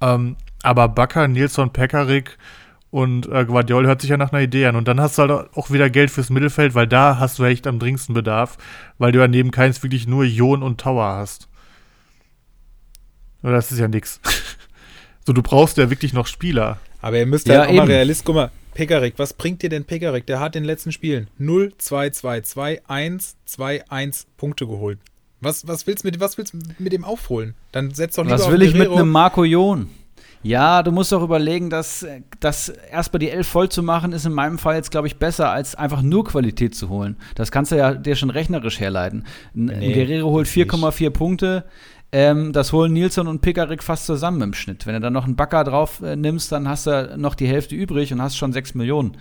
Ähm, 0.00 0.36
aber 0.62 0.88
Bakker, 0.88 1.28
Nilsson, 1.28 1.72
Pekarik 1.72 2.36
und 2.90 3.28
äh, 3.28 3.44
Guardiol 3.44 3.86
hört 3.86 4.00
sich 4.00 4.10
ja 4.10 4.16
nach 4.16 4.32
einer 4.32 4.42
Idee 4.42 4.66
an. 4.66 4.74
Und 4.74 4.88
dann 4.88 5.00
hast 5.00 5.18
du 5.18 5.22
halt 5.22 5.30
auch 5.54 5.70
wieder 5.70 5.88
Geld 5.88 6.10
fürs 6.10 6.30
Mittelfeld, 6.30 6.74
weil 6.74 6.88
da 6.88 7.18
hast 7.20 7.38
du 7.38 7.44
echt 7.44 7.68
am 7.68 7.78
dringendsten 7.78 8.14
Bedarf, 8.14 8.58
weil 8.98 9.12
du 9.12 9.20
ja 9.20 9.28
neben 9.28 9.52
keins 9.52 9.80
wirklich 9.84 10.08
nur 10.08 10.24
Jon 10.24 10.64
und 10.64 10.80
Tower 10.80 11.14
hast. 11.14 11.48
Oder 13.44 13.52
das 13.52 13.70
ist 13.70 13.78
ja 13.78 13.86
nix. 13.86 14.20
so, 15.24 15.32
du 15.32 15.42
brauchst 15.42 15.76
ja 15.76 15.90
wirklich 15.90 16.12
noch 16.12 16.26
Spieler. 16.26 16.78
Aber 17.00 17.16
ihr 17.18 17.26
müsst 17.26 17.46
Ja, 17.46 17.54
ja, 17.54 17.62
auch 17.62 17.72
mal 17.72 17.84
eben. 17.84 17.92
realist. 17.92 18.24
Guck 18.24 18.34
mal, 18.34 18.50
Pekarik, 18.74 19.14
was 19.16 19.34
bringt 19.34 19.62
dir 19.62 19.68
denn 19.68 19.84
Pekarik? 19.84 20.26
Der 20.26 20.40
hat 20.40 20.56
in 20.56 20.62
den 20.62 20.66
letzten 20.66 20.92
Spielen 20.92 21.28
0, 21.38 21.72
2, 21.76 22.10
2, 22.10 22.40
2, 22.42 22.82
1, 22.86 23.36
2, 23.44 23.90
1 23.90 24.26
Punkte 24.36 24.66
geholt. 24.66 24.98
Was, 25.40 25.66
was 25.66 25.86
willst 25.86 26.04
du 26.04 26.08
mit, 26.08 26.20
was 26.20 26.36
willst 26.38 26.52
du 26.52 26.58
mit 26.78 26.92
dem 26.92 27.04
aufholen? 27.04 27.54
Dann 27.72 27.92
setz 27.92 28.16
doch 28.16 28.24
lieber 28.24 28.34
Was 28.34 28.42
auf 28.42 28.52
will 28.52 28.62
ich 28.62 28.74
mit 28.74 28.90
einem 28.90 29.10
Marco 29.10 29.44
Jon? 29.44 29.88
Ja, 30.42 30.82
du 30.82 30.90
musst 30.90 31.12
doch 31.12 31.22
überlegen, 31.22 31.68
dass, 31.68 32.06
dass 32.40 32.70
erstmal 32.70 33.18
die 33.18 33.28
Elf 33.28 33.46
voll 33.46 33.68
zu 33.68 33.82
machen, 33.82 34.12
ist 34.12 34.24
in 34.24 34.32
meinem 34.32 34.58
Fall 34.58 34.76
jetzt, 34.76 34.90
glaube 34.90 35.06
ich, 35.06 35.16
besser, 35.16 35.50
als 35.50 35.74
einfach 35.74 36.00
nur 36.00 36.24
Qualität 36.24 36.74
zu 36.74 36.88
holen. 36.88 37.16
Das 37.34 37.50
kannst 37.50 37.72
du 37.72 37.76
ja 37.76 37.92
dir 37.92 38.16
schon 38.16 38.30
rechnerisch 38.30 38.80
herleiten. 38.80 39.24
Ein, 39.54 39.66
Nee, 39.66 39.92
Guerrero 39.92 40.30
holt 40.30 40.46
nicht. 40.56 40.70
4,4 40.70 41.10
Punkte. 41.10 41.64
Ähm, 42.12 42.52
das 42.52 42.72
holen 42.72 42.92
Nilsson 42.92 43.28
und 43.28 43.40
Pickerick 43.40 43.82
fast 43.82 44.06
zusammen 44.06 44.42
im 44.42 44.54
Schnitt. 44.54 44.86
Wenn 44.86 44.94
du 44.94 45.00
dann 45.00 45.12
noch 45.12 45.26
einen 45.26 45.36
Backer 45.36 45.62
drauf 45.64 46.02
äh, 46.02 46.16
nimmst, 46.16 46.50
dann 46.50 46.68
hast 46.68 46.86
du 46.86 47.14
noch 47.16 47.34
die 47.34 47.46
Hälfte 47.46 47.74
übrig 47.76 48.12
und 48.12 48.20
hast 48.20 48.36
schon 48.36 48.52
6 48.52 48.74
Millionen. 48.74 49.16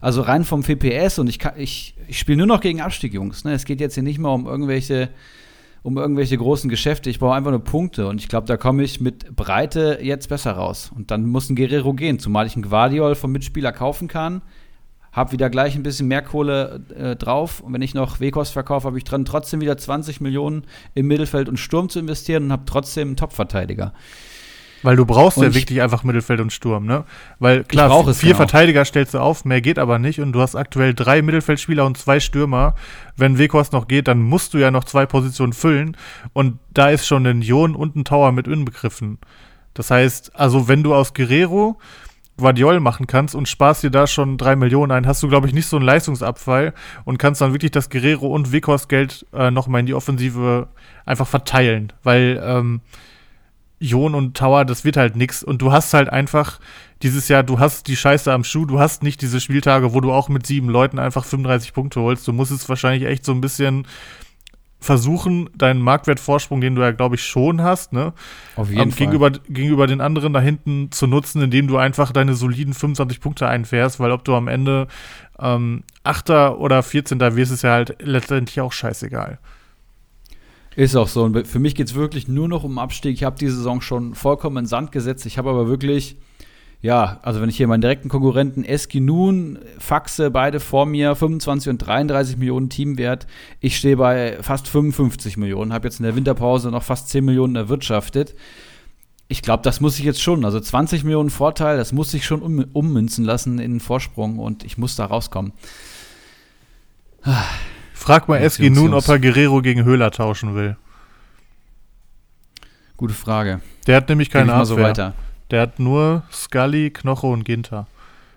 Also 0.00 0.22
rein 0.22 0.44
vom 0.44 0.62
VPS 0.62 1.18
und 1.18 1.28
ich, 1.28 1.38
ich, 1.56 1.94
ich 2.08 2.18
spiele 2.18 2.38
nur 2.38 2.46
noch 2.46 2.60
gegen 2.60 2.80
Abstieg, 2.80 3.14
Jungs. 3.14 3.44
Ne? 3.44 3.52
Es 3.52 3.64
geht 3.64 3.80
jetzt 3.80 3.94
hier 3.94 4.02
nicht 4.02 4.18
mehr 4.18 4.30
um 4.30 4.46
irgendwelche 4.46 5.10
um 5.82 5.98
irgendwelche 5.98 6.38
großen 6.38 6.70
Geschäfte. 6.70 7.10
Ich 7.10 7.18
brauche 7.18 7.34
einfach 7.34 7.50
nur 7.50 7.64
Punkte 7.64 8.06
und 8.06 8.20
ich 8.20 8.28
glaube, 8.28 8.46
da 8.46 8.56
komme 8.56 8.84
ich 8.84 9.00
mit 9.00 9.34
Breite 9.34 9.98
jetzt 10.00 10.28
besser 10.28 10.52
raus. 10.52 10.92
Und 10.94 11.10
dann 11.10 11.26
muss 11.26 11.50
ein 11.50 11.56
Guerrero 11.56 11.92
gehen, 11.92 12.18
zumal 12.18 12.46
ich 12.46 12.54
einen 12.54 12.68
Guardiol 12.68 13.14
vom 13.14 13.32
Mitspieler 13.32 13.72
kaufen 13.72 14.06
kann. 14.08 14.42
Hab 15.12 15.30
wieder 15.32 15.50
gleich 15.50 15.74
ein 15.76 15.82
bisschen 15.82 16.08
mehr 16.08 16.22
Kohle 16.22 16.80
äh, 16.96 17.16
drauf. 17.16 17.60
Und 17.60 17.72
wenn 17.74 17.82
ich 17.82 17.92
noch 17.94 18.18
Wekos 18.20 18.50
verkaufe, 18.50 18.86
habe 18.86 18.96
ich 18.98 19.04
dran 19.04 19.24
trotzdem 19.26 19.60
wieder 19.60 19.76
20 19.76 20.20
Millionen 20.22 20.64
im 20.94 21.06
Mittelfeld 21.06 21.48
und 21.50 21.58
Sturm 21.58 21.88
zu 21.90 21.98
investieren 21.98 22.44
und 22.44 22.52
habe 22.52 22.62
trotzdem 22.66 23.08
einen 23.08 23.16
Top-Verteidiger. 23.16 23.92
Weil 24.84 24.96
du 24.96 25.04
brauchst 25.06 25.36
Und 25.38 25.44
ja 25.44 25.50
ich- 25.50 25.54
wirklich 25.54 25.80
einfach 25.80 26.02
Mittelfeld 26.02 26.40
und 26.40 26.52
Sturm, 26.52 26.86
ne? 26.86 27.04
Weil 27.38 27.62
klar, 27.62 27.88
vier 28.14 28.30
genau. 28.30 28.36
Verteidiger 28.38 28.84
stellst 28.84 29.14
du 29.14 29.18
auf, 29.20 29.44
mehr 29.44 29.60
geht 29.60 29.78
aber 29.78 29.98
nicht 30.00 30.18
und 30.20 30.32
du 30.32 30.40
hast 30.40 30.56
aktuell 30.56 30.92
drei 30.92 31.22
Mittelfeldspieler 31.22 31.84
und 31.86 31.98
zwei 31.98 32.18
Stürmer. 32.18 32.74
Wenn 33.16 33.38
Weghorst 33.38 33.72
noch 33.72 33.86
geht, 33.86 34.08
dann 34.08 34.20
musst 34.22 34.54
du 34.54 34.58
ja 34.58 34.72
noch 34.72 34.82
zwei 34.82 35.06
Positionen 35.06 35.52
füllen 35.52 35.96
und 36.32 36.58
da 36.74 36.88
ist 36.90 37.06
schon 37.06 37.24
ein 37.26 37.42
Jon 37.42 37.76
und 37.76 37.94
ein 37.94 38.04
Tower 38.04 38.32
mit 38.32 38.48
inbegriffen. 38.48 39.18
Das 39.74 39.90
heißt, 39.92 40.34
also 40.34 40.66
wenn 40.66 40.82
du 40.82 40.94
aus 40.94 41.14
Guerrero 41.14 41.78
Guardiol 42.42 42.80
machen 42.80 43.06
kannst 43.06 43.34
und 43.34 43.48
sparst 43.48 43.82
dir 43.82 43.90
da 43.90 44.06
schon 44.06 44.36
drei 44.36 44.54
Millionen 44.56 44.92
ein, 44.92 45.06
hast 45.06 45.22
du, 45.22 45.28
glaube 45.28 45.46
ich, 45.46 45.54
nicht 45.54 45.66
so 45.66 45.76
einen 45.76 45.86
Leistungsabfall 45.86 46.74
und 47.04 47.18
kannst 47.18 47.40
dann 47.40 47.52
wirklich 47.52 47.70
das 47.70 47.88
Guerrero 47.88 48.26
und 48.26 48.52
Wekos 48.52 48.88
Geld 48.88 49.26
äh, 49.32 49.50
nochmal 49.50 49.80
in 49.80 49.86
die 49.86 49.94
Offensive 49.94 50.68
einfach 51.06 51.26
verteilen, 51.26 51.92
weil 52.02 52.40
ähm, 52.44 52.80
Jon 53.82 54.14
und 54.14 54.36
Tower, 54.36 54.64
das 54.64 54.84
wird 54.84 54.96
halt 54.96 55.16
nix 55.16 55.42
und 55.42 55.60
du 55.60 55.72
hast 55.72 55.92
halt 55.92 56.08
einfach 56.08 56.60
dieses 57.02 57.28
Jahr, 57.28 57.42
du 57.42 57.58
hast 57.58 57.88
die 57.88 57.96
Scheiße 57.96 58.32
am 58.32 58.44
Schuh, 58.44 58.64
du 58.64 58.78
hast 58.78 59.02
nicht 59.02 59.20
diese 59.22 59.40
Spieltage, 59.40 59.92
wo 59.92 60.00
du 60.00 60.12
auch 60.12 60.28
mit 60.28 60.46
sieben 60.46 60.68
Leuten 60.68 61.00
einfach 61.00 61.24
35 61.24 61.72
Punkte 61.72 62.00
holst. 62.00 62.28
Du 62.28 62.32
musst 62.32 62.52
es 62.52 62.68
wahrscheinlich 62.68 63.08
echt 63.08 63.24
so 63.24 63.32
ein 63.32 63.40
bisschen 63.40 63.86
versuchen, 64.82 65.48
deinen 65.56 65.80
Marktwertvorsprung, 65.80 66.60
den 66.60 66.74
du 66.74 66.82
ja, 66.82 66.90
glaube 66.90 67.14
ich, 67.14 67.24
schon 67.24 67.62
hast, 67.62 67.92
ne? 67.92 68.12
Auf 68.56 68.68
jeden 68.68 68.82
ähm, 68.82 68.90
Fall. 68.90 68.98
Gegenüber, 68.98 69.30
gegenüber 69.30 69.86
den 69.86 70.00
anderen 70.00 70.32
da 70.32 70.40
hinten 70.40 70.90
zu 70.90 71.06
nutzen, 71.06 71.40
indem 71.40 71.68
du 71.68 71.76
einfach 71.78 72.12
deine 72.12 72.34
soliden 72.34 72.74
25 72.74 73.20
Punkte 73.20 73.48
einfährst, 73.48 74.00
weil 74.00 74.10
ob 74.10 74.24
du 74.24 74.34
am 74.34 74.48
Ende 74.48 74.88
ähm, 75.38 75.84
Achter 76.02 76.58
oder 76.58 76.82
14. 76.82 77.20
wirst, 77.20 77.52
ist 77.52 77.62
ja 77.62 77.70
halt 77.70 77.96
letztendlich 78.02 78.60
auch 78.60 78.72
scheißegal. 78.72 79.38
Ist 80.74 80.96
auch 80.96 81.08
so. 81.08 81.22
Und 81.22 81.46
für 81.46 81.58
mich 81.58 81.74
geht 81.74 81.88
es 81.88 81.94
wirklich 81.94 82.28
nur 82.28 82.48
noch 82.48 82.64
um 82.64 82.78
Abstieg. 82.78 83.14
Ich 83.14 83.24
habe 83.24 83.38
die 83.38 83.48
Saison 83.48 83.80
schon 83.80 84.14
vollkommen 84.14 84.58
in 84.58 84.66
Sand 84.66 84.90
gesetzt. 84.90 85.26
Ich 85.26 85.38
habe 85.38 85.50
aber 85.50 85.68
wirklich, 85.68 86.16
ja, 86.82 87.20
also 87.22 87.40
wenn 87.40 87.48
ich 87.48 87.56
hier 87.56 87.68
meinen 87.68 87.80
direkten 87.80 88.08
Konkurrenten 88.08 88.64
Eski 88.64 88.98
Nun, 88.98 89.60
Faxe, 89.78 90.32
beide 90.32 90.58
vor 90.58 90.84
mir, 90.84 91.14
25 91.14 91.70
und 91.70 91.78
33 91.78 92.36
Millionen 92.36 92.70
Teamwert. 92.70 93.28
Ich 93.60 93.76
stehe 93.76 93.96
bei 93.96 94.36
fast 94.42 94.66
55 94.66 95.36
Millionen, 95.36 95.72
habe 95.72 95.86
jetzt 95.86 96.00
in 96.00 96.04
der 96.04 96.16
Winterpause 96.16 96.70
noch 96.70 96.82
fast 96.82 97.08
10 97.08 97.24
Millionen 97.24 97.54
erwirtschaftet. 97.54 98.34
Ich 99.28 99.42
glaube, 99.42 99.62
das 99.62 99.80
muss 99.80 99.96
ich 100.00 100.04
jetzt 100.04 100.20
schon. 100.20 100.44
Also 100.44 100.58
20 100.58 101.04
Millionen 101.04 101.30
Vorteil, 101.30 101.76
das 101.76 101.92
muss 101.92 102.12
ich 102.14 102.26
schon 102.26 102.42
um, 102.42 102.64
ummünzen 102.72 103.24
lassen 103.24 103.60
in 103.60 103.74
den 103.74 103.80
Vorsprung 103.80 104.40
und 104.40 104.64
ich 104.64 104.76
muss 104.76 104.96
da 104.96 105.06
rauskommen. 105.06 105.52
Frag 107.94 108.26
mal 108.28 108.38
Eski 108.38 108.70
nun, 108.70 108.92
ob 108.92 109.06
er 109.06 109.20
Guerrero 109.20 109.62
gegen 109.62 109.84
Höhler 109.84 110.10
tauschen 110.10 110.56
will. 110.56 110.76
Gute 112.96 113.14
Frage. 113.14 113.60
Der 113.86 113.96
hat 113.98 114.08
nämlich 114.08 114.30
keine 114.30 114.46
mal 114.46 114.66
so 114.66 114.76
weiter. 114.76 115.14
Der 115.52 115.60
hat 115.60 115.78
nur 115.78 116.22
Scully, 116.32 116.90
Knoche 116.90 117.26
und 117.26 117.44
Ginter. 117.44 117.86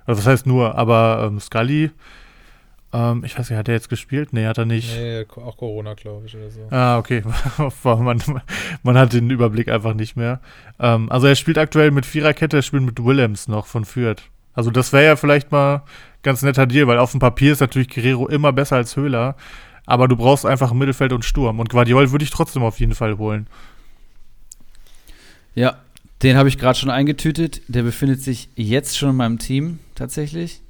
Also 0.05 0.19
was 0.19 0.27
heißt 0.27 0.45
nur, 0.45 0.75
aber 0.75 1.25
ähm, 1.25 1.39
Scully, 1.39 1.89
ähm, 2.93 3.23
ich 3.25 3.39
weiß 3.39 3.49
nicht, 3.49 3.57
hat 3.57 3.69
er 3.69 3.73
jetzt 3.73 3.89
gespielt? 3.89 4.33
Nee, 4.33 4.45
hat 4.45 4.57
er 4.57 4.65
nicht. 4.65 4.93
Nee, 4.95 5.25
auch 5.37 5.55
Corona, 5.57 5.93
glaube 5.93 6.27
ich, 6.27 6.35
oder 6.35 6.51
so. 6.51 6.67
Ah, 6.69 6.97
okay. 6.97 7.23
man, 7.83 8.21
man 8.83 8.97
hat 8.97 9.13
den 9.13 9.29
Überblick 9.29 9.69
einfach 9.69 9.93
nicht 9.93 10.17
mehr. 10.17 10.41
Ähm, 10.77 11.09
also 11.09 11.27
er 11.27 11.35
spielt 11.35 11.57
aktuell 11.57 11.91
mit 11.91 12.05
Viererkette, 12.05 12.57
er 12.57 12.61
spielt 12.61 12.83
mit 12.83 13.03
Willems 13.03 13.47
noch 13.47 13.65
von 13.65 13.85
Fürth. 13.85 14.23
Also 14.53 14.69
das 14.69 14.91
wäre 14.91 15.05
ja 15.05 15.15
vielleicht 15.15 15.53
mal 15.53 15.83
ganz 16.21 16.41
netter 16.41 16.67
Deal, 16.67 16.87
weil 16.87 16.99
auf 16.99 17.11
dem 17.11 17.21
Papier 17.21 17.53
ist 17.53 17.61
natürlich 17.61 17.89
Guerrero 17.89 18.27
immer 18.27 18.51
besser 18.51 18.75
als 18.75 18.95
Höhler. 18.97 19.35
Aber 19.85 20.09
du 20.09 20.17
brauchst 20.17 20.45
einfach 20.45 20.73
Mittelfeld 20.73 21.13
und 21.13 21.23
Sturm. 21.23 21.59
Und 21.61 21.69
Guardiol 21.69 22.11
würde 22.11 22.25
ich 22.25 22.31
trotzdem 22.31 22.63
auf 22.63 22.79
jeden 22.79 22.95
Fall 22.95 23.17
holen. 23.17 23.47
Ja, 25.53 25.77
den 26.25 26.37
habe 26.37 26.49
ich 26.49 26.57
gerade 26.57 26.77
schon 26.77 26.89
eingetütet. 26.89 27.61
Der 27.67 27.83
befindet 27.83 28.19
sich 28.19 28.49
jetzt 28.55 28.97
schon 28.97 29.11
in 29.11 29.15
meinem 29.15 29.37
Team 29.37 29.77
tatsächlich. 29.93 30.61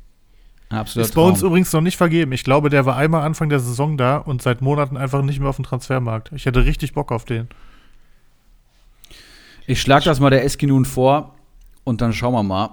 Ein 0.70 0.80
absoluter 0.80 1.08
Ist 1.08 1.16
bei 1.16 1.22
uns 1.22 1.42
übrigens 1.42 1.72
noch 1.72 1.80
nicht 1.80 1.96
vergeben. 1.96 2.34
Ich 2.34 2.44
glaube, 2.44 2.70
der 2.70 2.86
war 2.86 2.98
einmal 2.98 3.22
Anfang 3.22 3.48
der 3.48 3.62
Saison 3.62 3.98
da 3.98 4.18
und 4.18 4.42
seit 4.42 4.62
Monaten 4.62 4.98
einfach 4.98 5.22
nicht 5.22 5.40
mehr 5.40 5.48
auf 5.48 5.56
dem 5.56 5.64
Transfermarkt. 5.64 6.34
Ich 6.34 6.46
hätte 6.46 6.66
richtig 6.66 6.94
Bock 6.94 7.12
auf 7.14 7.24
den. 7.24 7.48
Ich 9.66 9.80
schlage 9.80 10.04
das 10.04 10.20
mal 10.20 10.30
der 10.30 10.44
Eski 10.44 10.68
nun 10.68 10.84
vor 10.84 11.36
und 11.86 12.02
dann 12.02 12.12
schauen 12.12 12.34
wir 12.34 12.44
mal. 12.44 12.72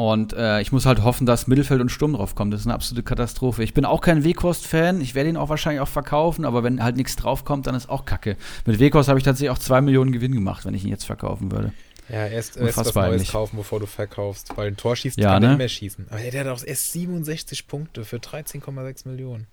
Und 0.00 0.32
äh, 0.32 0.62
ich 0.62 0.72
muss 0.72 0.86
halt 0.86 1.02
hoffen, 1.02 1.26
dass 1.26 1.46
Mittelfeld 1.46 1.78
und 1.82 1.90
Sturm 1.90 2.14
draufkommen. 2.14 2.50
Das 2.50 2.62
ist 2.62 2.66
eine 2.66 2.72
absolute 2.72 3.02
Katastrophe. 3.02 3.62
Ich 3.62 3.74
bin 3.74 3.84
auch 3.84 4.00
kein 4.00 4.24
Weghorst-Fan. 4.24 5.02
Ich 5.02 5.14
werde 5.14 5.28
ihn 5.28 5.36
auch 5.36 5.50
wahrscheinlich 5.50 5.82
auch 5.82 5.88
verkaufen, 5.88 6.46
aber 6.46 6.64
wenn 6.64 6.82
halt 6.82 6.96
nichts 6.96 7.16
draufkommt, 7.16 7.66
dann 7.66 7.74
ist 7.74 7.90
auch 7.90 8.06
Kacke. 8.06 8.38
Mit 8.64 8.78
Weghorst 8.78 9.10
habe 9.10 9.18
ich 9.18 9.26
tatsächlich 9.26 9.50
auch 9.50 9.58
2 9.58 9.82
Millionen 9.82 10.10
Gewinn 10.10 10.32
gemacht, 10.32 10.64
wenn 10.64 10.72
ich 10.72 10.84
ihn 10.84 10.88
jetzt 10.88 11.04
verkaufen 11.04 11.52
würde. 11.52 11.74
Ja, 12.08 12.26
erst, 12.26 12.56
erst 12.56 12.78
was 12.78 12.94
Neues 12.94 13.12
eigentlich. 13.12 13.30
kaufen, 13.32 13.58
bevor 13.58 13.78
du 13.78 13.84
verkaufst. 13.84 14.56
Weil 14.56 14.68
ein 14.68 14.78
Tor 14.78 14.96
schießt, 14.96 15.18
Ja, 15.18 15.32
kann 15.34 15.42
ne? 15.42 15.48
nicht 15.48 15.58
mehr 15.58 15.68
schießen. 15.68 16.06
Aber 16.08 16.18
der 16.18 16.40
hat 16.40 16.48
auch 16.48 16.64
erst 16.64 16.92
67 16.92 17.68
Punkte 17.68 18.06
für 18.06 18.16
13,6 18.16 19.06
Millionen. 19.06 19.48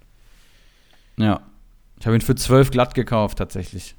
Ja. 1.17 1.41
Ich 1.99 2.05
habe 2.05 2.15
ihn 2.15 2.21
für 2.21 2.35
12 2.35 2.71
glatt 2.71 2.95
gekauft, 2.95 3.37
tatsächlich. 3.39 3.95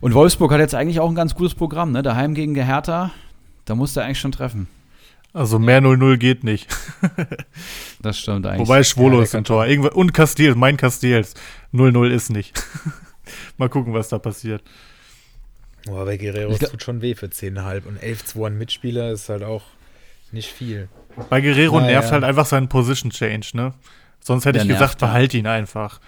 Und 0.00 0.14
Wolfsburg 0.14 0.52
hat 0.52 0.60
jetzt 0.60 0.76
eigentlich 0.76 1.00
auch 1.00 1.08
ein 1.08 1.16
ganz 1.16 1.34
gutes 1.34 1.56
Programm, 1.56 1.90
ne? 1.90 2.02
Daheim 2.04 2.34
gegen 2.34 2.54
Hertha. 2.54 3.10
Da 3.68 3.74
muss 3.74 3.94
er 3.96 4.04
eigentlich 4.04 4.18
schon 4.18 4.32
treffen. 4.32 4.66
Also 5.34 5.58
mehr 5.58 5.82
0-0 5.82 6.16
geht 6.16 6.42
nicht. 6.44 6.68
Das 8.00 8.16
stimmt 8.16 8.46
eigentlich. 8.46 8.60
Wobei 8.60 8.84
Schwolo 8.84 9.18
Ja, 9.18 9.24
ist 9.24 9.34
ein 9.34 9.42
Tor. 9.42 9.66
Irgendwo, 9.66 9.90
und 9.90 10.14
Castells, 10.14 10.54
mein 10.54 10.76
Castells. 10.76 11.34
0-0 11.74 12.10
ist 12.10 12.30
nicht. 12.30 12.56
Mal 13.58 13.68
gucken, 13.68 13.92
was 13.92 14.08
da 14.08 14.20
passiert. 14.20 14.62
Oh, 15.88 15.96
aber 15.96 16.16
Guerrero 16.16 16.56
tut 16.56 16.80
schon 16.80 17.02
weh 17.02 17.16
für 17.16 17.26
10,5 17.26 17.86
und 17.86 18.00
11-2 18.00 18.46
an 18.46 18.56
Mitspieler 18.56 19.10
ist 19.10 19.28
halt 19.28 19.42
auch 19.42 19.64
nicht 20.30 20.48
viel. 20.48 20.88
Bei 21.28 21.40
Guerrero 21.40 21.80
Na 21.80 21.86
nervt 21.86 22.06
ja. 22.08 22.12
halt 22.12 22.24
einfach 22.24 22.46
sein 22.46 22.68
Position 22.68 23.10
Change, 23.10 23.48
ne? 23.54 23.74
Sonst 24.20 24.44
hätte 24.44 24.60
Der 24.60 24.62
ich 24.62 24.68
gesagt, 24.68 25.02
ja. 25.02 25.08
behalt 25.08 25.34
ihn 25.34 25.48
einfach. 25.48 26.00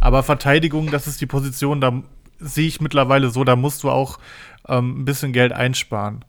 Aber 0.00 0.24
Verteidigung, 0.24 0.90
das 0.90 1.06
ist 1.06 1.20
die 1.20 1.26
Position, 1.26 1.80
da 1.80 2.02
sehe 2.40 2.66
ich 2.66 2.80
mittlerweile 2.80 3.30
so, 3.30 3.44
da 3.44 3.54
musst 3.54 3.84
du 3.84 3.90
auch 3.90 4.18
ähm, 4.68 5.02
ein 5.02 5.04
bisschen 5.04 5.32
Geld 5.32 5.52
einsparen. 5.52 6.24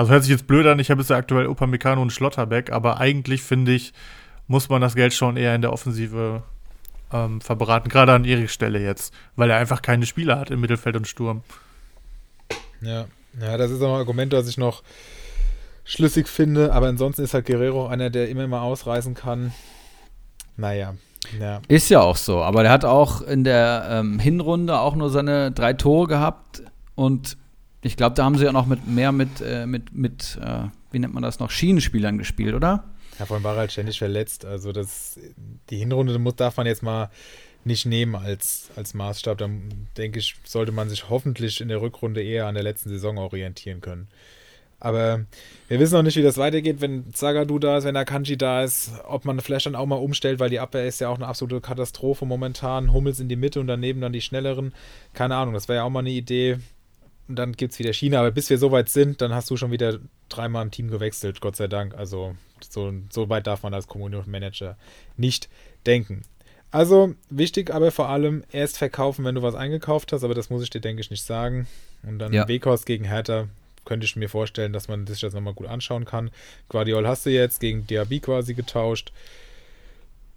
Also 0.00 0.12
hört 0.12 0.22
sich 0.22 0.30
jetzt 0.30 0.46
blöd 0.46 0.66
an, 0.66 0.78
ich 0.78 0.90
habe 0.90 1.02
jetzt 1.02 1.10
ja 1.10 1.16
aktuell 1.18 1.46
Upamecano 1.46 2.00
und 2.00 2.10
Schlotterbeck, 2.10 2.72
aber 2.72 3.00
eigentlich 3.00 3.42
finde 3.42 3.72
ich, 3.72 3.92
muss 4.46 4.70
man 4.70 4.80
das 4.80 4.94
Geld 4.94 5.12
schon 5.12 5.36
eher 5.36 5.54
in 5.54 5.60
der 5.60 5.74
Offensive 5.74 6.42
ähm, 7.12 7.42
verbraten, 7.42 7.90
gerade 7.90 8.14
an 8.14 8.24
Eriks 8.24 8.54
Stelle 8.54 8.80
jetzt, 8.80 9.12
weil 9.36 9.50
er 9.50 9.58
einfach 9.58 9.82
keine 9.82 10.06
Spieler 10.06 10.38
hat 10.38 10.50
im 10.50 10.62
Mittelfeld 10.62 10.96
und 10.96 11.06
Sturm. 11.06 11.42
Ja, 12.80 13.08
ja 13.38 13.58
das 13.58 13.70
ist 13.70 13.82
auch 13.82 13.92
ein 13.92 13.98
Argument, 14.00 14.32
das 14.32 14.48
ich 14.48 14.56
noch 14.56 14.82
schlüssig 15.84 16.28
finde. 16.28 16.72
Aber 16.72 16.86
ansonsten 16.86 17.22
ist 17.22 17.34
halt 17.34 17.44
Guerrero 17.44 17.86
einer, 17.86 18.08
der 18.08 18.30
immer 18.30 18.46
mal 18.46 18.62
ausreißen 18.62 19.12
kann. 19.12 19.52
Naja, 20.56 20.94
ja. 21.38 21.60
Ist 21.68 21.90
ja 21.90 22.00
auch 22.00 22.16
so, 22.16 22.42
aber 22.42 22.62
der 22.62 22.72
hat 22.72 22.86
auch 22.86 23.20
in 23.20 23.44
der 23.44 23.86
ähm, 23.90 24.18
Hinrunde 24.18 24.78
auch 24.78 24.94
nur 24.94 25.10
seine 25.10 25.52
drei 25.52 25.74
Tore 25.74 26.06
gehabt 26.06 26.62
und 26.94 27.36
ich 27.82 27.96
glaube, 27.96 28.14
da 28.14 28.24
haben 28.24 28.36
sie 28.36 28.44
ja 28.44 28.52
noch 28.52 28.66
mit 28.66 28.86
mehr 28.86 29.12
mit, 29.12 29.40
äh, 29.40 29.66
mit, 29.66 29.92
mit 29.94 30.38
äh, 30.42 30.64
wie 30.90 30.98
nennt 30.98 31.14
man 31.14 31.22
das 31.22 31.38
noch, 31.38 31.50
Schienenspielern 31.50 32.18
gespielt, 32.18 32.54
oder? 32.54 32.84
Ja, 33.18 33.26
vor 33.26 33.36
allem 33.36 33.44
war 33.44 33.54
er 33.54 33.60
halt 33.60 33.72
ständig 33.72 33.98
verletzt. 33.98 34.44
Also 34.44 34.72
das, 34.72 35.18
die 35.68 35.76
Hinrunde 35.76 36.18
muss, 36.18 36.36
darf 36.36 36.56
man 36.56 36.66
jetzt 36.66 36.82
mal 36.82 37.10
nicht 37.64 37.86
nehmen 37.86 38.14
als, 38.14 38.70
als 38.76 38.94
Maßstab. 38.94 39.38
Dann 39.38 39.88
denke 39.96 40.18
ich, 40.18 40.36
sollte 40.44 40.72
man 40.72 40.88
sich 40.88 41.08
hoffentlich 41.08 41.60
in 41.60 41.68
der 41.68 41.80
Rückrunde 41.82 42.22
eher 42.22 42.46
an 42.46 42.54
der 42.54 42.64
letzten 42.64 42.88
Saison 42.88 43.18
orientieren 43.18 43.80
können. 43.80 44.08
Aber 44.82 45.26
wir 45.68 45.78
wissen 45.78 45.94
noch 45.94 46.02
nicht, 46.02 46.16
wie 46.16 46.22
das 46.22 46.38
weitergeht, 46.38 46.80
wenn 46.80 47.12
Zagadou 47.12 47.58
da 47.58 47.76
ist, 47.76 47.84
wenn 47.84 47.96
Akanji 47.96 48.38
da 48.38 48.64
ist, 48.64 48.92
ob 49.06 49.26
man 49.26 49.38
vielleicht 49.40 49.66
dann 49.66 49.74
auch 49.74 49.84
mal 49.84 49.96
umstellt, 49.96 50.40
weil 50.40 50.48
die 50.48 50.58
Abwehr 50.58 50.86
ist 50.86 51.00
ja 51.00 51.10
auch 51.10 51.16
eine 51.16 51.26
absolute 51.26 51.60
Katastrophe 51.60 52.24
momentan. 52.24 52.90
Hummels 52.94 53.20
in 53.20 53.28
die 53.28 53.36
Mitte 53.36 53.60
und 53.60 53.66
daneben 53.66 54.00
dann 54.00 54.14
die 54.14 54.22
schnelleren. 54.22 54.72
Keine 55.12 55.36
Ahnung, 55.36 55.52
das 55.52 55.68
wäre 55.68 55.80
ja 55.80 55.84
auch 55.84 55.90
mal 55.90 56.00
eine 56.00 56.10
Idee. 56.10 56.58
Und 57.30 57.36
dann 57.36 57.52
gibt 57.52 57.72
es 57.72 57.78
wieder 57.78 57.92
China. 57.92 58.18
Aber 58.18 58.32
bis 58.32 58.50
wir 58.50 58.58
so 58.58 58.72
weit 58.72 58.88
sind, 58.88 59.20
dann 59.20 59.32
hast 59.32 59.48
du 59.50 59.56
schon 59.56 59.70
wieder 59.70 60.00
dreimal 60.28 60.64
im 60.64 60.72
Team 60.72 60.90
gewechselt, 60.90 61.40
Gott 61.40 61.54
sei 61.54 61.68
Dank. 61.68 61.94
Also 61.94 62.34
so, 62.68 62.92
so 63.08 63.28
weit 63.28 63.46
darf 63.46 63.62
man 63.62 63.72
als 63.72 63.86
Community 63.86 64.28
Manager 64.28 64.76
nicht 65.16 65.48
denken. 65.86 66.22
Also 66.72 67.14
wichtig 67.28 67.72
aber 67.72 67.92
vor 67.92 68.08
allem 68.08 68.42
erst 68.50 68.78
verkaufen, 68.78 69.24
wenn 69.24 69.36
du 69.36 69.42
was 69.42 69.54
eingekauft 69.54 70.12
hast, 70.12 70.24
aber 70.24 70.34
das 70.34 70.50
muss 70.50 70.64
ich 70.64 70.70
dir, 70.70 70.80
denke 70.80 71.02
ich, 71.02 71.10
nicht 71.12 71.22
sagen. 71.22 71.68
Und 72.02 72.18
dann 72.18 72.32
Ja. 72.32 72.48
Weghorst 72.48 72.84
gegen 72.84 73.04
Hertha 73.04 73.46
könnte 73.84 74.06
ich 74.06 74.16
mir 74.16 74.28
vorstellen, 74.28 74.72
dass 74.72 74.88
man 74.88 75.06
sich 75.06 75.20
das 75.20 75.32
nochmal 75.32 75.54
gut 75.54 75.68
anschauen 75.68 76.06
kann. 76.06 76.32
Guardiol 76.68 77.06
hast 77.06 77.26
du 77.26 77.30
jetzt 77.30 77.60
gegen 77.60 77.86
Diaby 77.86 78.18
quasi 78.18 78.54
getauscht. 78.54 79.12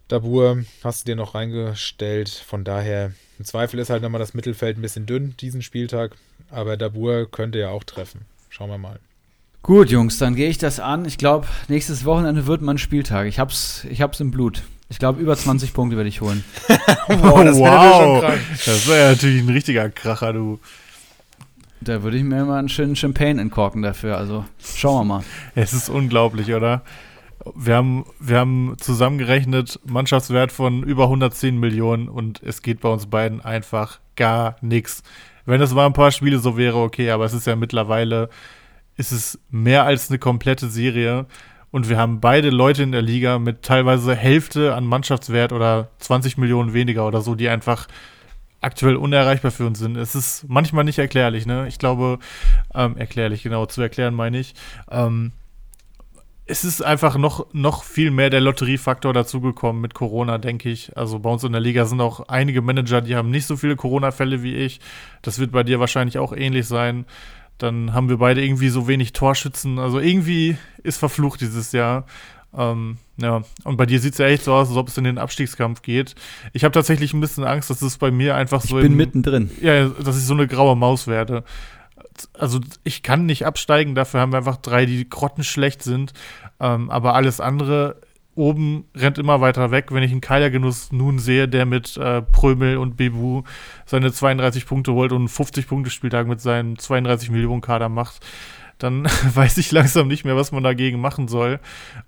Dabur 0.07 0.63
hast 0.83 1.01
du 1.01 1.11
dir 1.11 1.15
noch 1.15 1.35
reingestellt. 1.35 2.29
Von 2.29 2.63
daher, 2.63 3.11
im 3.39 3.45
Zweifel 3.45 3.79
ist 3.79 3.89
halt 3.89 4.03
nochmal 4.03 4.19
das 4.19 4.33
Mittelfeld 4.33 4.77
ein 4.77 4.81
bisschen 4.81 5.05
dünn 5.05 5.35
diesen 5.39 5.61
Spieltag. 5.61 6.15
Aber 6.49 6.77
Dabur 6.77 7.29
könnte 7.29 7.59
ja 7.59 7.69
auch 7.69 7.83
treffen. 7.83 8.21
Schauen 8.49 8.69
wir 8.69 8.77
mal. 8.77 8.99
Gut, 9.63 9.89
Jungs, 9.89 10.17
dann 10.17 10.35
gehe 10.35 10.49
ich 10.49 10.57
das 10.57 10.81
an. 10.81 11.05
Ich 11.05 11.17
glaube, 11.17 11.47
nächstes 11.69 12.03
Wochenende 12.03 12.47
wird 12.47 12.61
mein 12.61 12.77
Spieltag. 12.77 13.27
Ich 13.27 13.39
hab's, 13.39 13.85
ich 13.89 14.01
hab's 14.01 14.19
im 14.19 14.29
Blut. 14.29 14.61
Ich 14.89 14.99
glaube, 14.99 15.21
über 15.21 15.37
20 15.37 15.73
Punkte 15.73 15.95
werde 15.95 16.09
ich 16.09 16.21
holen. 16.21 16.43
Boah, 17.07 17.45
das 17.45 17.57
wäre 17.57 18.19
krank. 18.19 18.41
Das 18.65 18.87
wäre 18.87 18.99
ja 18.99 19.09
natürlich 19.11 19.41
ein 19.41 19.49
richtiger 19.49 19.89
Kracher, 19.89 20.33
du. 20.33 20.59
Da 21.79 22.03
würde 22.03 22.17
ich 22.17 22.23
mir 22.23 22.45
mal 22.45 22.59
einen 22.59 22.69
schönen 22.69 22.95
Champagne 22.95 23.41
entkorken 23.41 23.81
dafür. 23.81 24.17
Also 24.17 24.45
schauen 24.63 25.07
wir 25.07 25.15
mal. 25.15 25.23
Es 25.55 25.73
ist 25.73 25.89
unglaublich, 25.89 26.53
oder? 26.53 26.81
Wir 27.55 27.75
haben, 27.75 28.05
wir 28.19 28.39
haben 28.39 28.75
zusammengerechnet 28.79 29.79
Mannschaftswert 29.85 30.51
von 30.51 30.83
über 30.83 31.03
110 31.03 31.59
Millionen 31.59 32.07
und 32.07 32.41
es 32.41 32.61
geht 32.61 32.81
bei 32.81 32.89
uns 32.89 33.07
beiden 33.07 33.41
einfach 33.41 33.99
gar 34.15 34.55
nichts. 34.61 35.03
Wenn 35.45 35.61
es 35.61 35.73
mal 35.73 35.85
ein 35.85 35.93
paar 35.93 36.11
Spiele 36.11 36.39
so 36.39 36.57
wäre, 36.57 36.77
okay, 36.77 37.11
aber 37.11 37.25
es 37.25 37.33
ist 37.33 37.47
ja 37.47 37.55
mittlerweile, 37.55 38.29
ist 38.95 39.11
es 39.11 39.39
mehr 39.49 39.83
als 39.83 40.09
eine 40.09 40.19
komplette 40.19 40.69
Serie. 40.69 41.25
Und 41.71 41.89
wir 41.89 41.97
haben 41.97 42.21
beide 42.21 42.49
Leute 42.49 42.83
in 42.83 42.91
der 42.91 43.01
Liga 43.01 43.39
mit 43.39 43.63
teilweise 43.63 44.15
Hälfte 44.15 44.75
an 44.75 44.85
Mannschaftswert 44.85 45.51
oder 45.51 45.89
20 45.99 46.37
Millionen 46.37 46.73
weniger 46.73 47.07
oder 47.07 47.21
so, 47.21 47.35
die 47.35 47.49
einfach 47.49 47.87
aktuell 48.61 48.95
unerreichbar 48.95 49.51
für 49.51 49.65
uns 49.65 49.79
sind. 49.79 49.97
Es 49.97 50.15
ist 50.15 50.45
manchmal 50.47 50.83
nicht 50.83 50.99
erklärlich, 50.99 51.45
ne? 51.45 51.67
Ich 51.67 51.79
glaube, 51.79 52.19
ähm, 52.73 52.95
erklärlich, 52.95 53.43
genau, 53.43 53.65
zu 53.65 53.81
erklären 53.81 54.13
meine 54.13 54.39
ich. 54.39 54.53
Ähm, 54.89 55.33
es 56.53 56.63
ist 56.63 56.83
einfach 56.83 57.17
noch, 57.17 57.47
noch 57.51 57.83
viel 57.83 58.11
mehr 58.11 58.29
der 58.29 58.39
Lotteriefaktor 58.39 59.11
dazugekommen 59.11 59.81
mit 59.81 59.95
Corona, 59.95 60.37
denke 60.37 60.69
ich. 60.69 60.95
Also 60.95 61.17
bei 61.17 61.31
uns 61.31 61.43
in 61.43 61.51
der 61.51 61.61
Liga 61.61 61.85
sind 61.85 61.99
auch 61.99 62.27
einige 62.27 62.61
Manager, 62.61 63.01
die 63.01 63.15
haben 63.15 63.31
nicht 63.31 63.47
so 63.47 63.57
viele 63.57 63.75
Corona-Fälle 63.75 64.43
wie 64.43 64.53
ich. 64.53 64.79
Das 65.23 65.39
wird 65.39 65.51
bei 65.51 65.63
dir 65.63 65.79
wahrscheinlich 65.79 66.19
auch 66.19 66.31
ähnlich 66.31 66.67
sein. 66.67 67.05
Dann 67.57 67.93
haben 67.93 68.07
wir 68.07 68.17
beide 68.17 68.45
irgendwie 68.45 68.69
so 68.69 68.87
wenig 68.87 69.13
Torschützen. 69.13 69.79
Also 69.79 69.99
irgendwie 69.99 70.55
ist 70.83 70.97
verflucht 70.97 71.41
dieses 71.41 71.71
Jahr. 71.71 72.05
Ähm, 72.55 72.97
ja, 73.17 73.41
und 73.63 73.77
bei 73.77 73.87
dir 73.87 73.99
sieht 73.99 74.13
es 74.13 74.19
ja 74.19 74.27
echt 74.27 74.43
so 74.43 74.53
aus, 74.53 74.67
als 74.67 74.77
ob 74.77 74.89
es 74.89 74.97
in 74.99 75.05
den 75.05 75.17
Abstiegskampf 75.17 75.81
geht. 75.81 76.13
Ich 76.53 76.63
habe 76.63 76.71
tatsächlich 76.71 77.15
ein 77.15 77.19
bisschen 77.19 77.45
Angst, 77.45 77.71
dass 77.71 77.81
es 77.81 77.97
bei 77.97 78.11
mir 78.11 78.35
einfach 78.35 78.61
so. 78.61 78.77
Ich 78.77 78.83
bin 78.83 78.91
im, 78.91 78.97
mittendrin. 78.97 79.49
Ja, 79.59 79.87
dass 79.87 80.19
ich 80.19 80.25
so 80.25 80.35
eine 80.35 80.47
graue 80.47 80.75
Maus 80.75 81.07
werde. 81.07 81.43
Also 82.33 82.59
ich 82.83 83.03
kann 83.03 83.25
nicht 83.25 83.45
absteigen, 83.45 83.95
dafür 83.95 84.19
haben 84.19 84.31
wir 84.31 84.37
einfach 84.37 84.57
drei, 84.57 84.85
die 84.85 85.07
grottenschlecht 85.07 85.83
sind. 85.83 86.13
Ähm, 86.59 86.89
aber 86.89 87.15
alles 87.15 87.39
andere 87.39 87.97
oben 88.35 88.85
rennt 88.95 89.17
immer 89.17 89.41
weiter 89.41 89.71
weg. 89.71 89.91
Wenn 89.91 90.03
ich 90.03 90.11
einen 90.11 90.21
Keilergenuss 90.21 90.91
nun 90.91 91.19
sehe, 91.19 91.47
der 91.47 91.65
mit 91.65 91.97
äh, 91.97 92.21
Prömel 92.21 92.77
und 92.77 92.97
Bebu 92.97 93.43
seine 93.85 94.11
32 94.11 94.65
Punkte 94.65 94.93
holt 94.93 95.11
und 95.11 95.27
50 95.27 95.67
Punkte 95.67 95.91
Spieltag 95.91 96.27
mit 96.27 96.41
seinem 96.41 96.77
32 96.77 97.29
Millionen 97.29 97.61
Kader 97.61 97.89
macht, 97.89 98.25
dann 98.77 99.05
weiß 99.33 99.57
ich 99.57 99.71
langsam 99.71 100.07
nicht 100.07 100.25
mehr, 100.25 100.35
was 100.35 100.51
man 100.51 100.63
dagegen 100.63 100.99
machen 100.99 101.27
soll. 101.27 101.59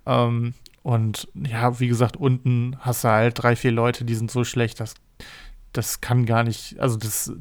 Ähm, 0.06 0.54
und 0.84 1.28
ja, 1.34 1.80
wie 1.80 1.88
gesagt, 1.88 2.18
unten 2.18 2.78
hast 2.80 3.04
du 3.04 3.10
halt 3.10 3.42
drei, 3.42 3.56
vier 3.56 3.72
Leute, 3.72 4.06
die 4.06 4.16
sind 4.16 4.30
so 4.30 4.44
schlecht, 4.44 4.80
das, 4.80 4.94
das 5.74 6.00
kann 6.00 6.26
gar 6.26 6.44
nicht, 6.44 6.80
also 6.80 6.96
das, 6.96 7.34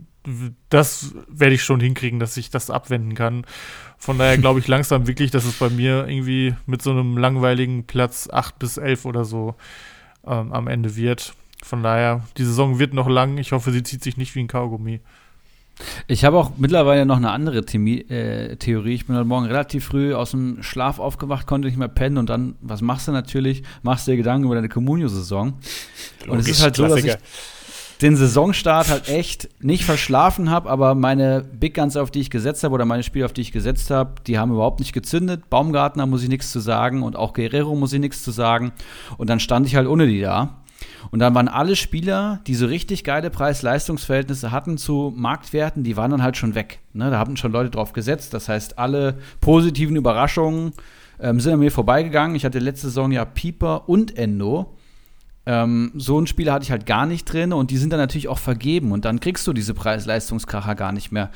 das 0.70 1.14
werde 1.28 1.54
ich 1.54 1.62
schon 1.62 1.80
hinkriegen, 1.80 2.18
dass 2.18 2.36
ich 2.36 2.50
das 2.50 2.70
abwenden 2.70 3.14
kann. 3.14 3.46
Von 3.98 4.18
daher 4.18 4.38
glaube 4.38 4.60
ich 4.60 4.68
langsam 4.68 5.06
wirklich, 5.06 5.30
dass 5.30 5.44
es 5.44 5.54
bei 5.54 5.70
mir 5.70 6.08
irgendwie 6.08 6.54
mit 6.66 6.82
so 6.82 6.90
einem 6.90 7.16
langweiligen 7.16 7.84
Platz 7.84 8.28
8 8.30 8.58
bis 8.58 8.76
11 8.76 9.04
oder 9.04 9.24
so 9.24 9.54
ähm, 10.26 10.52
am 10.52 10.68
Ende 10.68 10.96
wird. 10.96 11.34
Von 11.62 11.82
daher, 11.82 12.22
die 12.36 12.44
Saison 12.44 12.78
wird 12.78 12.92
noch 12.94 13.08
lang. 13.08 13.38
Ich 13.38 13.52
hoffe, 13.52 13.72
sie 13.72 13.82
zieht 13.82 14.02
sich 14.02 14.16
nicht 14.16 14.34
wie 14.34 14.40
ein 14.40 14.48
Kaugummi. 14.48 15.00
Ich 16.06 16.24
habe 16.24 16.36
auch 16.36 16.52
mittlerweile 16.56 17.04
noch 17.04 17.16
eine 17.16 17.30
andere 17.30 17.58
äh, 17.58 18.56
Theorie. 18.56 18.94
Ich 18.94 19.06
bin 19.06 19.16
heute 19.16 19.24
Morgen 19.24 19.46
relativ 19.46 19.86
früh 19.86 20.14
aus 20.14 20.30
dem 20.30 20.62
Schlaf 20.62 20.98
aufgewacht, 20.98 21.46
konnte 21.46 21.66
nicht 21.66 21.78
mehr 21.78 21.88
pennen 21.88 22.18
und 22.18 22.28
dann, 22.28 22.54
was 22.60 22.80
machst 22.80 23.08
du 23.08 23.12
natürlich? 23.12 23.62
Machst 23.82 24.06
dir 24.06 24.16
Gedanken 24.16 24.44
über 24.44 24.54
deine 24.54 24.68
Communio-Saison. 24.68 25.54
Und 26.28 26.38
es 26.38 26.48
ist 26.48 26.62
halt 26.62 26.76
so, 26.76 26.86
dass 26.86 27.02
ich 27.02 27.16
den 28.02 28.16
Saisonstart 28.16 28.88
halt 28.88 29.08
echt 29.08 29.48
nicht 29.62 29.84
verschlafen 29.84 30.50
habe, 30.50 30.68
aber 30.68 30.94
meine 30.94 31.42
Big 31.42 31.74
Guns, 31.74 31.96
auf 31.96 32.10
die 32.10 32.20
ich 32.20 32.30
gesetzt 32.30 32.64
habe, 32.64 32.74
oder 32.74 32.84
meine 32.84 33.02
Spiele, 33.02 33.24
auf 33.24 33.32
die 33.32 33.42
ich 33.42 33.52
gesetzt 33.52 33.90
habe, 33.90 34.14
die 34.26 34.38
haben 34.38 34.52
überhaupt 34.52 34.80
nicht 34.80 34.92
gezündet. 34.92 35.48
Baumgartner 35.50 36.06
muss 36.06 36.22
ich 36.22 36.28
nichts 36.28 36.50
zu 36.50 36.60
sagen 36.60 37.02
und 37.02 37.16
auch 37.16 37.32
Guerrero 37.32 37.74
muss 37.74 37.92
ich 37.92 38.00
nichts 38.00 38.22
zu 38.22 38.30
sagen. 38.30 38.72
Und 39.16 39.30
dann 39.30 39.40
stand 39.40 39.66
ich 39.66 39.76
halt 39.76 39.86
ohne 39.86 40.06
die 40.06 40.20
da. 40.20 40.60
Und 41.10 41.20
dann 41.20 41.34
waren 41.34 41.48
alle 41.48 41.76
Spieler, 41.76 42.40
die 42.46 42.54
so 42.54 42.66
richtig 42.66 43.04
geile 43.04 43.30
Preis-Leistungs-Verhältnisse 43.30 44.50
hatten 44.50 44.78
zu 44.78 45.12
Marktwerten, 45.16 45.84
die 45.84 45.96
waren 45.96 46.10
dann 46.10 46.22
halt 46.22 46.36
schon 46.36 46.54
weg. 46.54 46.80
Ne? 46.92 47.10
Da 47.10 47.18
haben 47.18 47.36
schon 47.36 47.52
Leute 47.52 47.70
drauf 47.70 47.92
gesetzt. 47.92 48.34
Das 48.34 48.48
heißt, 48.48 48.78
alle 48.78 49.18
positiven 49.40 49.96
Überraschungen 49.96 50.72
ähm, 51.20 51.40
sind 51.40 51.52
an 51.52 51.60
mir 51.60 51.70
vorbeigegangen. 51.70 52.36
Ich 52.36 52.44
hatte 52.44 52.58
letzte 52.58 52.88
Saison 52.88 53.12
ja 53.12 53.24
Pieper 53.24 53.88
und 53.88 54.16
Endo. 54.16 54.74
Ähm, 55.46 55.92
so 55.94 56.18
ein 56.20 56.26
Spieler 56.26 56.52
hatte 56.52 56.64
ich 56.64 56.70
halt 56.70 56.86
gar 56.86 57.06
nicht 57.06 57.24
drin 57.24 57.52
und 57.52 57.70
die 57.70 57.76
sind 57.76 57.92
dann 57.92 58.00
natürlich 58.00 58.28
auch 58.28 58.38
vergeben 58.38 58.92
und 58.92 59.04
dann 59.04 59.20
kriegst 59.20 59.46
du 59.46 59.52
diese 59.52 59.74
Preis-Leistungskracher 59.74 60.74
gar 60.74 60.92
nicht 60.92 61.12
mehr. 61.12 61.30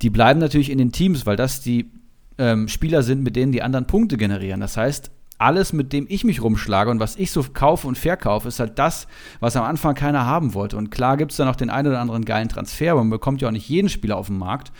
Die 0.00 0.10
bleiben 0.10 0.40
natürlich 0.40 0.70
in 0.70 0.78
den 0.78 0.92
Teams, 0.92 1.26
weil 1.26 1.36
das 1.36 1.60
die 1.60 1.90
ähm, 2.38 2.68
Spieler 2.68 3.02
sind, 3.02 3.22
mit 3.22 3.36
denen 3.36 3.52
die 3.52 3.62
anderen 3.62 3.86
Punkte 3.86 4.16
generieren. 4.16 4.60
Das 4.60 4.76
heißt, 4.76 5.10
alles, 5.38 5.72
mit 5.72 5.92
dem 5.92 6.06
ich 6.08 6.24
mich 6.24 6.42
rumschlage 6.42 6.90
und 6.90 7.00
was 7.00 7.16
ich 7.16 7.30
so 7.32 7.44
kaufe 7.52 7.86
und 7.88 7.98
verkaufe, 7.98 8.48
ist 8.48 8.60
halt 8.60 8.78
das, 8.78 9.06
was 9.40 9.56
am 9.56 9.64
Anfang 9.64 9.94
keiner 9.94 10.24
haben 10.24 10.54
wollte. 10.54 10.76
Und 10.76 10.90
klar 10.90 11.16
gibt 11.16 11.32
es 11.32 11.36
da 11.36 11.44
noch 11.44 11.56
den 11.56 11.70
einen 11.70 11.88
oder 11.88 12.00
anderen 12.00 12.24
geilen 12.24 12.48
Transfer, 12.48 12.92
aber 12.92 13.00
man 13.00 13.10
bekommt 13.10 13.42
ja 13.42 13.48
auch 13.48 13.52
nicht 13.52 13.68
jeden 13.68 13.88
Spieler 13.88 14.16
auf 14.16 14.28
den 14.28 14.38
Markt. 14.38 14.72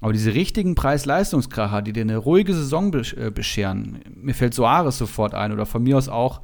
Aber 0.00 0.12
diese 0.12 0.34
richtigen 0.34 0.74
Preis-Leistungskracher, 0.74 1.82
die 1.82 1.92
dir 1.92 2.02
eine 2.02 2.16
ruhige 2.16 2.54
Saison 2.54 2.92
äh, 2.94 3.30
bescheren, 3.30 4.00
mir 4.14 4.34
fällt 4.34 4.54
Soares 4.54 4.98
sofort 4.98 5.34
ein 5.34 5.52
oder 5.52 5.66
von 5.66 5.82
mir 5.82 5.96
aus 5.96 6.08
auch 6.08 6.40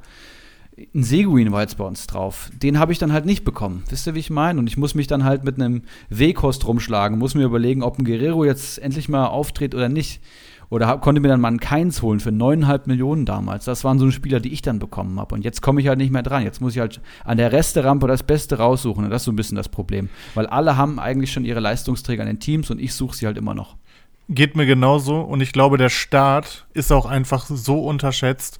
ein 0.95 1.03
Seguin 1.03 1.51
war 1.51 1.61
jetzt 1.61 1.77
bei 1.77 1.83
uns 1.83 2.07
drauf. 2.07 2.49
Den 2.61 2.79
habe 2.79 2.91
ich 2.91 2.97
dann 2.97 3.13
halt 3.13 3.25
nicht 3.25 3.43
bekommen. 3.43 3.83
Wisst 3.89 4.07
ihr, 4.07 4.15
wie 4.15 4.19
ich 4.19 4.29
meine? 4.29 4.59
Und 4.59 4.67
ich 4.67 4.77
muss 4.77 4.95
mich 4.95 5.07
dann 5.07 5.23
halt 5.23 5.43
mit 5.43 5.55
einem 5.55 5.83
W-Kost 6.09 6.67
rumschlagen, 6.67 7.19
muss 7.19 7.35
mir 7.35 7.45
überlegen, 7.45 7.83
ob 7.83 7.99
ein 7.99 8.05
Guerrero 8.05 8.43
jetzt 8.43 8.79
endlich 8.79 9.09
mal 9.09 9.27
auftritt 9.27 9.75
oder 9.75 9.89
nicht. 9.89 10.21
Oder 10.69 10.87
hab, 10.87 11.01
konnte 11.01 11.21
mir 11.21 11.27
dann 11.27 11.41
mal 11.41 11.49
einen 11.49 11.59
Keins 11.59 12.01
holen 12.01 12.19
für 12.19 12.31
9,5 12.31 12.81
Millionen 12.87 13.25
damals. 13.27 13.65
Das 13.65 13.83
waren 13.83 13.99
so 13.99 14.09
Spieler, 14.09 14.39
die 14.39 14.51
ich 14.51 14.63
dann 14.63 14.79
bekommen 14.79 15.19
habe. 15.19 15.35
Und 15.35 15.43
jetzt 15.43 15.61
komme 15.61 15.79
ich 15.79 15.87
halt 15.87 15.99
nicht 15.99 16.11
mehr 16.11 16.23
dran. 16.23 16.41
Jetzt 16.41 16.61
muss 16.61 16.73
ich 16.73 16.79
halt 16.79 16.99
an 17.23 17.37
der 17.37 17.51
Resterampe 17.51 18.07
das 18.07 18.23
Beste 18.23 18.57
raussuchen. 18.57 19.03
Und 19.03 19.11
das 19.11 19.21
ist 19.21 19.25
so 19.25 19.31
ein 19.31 19.35
bisschen 19.35 19.57
das 19.57 19.69
Problem. 19.69 20.09
Weil 20.33 20.47
alle 20.47 20.75
haben 20.75 20.97
eigentlich 20.97 21.31
schon 21.31 21.45
ihre 21.45 21.59
Leistungsträger 21.59 22.23
in 22.23 22.27
den 22.27 22.39
Teams 22.39 22.71
und 22.71 22.81
ich 22.81 22.95
suche 22.95 23.15
sie 23.15 23.27
halt 23.27 23.37
immer 23.37 23.53
noch. 23.53 23.75
Geht 24.29 24.55
mir 24.55 24.65
genauso. 24.65 25.21
Und 25.21 25.41
ich 25.41 25.51
glaube, 25.51 25.77
der 25.77 25.89
Start 25.89 26.65
ist 26.73 26.91
auch 26.91 27.05
einfach 27.05 27.45
so 27.45 27.85
unterschätzt. 27.85 28.57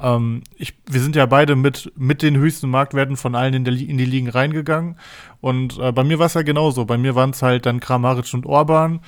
Ähm, 0.00 0.42
ich, 0.56 0.74
wir 0.86 1.00
sind 1.00 1.16
ja 1.16 1.26
beide 1.26 1.56
mit, 1.56 1.92
mit 1.96 2.22
den 2.22 2.36
höchsten 2.36 2.68
Marktwerten 2.68 3.16
von 3.16 3.34
allen 3.34 3.54
in, 3.54 3.64
der, 3.64 3.74
in 3.74 3.98
die 3.98 4.04
Ligen 4.04 4.28
reingegangen. 4.28 4.96
Und 5.40 5.78
äh, 5.78 5.92
bei 5.92 6.04
mir 6.04 6.18
war 6.18 6.26
es 6.26 6.34
ja 6.34 6.42
genauso. 6.42 6.84
Bei 6.84 6.98
mir 6.98 7.14
waren 7.14 7.30
es 7.30 7.42
halt 7.42 7.66
dann 7.66 7.80
Kramaric 7.80 8.32
und 8.34 8.46
Orban, 8.46 9.00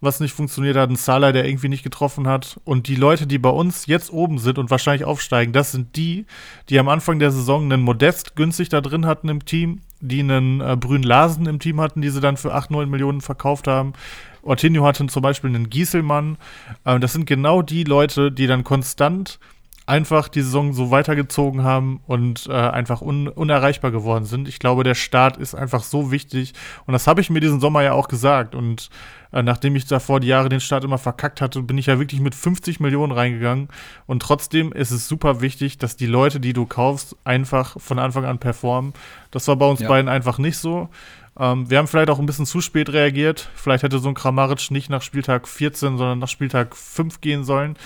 was 0.00 0.20
nicht 0.20 0.32
funktioniert 0.32 0.76
hat, 0.76 0.90
ein 0.90 0.96
Salah, 0.96 1.32
der 1.32 1.46
irgendwie 1.46 1.68
nicht 1.68 1.82
getroffen 1.82 2.28
hat. 2.28 2.60
Und 2.64 2.86
die 2.86 2.94
Leute, 2.94 3.26
die 3.26 3.38
bei 3.38 3.50
uns 3.50 3.86
jetzt 3.86 4.12
oben 4.12 4.38
sind 4.38 4.58
und 4.58 4.70
wahrscheinlich 4.70 5.04
aufsteigen, 5.04 5.52
das 5.52 5.72
sind 5.72 5.96
die, 5.96 6.26
die 6.68 6.78
am 6.78 6.88
Anfang 6.88 7.18
der 7.18 7.32
Saison 7.32 7.64
einen 7.64 7.82
Modest 7.82 8.36
günstig 8.36 8.68
da 8.68 8.80
drin 8.80 9.06
hatten 9.06 9.28
im 9.28 9.44
Team, 9.44 9.80
die 10.00 10.20
einen 10.20 10.60
äh, 10.60 10.76
Brün 10.78 11.02
Larsen 11.02 11.46
im 11.46 11.58
Team 11.58 11.80
hatten, 11.80 12.00
die 12.00 12.10
sie 12.10 12.20
dann 12.20 12.36
für 12.36 12.54
8, 12.54 12.70
9 12.70 12.88
Millionen 12.88 13.20
verkauft 13.20 13.66
haben. 13.66 13.94
Ortinho 14.42 14.86
hatte 14.86 15.06
zum 15.08 15.22
Beispiel 15.22 15.50
einen 15.50 15.68
Gieselmann. 15.68 16.38
Äh, 16.84 17.00
das 17.00 17.12
sind 17.12 17.26
genau 17.26 17.62
die 17.62 17.84
Leute, 17.84 18.30
die 18.30 18.46
dann 18.46 18.62
konstant 18.62 19.40
einfach 19.88 20.28
die 20.28 20.42
Saison 20.42 20.74
so 20.74 20.90
weitergezogen 20.90 21.64
haben 21.64 22.00
und 22.06 22.46
äh, 22.46 22.52
einfach 22.52 23.00
un 23.00 23.26
unerreichbar 23.26 23.90
geworden 23.90 24.26
sind. 24.26 24.46
Ich 24.46 24.58
glaube, 24.58 24.84
der 24.84 24.94
Start 24.94 25.38
ist 25.38 25.54
einfach 25.54 25.82
so 25.82 26.10
wichtig. 26.12 26.52
Und 26.86 26.92
das 26.92 27.06
habe 27.06 27.22
ich 27.22 27.30
mir 27.30 27.40
diesen 27.40 27.58
Sommer 27.58 27.82
ja 27.82 27.94
auch 27.94 28.08
gesagt. 28.08 28.54
Und 28.54 28.90
äh, 29.32 29.42
nachdem 29.42 29.76
ich 29.76 29.86
davor 29.86 30.20
die 30.20 30.26
Jahre 30.26 30.50
den 30.50 30.60
Start 30.60 30.84
immer 30.84 30.98
verkackt 30.98 31.40
hatte, 31.40 31.62
bin 31.62 31.78
ich 31.78 31.86
ja 31.86 31.98
wirklich 31.98 32.20
mit 32.20 32.34
50 32.34 32.80
Millionen 32.80 33.12
reingegangen. 33.12 33.68
Und 34.06 34.20
trotzdem 34.20 34.72
ist 34.72 34.90
es 34.90 35.08
super 35.08 35.40
wichtig, 35.40 35.78
dass 35.78 35.96
die 35.96 36.06
Leute, 36.06 36.38
die 36.38 36.52
du 36.52 36.66
kaufst, 36.66 37.16
einfach 37.24 37.80
von 37.80 37.98
Anfang 37.98 38.26
an 38.26 38.38
performen. 38.38 38.92
Das 39.30 39.48
war 39.48 39.56
bei 39.56 39.66
uns 39.66 39.80
ja. 39.80 39.88
beiden 39.88 40.10
einfach 40.10 40.36
nicht 40.36 40.58
so. 40.58 40.90
Ähm, 41.38 41.70
wir 41.70 41.78
haben 41.78 41.86
vielleicht 41.86 42.10
auch 42.10 42.18
ein 42.18 42.26
bisschen 42.26 42.46
zu 42.46 42.60
spät 42.60 42.92
reagiert. 42.92 43.48
Vielleicht 43.54 43.82
hätte 43.82 43.98
so 43.98 44.08
ein 44.08 44.14
Kramaric 44.14 44.70
nicht 44.70 44.90
nach 44.90 45.02
Spieltag 45.02 45.46
14, 45.46 45.96
sondern 45.96 46.18
nach 46.18 46.28
Spieltag 46.28 46.74
5 46.74 47.20
gehen 47.20 47.44
sollen. 47.44 47.76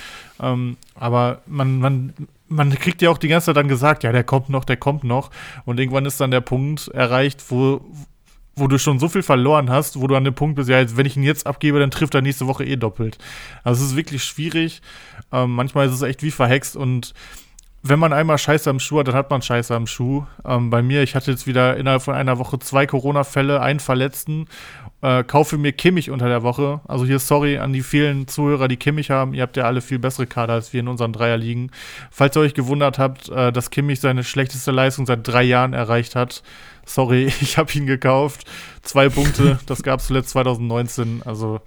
Ähm, 0.40 0.76
aber 0.94 1.42
man, 1.46 1.78
man, 1.78 2.14
man 2.48 2.70
kriegt 2.70 3.02
ja 3.02 3.10
auch 3.10 3.18
die 3.18 3.28
ganze 3.28 3.46
Zeit 3.46 3.56
dann 3.56 3.68
gesagt, 3.68 4.04
ja, 4.04 4.12
der 4.12 4.24
kommt 4.24 4.48
noch, 4.48 4.64
der 4.64 4.76
kommt 4.76 5.04
noch. 5.04 5.30
Und 5.64 5.78
irgendwann 5.78 6.06
ist 6.06 6.20
dann 6.20 6.30
der 6.30 6.40
Punkt 6.40 6.88
erreicht, 6.88 7.44
wo, 7.50 7.82
wo 8.56 8.66
du 8.68 8.78
schon 8.78 8.98
so 8.98 9.08
viel 9.08 9.22
verloren 9.22 9.70
hast, 9.70 10.00
wo 10.00 10.06
du 10.06 10.16
an 10.16 10.24
dem 10.24 10.34
Punkt 10.34 10.56
bist, 10.56 10.70
ja, 10.70 10.96
wenn 10.96 11.06
ich 11.06 11.16
ihn 11.16 11.22
jetzt 11.22 11.46
abgebe, 11.46 11.78
dann 11.78 11.90
trifft 11.90 12.14
er 12.14 12.22
nächste 12.22 12.46
Woche 12.46 12.64
eh 12.64 12.76
doppelt. 12.76 13.18
Also 13.64 13.84
es 13.84 13.90
ist 13.90 13.96
wirklich 13.96 14.24
schwierig. 14.24 14.80
Ähm, 15.30 15.50
manchmal 15.52 15.86
ist 15.86 15.94
es 15.94 16.02
echt 16.02 16.22
wie 16.22 16.30
verhext 16.30 16.76
und 16.76 17.12
wenn 17.82 17.98
man 17.98 18.12
einmal 18.12 18.38
Scheiße 18.38 18.70
am 18.70 18.78
Schuh 18.78 19.00
hat, 19.00 19.08
dann 19.08 19.16
hat 19.16 19.30
man 19.30 19.42
Scheiße 19.42 19.74
am 19.74 19.88
Schuh. 19.88 20.24
Ähm, 20.44 20.70
bei 20.70 20.82
mir, 20.82 21.02
ich 21.02 21.16
hatte 21.16 21.32
jetzt 21.32 21.48
wieder 21.48 21.76
innerhalb 21.76 22.02
von 22.02 22.14
einer 22.14 22.38
Woche 22.38 22.58
zwei 22.60 22.86
Corona-Fälle, 22.86 23.60
einen 23.60 23.80
Verletzten. 23.80 24.46
Äh, 25.00 25.24
kaufe 25.24 25.58
mir 25.58 25.72
Kimmich 25.72 26.10
unter 26.10 26.28
der 26.28 26.44
Woche. 26.44 26.80
Also 26.86 27.04
hier 27.04 27.18
sorry 27.18 27.58
an 27.58 27.72
die 27.72 27.82
vielen 27.82 28.28
Zuhörer, 28.28 28.68
die 28.68 28.76
Kimmich 28.76 29.10
haben. 29.10 29.34
Ihr 29.34 29.42
habt 29.42 29.56
ja 29.56 29.64
alle 29.64 29.80
viel 29.80 29.98
bessere 29.98 30.28
Kader 30.28 30.54
als 30.54 30.72
wir 30.72 30.78
in 30.78 30.86
unseren 30.86 31.12
Dreierligen. 31.12 31.72
Falls 32.12 32.36
ihr 32.36 32.40
euch 32.40 32.54
gewundert 32.54 33.00
habt, 33.00 33.28
äh, 33.30 33.50
dass 33.50 33.70
Kimmich 33.70 33.98
seine 33.98 34.22
schlechteste 34.22 34.70
Leistung 34.70 35.04
seit 35.04 35.26
drei 35.26 35.42
Jahren 35.42 35.72
erreicht 35.72 36.14
hat, 36.14 36.44
sorry, 36.86 37.24
ich 37.40 37.58
habe 37.58 37.72
ihn 37.72 37.86
gekauft. 37.86 38.46
Zwei 38.82 39.08
Punkte, 39.08 39.58
das 39.66 39.82
gab 39.82 39.98
es 39.98 40.06
zuletzt 40.06 40.30
2019. 40.30 41.22
Also 41.24 41.60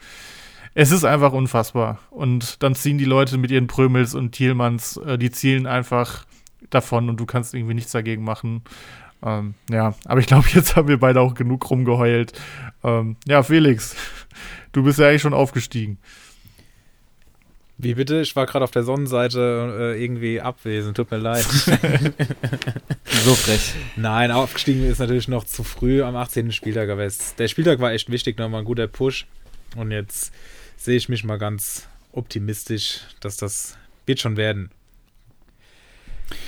es 0.75 0.91
ist 0.91 1.05
einfach 1.05 1.31
unfassbar. 1.31 1.99
Und 2.11 2.61
dann 2.61 2.75
ziehen 2.75 2.97
die 2.97 3.05
Leute 3.05 3.37
mit 3.37 3.49
ihren 3.49 3.67
Prömels 3.67 4.13
und 4.13 4.33
Thielmanns, 4.33 4.97
äh, 4.97 5.17
die 5.17 5.31
zielen 5.31 5.65
einfach 5.65 6.25
davon 6.69 7.09
und 7.09 7.19
du 7.19 7.25
kannst 7.25 7.53
irgendwie 7.53 7.73
nichts 7.73 7.93
dagegen 7.93 8.23
machen. 8.23 8.61
Ähm, 9.23 9.55
ja, 9.69 9.95
aber 10.03 10.19
ich 10.19 10.27
glaube, 10.27 10.47
jetzt 10.53 10.75
haben 10.75 10.89
wir 10.89 10.99
beide 10.99 11.21
auch 11.21 11.33
genug 11.33 11.69
rumgeheult. 11.69 12.33
Ähm, 12.83 13.15
ja, 13.25 13.41
Felix, 13.41 13.95
du 14.73 14.83
bist 14.83 14.99
ja 14.99 15.07
eigentlich 15.07 15.21
schon 15.21 15.33
aufgestiegen. 15.33 15.97
Wie 17.77 17.93
bitte? 17.93 18.21
Ich 18.21 18.35
war 18.35 18.45
gerade 18.45 18.63
auf 18.63 18.71
der 18.71 18.83
Sonnenseite 18.83 19.95
äh, 19.95 20.03
irgendwie 20.03 20.39
abwesend. 20.39 20.95
Tut 20.95 21.11
mir 21.11 21.17
leid. 21.17 21.43
so 23.03 23.35
frech. 23.35 23.73
Nein, 23.97 24.31
aufgestiegen 24.31 24.85
ist 24.85 24.99
natürlich 24.99 25.27
noch 25.27 25.43
zu 25.43 25.63
früh 25.63 26.01
am 26.01 26.15
18. 26.15 26.53
Spieltag. 26.53 26.89
Aber 26.89 27.03
es, 27.03 27.35
der 27.35 27.49
Spieltag 27.49 27.79
war 27.81 27.91
echt 27.91 28.09
wichtig, 28.09 28.37
nochmal 28.37 28.61
ein 28.61 28.65
guter 28.65 28.87
Push. 28.87 29.25
Und 29.75 29.91
jetzt 29.91 30.31
sehe 30.85 30.97
ich 30.97 31.09
mich 31.09 31.23
mal 31.23 31.37
ganz 31.37 31.87
optimistisch, 32.11 33.01
dass 33.19 33.37
das 33.37 33.77
wird 34.05 34.19
schon 34.19 34.37
werden. 34.37 34.69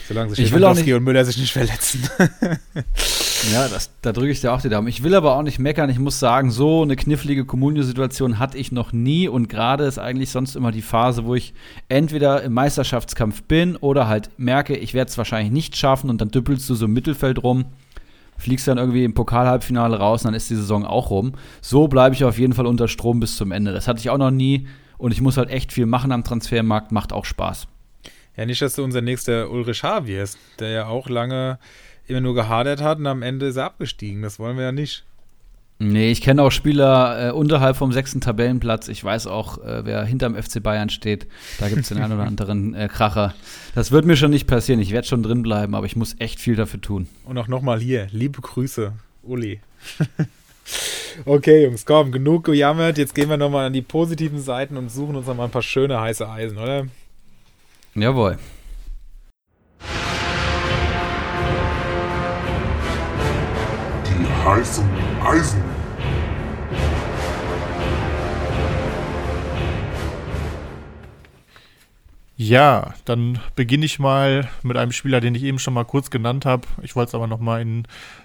Solange 0.07 0.29
sich 0.29 0.45
ich 0.45 0.53
will 0.53 0.63
auch 0.63 0.73
nicht, 0.73 0.91
und 0.91 1.03
Müller 1.03 1.25
sich 1.25 1.37
nicht 1.37 1.51
verletzen. 1.51 2.07
ja, 3.53 3.67
das, 3.67 3.91
da 4.01 4.11
drücke 4.11 4.31
ich 4.31 4.41
dir 4.41 4.53
auch 4.53 4.61
die 4.61 4.69
Daumen. 4.69 4.87
Ich 4.87 5.03
will 5.03 5.13
aber 5.13 5.35
auch 5.35 5.43
nicht 5.43 5.59
meckern. 5.59 5.89
Ich 5.89 5.99
muss 5.99 6.19
sagen, 6.19 6.49
so 6.49 6.81
eine 6.81 6.95
knifflige 6.95 7.45
Comunio-Situation 7.45 8.39
hatte 8.39 8.57
ich 8.57 8.71
noch 8.71 8.91
nie. 8.91 9.27
Und 9.27 9.49
gerade 9.49 9.83
ist 9.83 9.99
eigentlich 9.99 10.31
sonst 10.31 10.55
immer 10.55 10.71
die 10.71 10.81
Phase, 10.81 11.25
wo 11.25 11.35
ich 11.35 11.53
entweder 11.89 12.41
im 12.41 12.53
Meisterschaftskampf 12.53 13.43
bin 13.43 13.75
oder 13.75 14.07
halt 14.07 14.31
merke, 14.37 14.75
ich 14.75 14.93
werde 14.93 15.09
es 15.09 15.17
wahrscheinlich 15.17 15.51
nicht 15.51 15.77
schaffen 15.77 16.09
und 16.09 16.21
dann 16.21 16.31
düppelst 16.31 16.67
du 16.69 16.75
so 16.75 16.85
im 16.85 16.93
Mittelfeld 16.93 17.43
rum, 17.43 17.65
fliegst 18.37 18.67
dann 18.67 18.77
irgendwie 18.77 19.03
im 19.03 19.13
Pokalhalbfinale 19.13 19.97
raus 19.97 20.21
und 20.21 20.27
dann 20.27 20.33
ist 20.35 20.49
die 20.49 20.55
Saison 20.55 20.85
auch 20.85 21.09
rum. 21.09 21.33
So 21.61 21.87
bleibe 21.87 22.15
ich 22.15 22.23
auf 22.23 22.39
jeden 22.39 22.53
Fall 22.53 22.65
unter 22.65 22.87
Strom 22.87 23.19
bis 23.19 23.37
zum 23.37 23.51
Ende. 23.51 23.73
Das 23.73 23.87
hatte 23.87 23.99
ich 23.99 24.09
auch 24.09 24.17
noch 24.17 24.31
nie. 24.31 24.67
Und 24.97 25.11
ich 25.11 25.21
muss 25.21 25.37
halt 25.37 25.49
echt 25.49 25.71
viel 25.71 25.85
machen 25.85 26.11
am 26.11 26.23
Transfermarkt, 26.23 26.91
macht 26.91 27.13
auch 27.13 27.25
Spaß. 27.25 27.67
Ja, 28.35 28.45
nicht, 28.45 28.61
dass 28.61 28.75
du 28.75 28.83
unser 28.83 29.01
nächster 29.01 29.49
Ulrich 29.49 29.83
H. 29.83 30.07
wirst, 30.07 30.37
der 30.59 30.69
ja 30.69 30.87
auch 30.87 31.09
lange 31.09 31.59
immer 32.05 32.21
nur 32.21 32.35
gehadert 32.35 32.81
hat 32.81 32.99
und 32.99 33.07
am 33.07 33.21
Ende 33.21 33.47
ist 33.47 33.57
er 33.57 33.65
abgestiegen. 33.65 34.21
Das 34.21 34.39
wollen 34.39 34.57
wir 34.57 34.65
ja 34.65 34.71
nicht. 34.71 35.03
Nee, 35.79 36.11
ich 36.11 36.21
kenne 36.21 36.41
auch 36.41 36.51
Spieler 36.51 37.29
äh, 37.29 37.31
unterhalb 37.31 37.77
vom 37.77 37.91
sechsten 37.91 38.19
Tabellenplatz. 38.19 38.87
Ich 38.87 39.03
weiß 39.03 39.27
auch, 39.27 39.59
äh, 39.59 39.85
wer 39.85 40.03
hinterm 40.03 40.35
FC 40.35 40.61
Bayern 40.61 40.89
steht. 40.89 41.27
Da 41.59 41.69
gibt 41.69 41.81
es 41.81 41.89
den 41.89 41.99
einen 41.99 42.13
oder 42.13 42.23
anderen 42.23 42.73
äh, 42.73 42.87
Kracher. 42.87 43.35
Das 43.75 43.91
wird 43.91 44.05
mir 44.05 44.17
schon 44.17 44.31
nicht 44.31 44.47
passieren. 44.47 44.81
Ich 44.81 44.91
werde 44.91 45.07
schon 45.07 45.21
drin 45.21 45.43
bleiben, 45.43 45.75
aber 45.75 45.85
ich 45.85 45.95
muss 45.95 46.15
echt 46.17 46.39
viel 46.39 46.55
dafür 46.55 46.81
tun. 46.81 47.07
Und 47.25 47.37
auch 47.37 47.47
nochmal 47.47 47.79
hier, 47.79 48.07
liebe 48.11 48.41
Grüße, 48.41 48.91
Uli. 49.21 49.59
okay, 51.25 51.65
Jungs, 51.65 51.85
komm, 51.85 52.11
genug 52.11 52.45
gejammert. 52.45 52.97
Jetzt 52.97 53.13
gehen 53.13 53.29
wir 53.29 53.37
nochmal 53.37 53.67
an 53.67 53.73
die 53.73 53.83
positiven 53.83 54.41
Seiten 54.41 54.77
und 54.77 54.89
suchen 54.89 55.15
uns 55.15 55.27
nochmal 55.27 55.45
ein 55.45 55.51
paar 55.51 55.61
schöne 55.61 56.01
heiße 56.01 56.27
Eisen, 56.27 56.57
oder? 56.57 56.87
Jawohl. 57.93 58.39
Die 64.47 64.51
heißen 64.51 64.89
Eisen. 65.25 65.61
Ja, 72.37 72.93
dann 73.03 73.39
beginne 73.57 73.85
ich 73.85 73.99
mal 73.99 74.47
mit 74.63 74.77
einem 74.77 74.93
Spieler, 74.93 75.19
den 75.19 75.35
ich 75.35 75.43
eben 75.43 75.59
schon 75.59 75.73
mal 75.73 75.83
kurz 75.83 76.09
genannt 76.11 76.45
habe. 76.45 76.65
Ich 76.81 76.95
wollte 76.95 77.09
es 77.09 77.15
aber 77.15 77.27
noch 77.27 77.41
mal 77.41 77.61
in 77.61 77.83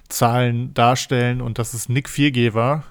Zahlen 0.09 0.73
darstellen 0.75 1.41
und 1.41 1.59
das 1.59 1.75
ist 1.75 1.89
Nick 1.89 2.09
Viergeber. 2.09 2.85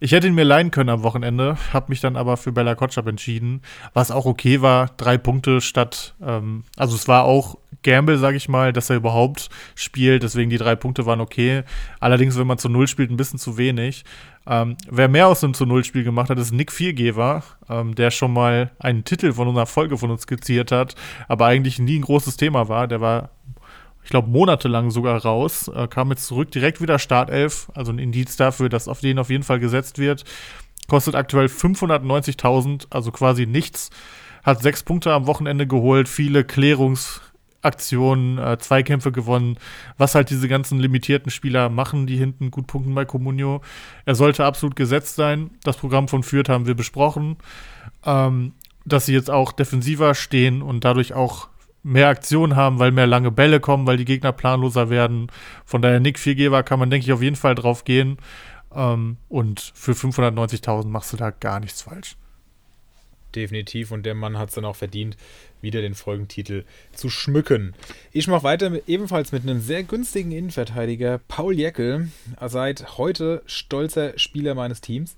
Ich 0.00 0.10
hätte 0.10 0.26
ihn 0.26 0.34
mir 0.34 0.44
leihen 0.44 0.72
können 0.72 0.90
am 0.90 1.04
Wochenende, 1.04 1.56
habe 1.72 1.86
mich 1.90 2.00
dann 2.00 2.16
aber 2.16 2.36
für 2.36 2.50
Bella 2.50 2.74
Kotschap 2.74 3.06
entschieden, 3.06 3.62
was 3.94 4.10
auch 4.10 4.26
okay 4.26 4.60
war. 4.60 4.90
Drei 4.96 5.18
Punkte 5.18 5.60
statt, 5.60 6.16
ähm, 6.20 6.64
also 6.76 6.96
es 6.96 7.06
war 7.06 7.26
auch 7.26 7.58
Gamble, 7.86 8.18
sage 8.18 8.36
ich 8.36 8.48
mal, 8.48 8.72
dass 8.72 8.90
er 8.90 8.96
überhaupt 8.96 9.48
spielt, 9.76 10.24
deswegen 10.24 10.50
die 10.50 10.58
drei 10.58 10.74
Punkte 10.74 11.06
waren 11.06 11.20
okay. 11.20 11.62
Allerdings, 12.00 12.36
wenn 12.36 12.46
man 12.46 12.58
zu 12.58 12.68
Null 12.68 12.88
spielt, 12.88 13.12
ein 13.12 13.16
bisschen 13.16 13.38
zu 13.38 13.56
wenig. 13.56 14.04
Ähm, 14.44 14.76
wer 14.90 15.06
mehr 15.06 15.28
aus 15.28 15.44
einem 15.44 15.54
zu 15.54 15.66
Null 15.66 15.84
Spiel 15.84 16.02
gemacht 16.02 16.28
hat, 16.28 16.38
ist 16.38 16.52
Nick 16.52 16.72
Viergeber, 16.72 17.44
ähm, 17.68 17.94
der 17.94 18.10
schon 18.10 18.32
mal 18.32 18.72
einen 18.80 19.04
Titel 19.04 19.32
von 19.32 19.48
einer 19.48 19.66
Folge 19.66 19.98
von 19.98 20.10
uns 20.10 20.22
skizziert 20.22 20.72
hat, 20.72 20.96
aber 21.28 21.46
eigentlich 21.46 21.78
nie 21.78 21.98
ein 21.98 22.02
großes 22.02 22.36
Thema 22.36 22.68
war. 22.68 22.88
Der 22.88 23.00
war 23.00 23.30
ich 24.02 24.10
glaube, 24.10 24.30
monatelang 24.30 24.92
sogar 24.92 25.20
raus. 25.20 25.68
Äh, 25.68 25.88
kam 25.88 26.10
jetzt 26.10 26.26
zurück, 26.26 26.52
direkt 26.52 26.80
wieder 26.80 26.98
Startelf, 26.98 27.68
also 27.74 27.90
ein 27.90 27.98
Indiz 27.98 28.36
dafür, 28.36 28.68
dass 28.68 28.86
auf 28.86 29.00
den 29.00 29.18
auf 29.18 29.30
jeden 29.30 29.42
Fall 29.42 29.58
gesetzt 29.58 29.98
wird. 29.98 30.24
Kostet 30.88 31.16
aktuell 31.16 31.46
590.000, 31.46 32.86
also 32.90 33.10
quasi 33.10 33.46
nichts. 33.46 33.90
Hat 34.44 34.62
sechs 34.62 34.84
Punkte 34.84 35.12
am 35.12 35.26
Wochenende 35.26 35.66
geholt, 35.66 36.08
viele 36.08 36.44
Klärungsaktionen, 37.66 38.38
äh, 38.38 38.58
Zweikämpfe 38.58 39.12
gewonnen, 39.12 39.58
was 39.98 40.14
halt 40.14 40.30
diese 40.30 40.48
ganzen 40.48 40.78
limitierten 40.78 41.30
Spieler 41.30 41.68
machen, 41.68 42.06
die 42.06 42.16
hinten 42.16 42.50
gut 42.50 42.66
punkten 42.66 42.94
bei 42.94 43.04
Comunio. 43.04 43.60
Er 44.04 44.14
sollte 44.14 44.44
absolut 44.44 44.76
gesetzt 44.76 45.16
sein. 45.16 45.50
Das 45.64 45.76
Programm 45.76 46.08
von 46.08 46.22
Fürth 46.22 46.48
haben 46.48 46.66
wir 46.66 46.74
besprochen. 46.74 47.36
Ähm, 48.04 48.52
dass 48.84 49.06
sie 49.06 49.14
jetzt 49.14 49.30
auch 49.30 49.50
defensiver 49.50 50.14
stehen 50.14 50.62
und 50.62 50.84
dadurch 50.84 51.12
auch 51.12 51.48
mehr 51.82 52.08
Aktionen 52.08 52.54
haben, 52.54 52.78
weil 52.78 52.92
mehr 52.92 53.06
lange 53.08 53.32
Bälle 53.32 53.58
kommen, 53.58 53.86
weil 53.86 53.96
die 53.96 54.04
Gegner 54.04 54.32
planloser 54.32 54.90
werden. 54.90 55.26
Von 55.64 55.82
daher 55.82 55.98
Nick 55.98 56.20
Viergeber 56.20 56.62
kann 56.62 56.78
man, 56.78 56.90
denke 56.90 57.04
ich, 57.04 57.12
auf 57.12 57.22
jeden 57.22 57.36
Fall 57.36 57.56
drauf 57.56 57.84
gehen. 57.84 58.18
Ähm, 58.72 59.16
und 59.28 59.72
für 59.74 59.92
590.000 59.92 60.86
machst 60.86 61.12
du 61.12 61.16
da 61.16 61.30
gar 61.30 61.58
nichts 61.58 61.82
falsch. 61.82 62.16
Definitiv. 63.34 63.90
Und 63.90 64.06
der 64.06 64.14
Mann 64.14 64.38
hat 64.38 64.48
es 64.50 64.54
dann 64.54 64.64
auch 64.64 64.76
verdient, 64.76 65.16
wieder 65.66 65.82
den 65.82 65.94
Folgentitel 65.94 66.64
zu 66.92 67.10
schmücken. 67.10 67.74
Ich 68.12 68.28
mache 68.28 68.44
weiter 68.44 68.70
mit, 68.70 68.84
ebenfalls 68.86 69.32
mit 69.32 69.42
einem 69.42 69.60
sehr 69.60 69.82
günstigen 69.82 70.30
Innenverteidiger, 70.32 71.20
Paul 71.26 71.58
Jeckel. 71.58 72.08
Seit 72.46 72.96
heute 72.96 73.42
stolzer 73.46 74.18
Spieler 74.18 74.54
meines 74.54 74.80
Teams. 74.80 75.16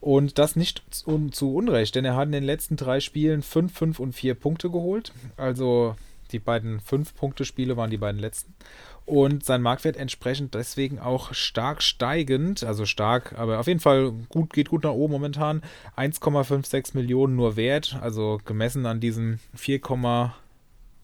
Und 0.00 0.38
das 0.38 0.56
nicht 0.56 0.82
zu, 0.90 1.28
zu, 1.28 1.54
Unrecht, 1.54 1.94
denn 1.94 2.04
er 2.04 2.16
hat 2.16 2.26
in 2.26 2.32
den 2.32 2.44
letzten 2.44 2.76
drei 2.76 3.00
Spielen 3.00 3.42
5, 3.42 3.72
5 3.72 3.98
und 3.98 4.12
4 4.14 4.34
Punkte 4.34 4.70
geholt. 4.70 5.12
Also 5.36 5.96
die 6.32 6.38
beiden 6.38 6.80
5-Punkte-Spiele 6.80 7.76
waren 7.76 7.90
die 7.90 7.98
beiden 7.98 8.20
letzten. 8.20 8.54
Und 9.04 9.44
sein 9.44 9.62
Marktwert 9.62 9.96
entsprechend 9.96 10.54
deswegen 10.54 10.98
auch 10.98 11.34
stark 11.34 11.82
steigend, 11.82 12.62
also 12.62 12.86
stark, 12.86 13.34
aber 13.36 13.58
auf 13.58 13.66
jeden 13.66 13.80
Fall 13.80 14.12
gut, 14.28 14.52
geht 14.52 14.68
gut 14.68 14.84
nach 14.84 14.92
oben 14.92 15.12
momentan. 15.12 15.62
1,56 15.96 16.96
Millionen 16.96 17.34
nur 17.34 17.56
wert, 17.56 17.98
also 18.00 18.40
gemessen 18.44 18.86
an 18.86 19.00
diesen 19.00 19.40
4, 19.54 19.80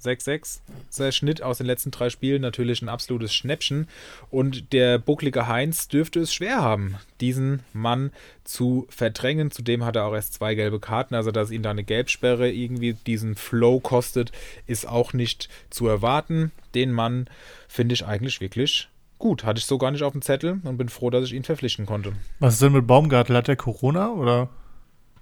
6-6. 0.03 0.61
Der 0.99 1.13
Schnitt 1.13 1.43
aus 1.43 1.59
den 1.59 1.67
letzten 1.67 1.91
drei 1.91 2.11
Spielen 2.11 2.43
natürlich 2.43 2.83
ein 2.83 2.89
absolutes 2.89 3.35
Schnäppchen. 3.35 3.89
Und 4.31 4.73
der 4.73 4.99
bucklige 4.99 5.49
Heinz 5.49 5.89
dürfte 5.89 6.21
es 6.21 6.33
schwer 6.33 6.63
haben, 6.63 6.97
diesen 7.21 7.61
Mann 7.73 8.13
zu 8.45 8.87
verdrängen. 8.89 9.51
Zudem 9.51 9.85
hat 9.85 9.97
er 9.97 10.07
auch 10.07 10.15
erst 10.15 10.35
zwei 10.35 10.55
gelbe 10.55 10.81
Karten. 10.81 11.15
Also, 11.15 11.31
dass 11.31 11.51
ihn 11.51 11.63
da 11.63 11.71
eine 11.71 11.85
Gelbsperre 11.85 12.51
irgendwie 12.51 12.95
diesen 12.95 13.35
Flow 13.35 13.81
kostet, 13.81 14.33
ist 14.67 14.89
auch 14.89 15.13
nicht 15.13 15.49
zu 15.71 15.87
erwarten. 15.87 16.53
Den 16.75 16.93
Mann 16.93 17.29
finde 17.69 17.95
ich 17.95 18.07
eigentlich 18.07 18.41
wirklich 18.41 18.89
gut. 19.19 19.45
Hatte 19.45 19.59
ich 19.59 19.67
so 19.67 19.79
gar 19.79 19.91
nicht 19.91 20.03
auf 20.03 20.13
dem 20.13 20.23
Zettel 20.23 20.61
und 20.63 20.79
bin 20.79 20.89
froh, 20.89 21.11
dass 21.11 21.25
ich 21.25 21.33
ihn 21.33 21.45
verpflichten 21.45 21.87
konnte. 21.87 22.13
Was 22.39 22.55
ist 22.55 22.63
denn 22.63 22.73
mit 22.73 22.87
Baumgartel? 22.87 23.37
Hat 23.37 23.49
der 23.49 23.57
Corona 23.57 24.11
oder? 24.11 24.49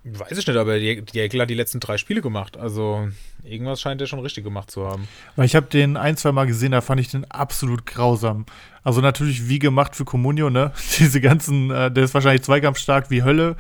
Weiß 0.09 0.39
ich 0.39 0.47
nicht, 0.47 0.57
aber 0.57 0.77
Eckel 0.77 1.41
hat 1.41 1.51
die 1.51 1.55
letzten 1.55 1.81
drei 1.81 1.99
Spiele 1.99 2.23
gemacht. 2.23 2.57
Also 2.57 3.09
irgendwas 3.43 3.81
scheint 3.81 4.01
er 4.01 4.07
schon 4.07 4.21
richtig 4.21 4.45
gemacht 4.45 4.71
zu 4.71 4.87
haben. 4.87 5.09
Weil 5.35 5.47
ich 5.47 5.57
habe 5.57 5.67
den 5.67 5.97
ein, 5.97 6.17
zwei 6.17 6.31
Mal 6.31 6.47
gesehen, 6.47 6.71
da 6.71 6.81
fand 6.81 7.01
ich 7.01 7.09
den 7.09 7.29
absolut 7.29 7.87
grausam. 7.87 8.47
Also 8.85 9.01
natürlich 9.01 9.49
wie 9.49 9.59
gemacht 9.59 9.97
für 9.97 10.05
Comunio, 10.05 10.49
ne? 10.49 10.73
Diese 10.99 11.21
ganzen, 11.21 11.73
äh, 11.73 11.91
der 11.91 12.05
ist 12.05 12.15
wahrscheinlich 12.15 12.43
zweikampfstark 12.43 13.11
wie 13.11 13.25
Hölle, 13.25 13.57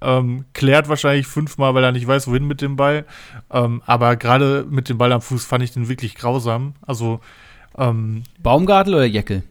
ähm, 0.00 0.46
klärt 0.54 0.88
wahrscheinlich 0.88 1.26
fünfmal, 1.26 1.74
weil 1.74 1.84
er 1.84 1.92
nicht 1.92 2.06
weiß, 2.06 2.28
wohin 2.28 2.46
mit 2.46 2.62
dem 2.62 2.76
Ball. 2.76 3.04
Ähm, 3.50 3.82
aber 3.84 4.16
gerade 4.16 4.64
mit 4.70 4.88
dem 4.88 4.96
Ball 4.96 5.12
am 5.12 5.20
Fuß 5.20 5.44
fand 5.44 5.62
ich 5.62 5.72
den 5.72 5.90
wirklich 5.90 6.14
grausam. 6.14 6.76
Also 6.80 7.20
ähm, 7.76 8.22
Baumgartel 8.38 8.94
oder 8.94 9.04
Jeckel? 9.04 9.42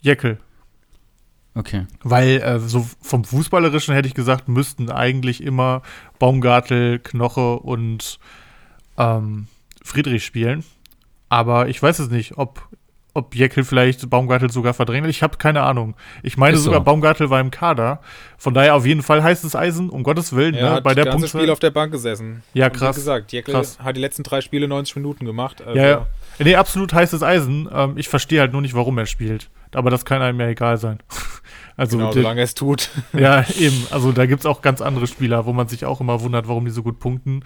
Jeckel. 0.00 0.38
Okay. 1.54 1.86
Weil 2.02 2.40
äh, 2.42 2.60
so 2.60 2.86
vom 3.00 3.24
Fußballerischen 3.24 3.94
hätte 3.94 4.08
ich 4.08 4.14
gesagt, 4.14 4.48
müssten 4.48 4.90
eigentlich 4.90 5.42
immer 5.42 5.82
Baumgartel, 6.18 7.00
Knoche 7.00 7.58
und 7.58 8.18
ähm, 8.96 9.48
Friedrich 9.82 10.24
spielen. 10.24 10.64
Aber 11.28 11.68
ich 11.68 11.82
weiß 11.82 11.98
es 11.98 12.10
nicht, 12.10 12.38
ob, 12.38 12.68
ob 13.20 13.34
Jekyll 13.34 13.64
vielleicht 13.64 14.08
Baumgartel 14.10 14.50
sogar 14.50 14.74
verdrängt. 14.74 15.06
Ich 15.06 15.22
habe 15.22 15.36
keine 15.36 15.62
Ahnung. 15.62 15.94
Ich 16.22 16.36
meine 16.36 16.56
so. 16.56 16.64
sogar, 16.64 16.80
Baumgartel 16.80 17.30
war 17.30 17.40
im 17.40 17.50
Kader. 17.50 18.00
Von 18.38 18.54
daher 18.54 18.74
auf 18.74 18.86
jeden 18.86 19.02
Fall 19.02 19.22
heißt 19.22 19.44
es 19.44 19.54
Eisen, 19.54 19.90
um 19.90 20.02
Gottes 20.02 20.34
Willen. 20.34 20.54
Er 20.54 20.70
ne, 20.70 20.70
hat 20.76 20.84
bei 20.84 20.94
der 20.94 21.04
ganze 21.04 21.28
Spiel 21.28 21.50
auf 21.50 21.58
der 21.58 21.70
Bank 21.70 21.92
gesessen. 21.92 22.42
Ja, 22.54 22.70
krass. 22.70 22.96
wie 22.96 23.00
gesagt, 23.00 23.32
Jekyll 23.32 23.54
krass. 23.54 23.78
hat 23.78 23.96
die 23.96 24.00
letzten 24.00 24.22
drei 24.22 24.40
Spiele 24.40 24.66
90 24.66 24.96
Minuten 24.96 25.24
gemacht. 25.24 25.62
Also 25.62 25.78
ja, 25.78 25.88
ja. 25.88 26.06
Nee, 26.38 26.56
absolut 26.56 26.92
heißes 26.92 27.22
Eisen. 27.22 27.68
Ähm, 27.72 27.94
ich 27.96 28.08
verstehe 28.08 28.40
halt 28.40 28.52
nur 28.52 28.62
nicht, 28.62 28.74
warum 28.74 28.96
er 28.98 29.06
spielt. 29.06 29.50
Aber 29.72 29.90
das 29.90 30.04
kann 30.04 30.22
einem 30.22 30.40
ja 30.40 30.48
egal 30.48 30.76
sein. 30.76 30.98
Also 31.76 31.96
genau, 31.96 32.12
solange 32.12 32.42
er 32.42 32.44
es 32.44 32.52
tut. 32.52 32.90
Ja, 33.14 33.42
eben. 33.58 33.86
Also 33.90 34.12
da 34.12 34.26
gibt 34.26 34.40
es 34.40 34.46
auch 34.46 34.60
ganz 34.60 34.82
andere 34.82 35.06
Spieler, 35.06 35.46
wo 35.46 35.54
man 35.54 35.66
sich 35.66 35.86
auch 35.86 36.02
immer 36.02 36.20
wundert, 36.20 36.46
warum 36.46 36.66
die 36.66 36.70
so 36.70 36.82
gut 36.82 36.98
punkten. 36.98 37.42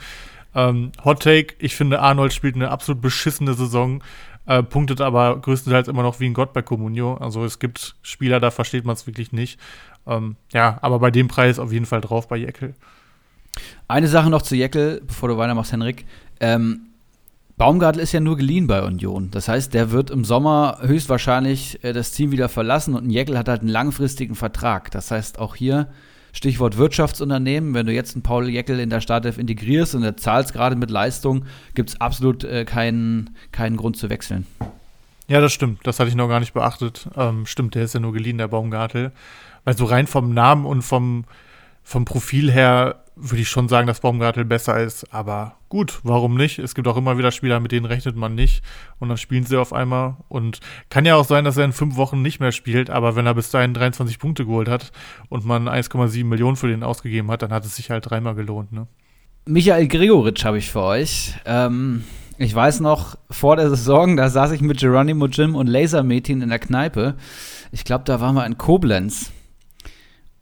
Ähm, 0.56 0.92
Hot 1.04 1.22
Take, 1.22 1.54
ich 1.58 1.76
finde, 1.76 2.00
Arnold 2.00 2.32
spielt 2.32 2.54
eine 2.54 2.70
absolut 2.70 3.00
beschissene 3.00 3.54
Saison, 3.54 4.02
äh, 4.46 4.62
punktet 4.62 5.00
aber 5.00 5.40
größtenteils 5.40 5.88
immer 5.88 6.02
noch 6.02 6.20
wie 6.20 6.26
ein 6.26 6.34
Gott 6.34 6.52
bei 6.52 6.62
Comunio. 6.62 7.14
Also 7.14 7.44
es 7.44 7.58
gibt 7.58 7.96
Spieler, 8.02 8.40
da 8.40 8.50
versteht 8.50 8.84
man 8.84 8.94
es 8.94 9.06
wirklich 9.06 9.32
nicht. 9.32 9.58
Ähm, 10.06 10.36
ja, 10.52 10.78
aber 10.82 10.98
bei 10.98 11.10
dem 11.10 11.28
Preis 11.28 11.58
auf 11.58 11.72
jeden 11.72 11.86
Fall 11.86 12.00
drauf 12.00 12.28
bei 12.28 12.36
Jeckel. 12.36 12.74
Eine 13.88 14.08
Sache 14.08 14.30
noch 14.30 14.42
zu 14.42 14.56
Jeckel, 14.56 15.02
bevor 15.06 15.28
du 15.28 15.38
weitermachst, 15.38 15.72
Henrik. 15.72 16.04
Ähm, 16.40 16.86
Baumgartel 17.56 18.02
ist 18.02 18.12
ja 18.12 18.20
nur 18.20 18.36
geliehen 18.36 18.66
bei 18.66 18.82
Union. 18.82 19.30
Das 19.30 19.48
heißt, 19.48 19.72
der 19.74 19.92
wird 19.92 20.10
im 20.10 20.24
Sommer 20.24 20.78
höchstwahrscheinlich 20.82 21.84
äh, 21.84 21.92
das 21.92 22.10
Team 22.10 22.32
wieder 22.32 22.48
verlassen 22.48 22.94
und 22.94 23.10
Jeckel 23.10 23.38
hat 23.38 23.48
halt 23.48 23.60
einen 23.60 23.70
langfristigen 23.70 24.34
Vertrag. 24.34 24.90
Das 24.90 25.10
heißt, 25.10 25.38
auch 25.38 25.54
hier 25.54 25.88
Stichwort 26.34 26.76
Wirtschaftsunternehmen, 26.76 27.74
wenn 27.74 27.86
du 27.86 27.92
jetzt 27.92 28.14
einen 28.14 28.22
Paul 28.22 28.48
Jeckel 28.48 28.80
in 28.80 28.90
der 28.90 29.00
Startelf 29.00 29.38
integrierst 29.38 29.94
und 29.94 30.02
er 30.02 30.16
zahlst 30.16 30.52
gerade 30.52 30.74
mit 30.74 30.90
Leistung, 30.90 31.44
gibt 31.74 31.90
es 31.90 32.00
absolut 32.00 32.42
äh, 32.42 32.64
keinen, 32.64 33.30
keinen 33.52 33.76
Grund 33.76 33.96
zu 33.96 34.10
wechseln. 34.10 34.44
Ja, 35.28 35.40
das 35.40 35.52
stimmt. 35.52 35.86
Das 35.86 36.00
hatte 36.00 36.10
ich 36.10 36.16
noch 36.16 36.28
gar 36.28 36.40
nicht 36.40 36.52
beachtet. 36.52 37.08
Ähm, 37.16 37.46
stimmt, 37.46 37.76
der 37.76 37.84
ist 37.84 37.94
ja 37.94 38.00
nur 38.00 38.12
geliehen, 38.12 38.36
der 38.36 38.48
Baumgartel. 38.48 39.12
Weil 39.64 39.76
so 39.76 39.84
rein 39.84 40.08
vom 40.08 40.34
Namen 40.34 40.66
und 40.66 40.82
vom, 40.82 41.24
vom 41.84 42.04
Profil 42.04 42.50
her 42.50 43.04
würde 43.16 43.42
ich 43.42 43.48
schon 43.48 43.68
sagen, 43.68 43.86
dass 43.86 44.00
Baumgartel 44.00 44.44
besser 44.44 44.80
ist. 44.80 45.12
Aber 45.14 45.56
gut, 45.68 46.00
warum 46.02 46.34
nicht? 46.34 46.58
Es 46.58 46.74
gibt 46.74 46.88
auch 46.88 46.96
immer 46.96 47.16
wieder 47.16 47.30
Spieler, 47.30 47.60
mit 47.60 47.72
denen 47.72 47.86
rechnet 47.86 48.16
man 48.16 48.34
nicht. 48.34 48.62
Und 48.98 49.08
dann 49.08 49.18
spielen 49.18 49.46
sie 49.46 49.56
auf 49.56 49.72
einmal. 49.72 50.16
Und 50.28 50.60
kann 50.90 51.06
ja 51.06 51.14
auch 51.14 51.24
sein, 51.24 51.44
dass 51.44 51.56
er 51.56 51.64
in 51.64 51.72
fünf 51.72 51.96
Wochen 51.96 52.22
nicht 52.22 52.40
mehr 52.40 52.52
spielt. 52.52 52.90
Aber 52.90 53.14
wenn 53.14 53.26
er 53.26 53.34
bis 53.34 53.50
dahin 53.50 53.74
23 53.74 54.18
Punkte 54.18 54.46
geholt 54.46 54.68
hat 54.68 54.90
und 55.28 55.44
man 55.44 55.68
1,7 55.68 56.24
Millionen 56.24 56.56
für 56.56 56.68
den 56.68 56.82
ausgegeben 56.82 57.30
hat, 57.30 57.42
dann 57.42 57.52
hat 57.52 57.64
es 57.64 57.76
sich 57.76 57.90
halt 57.90 58.10
dreimal 58.10 58.34
gelohnt. 58.34 58.72
Ne? 58.72 58.88
Michael 59.46 59.86
Gregoritsch 59.86 60.44
habe 60.44 60.58
ich 60.58 60.70
für 60.70 60.82
euch. 60.82 61.34
Ähm, 61.44 62.04
ich 62.38 62.52
weiß 62.52 62.80
noch, 62.80 63.16
vor 63.30 63.56
der 63.56 63.68
Saison, 63.68 64.16
da 64.16 64.28
saß 64.28 64.50
ich 64.52 64.60
mit 64.60 64.80
Geronimo 64.80 65.26
Jim 65.26 65.54
und 65.54 65.68
Laser 65.68 66.02
Metin 66.02 66.42
in 66.42 66.48
der 66.48 66.58
Kneipe. 66.58 67.14
Ich 67.70 67.84
glaube, 67.84 68.04
da 68.04 68.20
waren 68.20 68.34
wir 68.34 68.44
in 68.46 68.58
Koblenz. 68.58 69.30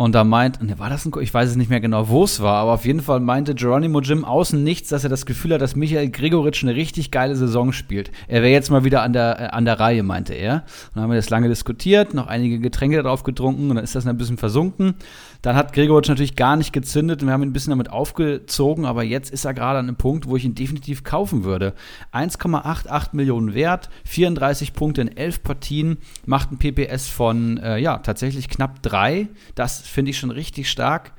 Und 0.03 0.17
da 0.17 0.25
meint, 0.25 0.59
war 0.81 0.91
das 0.91 1.07
ein, 1.07 1.13
ich 1.21 1.33
weiß 1.33 1.51
es 1.51 1.55
nicht 1.55 1.71
mehr 1.71 1.81
genau, 1.81 2.09
wo 2.09 2.25
es 2.25 2.41
war, 2.41 2.57
aber 2.57 2.73
auf 2.73 2.85
jeden 2.85 3.03
Fall 3.03 3.21
meinte 3.21 3.55
Geronimo 3.55 4.01
Jim 4.01 4.25
außen 4.25 4.61
nichts, 4.61 4.89
dass 4.89 5.05
er 5.05 5.11
das 5.11 5.27
Gefühl 5.27 5.55
hat, 5.55 5.61
dass 5.61 5.77
Michael 5.77 6.11
Gregoritsch 6.11 6.65
eine 6.65 6.75
richtig 6.75 7.13
geile 7.13 7.37
Saison 7.37 7.73
spielt. 7.73 8.11
Er 8.27 8.43
wäre 8.43 8.53
jetzt 8.53 8.69
mal 8.69 8.83
wieder 8.83 9.03
an 9.03 9.13
der, 9.13 9.41
äh, 9.41 9.45
an 9.45 9.65
der 9.65 9.79
Reihe, 9.79 10.03
meinte 10.03 10.35
er. 10.35 10.55
Und 10.55 10.97
dann 10.97 11.05
haben 11.05 11.11
wir 11.11 11.17
das 11.17 11.31
lange 11.31 11.49
diskutiert, 11.49 12.15
noch 12.15 12.27
einige 12.27 12.59
Getränke 12.59 13.01
darauf 13.01 13.23
getrunken 13.23 13.71
und 13.71 13.77
dann 13.77 13.85
ist 13.85 13.95
das 13.95 14.05
ein 14.05 14.17
bisschen 14.17 14.39
versunken. 14.39 14.95
Dann 15.43 15.57
hat 15.57 15.73
Gregoritsch 15.73 16.09
natürlich 16.09 16.37
gar 16.37 16.57
nicht 16.57 16.73
gezündet 16.73 17.21
und 17.21 17.29
wir 17.29 17.33
haben 17.33 17.43
ihn 17.43 17.51
ein 17.51 17.53
bisschen 17.53 17.73
damit 17.73 17.91
aufgezogen, 17.91 18.87
aber 18.87 19.03
jetzt 19.03 19.31
ist 19.33 19.45
er 19.45 19.55
gerade 19.55 19.81
an 19.81 19.89
einem 19.89 19.97
Punkt, 19.97 20.29
wo 20.29 20.37
ich 20.37 20.45
ihn 20.45 20.55
definitiv 20.55 21.03
kaufen 21.03 21.43
würde. 21.43 21.75
1,88 22.13 23.09
Millionen 23.13 23.53
wert, 23.53 23.91
34 24.05 24.73
Punkte 24.73 25.01
in 25.01 25.17
11 25.17 25.43
Partien, 25.43 25.99
macht 26.25 26.53
ein 26.53 26.59
PPS 26.59 27.09
von, 27.09 27.59
äh, 27.59 27.79
ja, 27.79 27.99
tatsächlich 27.99 28.49
knapp 28.49 28.83
3. 28.83 29.29
Das 29.57 29.81
finde 29.81 30.13
ich 30.13 30.19
schon 30.19 30.31
richtig 30.31 30.71
stark. 30.71 31.13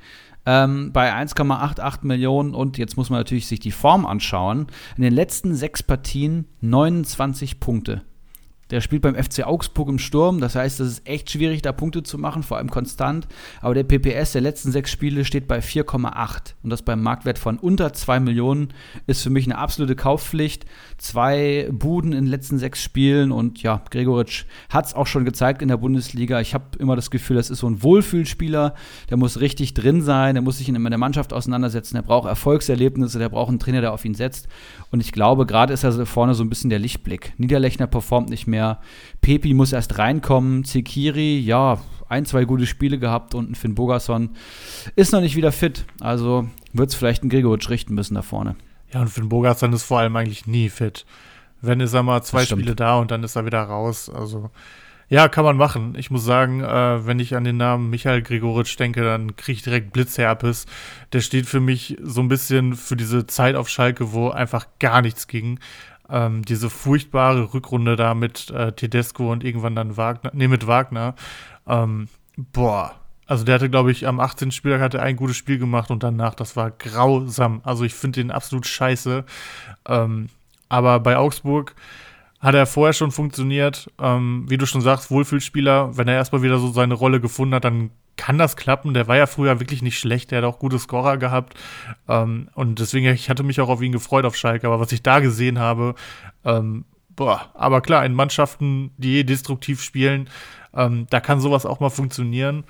Ähm, 0.46 0.92
bei 0.92 1.12
1,88 1.12 1.98
Millionen 2.02 2.54
und 2.54 2.78
jetzt 2.78 2.96
muss 2.96 3.10
man 3.10 3.20
natürlich 3.20 3.46
sich 3.46 3.60
die 3.60 3.70
Form 3.72 4.06
anschauen. 4.06 4.66
In 4.96 5.02
den 5.02 5.14
letzten 5.14 5.54
sechs 5.54 5.82
Partien 5.82 6.46
29 6.62 7.60
Punkte. 7.60 8.02
Der 8.70 8.80
spielt 8.80 9.02
beim 9.02 9.14
FC 9.14 9.44
Augsburg 9.46 9.88
im 9.88 9.98
Sturm, 9.98 10.40
das 10.40 10.54
heißt, 10.54 10.80
es 10.80 10.92
ist 10.92 11.08
echt 11.08 11.30
schwierig, 11.30 11.62
da 11.62 11.72
Punkte 11.72 12.02
zu 12.02 12.18
machen, 12.18 12.42
vor 12.42 12.56
allem 12.56 12.70
konstant. 12.70 13.26
Aber 13.60 13.74
der 13.74 13.84
PPS 13.84 14.32
der 14.32 14.40
letzten 14.40 14.72
sechs 14.72 14.90
Spiele 14.90 15.24
steht 15.24 15.46
bei 15.46 15.58
4,8 15.58 16.54
und 16.62 16.70
das 16.70 16.82
beim 16.82 17.02
Marktwert 17.02 17.38
von 17.38 17.58
unter 17.58 17.92
2 17.92 18.20
Millionen 18.20 18.72
ist 19.06 19.22
für 19.22 19.30
mich 19.30 19.44
eine 19.46 19.58
absolute 19.58 19.96
Kaufpflicht. 19.96 20.64
Zwei 20.96 21.68
Buden 21.70 22.12
in 22.12 22.24
den 22.24 22.30
letzten 22.30 22.58
sechs 22.58 22.82
Spielen 22.82 23.32
und 23.32 23.62
ja, 23.62 23.82
Gregoritsch 23.90 24.44
hat 24.70 24.86
es 24.86 24.94
auch 24.94 25.06
schon 25.06 25.24
gezeigt 25.24 25.60
in 25.60 25.68
der 25.68 25.76
Bundesliga. 25.76 26.40
Ich 26.40 26.54
habe 26.54 26.64
immer 26.78 26.96
das 26.96 27.10
Gefühl, 27.10 27.36
das 27.36 27.50
ist 27.50 27.58
so 27.58 27.68
ein 27.68 27.82
Wohlfühlspieler, 27.82 28.74
der 29.10 29.16
muss 29.16 29.40
richtig 29.40 29.74
drin 29.74 30.00
sein, 30.00 30.34
der 30.34 30.42
muss 30.42 30.58
sich 30.58 30.68
in 30.68 30.82
der 30.82 30.98
Mannschaft 30.98 31.32
auseinandersetzen, 31.32 31.96
der 31.96 32.02
braucht 32.02 32.28
Erfolgserlebnisse, 32.28 33.18
der 33.18 33.28
braucht 33.28 33.50
einen 33.50 33.58
Trainer, 33.58 33.82
der 33.82 33.92
auf 33.92 34.04
ihn 34.04 34.14
setzt. 34.14 34.48
Und 34.90 35.00
ich 35.00 35.12
glaube, 35.12 35.44
gerade 35.44 35.74
ist 35.74 35.84
er 35.84 36.06
vorne 36.06 36.34
so 36.34 36.42
ein 36.42 36.48
bisschen 36.48 36.70
der 36.70 36.78
Lichtblick. 36.78 37.34
Niederlechner 37.36 37.86
performt 37.86 38.30
nicht 38.30 38.46
mehr 38.46 38.53
mehr. 38.54 38.78
Pepi 39.20 39.52
muss 39.52 39.72
erst 39.72 39.98
reinkommen. 39.98 40.64
Zekiri, 40.64 41.38
ja, 41.38 41.78
ein, 42.08 42.24
zwei 42.24 42.44
gute 42.44 42.66
Spiele 42.66 42.98
gehabt 42.98 43.34
und 43.34 43.50
ein 43.50 43.54
Finn 43.54 43.74
Bogason 43.74 44.30
ist 44.94 45.12
noch 45.12 45.20
nicht 45.20 45.36
wieder 45.36 45.52
fit. 45.52 45.84
Also 46.00 46.48
wird 46.72 46.90
es 46.90 46.94
vielleicht 46.94 47.24
ein 47.24 47.28
Gregoritsch 47.28 47.68
richten 47.68 47.94
müssen 47.94 48.14
da 48.14 48.22
vorne. 48.22 48.56
Ja, 48.92 49.00
und 49.00 49.08
Finn 49.08 49.28
Bogason 49.28 49.72
ist 49.72 49.82
vor 49.82 49.98
allem 49.98 50.14
eigentlich 50.16 50.46
nie 50.46 50.68
fit. 50.68 51.04
Wenn 51.60 51.80
ist 51.80 51.94
er 51.94 52.02
mal 52.02 52.22
zwei 52.22 52.44
Spiele 52.44 52.76
da 52.76 52.98
und 52.98 53.10
dann 53.10 53.24
ist 53.24 53.36
er 53.36 53.46
wieder 53.46 53.62
raus. 53.62 54.08
Also 54.08 54.50
ja, 55.08 55.28
kann 55.28 55.44
man 55.44 55.56
machen. 55.56 55.94
Ich 55.98 56.10
muss 56.10 56.24
sagen, 56.24 56.62
äh, 56.62 57.06
wenn 57.06 57.18
ich 57.18 57.34
an 57.36 57.44
den 57.44 57.56
Namen 57.56 57.90
Michael 57.90 58.22
Gregoritsch 58.22 58.78
denke, 58.78 59.02
dann 59.02 59.36
kriege 59.36 59.56
ich 59.56 59.62
direkt 59.62 59.92
Blitzherpes. 59.92 60.66
Der 61.12 61.20
steht 61.20 61.46
für 61.46 61.60
mich 61.60 61.98
so 62.02 62.20
ein 62.20 62.28
bisschen 62.28 62.74
für 62.74 62.96
diese 62.96 63.26
Zeit 63.26 63.54
auf 63.54 63.68
Schalke, 63.68 64.12
wo 64.12 64.30
einfach 64.30 64.66
gar 64.78 65.02
nichts 65.02 65.26
ging. 65.26 65.58
Ähm, 66.14 66.44
diese 66.44 66.70
furchtbare 66.70 67.52
Rückrunde 67.52 67.96
da 67.96 68.14
mit 68.14 68.48
äh, 68.50 68.70
Tedesco 68.72 69.32
und 69.32 69.42
irgendwann 69.42 69.74
dann 69.74 69.96
Wagner, 69.96 70.30
nee, 70.32 70.46
mit 70.46 70.68
Wagner. 70.68 71.16
Ähm, 71.66 72.08
boah, 72.36 72.94
also 73.26 73.44
der 73.44 73.56
hatte, 73.56 73.68
glaube 73.68 73.90
ich, 73.90 74.06
am 74.06 74.20
18. 74.20 74.52
Spieltag 74.52 74.80
hatte 74.80 75.02
ein 75.02 75.16
gutes 75.16 75.36
Spiel 75.36 75.58
gemacht 75.58 75.90
und 75.90 76.04
danach, 76.04 76.34
das 76.34 76.54
war 76.54 76.70
grausam. 76.70 77.62
Also 77.64 77.82
ich 77.82 77.94
finde 77.94 78.20
den 78.20 78.30
absolut 78.30 78.66
scheiße. 78.66 79.24
Ähm, 79.88 80.28
aber 80.68 81.00
bei 81.00 81.16
Augsburg 81.16 81.74
hat 82.44 82.54
er 82.54 82.66
vorher 82.66 82.92
schon 82.92 83.10
funktioniert. 83.10 83.90
Ähm, 83.98 84.44
wie 84.48 84.58
du 84.58 84.66
schon 84.66 84.82
sagst, 84.82 85.10
Wohlfühlspieler. 85.10 85.96
Wenn 85.96 86.08
er 86.08 86.14
erstmal 86.14 86.42
wieder 86.42 86.58
so 86.58 86.70
seine 86.70 86.92
Rolle 86.92 87.18
gefunden 87.18 87.54
hat, 87.54 87.64
dann 87.64 87.90
kann 88.16 88.36
das 88.36 88.56
klappen. 88.56 88.92
Der 88.92 89.08
war 89.08 89.16
ja 89.16 89.26
früher 89.26 89.60
wirklich 89.60 89.80
nicht 89.80 89.98
schlecht. 89.98 90.30
Der 90.30 90.38
hat 90.38 90.44
auch 90.44 90.58
gute 90.58 90.78
Scorer 90.78 91.16
gehabt. 91.16 91.54
Ähm, 92.06 92.50
und 92.54 92.80
deswegen, 92.80 93.06
ich 93.06 93.30
hatte 93.30 93.44
mich 93.44 93.62
auch 93.62 93.70
auf 93.70 93.80
ihn 93.80 93.92
gefreut 93.92 94.26
auf 94.26 94.36
Schalke. 94.36 94.66
Aber 94.66 94.78
was 94.78 94.92
ich 94.92 95.02
da 95.02 95.20
gesehen 95.20 95.58
habe, 95.58 95.94
ähm, 96.44 96.84
boah, 97.16 97.50
aber 97.54 97.80
klar, 97.80 98.04
in 98.04 98.12
Mannschaften, 98.12 98.90
die 98.98 99.20
eh 99.20 99.24
destruktiv 99.24 99.80
spielen, 99.82 100.28
ähm, 100.74 101.06
da 101.08 101.20
kann 101.20 101.40
sowas 101.40 101.64
auch 101.64 101.80
mal 101.80 101.88
funktionieren. 101.88 102.64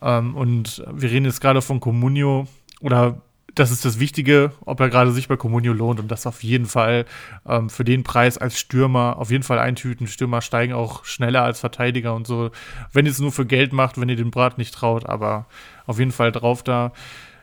Ähm, 0.00 0.36
und 0.36 0.84
wir 0.92 1.10
reden 1.10 1.24
jetzt 1.24 1.40
gerade 1.40 1.62
von 1.62 1.80
Comunio 1.80 2.46
oder 2.80 3.22
das 3.56 3.70
ist 3.70 3.84
das 3.86 3.98
Wichtige, 3.98 4.52
ob 4.66 4.80
er 4.80 4.90
gerade 4.90 5.10
sich 5.12 5.28
bei 5.28 5.36
Comunio 5.36 5.72
lohnt 5.72 5.98
und 5.98 6.10
das 6.10 6.26
auf 6.26 6.42
jeden 6.42 6.66
Fall 6.66 7.06
ähm, 7.48 7.70
für 7.70 7.84
den 7.84 8.04
Preis 8.04 8.36
als 8.36 8.58
Stürmer 8.58 9.16
auf 9.18 9.30
jeden 9.30 9.42
Fall 9.42 9.58
eintüten. 9.58 10.06
Stürmer 10.06 10.42
steigen 10.42 10.74
auch 10.74 11.04
schneller 11.06 11.42
als 11.42 11.58
Verteidiger 11.58 12.14
und 12.14 12.26
so. 12.26 12.50
Wenn 12.92 13.06
ihr 13.06 13.12
es 13.12 13.18
nur 13.18 13.32
für 13.32 13.46
Geld 13.46 13.72
macht, 13.72 13.98
wenn 13.98 14.10
ihr 14.10 14.16
den 14.16 14.30
Brat 14.30 14.58
nicht 14.58 14.74
traut, 14.74 15.06
aber 15.06 15.46
auf 15.86 15.98
jeden 15.98 16.12
Fall 16.12 16.32
drauf 16.32 16.62
da. 16.62 16.92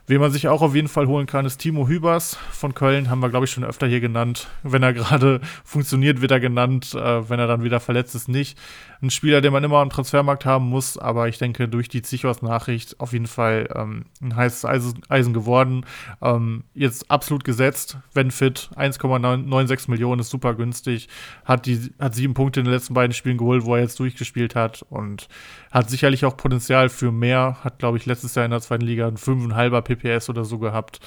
Wen 0.05 0.19
man 0.19 0.31
sich 0.31 0.49
auch 0.49 0.61
auf 0.61 0.75
jeden 0.75 0.89
Fall 0.89 1.07
holen 1.07 1.27
kann, 1.27 1.45
ist 1.45 1.59
Timo 1.59 1.87
Hübers 1.87 2.37
von 2.51 2.73
Köln. 2.75 3.09
Haben 3.09 3.21
wir, 3.21 3.29
glaube 3.29 3.45
ich, 3.45 3.51
schon 3.51 3.63
öfter 3.63 3.87
hier 3.87 4.01
genannt. 4.01 4.49
Wenn 4.61 4.83
er 4.83 4.91
gerade 4.91 5.39
funktioniert, 5.63 6.19
wird 6.19 6.31
er 6.31 6.41
genannt. 6.41 6.93
Äh, 6.93 7.29
wenn 7.29 7.39
er 7.39 7.47
dann 7.47 7.63
wieder 7.63 7.79
verletzt 7.79 8.13
ist, 8.13 8.27
nicht. 8.27 8.57
Ein 9.03 9.09
Spieler, 9.09 9.41
den 9.41 9.51
man 9.51 9.65
immer 9.65 9.79
am 9.79 9.89
Transfermarkt 9.89 10.45
haben 10.45 10.69
muss. 10.69 10.97
Aber 10.97 11.27
ich 11.27 11.37
denke, 11.37 11.67
durch 11.67 11.89
die 11.89 12.01
Zichos-Nachricht 12.01 13.01
auf 13.01 13.11
jeden 13.11 13.27
Fall 13.27 13.67
ähm, 13.75 14.05
ein 14.21 14.33
heißes 14.33 14.63
Eisen, 15.09 15.33
geworden. 15.33 15.85
Ähm, 16.21 16.63
jetzt 16.73 17.11
absolut 17.11 17.43
gesetzt, 17.43 17.97
wenn 18.13 18.31
fit. 18.31 18.69
1,96 18.77 19.89
Millionen 19.91 20.21
ist 20.21 20.29
super 20.29 20.53
günstig. 20.53 21.09
Hat, 21.43 21.65
die, 21.65 21.93
hat 21.99 22.15
sieben 22.15 22.33
Punkte 22.33 22.61
in 22.61 22.65
den 22.65 22.73
letzten 22.73 22.93
beiden 22.93 23.13
Spielen 23.13 23.37
geholt, 23.37 23.65
wo 23.65 23.75
er 23.75 23.81
jetzt 23.81 23.99
durchgespielt 23.99 24.55
hat. 24.55 24.85
Und 24.89 25.27
hat 25.69 25.89
sicherlich 25.89 26.23
auch 26.23 26.37
Potenzial 26.37 26.87
für 26.87 27.11
mehr. 27.11 27.57
Hat, 27.61 27.79
glaube 27.79 27.97
ich, 27.97 28.05
letztes 28.05 28.35
Jahr 28.35 28.45
in 28.45 28.51
der 28.51 28.61
zweiten 28.61 28.85
Liga 28.85 29.05
ein 29.05 29.17
5,5er 29.17 29.81
PPS 29.81 30.29
oder 30.29 30.45
so 30.45 30.59
gehabt. 30.59 31.01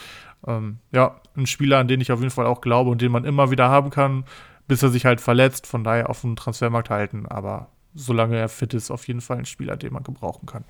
Ähm, 0.46 0.80
ja, 0.92 1.18
ein 1.34 1.46
Spieler, 1.46 1.78
an 1.78 1.88
den 1.88 2.02
ich 2.02 2.12
auf 2.12 2.20
jeden 2.20 2.30
Fall 2.30 2.44
auch 2.44 2.60
glaube 2.60 2.90
und 2.90 3.00
den 3.00 3.10
man 3.10 3.24
immer 3.24 3.50
wieder 3.50 3.70
haben 3.70 3.88
kann, 3.88 4.24
bis 4.68 4.82
er 4.82 4.90
sich 4.90 5.06
halt 5.06 5.22
verletzt. 5.22 5.66
Von 5.66 5.82
daher 5.82 6.10
auf 6.10 6.20
dem 6.20 6.36
Transfermarkt 6.36 6.90
halten. 6.90 7.24
Aber 7.24 7.70
solange 7.96 8.36
er 8.36 8.48
fit 8.48 8.74
ist, 8.74 8.90
auf 8.90 9.08
jeden 9.08 9.20
Fall 9.20 9.38
ein 9.38 9.46
Spieler, 9.46 9.76
den 9.76 9.92
man 9.92 10.04
gebrauchen 10.04 10.46
kann. 10.46 10.64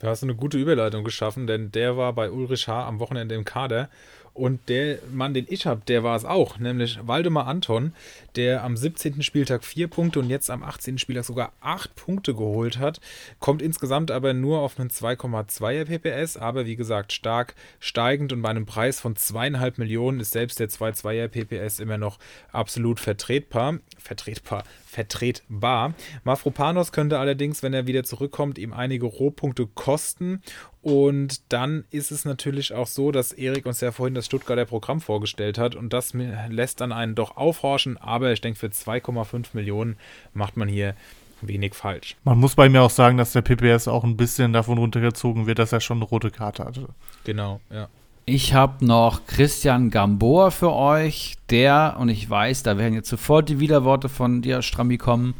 Da 0.00 0.08
hast 0.08 0.22
du 0.22 0.26
eine 0.26 0.34
gute 0.34 0.58
Überleitung 0.58 1.04
geschaffen, 1.04 1.46
denn 1.46 1.70
der 1.70 1.96
war 1.96 2.12
bei 2.12 2.30
Ulrich 2.30 2.66
H. 2.66 2.86
am 2.88 2.98
Wochenende 2.98 3.36
im 3.36 3.44
Kader 3.44 3.88
und 4.34 4.68
der 4.68 4.98
Mann, 5.12 5.34
den 5.34 5.46
ich 5.48 5.66
habe, 5.66 5.82
der 5.86 6.02
war 6.02 6.16
es 6.16 6.24
auch, 6.24 6.58
nämlich 6.58 6.98
Waldemar 7.02 7.46
Anton, 7.46 7.92
der 8.34 8.64
am 8.64 8.76
17. 8.76 9.22
Spieltag 9.22 9.62
vier 9.62 9.88
Punkte 9.88 10.20
und 10.20 10.30
jetzt 10.30 10.50
am 10.50 10.62
18. 10.62 10.98
Spieltag 10.98 11.24
sogar 11.24 11.52
acht 11.60 11.94
Punkte 11.96 12.34
geholt 12.34 12.78
hat. 12.78 13.00
Kommt 13.40 13.60
insgesamt 13.60 14.10
aber 14.10 14.32
nur 14.32 14.60
auf 14.60 14.80
einen 14.80 14.88
2,2er 14.88 15.84
PPS, 15.84 16.38
aber 16.38 16.64
wie 16.64 16.76
gesagt 16.76 17.12
stark 17.12 17.54
steigend 17.78 18.32
und 18.32 18.40
bei 18.40 18.48
einem 18.48 18.64
Preis 18.64 19.00
von 19.00 19.16
zweieinhalb 19.16 19.76
Millionen 19.76 20.20
ist 20.20 20.32
selbst 20.32 20.60
der 20.60 20.70
2,2er 20.70 21.28
PPS 21.28 21.78
immer 21.78 21.98
noch 21.98 22.18
absolut 22.52 23.00
vertretbar. 23.00 23.80
Vertretbar, 23.98 24.64
vertretbar. 24.86 25.94
Mafropanos 26.24 26.92
könnte 26.92 27.18
allerdings, 27.18 27.62
wenn 27.62 27.74
er 27.74 27.86
wieder 27.86 28.04
zurückkommt, 28.04 28.58
ihm 28.58 28.72
einige 28.72 29.06
Rohpunkte 29.06 29.66
kosten. 29.66 30.42
Und 30.82 31.52
dann 31.52 31.84
ist 31.90 32.10
es 32.10 32.24
natürlich 32.24 32.74
auch 32.74 32.88
so, 32.88 33.12
dass 33.12 33.32
Erik 33.32 33.66
uns 33.66 33.80
ja 33.80 33.92
vorhin 33.92 34.14
das 34.14 34.26
Stuttgarter 34.26 34.64
Programm 34.64 35.00
vorgestellt 35.00 35.56
hat 35.56 35.76
und 35.76 35.92
das 35.92 36.12
lässt 36.48 36.80
dann 36.80 36.90
einen 36.90 37.14
doch 37.14 37.36
aufhorchen. 37.36 37.96
Aber 37.98 38.32
ich 38.32 38.40
denke, 38.40 38.58
für 38.58 38.66
2,5 38.66 39.46
Millionen 39.52 39.96
macht 40.34 40.56
man 40.56 40.68
hier 40.68 40.94
wenig 41.40 41.74
falsch. 41.74 42.16
Man 42.24 42.38
muss 42.38 42.56
bei 42.56 42.68
mir 42.68 42.82
auch 42.82 42.90
sagen, 42.90 43.16
dass 43.16 43.32
der 43.32 43.42
PPS 43.42 43.86
auch 43.86 44.02
ein 44.02 44.16
bisschen 44.16 44.52
davon 44.52 44.78
runtergezogen 44.78 45.46
wird, 45.46 45.60
dass 45.60 45.72
er 45.72 45.80
schon 45.80 45.98
eine 45.98 46.06
rote 46.06 46.30
Karte 46.30 46.64
hatte. 46.64 46.88
Genau, 47.24 47.60
ja. 47.70 47.88
Ich 48.24 48.54
habe 48.54 48.84
noch 48.84 49.26
Christian 49.26 49.90
Gamboa 49.90 50.50
für 50.50 50.72
euch, 50.72 51.34
der, 51.50 51.96
und 51.98 52.08
ich 52.08 52.28
weiß, 52.28 52.62
da 52.62 52.78
werden 52.78 52.94
jetzt 52.94 53.08
sofort 53.08 53.48
die 53.48 53.58
Widerworte 53.58 54.08
von 54.08 54.42
dir, 54.42 54.62
Strammi, 54.62 54.96
kommen, 54.96 55.34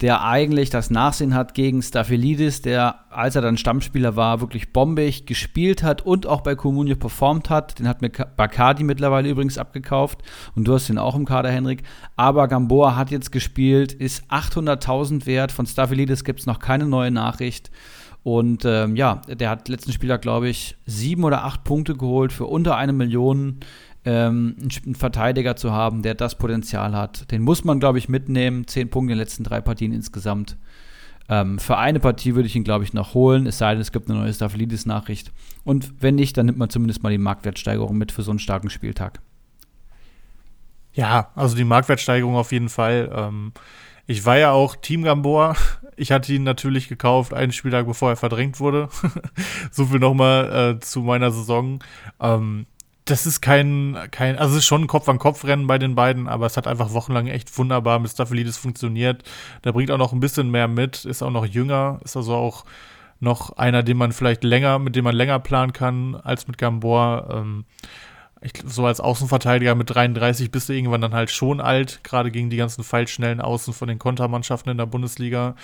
der 0.00 0.24
eigentlich 0.24 0.70
das 0.70 0.90
Nachsehen 0.90 1.34
hat 1.34 1.52
gegen 1.52 1.82
Staphylidis, 1.82 2.62
der, 2.62 3.00
als 3.10 3.36
er 3.36 3.42
dann 3.42 3.58
Stammspieler 3.58 4.16
war, 4.16 4.40
wirklich 4.40 4.72
bombig 4.72 5.26
gespielt 5.26 5.82
hat 5.82 6.06
und 6.06 6.26
auch 6.26 6.40
bei 6.40 6.54
Comunio 6.54 6.96
performt 6.96 7.50
hat. 7.50 7.78
Den 7.78 7.86
hat 7.86 8.00
mir 8.00 8.08
Bacardi 8.08 8.82
mittlerweile 8.82 9.28
übrigens 9.28 9.58
abgekauft 9.58 10.22
und 10.54 10.66
du 10.66 10.74
hast 10.74 10.88
ihn 10.88 10.98
auch 10.98 11.14
im 11.14 11.26
Kader, 11.26 11.50
Henrik. 11.50 11.82
Aber 12.16 12.48
Gamboa 12.48 12.96
hat 12.96 13.10
jetzt 13.10 13.30
gespielt, 13.30 13.92
ist 13.92 14.24
800.000 14.30 15.26
wert. 15.26 15.52
Von 15.52 15.66
Staphylidis 15.66 16.24
gibt 16.24 16.40
es 16.40 16.46
noch 16.46 16.60
keine 16.60 16.86
neue 16.86 17.10
Nachricht. 17.10 17.70
Und 18.22 18.64
ähm, 18.66 18.96
ja, 18.96 19.22
der 19.28 19.48
hat 19.48 19.68
letzten 19.68 19.92
Spieltag, 19.92 20.20
glaube 20.22 20.48
ich, 20.48 20.76
sieben 20.84 21.24
oder 21.24 21.44
acht 21.44 21.64
Punkte 21.64 21.96
geholt 21.96 22.32
für 22.32 22.46
unter 22.46 22.76
eine 22.76 22.92
Million. 22.92 23.60
Ähm, 24.04 24.56
einen 24.84 24.94
Verteidiger 24.94 25.56
zu 25.56 25.72
haben, 25.72 26.02
der 26.02 26.14
das 26.14 26.36
Potenzial 26.36 26.94
hat. 26.94 27.30
Den 27.30 27.42
muss 27.42 27.64
man, 27.64 27.80
glaube 27.80 27.98
ich, 27.98 28.08
mitnehmen. 28.08 28.66
Zehn 28.66 28.88
Punkte 28.88 29.12
in 29.12 29.18
den 29.18 29.22
letzten 29.22 29.44
drei 29.44 29.60
Partien 29.60 29.92
insgesamt. 29.92 30.56
Ähm, 31.30 31.60
für 31.60 31.76
eine 31.76 32.00
Partie 32.00 32.34
würde 32.34 32.48
ich 32.48 32.56
ihn, 32.56 32.64
glaube 32.64 32.82
ich, 32.82 32.92
noch 32.92 33.14
holen, 33.14 33.46
es 33.46 33.58
sei 33.58 33.72
denn, 33.72 33.80
es 33.80 33.92
gibt 33.92 34.10
eine 34.10 34.18
neue 34.18 34.34
Staphylidis-Nachricht. 34.34 35.30
Und 35.62 36.02
wenn 36.02 36.16
nicht, 36.16 36.36
dann 36.36 36.46
nimmt 36.46 36.58
man 36.58 36.70
zumindest 36.70 37.04
mal 37.04 37.10
die 37.10 37.18
Marktwertsteigerung 37.18 37.96
mit 37.96 38.10
für 38.10 38.22
so 38.22 38.32
einen 38.32 38.40
starken 38.40 38.68
Spieltag. 38.68 39.20
Ja, 40.92 41.30
also 41.36 41.56
die 41.56 41.64
Marktwertsteigerung 41.64 42.34
auf 42.34 42.50
jeden 42.50 42.68
Fall. 42.68 43.10
Ähm, 43.14 43.52
ich 44.08 44.26
war 44.26 44.38
ja 44.38 44.50
auch 44.50 44.74
Team 44.74 45.04
Gamboa. 45.04 45.54
Ich 45.96 46.10
hatte 46.10 46.32
ihn 46.32 46.42
natürlich 46.42 46.88
gekauft, 46.88 47.32
einen 47.32 47.52
Spieltag 47.52 47.86
bevor 47.86 48.10
er 48.10 48.16
verdrängt 48.16 48.58
wurde. 48.58 48.88
so 49.70 49.86
viel 49.86 50.00
nochmal 50.00 50.74
äh, 50.78 50.80
zu 50.80 51.02
meiner 51.02 51.30
Saison. 51.30 51.78
Ähm, 52.18 52.66
das 53.10 53.26
ist 53.26 53.40
kein, 53.40 53.96
kein, 54.10 54.38
also 54.38 54.52
es 54.52 54.60
ist 54.60 54.66
schon 54.66 54.82
ein 54.82 54.86
Kopf-an-Kopf-Rennen 54.86 55.66
bei 55.66 55.78
den 55.78 55.94
beiden, 55.94 56.28
aber 56.28 56.46
es 56.46 56.56
hat 56.56 56.66
einfach 56.66 56.92
wochenlang 56.92 57.26
echt 57.26 57.56
wunderbar 57.58 57.98
mit 57.98 58.10
Staphylidis 58.10 58.56
funktioniert. 58.56 59.24
Der 59.64 59.72
bringt 59.72 59.90
auch 59.90 59.98
noch 59.98 60.12
ein 60.12 60.20
bisschen 60.20 60.50
mehr 60.50 60.68
mit, 60.68 61.04
ist 61.04 61.22
auch 61.22 61.30
noch 61.30 61.46
jünger, 61.46 62.00
ist 62.04 62.16
also 62.16 62.34
auch 62.34 62.64
noch 63.18 63.56
einer, 63.58 63.82
den 63.82 63.96
man 63.96 64.12
vielleicht 64.12 64.44
länger, 64.44 64.78
mit 64.78 64.96
dem 64.96 65.04
man 65.04 65.14
länger 65.14 65.38
planen 65.40 65.72
kann 65.72 66.14
als 66.14 66.46
mit 66.46 66.56
Gamboa. 66.58 67.40
Ähm, 67.40 67.64
ich, 68.42 68.52
so 68.64 68.86
als 68.86 69.00
Außenverteidiger 69.00 69.74
mit 69.74 69.94
33 69.94 70.50
bist 70.50 70.68
du 70.68 70.72
irgendwann 70.72 71.02
dann 71.02 71.12
halt 71.12 71.30
schon 71.30 71.60
alt, 71.60 72.00
gerade 72.02 72.30
gegen 72.30 72.48
die 72.48 72.56
ganzen 72.56 72.82
feilschnellen 72.82 73.40
Außen 73.40 73.74
von 73.74 73.86
den 73.86 73.98
Kontermannschaften 73.98 74.70
in 74.70 74.78
der 74.78 74.86
Bundesliga. 74.86 75.56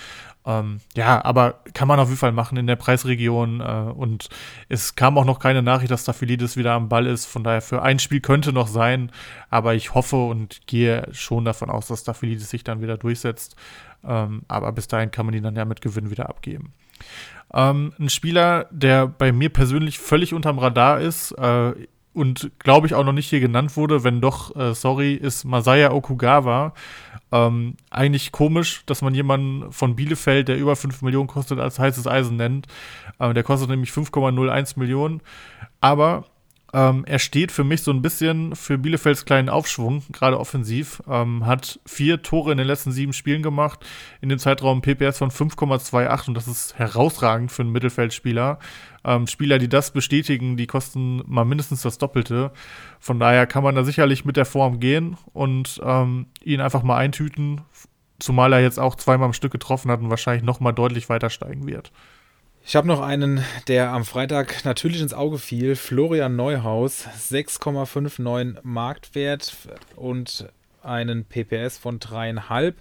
Ähm, 0.45 0.79
ja, 0.95 1.23
aber 1.25 1.61
kann 1.73 1.87
man 1.87 1.99
auf 1.99 2.09
jeden 2.09 2.19
Fall 2.19 2.31
machen 2.31 2.55
in 2.55 2.67
der 2.67 2.75
Preisregion. 2.75 3.61
Äh, 3.61 3.91
und 3.95 4.29
es 4.69 4.95
kam 4.95 5.17
auch 5.17 5.25
noch 5.25 5.39
keine 5.39 5.63
Nachricht, 5.63 5.89
dass 5.89 6.03
Staphylidis 6.03 6.55
wieder 6.55 6.73
am 6.73 6.87
Ball 6.87 7.07
ist. 7.07 7.25
Von 7.25 7.43
daher 7.43 7.61
für 7.61 7.81
ein 7.81 7.97
Spiel 7.97 8.21
könnte 8.21 8.53
noch 8.53 8.67
sein. 8.67 9.11
Aber 9.49 9.73
ich 9.73 9.95
hoffe 9.95 10.17
und 10.17 10.67
gehe 10.67 11.07
schon 11.11 11.45
davon 11.45 11.71
aus, 11.71 11.87
dass 11.87 12.01
Staphylidis 12.01 12.49
sich 12.49 12.63
dann 12.63 12.81
wieder 12.81 12.97
durchsetzt. 12.97 13.55
Ähm, 14.05 14.43
aber 14.47 14.71
bis 14.71 14.87
dahin 14.87 15.09
kann 15.09 15.25
man 15.25 15.33
ihn 15.33 15.43
dann 15.43 15.55
ja 15.55 15.65
mit 15.65 15.81
Gewinn 15.81 16.11
wieder 16.11 16.29
abgeben. 16.29 16.73
Ähm, 17.53 17.93
ein 17.99 18.09
Spieler, 18.09 18.67
der 18.71 19.07
bei 19.07 19.31
mir 19.31 19.49
persönlich 19.49 19.97
völlig 19.97 20.33
unterm 20.33 20.59
Radar 20.59 20.99
ist, 20.99 21.31
äh, 21.31 21.73
und 22.17 22.49
glaube 22.57 22.87
ich 22.87 22.95
auch 22.95 23.03
noch 23.03 23.13
nicht 23.13 23.29
hier 23.29 23.39
genannt 23.39 23.77
wurde, 23.77 24.03
wenn 24.03 24.21
doch, 24.21 24.55
äh, 24.55 24.73
sorry, 24.73 25.13
ist 25.13 25.45
Masaya 25.45 25.91
Okugawa. 25.91 26.73
Ähm, 27.31 27.75
eigentlich 27.91 28.31
komisch, 28.31 28.81
dass 28.87 29.03
man 29.03 29.13
jemanden 29.13 29.71
von 29.71 29.95
Bielefeld, 29.95 30.47
der 30.47 30.57
über 30.57 30.75
5 30.75 31.03
Millionen 31.03 31.27
kostet, 31.27 31.59
als 31.59 31.77
heißes 31.77 32.07
Eisen 32.07 32.35
nennt. 32.37 32.65
Ähm, 33.19 33.35
der 33.35 33.43
kostet 33.43 33.69
nämlich 33.69 33.91
5,01 33.91 34.79
Millionen. 34.79 35.21
Aber 35.79 36.25
ähm, 36.77 37.05
er 37.07 37.17
steht 37.17 37.51
für 37.51 37.63
mich 37.63 37.81
so 37.81 37.89
ein 37.89 38.03
bisschen 38.03 38.55
für 38.55 38.77
Bielefelds 38.77 39.25
kleinen 39.25 39.49
Aufschwung, 39.49 40.03
gerade 40.11 40.39
offensiv. 40.39 41.01
Ähm, 41.09 41.47
hat 41.47 41.79
vier 41.87 42.21
Tore 42.21 42.51
in 42.51 42.59
den 42.59 42.67
letzten 42.67 42.91
sieben 42.91 43.13
Spielen 43.13 43.41
gemacht, 43.41 43.83
in 44.21 44.29
dem 44.29 44.37
Zeitraum 44.37 44.83
PPS 44.83 45.17
von 45.17 45.31
5,28 45.31 46.27
und 46.27 46.33
das 46.35 46.47
ist 46.47 46.77
herausragend 46.77 47.51
für 47.51 47.63
einen 47.63 47.71
Mittelfeldspieler. 47.71 48.59
Ähm, 49.03 49.25
Spieler, 49.25 49.57
die 49.57 49.69
das 49.69 49.89
bestätigen, 49.89 50.55
die 50.55 50.67
kosten 50.67 51.23
mal 51.25 51.45
mindestens 51.45 51.81
das 51.81 51.97
Doppelte. 51.97 52.51
Von 52.99 53.19
daher 53.19 53.47
kann 53.47 53.63
man 53.63 53.73
da 53.73 53.83
sicherlich 53.83 54.23
mit 54.23 54.37
der 54.37 54.45
Form 54.45 54.79
gehen 54.79 55.17
und 55.33 55.81
ähm, 55.83 56.27
ihn 56.43 56.61
einfach 56.61 56.83
mal 56.83 56.97
eintüten, 56.97 57.61
zumal 58.19 58.53
er 58.53 58.61
jetzt 58.61 58.79
auch 58.79 58.93
zweimal 58.93 59.25
am 59.25 59.33
Stück 59.33 59.51
getroffen 59.51 59.89
hat 59.89 60.01
und 60.01 60.11
wahrscheinlich 60.11 60.43
noch 60.43 60.59
mal 60.59 60.73
deutlich 60.73 61.09
weiter 61.09 61.31
steigen 61.31 61.65
wird. 61.65 61.91
Ich 62.69 62.75
habe 62.75 62.85
noch 62.85 62.99
einen, 62.99 63.45
der 63.69 63.93
am 63.93 64.03
Freitag 64.03 64.65
natürlich 64.65 64.99
ins 64.99 65.13
Auge 65.13 65.37
fiel. 65.37 65.77
Florian 65.77 66.35
Neuhaus, 66.35 67.07
6,59 67.07 68.57
Marktwert 68.61 69.55
und 69.95 70.49
einen 70.83 71.23
PPS 71.23 71.77
von 71.77 72.01
3,5. 72.01 72.73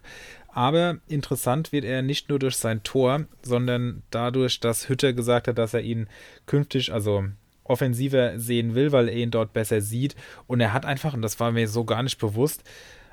Aber 0.48 0.98
interessant 1.06 1.70
wird 1.70 1.84
er 1.84 2.02
nicht 2.02 2.28
nur 2.28 2.40
durch 2.40 2.56
sein 2.56 2.82
Tor, 2.82 3.26
sondern 3.42 4.02
dadurch, 4.10 4.58
dass 4.58 4.88
Hütter 4.88 5.12
gesagt 5.12 5.46
hat, 5.46 5.56
dass 5.56 5.72
er 5.72 5.82
ihn 5.82 6.08
künftig, 6.46 6.92
also 6.92 7.26
offensiver 7.62 8.40
sehen 8.40 8.74
will, 8.74 8.90
weil 8.90 9.08
er 9.08 9.14
ihn 9.14 9.30
dort 9.30 9.52
besser 9.52 9.80
sieht. 9.80 10.16
Und 10.48 10.58
er 10.58 10.72
hat 10.72 10.84
einfach, 10.84 11.14
und 11.14 11.22
das 11.22 11.38
war 11.38 11.52
mir 11.52 11.68
so 11.68 11.84
gar 11.84 12.02
nicht 12.02 12.18
bewusst, 12.18 12.64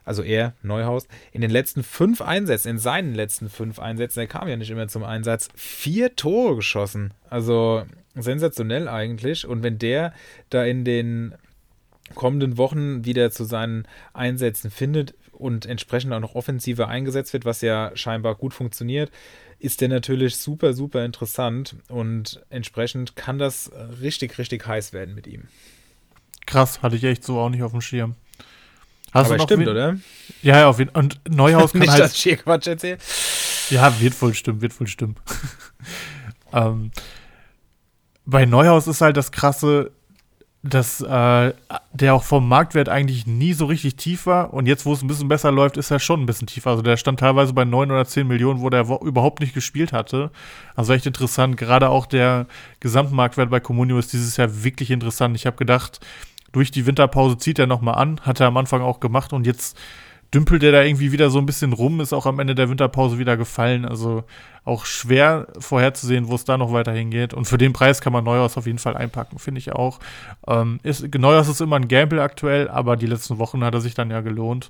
also 0.05 0.23
er, 0.23 0.53
Neuhaus, 0.61 1.07
in 1.31 1.41
den 1.41 1.51
letzten 1.51 1.83
fünf 1.83 2.21
Einsätzen, 2.21 2.69
in 2.69 2.77
seinen 2.77 3.15
letzten 3.15 3.49
fünf 3.49 3.79
Einsätzen, 3.79 4.19
er 4.19 4.27
kam 4.27 4.47
ja 4.47 4.57
nicht 4.57 4.69
immer 4.69 4.87
zum 4.87 5.03
Einsatz, 5.03 5.49
vier 5.55 6.15
Tore 6.15 6.57
geschossen. 6.57 7.13
Also 7.29 7.83
sensationell 8.15 8.87
eigentlich. 8.87 9.47
Und 9.47 9.63
wenn 9.63 9.79
der 9.79 10.13
da 10.49 10.63
in 10.63 10.85
den 10.85 11.35
kommenden 12.15 12.57
Wochen 12.57 13.05
wieder 13.05 13.31
zu 13.31 13.43
seinen 13.43 13.87
Einsätzen 14.13 14.69
findet 14.71 15.15
und 15.31 15.65
entsprechend 15.65 16.13
auch 16.13 16.19
noch 16.19 16.35
offensiver 16.35 16.87
eingesetzt 16.87 17.33
wird, 17.33 17.45
was 17.45 17.61
ja 17.61 17.91
scheinbar 17.95 18.35
gut 18.35 18.53
funktioniert, 18.53 19.11
ist 19.59 19.81
der 19.81 19.87
natürlich 19.87 20.35
super, 20.35 20.73
super 20.73 21.05
interessant 21.05 21.77
und 21.87 22.43
entsprechend 22.49 23.15
kann 23.15 23.39
das 23.39 23.71
richtig, 24.01 24.37
richtig 24.37 24.67
heiß 24.67 24.93
werden 24.93 25.15
mit 25.15 25.25
ihm. 25.25 25.47
Krass, 26.45 26.81
hatte 26.81 26.97
ich 26.97 27.03
echt 27.05 27.23
so 27.23 27.39
auch 27.39 27.49
nicht 27.49 27.63
auf 27.63 27.71
dem 27.71 27.81
Schirm. 27.81 28.15
Hast 29.13 29.27
Aber 29.27 29.35
du 29.35 29.43
noch 29.43 29.47
stimmt, 29.47 29.67
oder? 29.67 29.97
Ja, 30.41 30.59
ja, 30.59 30.67
auf 30.67 30.79
jeden 30.79 30.91
Fall. 30.91 31.03
Und 31.03 31.19
Neuhaus 31.29 31.71
kann 31.71 31.81
Nicht, 31.81 31.91
halt. 31.91 32.01
dass 32.01 32.15
ich 32.15 32.23
hier 32.23 32.37
Quatsch 32.37 32.67
erzähle. 32.67 32.97
Ja, 33.69 33.99
wird 33.99 34.19
wohl 34.21 34.33
stimmen, 34.33 34.61
wird 34.61 34.79
wohl 34.79 34.87
stimmen. 34.87 35.15
ähm, 36.53 36.91
bei 38.25 38.45
Neuhaus 38.45 38.87
ist 38.87 39.01
halt 39.01 39.15
das 39.15 39.31
Krasse, 39.31 39.91
dass 40.63 41.01
äh, 41.01 41.53
der 41.91 42.15
auch 42.15 42.23
vom 42.23 42.47
Marktwert 42.47 42.87
eigentlich 42.89 43.27
nie 43.27 43.53
so 43.53 43.65
richtig 43.65 43.97
tief 43.97 44.25
war. 44.25 44.53
Und 44.53 44.65
jetzt, 44.65 44.85
wo 44.85 44.93
es 44.93 45.03
ein 45.03 45.07
bisschen 45.07 45.27
besser 45.27 45.51
läuft, 45.51 45.77
ist 45.77 45.91
er 45.91 45.99
schon 45.99 46.21
ein 46.21 46.25
bisschen 46.25 46.47
tiefer. 46.47 46.71
Also 46.71 46.81
der 46.81 46.97
stand 46.97 47.19
teilweise 47.19 47.53
bei 47.53 47.65
9 47.65 47.91
oder 47.91 48.05
10 48.05 48.25
Millionen, 48.25 48.61
wo 48.61 48.69
der 48.69 48.87
überhaupt 49.01 49.41
nicht 49.41 49.53
gespielt 49.53 49.93
hatte. 49.93 50.31
Also 50.75 50.93
echt 50.93 51.05
interessant. 51.05 51.57
Gerade 51.57 51.89
auch 51.89 52.05
der 52.05 52.47
Gesamtmarktwert 52.79 53.49
bei 53.51 53.59
Comunio 53.59 53.99
ist 53.99 54.13
dieses 54.13 54.37
Jahr 54.37 54.63
wirklich 54.63 54.89
interessant. 54.89 55.35
Ich 55.35 55.45
habe 55.45 55.57
gedacht, 55.57 55.99
durch 56.53 56.71
die 56.71 56.85
Winterpause 56.85 57.37
zieht 57.37 57.59
er 57.59 57.67
nochmal 57.67 57.95
an, 57.95 58.21
hat 58.21 58.39
er 58.39 58.47
am 58.47 58.57
Anfang 58.57 58.81
auch 58.81 59.01
gemacht 59.01 59.33
und 59.33 59.45
jetzt 59.45 59.77
dümpelt 60.33 60.63
er 60.63 60.71
da 60.71 60.81
irgendwie 60.81 61.11
wieder 61.11 61.29
so 61.29 61.37
ein 61.37 61.45
bisschen 61.45 61.73
rum, 61.73 62.01
ist 62.01 62.13
auch 62.13 62.25
am 62.25 62.39
Ende 62.39 62.55
der 62.55 62.69
Winterpause 62.69 63.19
wieder 63.19 63.37
gefallen. 63.37 63.85
Also 63.85 64.23
auch 64.65 64.85
schwer 64.85 65.47
vorherzusehen, 65.59 66.27
wo 66.27 66.35
es 66.35 66.45
da 66.45 66.57
noch 66.57 66.73
weiter 66.73 66.91
hingeht. 66.91 67.33
Und 67.33 67.45
für 67.45 67.57
den 67.57 67.73
Preis 67.73 68.01
kann 68.01 68.13
man 68.13 68.23
Neuhaus 68.23 68.57
auf 68.57 68.65
jeden 68.65 68.79
Fall 68.79 68.97
einpacken, 68.97 69.37
finde 69.37 69.59
ich 69.59 69.73
auch. 69.73 69.99
Ähm, 70.47 70.79
ist, 70.81 71.13
Neuhaus 71.15 71.49
ist 71.49 71.61
immer 71.61 71.75
ein 71.75 71.87
Gamble 71.87 72.21
aktuell, 72.21 72.67
aber 72.67 72.97
die 72.97 73.05
letzten 73.05 73.37
Wochen 73.37 73.63
hat 73.63 73.75
er 73.75 73.81
sich 73.81 73.93
dann 73.93 74.09
ja 74.09 74.21
gelohnt. 74.21 74.69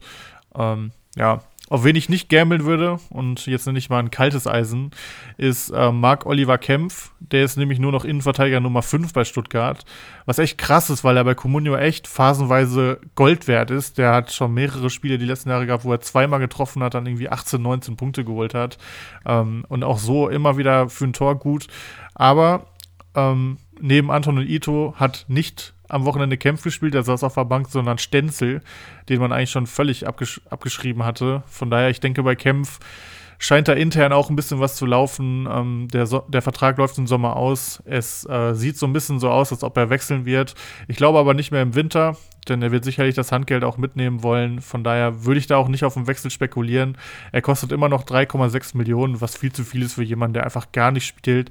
Ähm, 0.56 0.92
ja, 1.16 1.42
auf 1.74 1.84
wen 1.84 1.96
ich 1.96 2.08
nicht 2.08 2.30
gambeln 2.30 2.66
würde, 2.66 3.00
und 3.10 3.48
jetzt 3.48 3.66
nenne 3.66 3.80
ich 3.80 3.90
mal 3.90 3.98
ein 3.98 4.12
kaltes 4.12 4.46
Eisen, 4.46 4.92
ist 5.38 5.72
äh, 5.72 5.92
Marc 5.92 6.28
Oliver 6.28 6.60
Kempf. 6.60 7.10
Der 7.20 7.44
ist 7.44 7.58
nämlich 7.58 7.80
nur 7.80 7.92
noch 7.92 8.06
Innenverteidiger 8.06 8.60
Nummer 8.60 8.84
5 8.84 9.12
bei 9.12 9.26
Stuttgart. 9.26 9.84
Was 10.28 10.38
echt 10.38 10.60
krass 10.60 10.92
ist, 10.92 11.04
weil 11.04 11.18
er 11.18 11.24
bei 11.24 11.34
Comunio 11.34 11.76
echt 11.76 12.06
phasenweise 12.08 13.00
Gold 13.16 13.48
wert 13.48 13.72
ist. 13.72 13.98
Der 13.98 14.14
hat 14.14 14.32
schon 14.32 14.54
mehrere 14.54 14.92
Spiele 14.92 15.18
die 15.18 15.26
letzten 15.26 15.50
Jahre 15.50 15.66
gehabt, 15.66 15.84
wo 15.84 15.92
er 15.92 16.00
zweimal 16.00 16.40
getroffen 16.40 16.84
hat, 16.84 16.94
dann 16.94 17.08
irgendwie 17.08 17.30
18, 17.30 17.60
19 17.60 17.98
Punkte 17.98 18.24
geholt 18.24 18.54
hat. 18.54 18.78
Ähm, 19.26 19.66
und 19.68 19.84
auch 19.84 19.98
so 19.98 20.30
immer 20.30 20.58
wieder 20.60 20.90
für 20.90 21.06
ein 21.06 21.14
Tor 21.14 21.40
gut. 21.40 21.66
Aber 22.14 22.68
ähm, 23.16 23.58
neben 23.82 24.12
Anton 24.12 24.38
und 24.38 24.48
Ito 24.48 24.94
hat 24.98 25.26
nicht 25.28 25.73
am 25.90 26.06
Wochenende 26.06 26.38
Kempf 26.38 26.64
gespielt, 26.64 26.94
der 26.94 27.04
saß 27.04 27.24
auf 27.24 27.36
der 27.36 27.46
Bank, 27.46 27.68
sondern 27.70 27.98
Stenzel, 27.98 28.62
den 29.10 29.20
man 29.20 29.32
eigentlich 29.32 29.52
schon 29.52 29.68
völlig 29.68 30.08
abgesch 30.08 30.42
abgeschrieben 30.50 31.04
hatte. 31.04 31.44
Von 31.48 31.70
daher, 31.70 31.90
ich 31.90 32.00
denke, 32.00 32.24
bei 32.24 32.36
Kempf 32.36 32.80
scheint 33.44 33.68
da 33.68 33.74
intern 33.74 34.14
auch 34.14 34.30
ein 34.30 34.38
bisschen 34.38 34.62
was 34.62 34.76
zu 34.76 34.86
laufen. 34.86 35.48
Ähm, 35.52 35.88
der, 35.92 36.06
so 36.06 36.20
der 36.30 36.42
Vertrag 36.42 36.78
läuft 36.78 36.98
im 36.98 37.08
Sommer 37.08 37.36
aus. 37.36 37.84
Es 37.86 38.26
äh, 38.30 38.54
sieht 38.54 38.78
so 38.78 38.86
ein 38.86 38.94
bisschen 38.94 39.20
so 39.20 39.30
aus, 39.30 39.52
als 39.52 39.64
ob 39.64 39.76
er 39.78 39.90
wechseln 39.90 40.26
wird. 40.26 40.56
Ich 40.88 40.96
glaube 40.96 41.20
aber 41.20 41.34
nicht 41.34 41.52
mehr 41.52 41.62
im 41.62 41.76
Winter, 41.76 42.16
denn 42.48 42.62
er 42.62 42.72
wird 42.72 42.86
sicherlich 42.86 43.16
das 43.16 43.34
Handgeld 43.34 43.66
auch 43.66 43.78
mitnehmen 43.78 44.24
wollen. 44.24 44.62
Von 44.62 44.84
daher 44.84 45.26
würde 45.26 45.40
ich 45.40 45.48
da 45.48 45.58
auch 45.58 45.68
nicht 45.68 45.84
auf 45.84 45.96
den 45.96 46.08
Wechsel 46.08 46.32
spekulieren. 46.32 46.98
Er 47.34 47.42
kostet 47.42 47.74
immer 47.74 47.90
noch 47.90 48.06
3,6 48.06 48.78
Millionen, 48.78 49.20
was 49.20 49.36
viel 49.36 49.52
zu 49.52 49.64
viel 49.64 49.84
ist 49.84 49.96
für 49.96 50.04
jemanden, 50.04 50.36
der 50.36 50.46
einfach 50.46 50.72
gar 50.72 50.92
nicht 50.92 51.06
spielt 51.06 51.50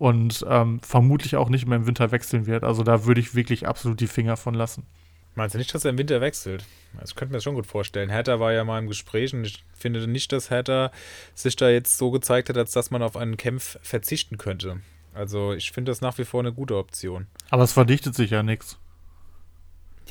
und 0.00 0.46
ähm, 0.48 0.80
vermutlich 0.80 1.36
auch 1.36 1.50
nicht 1.50 1.66
mehr 1.66 1.76
im 1.76 1.86
Winter 1.86 2.10
wechseln 2.10 2.46
wird. 2.46 2.64
Also 2.64 2.82
da 2.82 3.04
würde 3.04 3.20
ich 3.20 3.34
wirklich 3.34 3.68
absolut 3.68 4.00
die 4.00 4.06
Finger 4.06 4.38
von 4.38 4.54
lassen. 4.54 4.86
Meinst 5.34 5.54
du 5.54 5.58
nicht, 5.58 5.74
dass 5.74 5.84
er 5.84 5.90
im 5.90 5.98
Winter 5.98 6.22
wechselt? 6.22 6.64
Also 6.94 7.10
ich 7.10 7.16
könnte 7.16 7.32
mir 7.32 7.36
das 7.36 7.44
schon 7.44 7.54
gut 7.54 7.66
vorstellen. 7.66 8.08
Hertha 8.08 8.40
war 8.40 8.50
ja 8.54 8.64
mal 8.64 8.78
im 8.78 8.88
Gespräch 8.88 9.34
und 9.34 9.44
ich 9.44 9.62
finde 9.74 10.08
nicht, 10.08 10.32
dass 10.32 10.48
Hertha 10.48 10.90
sich 11.34 11.54
da 11.54 11.68
jetzt 11.68 11.98
so 11.98 12.10
gezeigt 12.10 12.48
hat, 12.48 12.56
als 12.56 12.72
dass 12.72 12.90
man 12.90 13.02
auf 13.02 13.14
einen 13.14 13.36
Kämpf 13.36 13.78
verzichten 13.82 14.38
könnte. 14.38 14.80
Also 15.12 15.52
ich 15.52 15.70
finde 15.70 15.90
das 15.90 16.00
nach 16.00 16.16
wie 16.16 16.24
vor 16.24 16.40
eine 16.40 16.54
gute 16.54 16.78
Option. 16.78 17.26
Aber 17.50 17.62
es 17.62 17.74
verdichtet 17.74 18.14
sich 18.14 18.30
ja 18.30 18.42
nichts. 18.42 18.78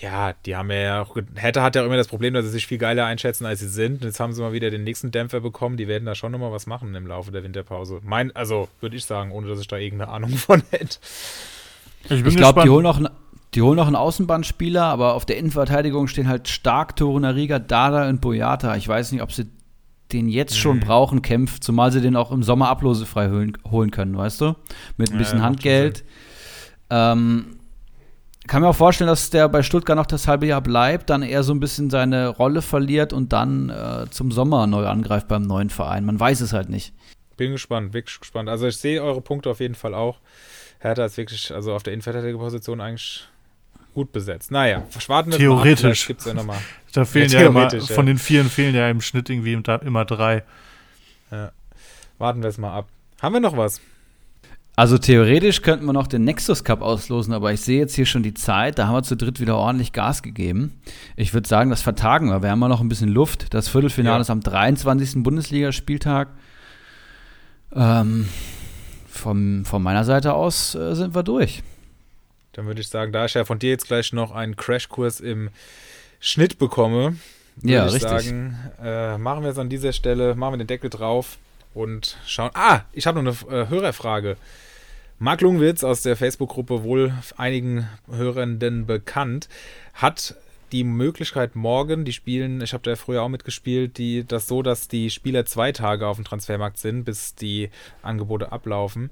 Ja, 0.02 0.34
die 0.46 0.56
haben 0.56 0.72
ja 0.72 1.02
auch. 1.02 1.16
Hertha 1.36 1.62
hat 1.62 1.76
ja 1.76 1.82
auch 1.82 1.86
immer 1.86 1.98
das 1.98 2.08
Problem, 2.08 2.34
dass 2.34 2.46
sie 2.46 2.52
sich 2.52 2.68
viel 2.68 2.78
geiler 2.78 3.06
einschätzen, 3.06 3.46
als 3.46 3.60
sie 3.60 3.68
sind. 3.68 4.02
Und 4.02 4.08
jetzt 4.08 4.20
haben 4.20 4.34
sie 4.34 4.42
mal 4.42 4.54
wieder 4.54 4.70
den 4.70 4.84
nächsten 4.84 5.12
Dämpfer 5.12 5.42
bekommen. 5.42 5.78
Die 5.78 5.88
werden 5.88 6.06
da 6.06 6.16
schon 6.16 6.32
nochmal 6.32 6.52
was 6.52 6.68
machen 6.68 6.96
im 6.96 7.08
Laufe 7.08 7.32
der 7.32 7.44
Winterpause. 7.44 8.00
Mein, 8.04 8.36
also 8.36 8.70
würde 8.80 8.96
ich 8.96 9.06
sagen, 9.06 9.32
ohne 9.32 9.48
dass 9.48 9.60
ich 9.60 9.68
da 9.68 9.78
irgendeine 9.78 10.12
Ahnung 10.12 10.30
von 10.38 10.64
hätte. 10.72 11.00
Ich, 12.10 12.26
ich 12.26 12.36
glaube, 12.36 12.64
die 12.64 12.70
holen 12.70 12.84
noch 12.84 12.98
einen. 12.98 13.10
Die 13.56 13.64
holen 13.64 13.78
noch 13.78 13.88
einen 13.88 13.96
Außenbahnspieler, 13.96 14.84
aber 14.84 15.16
auf 15.16 15.26
der 15.26 15.38
Innenverteidigung 15.38 16.08
stehen 16.08 16.28
halt 16.28 16.48
stark 16.48 16.96
Torunariga, 16.96 17.58
Dada 17.58 18.08
und 18.08 18.22
Boyata. 18.22 18.76
Ich 18.76 18.88
weiß 18.88 19.12
nicht, 19.12 19.24
ob 19.24 19.32
sie 19.32 19.48
den 20.12 20.30
jetzt 20.30 20.56
schon 20.56 20.78
mhm. 20.78 20.82
brauchen, 20.82 21.22
kämpft, 21.24 21.64
zumal 21.64 21.92
sie 21.92 22.00
den 22.00 22.16
auch 22.16 22.32
im 22.32 22.44
Sommer 22.44 22.70
ablosefrei 22.70 23.30
holen, 23.30 23.58
holen 23.70 23.90
können, 23.90 24.16
weißt 24.16 24.42
du? 24.42 24.56
Mit 24.98 25.12
ein 25.12 25.18
bisschen 25.18 25.40
ja, 25.40 25.46
Handgeld. 25.46 26.04
Ähm, 26.92 27.59
kann 28.50 28.64
mir 28.64 28.70
auch 28.70 28.76
vorstellen, 28.76 29.08
dass 29.08 29.30
der 29.30 29.48
bei 29.48 29.62
Stuttgart 29.62 29.96
noch 29.96 30.08
das 30.08 30.28
halbe 30.28 30.48
Jahr 30.48 30.62
bleibt, 30.62 31.10
dann 31.12 31.22
eher 31.22 31.44
so 31.44 31.54
ein 31.54 31.60
bisschen 31.60 31.92
seine 31.92 32.28
Rolle 32.30 32.64
verliert 32.64 33.14
und 33.14 33.32
dann 33.32 33.70
äh, 33.70 34.10
zum 34.10 34.32
Sommer 34.32 34.66
neu 34.66 34.88
angreift 34.88 35.28
beim 35.28 35.44
neuen 35.44 35.70
Verein. 35.70 36.04
Man 36.04 36.20
weiß 36.20 36.42
es 36.42 36.52
halt 36.52 36.68
nicht. 36.68 36.94
Bin 37.38 37.52
gespannt, 37.52 37.94
wirklich 37.94 38.20
gespannt. 38.20 38.50
Also 38.50 38.66
ich 38.68 38.78
sehe 38.78 39.04
eure 39.04 39.22
Punkte 39.22 39.52
auf 39.52 39.60
jeden 39.60 39.76
Fall 39.76 39.94
auch. 39.94 40.20
Hertha 40.80 41.06
ist 41.06 41.18
wirklich, 41.18 41.54
also 41.54 41.74
auf 41.74 41.84
der 41.84 41.94
Innenverteidigerposition 41.94 42.82
eigentlich 42.82 43.28
gut 43.94 44.12
besetzt. 44.12 44.50
Naja, 44.50 44.84
warten 45.08 45.32
wir 45.32 45.38
Theoretisch. 45.38 46.08
Gibt's 46.08 46.26
ja 46.26 46.34
nochmal. 46.34 46.58
Da 46.92 47.06
fehlen 47.06 47.30
ja, 47.30 47.42
ja 47.42 47.48
immer, 47.50 47.72
ja. 47.72 47.80
von 47.82 48.08
den 48.08 48.18
Vieren 48.18 48.50
fehlen 48.50 48.74
ja 48.74 48.90
im 48.90 49.00
Schnitt 49.00 49.30
irgendwie 49.30 49.54
immer 49.54 50.06
drei. 50.06 50.44
Ja. 51.30 51.52
Warten 52.18 52.42
wir 52.42 52.50
es 52.50 52.58
mal 52.58 52.76
ab. 52.76 52.88
Haben 53.22 53.34
wir 53.34 53.42
noch 53.42 53.56
was? 53.56 53.80
Also 54.80 54.98
theoretisch 54.98 55.62
könnten 55.62 55.86
wir 55.88 55.92
noch 55.92 56.08
den 56.08 56.24
Nexus 56.24 56.64
Cup 56.64 56.82
auslosen, 56.82 57.34
aber 57.34 57.52
ich 57.52 57.60
sehe 57.60 57.80
jetzt 57.80 57.96
hier 57.96 58.06
schon 58.06 58.24
die 58.24 58.34
Zeit, 58.34 58.80
da 58.80 58.88
haben 58.88 58.94
wir 58.94 59.04
zu 59.04 59.18
dritt 59.18 59.42
wieder 59.42 59.58
ordentlich 59.58 59.92
Gas 59.92 60.24
gegeben. 60.24 60.80
Ich 61.18 61.34
würde 61.34 61.50
sagen, 61.50 61.70
das 61.70 61.82
vertagen 61.82 62.30
wir. 62.30 62.42
Wir 62.44 62.52
haben 62.52 62.62
ja 62.62 62.70
noch 62.70 62.80
ein 62.80 62.88
bisschen 62.88 63.10
Luft. 63.10 63.54
Das 63.54 63.68
Viertelfinale 63.68 64.16
ja. 64.16 64.22
ist 64.22 64.30
am 64.30 64.40
23. 64.40 65.22
Bundesligaspieltag. 65.22 66.30
Ähm, 67.76 68.30
vom, 69.10 69.66
von 69.66 69.84
meiner 69.84 70.06
Seite 70.06 70.34
aus 70.34 70.76
äh, 70.76 70.96
sind 70.96 71.14
wir 71.14 71.24
durch. 71.24 71.62
Dann 72.54 72.66
würde 72.66 72.80
ich 72.80 72.88
sagen, 72.88 73.12
da 73.12 73.26
ich 73.26 73.34
ja 73.34 73.44
von 73.44 73.60
dir 73.60 73.72
jetzt 73.72 73.88
gleich 73.88 74.14
noch 74.14 74.32
einen 74.32 74.56
Crashkurs 74.56 75.20
im 75.20 75.50
Schnitt 76.22 76.58
bekomme, 76.58 77.18
würde 77.58 77.74
ja, 77.74 77.86
ich 77.86 77.96
richtig. 77.96 78.10
sagen, 78.12 78.58
äh, 78.82 79.18
machen 79.18 79.44
wir 79.44 79.50
es 79.50 79.58
an 79.58 79.68
dieser 79.68 79.92
Stelle, 79.92 80.36
machen 80.36 80.54
wir 80.54 80.60
den 80.60 80.68
Deckel 80.68 80.90
drauf 80.90 81.38
und 81.74 82.16
schauen. 82.26 82.52
Ah, 82.54 82.84
ich 82.94 83.08
habe 83.08 83.22
noch 83.22 83.46
eine 83.50 83.64
äh, 83.64 83.68
Hörerfrage. 83.68 84.38
Marc 85.22 85.42
Lungwitz 85.42 85.84
aus 85.84 86.02
der 86.02 86.16
Facebook-Gruppe 86.16 86.84
wohl 86.84 87.14
einigen 87.36 87.90
Hörenden 88.10 88.86
bekannt, 88.86 89.50
hat 89.94 90.36
die 90.72 90.86
Möglichkeit 90.86 91.58
morgen, 91.58 92.06
die 92.06 92.14
spielen, 92.14 92.62
ich 92.62 92.72
habe 92.72 92.84
da 92.84 92.96
früher 92.96 93.24
auch 93.24 93.28
mitgespielt, 93.28 93.98
die, 93.98 94.24
das 94.26 94.48
so, 94.48 94.62
dass 94.62 94.88
die 94.88 95.10
Spieler 95.10 95.46
zwei 95.46 95.74
Tage 95.74 96.08
auf 96.08 96.16
dem 96.16 96.24
Transfermarkt 96.24 96.78
sind, 96.78 97.04
bis 97.04 97.36
die 97.36 97.70
Angebote 98.02 98.54
ablaufen. 98.54 99.10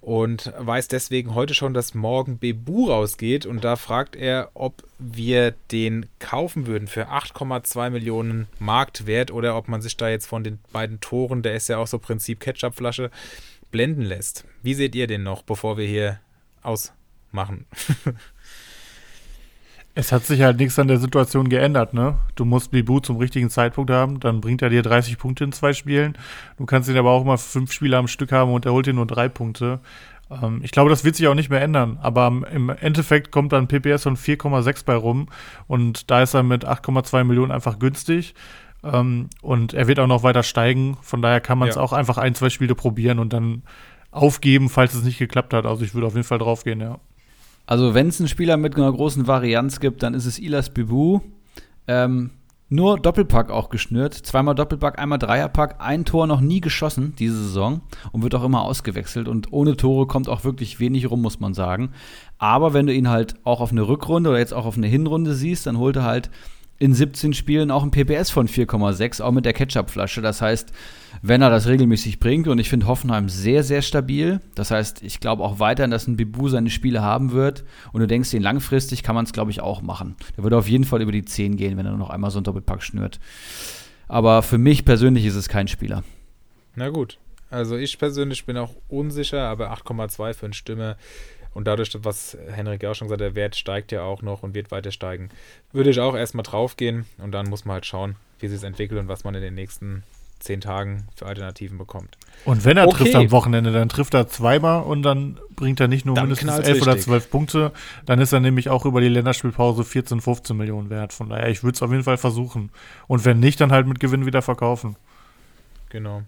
Und 0.00 0.52
weiß 0.58 0.86
deswegen 0.86 1.34
heute 1.34 1.54
schon, 1.54 1.74
dass 1.74 1.94
morgen 1.94 2.38
Bebu 2.38 2.88
rausgeht. 2.88 3.44
Und 3.46 3.64
da 3.64 3.74
fragt 3.74 4.14
er, 4.14 4.50
ob 4.54 4.84
wir 4.98 5.54
den 5.72 6.06
kaufen 6.20 6.68
würden 6.68 6.86
für 6.86 7.08
8,2 7.08 7.90
Millionen 7.90 8.46
Marktwert 8.60 9.32
oder 9.32 9.56
ob 9.56 9.66
man 9.66 9.82
sich 9.82 9.96
da 9.96 10.08
jetzt 10.08 10.26
von 10.26 10.44
den 10.44 10.58
beiden 10.72 11.00
Toren, 11.00 11.42
der 11.42 11.54
ist 11.54 11.68
ja 11.68 11.78
auch 11.78 11.88
so 11.88 11.98
Prinzip 11.98 12.38
Ketchupflasche, 12.38 13.10
blenden 13.70 14.02
lässt. 14.02 14.44
Wie 14.62 14.74
seht 14.74 14.94
ihr 14.94 15.06
den 15.06 15.22
noch, 15.22 15.42
bevor 15.42 15.76
wir 15.76 15.86
hier 15.86 16.20
ausmachen? 16.62 17.66
Es 19.98 20.12
hat 20.12 20.24
sich 20.24 20.42
halt 20.42 20.58
nichts 20.58 20.78
an 20.78 20.86
der 20.86 20.98
Situation 20.98 21.48
geändert, 21.48 21.92
ne? 21.92 22.18
Du 22.36 22.44
musst 22.44 22.70
Bibu 22.70 23.00
zum 23.00 23.16
richtigen 23.16 23.50
Zeitpunkt 23.50 23.90
haben, 23.90 24.20
dann 24.20 24.40
bringt 24.40 24.62
er 24.62 24.70
dir 24.70 24.82
30 24.82 25.18
Punkte 25.18 25.42
in 25.42 25.50
zwei 25.50 25.72
Spielen. 25.72 26.16
Du 26.56 26.66
kannst 26.66 26.88
ihn 26.88 26.96
aber 26.96 27.10
auch 27.10 27.24
mal 27.24 27.36
fünf 27.36 27.72
Spiele 27.72 27.96
am 27.96 28.06
Stück 28.06 28.30
haben 28.30 28.52
und 28.52 28.64
er 28.64 28.72
holt 28.72 28.86
dir 28.86 28.92
nur 28.92 29.06
drei 29.08 29.28
Punkte. 29.28 29.80
Ähm, 30.30 30.60
ich 30.62 30.70
glaube, 30.70 30.90
das 30.90 31.04
wird 31.04 31.16
sich 31.16 31.26
auch 31.26 31.34
nicht 31.34 31.50
mehr 31.50 31.62
ändern, 31.62 31.98
aber 32.00 32.28
im 32.28 32.70
Endeffekt 32.70 33.32
kommt 33.32 33.52
dann 33.52 33.66
PPS 33.66 34.04
von 34.04 34.16
4,6 34.16 34.84
bei 34.84 34.94
rum 34.94 35.30
und 35.66 36.12
da 36.12 36.22
ist 36.22 36.34
er 36.34 36.44
mit 36.44 36.64
8,2 36.64 37.24
Millionen 37.24 37.50
einfach 37.50 37.80
günstig. 37.80 38.36
Ähm, 38.92 39.28
und 39.42 39.74
er 39.74 39.88
wird 39.88 40.00
auch 40.00 40.06
noch 40.06 40.22
weiter 40.22 40.42
steigen, 40.42 40.96
von 41.02 41.22
daher 41.22 41.40
kann 41.40 41.58
man 41.58 41.68
es 41.68 41.76
ja. 41.76 41.82
auch 41.82 41.92
einfach 41.92 42.18
ein, 42.18 42.34
zwei 42.34 42.50
Spiele 42.50 42.74
probieren 42.74 43.18
und 43.18 43.32
dann 43.32 43.62
aufgeben, 44.10 44.68
falls 44.68 44.94
es 44.94 45.04
nicht 45.04 45.18
geklappt 45.18 45.52
hat. 45.52 45.66
Also 45.66 45.84
ich 45.84 45.94
würde 45.94 46.06
auf 46.06 46.14
jeden 46.14 46.26
Fall 46.26 46.38
draufgehen, 46.38 46.80
ja. 46.80 46.98
Also, 47.66 47.92
wenn 47.92 48.08
es 48.08 48.18
einen 48.18 48.28
Spieler 48.28 48.56
mit 48.56 48.76
einer 48.76 48.90
großen 48.90 49.26
Varianz 49.26 49.78
gibt, 49.78 50.02
dann 50.02 50.14
ist 50.14 50.24
es 50.24 50.38
Ilas 50.38 50.70
Bibu. 50.70 51.20
Ähm, 51.86 52.30
nur 52.70 52.98
Doppelpack 52.98 53.50
auch 53.50 53.68
geschnürt. 53.68 54.14
Zweimal 54.14 54.54
Doppelpack, 54.54 54.98
einmal 54.98 55.18
Dreierpack. 55.18 55.76
Ein 55.78 56.06
Tor 56.06 56.26
noch 56.26 56.40
nie 56.40 56.62
geschossen 56.62 57.14
diese 57.18 57.36
Saison 57.36 57.82
und 58.12 58.22
wird 58.22 58.34
auch 58.34 58.44
immer 58.44 58.62
ausgewechselt. 58.62 59.28
Und 59.28 59.52
ohne 59.52 59.76
Tore 59.76 60.06
kommt 60.06 60.30
auch 60.30 60.44
wirklich 60.44 60.80
wenig 60.80 61.10
rum, 61.10 61.20
muss 61.20 61.40
man 61.40 61.52
sagen. 61.52 61.90
Aber 62.38 62.72
wenn 62.72 62.86
du 62.86 62.94
ihn 62.94 63.08
halt 63.08 63.34
auch 63.44 63.60
auf 63.60 63.72
eine 63.72 63.86
Rückrunde 63.86 64.30
oder 64.30 64.38
jetzt 64.38 64.54
auch 64.54 64.64
auf 64.64 64.78
eine 64.78 64.86
Hinrunde 64.86 65.34
siehst, 65.34 65.66
dann 65.66 65.78
holt 65.78 65.96
er 65.96 66.04
halt 66.04 66.30
in 66.78 66.94
17 66.94 67.32
Spielen 67.32 67.70
auch 67.70 67.82
ein 67.82 67.90
PPS 67.90 68.30
von 68.30 68.48
4,6, 68.48 69.20
auch 69.20 69.32
mit 69.32 69.44
der 69.44 69.52
Ketchupflasche. 69.52 70.22
Das 70.22 70.40
heißt, 70.40 70.72
wenn 71.22 71.42
er 71.42 71.50
das 71.50 71.66
regelmäßig 71.66 72.20
bringt, 72.20 72.46
und 72.46 72.58
ich 72.58 72.68
finde 72.68 72.86
Hoffenheim 72.86 73.28
sehr, 73.28 73.64
sehr 73.64 73.82
stabil. 73.82 74.40
Das 74.54 74.70
heißt, 74.70 75.02
ich 75.02 75.18
glaube 75.18 75.42
auch 75.42 75.58
weiterhin, 75.58 75.90
dass 75.90 76.06
ein 76.06 76.16
Bibu 76.16 76.48
seine 76.48 76.70
Spiele 76.70 77.02
haben 77.02 77.32
wird. 77.32 77.64
Und 77.92 78.00
du 78.00 78.06
denkst, 78.06 78.30
den 78.30 78.42
langfristig 78.42 79.02
kann 79.02 79.16
man 79.16 79.24
es, 79.24 79.32
glaube 79.32 79.50
ich, 79.50 79.60
auch 79.60 79.82
machen. 79.82 80.14
Der 80.36 80.44
würde 80.44 80.56
auf 80.56 80.68
jeden 80.68 80.84
Fall 80.84 81.02
über 81.02 81.12
die 81.12 81.24
10 81.24 81.56
gehen, 81.56 81.76
wenn 81.76 81.86
er 81.86 81.96
noch 81.96 82.10
einmal 82.10 82.30
so 82.30 82.38
einen 82.38 82.44
Doppelpack 82.44 82.82
schnürt. 82.82 83.18
Aber 84.06 84.42
für 84.42 84.58
mich 84.58 84.84
persönlich 84.84 85.24
ist 85.24 85.34
es 85.34 85.48
kein 85.48 85.68
Spieler. 85.68 86.04
Na 86.76 86.90
gut. 86.90 87.18
Also 87.50 87.76
ich 87.76 87.98
persönlich 87.98 88.44
bin 88.44 88.56
auch 88.56 88.74
unsicher, 88.88 89.48
aber 89.48 89.72
8,2 89.72 90.34
für 90.34 90.46
eine 90.46 90.54
Stimme 90.54 90.96
und 91.58 91.64
dadurch, 91.64 91.90
was 92.04 92.38
Henrik 92.52 92.84
ja 92.84 92.92
auch 92.92 92.94
schon 92.94 93.08
gesagt 93.08 93.20
hat, 93.20 93.30
der 93.30 93.34
Wert 93.34 93.56
steigt 93.56 93.90
ja 93.90 94.02
auch 94.02 94.22
noch 94.22 94.44
und 94.44 94.54
wird 94.54 94.70
weiter 94.70 94.92
steigen, 94.92 95.28
würde 95.72 95.90
ich 95.90 95.98
auch 95.98 96.14
erstmal 96.14 96.44
drauf 96.44 96.76
gehen 96.76 97.04
und 97.18 97.32
dann 97.32 97.50
muss 97.50 97.64
man 97.64 97.74
halt 97.74 97.84
schauen, 97.84 98.14
wie 98.38 98.46
sich 98.46 98.62
entwickelt 98.62 99.00
und 99.00 99.08
was 99.08 99.24
man 99.24 99.34
in 99.34 99.42
den 99.42 99.54
nächsten 99.56 100.04
zehn 100.38 100.60
Tagen 100.60 101.08
für 101.16 101.26
Alternativen 101.26 101.76
bekommt. 101.76 102.16
Und 102.44 102.64
wenn 102.64 102.76
er 102.76 102.86
okay. 102.86 102.98
trifft 102.98 103.16
am 103.16 103.32
Wochenende, 103.32 103.72
dann 103.72 103.88
trifft 103.88 104.14
er 104.14 104.28
zweimal 104.28 104.84
und 104.84 105.02
dann 105.02 105.40
bringt 105.56 105.80
er 105.80 105.88
nicht 105.88 106.06
nur 106.06 106.14
dann 106.14 106.28
mindestens 106.28 106.60
elf 106.60 106.80
oder 106.80 106.96
zwölf 106.96 107.28
Punkte, 107.28 107.72
dann 108.06 108.20
ist 108.20 108.32
er 108.32 108.38
nämlich 108.38 108.68
auch 108.68 108.84
über 108.84 109.00
die 109.00 109.08
Länderspielpause 109.08 109.82
14, 109.82 110.20
15 110.20 110.56
Millionen 110.56 110.90
wert. 110.90 111.12
Von 111.12 111.28
daher, 111.28 111.48
ich 111.48 111.64
würde 111.64 111.74
es 111.74 111.82
auf 111.82 111.90
jeden 111.90 112.04
Fall 112.04 112.18
versuchen. 112.18 112.70
Und 113.08 113.24
wenn 113.24 113.40
nicht, 113.40 113.60
dann 113.60 113.72
halt 113.72 113.88
mit 113.88 113.98
Gewinn 113.98 114.26
wieder 114.26 114.42
verkaufen. 114.42 114.94
Genau. 115.88 116.22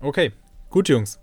Okay, 0.00 0.32
gut, 0.68 0.90
Jungs. 0.90 1.18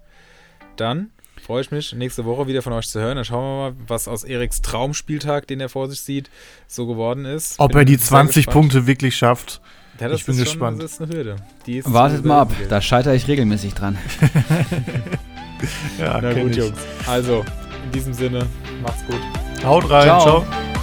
Dann 0.78 1.12
freue 1.46 1.62
ich 1.62 1.70
mich, 1.70 1.94
nächste 1.94 2.26
Woche 2.26 2.48
wieder 2.48 2.64
von 2.64 2.74
euch 2.74 2.88
zu 2.88 3.00
hören. 3.00 3.18
Dann 3.18 3.26
schauen 3.26 3.44
wir 3.44 3.72
mal, 3.72 3.76
was 3.88 4.08
aus 4.08 4.24
Eriks 4.24 4.62
Traumspieltag, 4.64 5.46
den 5.48 5.62
er 5.62 5.70
vor 5.70 5.88
sich 5.88 6.02
sieht, 6.02 6.32
so 6.68 6.88
geworden 6.88 7.26
ist. 7.26 7.60
Ob 7.60 7.72
bin 7.72 7.82
er 7.82 7.86
die 7.86 8.00
20 8.00 8.48
Punkte 8.48 8.88
wirklich 8.88 9.16
schafft. 9.16 9.62
Ja, 10.00 10.12
ich 10.12 10.26
bin 10.26 10.38
gespannt. 10.38 10.78
Schon, 10.78 10.82
das 10.82 10.94
ist 10.94 11.02
eine 11.02 11.14
Hürde. 11.14 11.36
Ist 11.68 11.94
Wartet 11.94 12.26
mal 12.26 12.42
ab, 12.42 12.52
da 12.68 12.82
scheitere 12.82 13.16
ich 13.16 13.28
regelmäßig 13.28 13.76
dran. 13.76 13.98
ja, 16.00 16.20
Na 16.20 16.34
gut, 16.34 16.52
ich. 16.52 16.58
Jungs. 16.58 16.80
Also, 17.06 17.46
in 17.86 17.92
diesem 17.92 18.14
Sinne, 18.14 18.48
macht's 18.82 19.06
gut. 19.06 19.22
Haut 19.64 19.90
rein, 19.90 20.04
ciao. 20.04 20.22
ciao. 20.22 20.75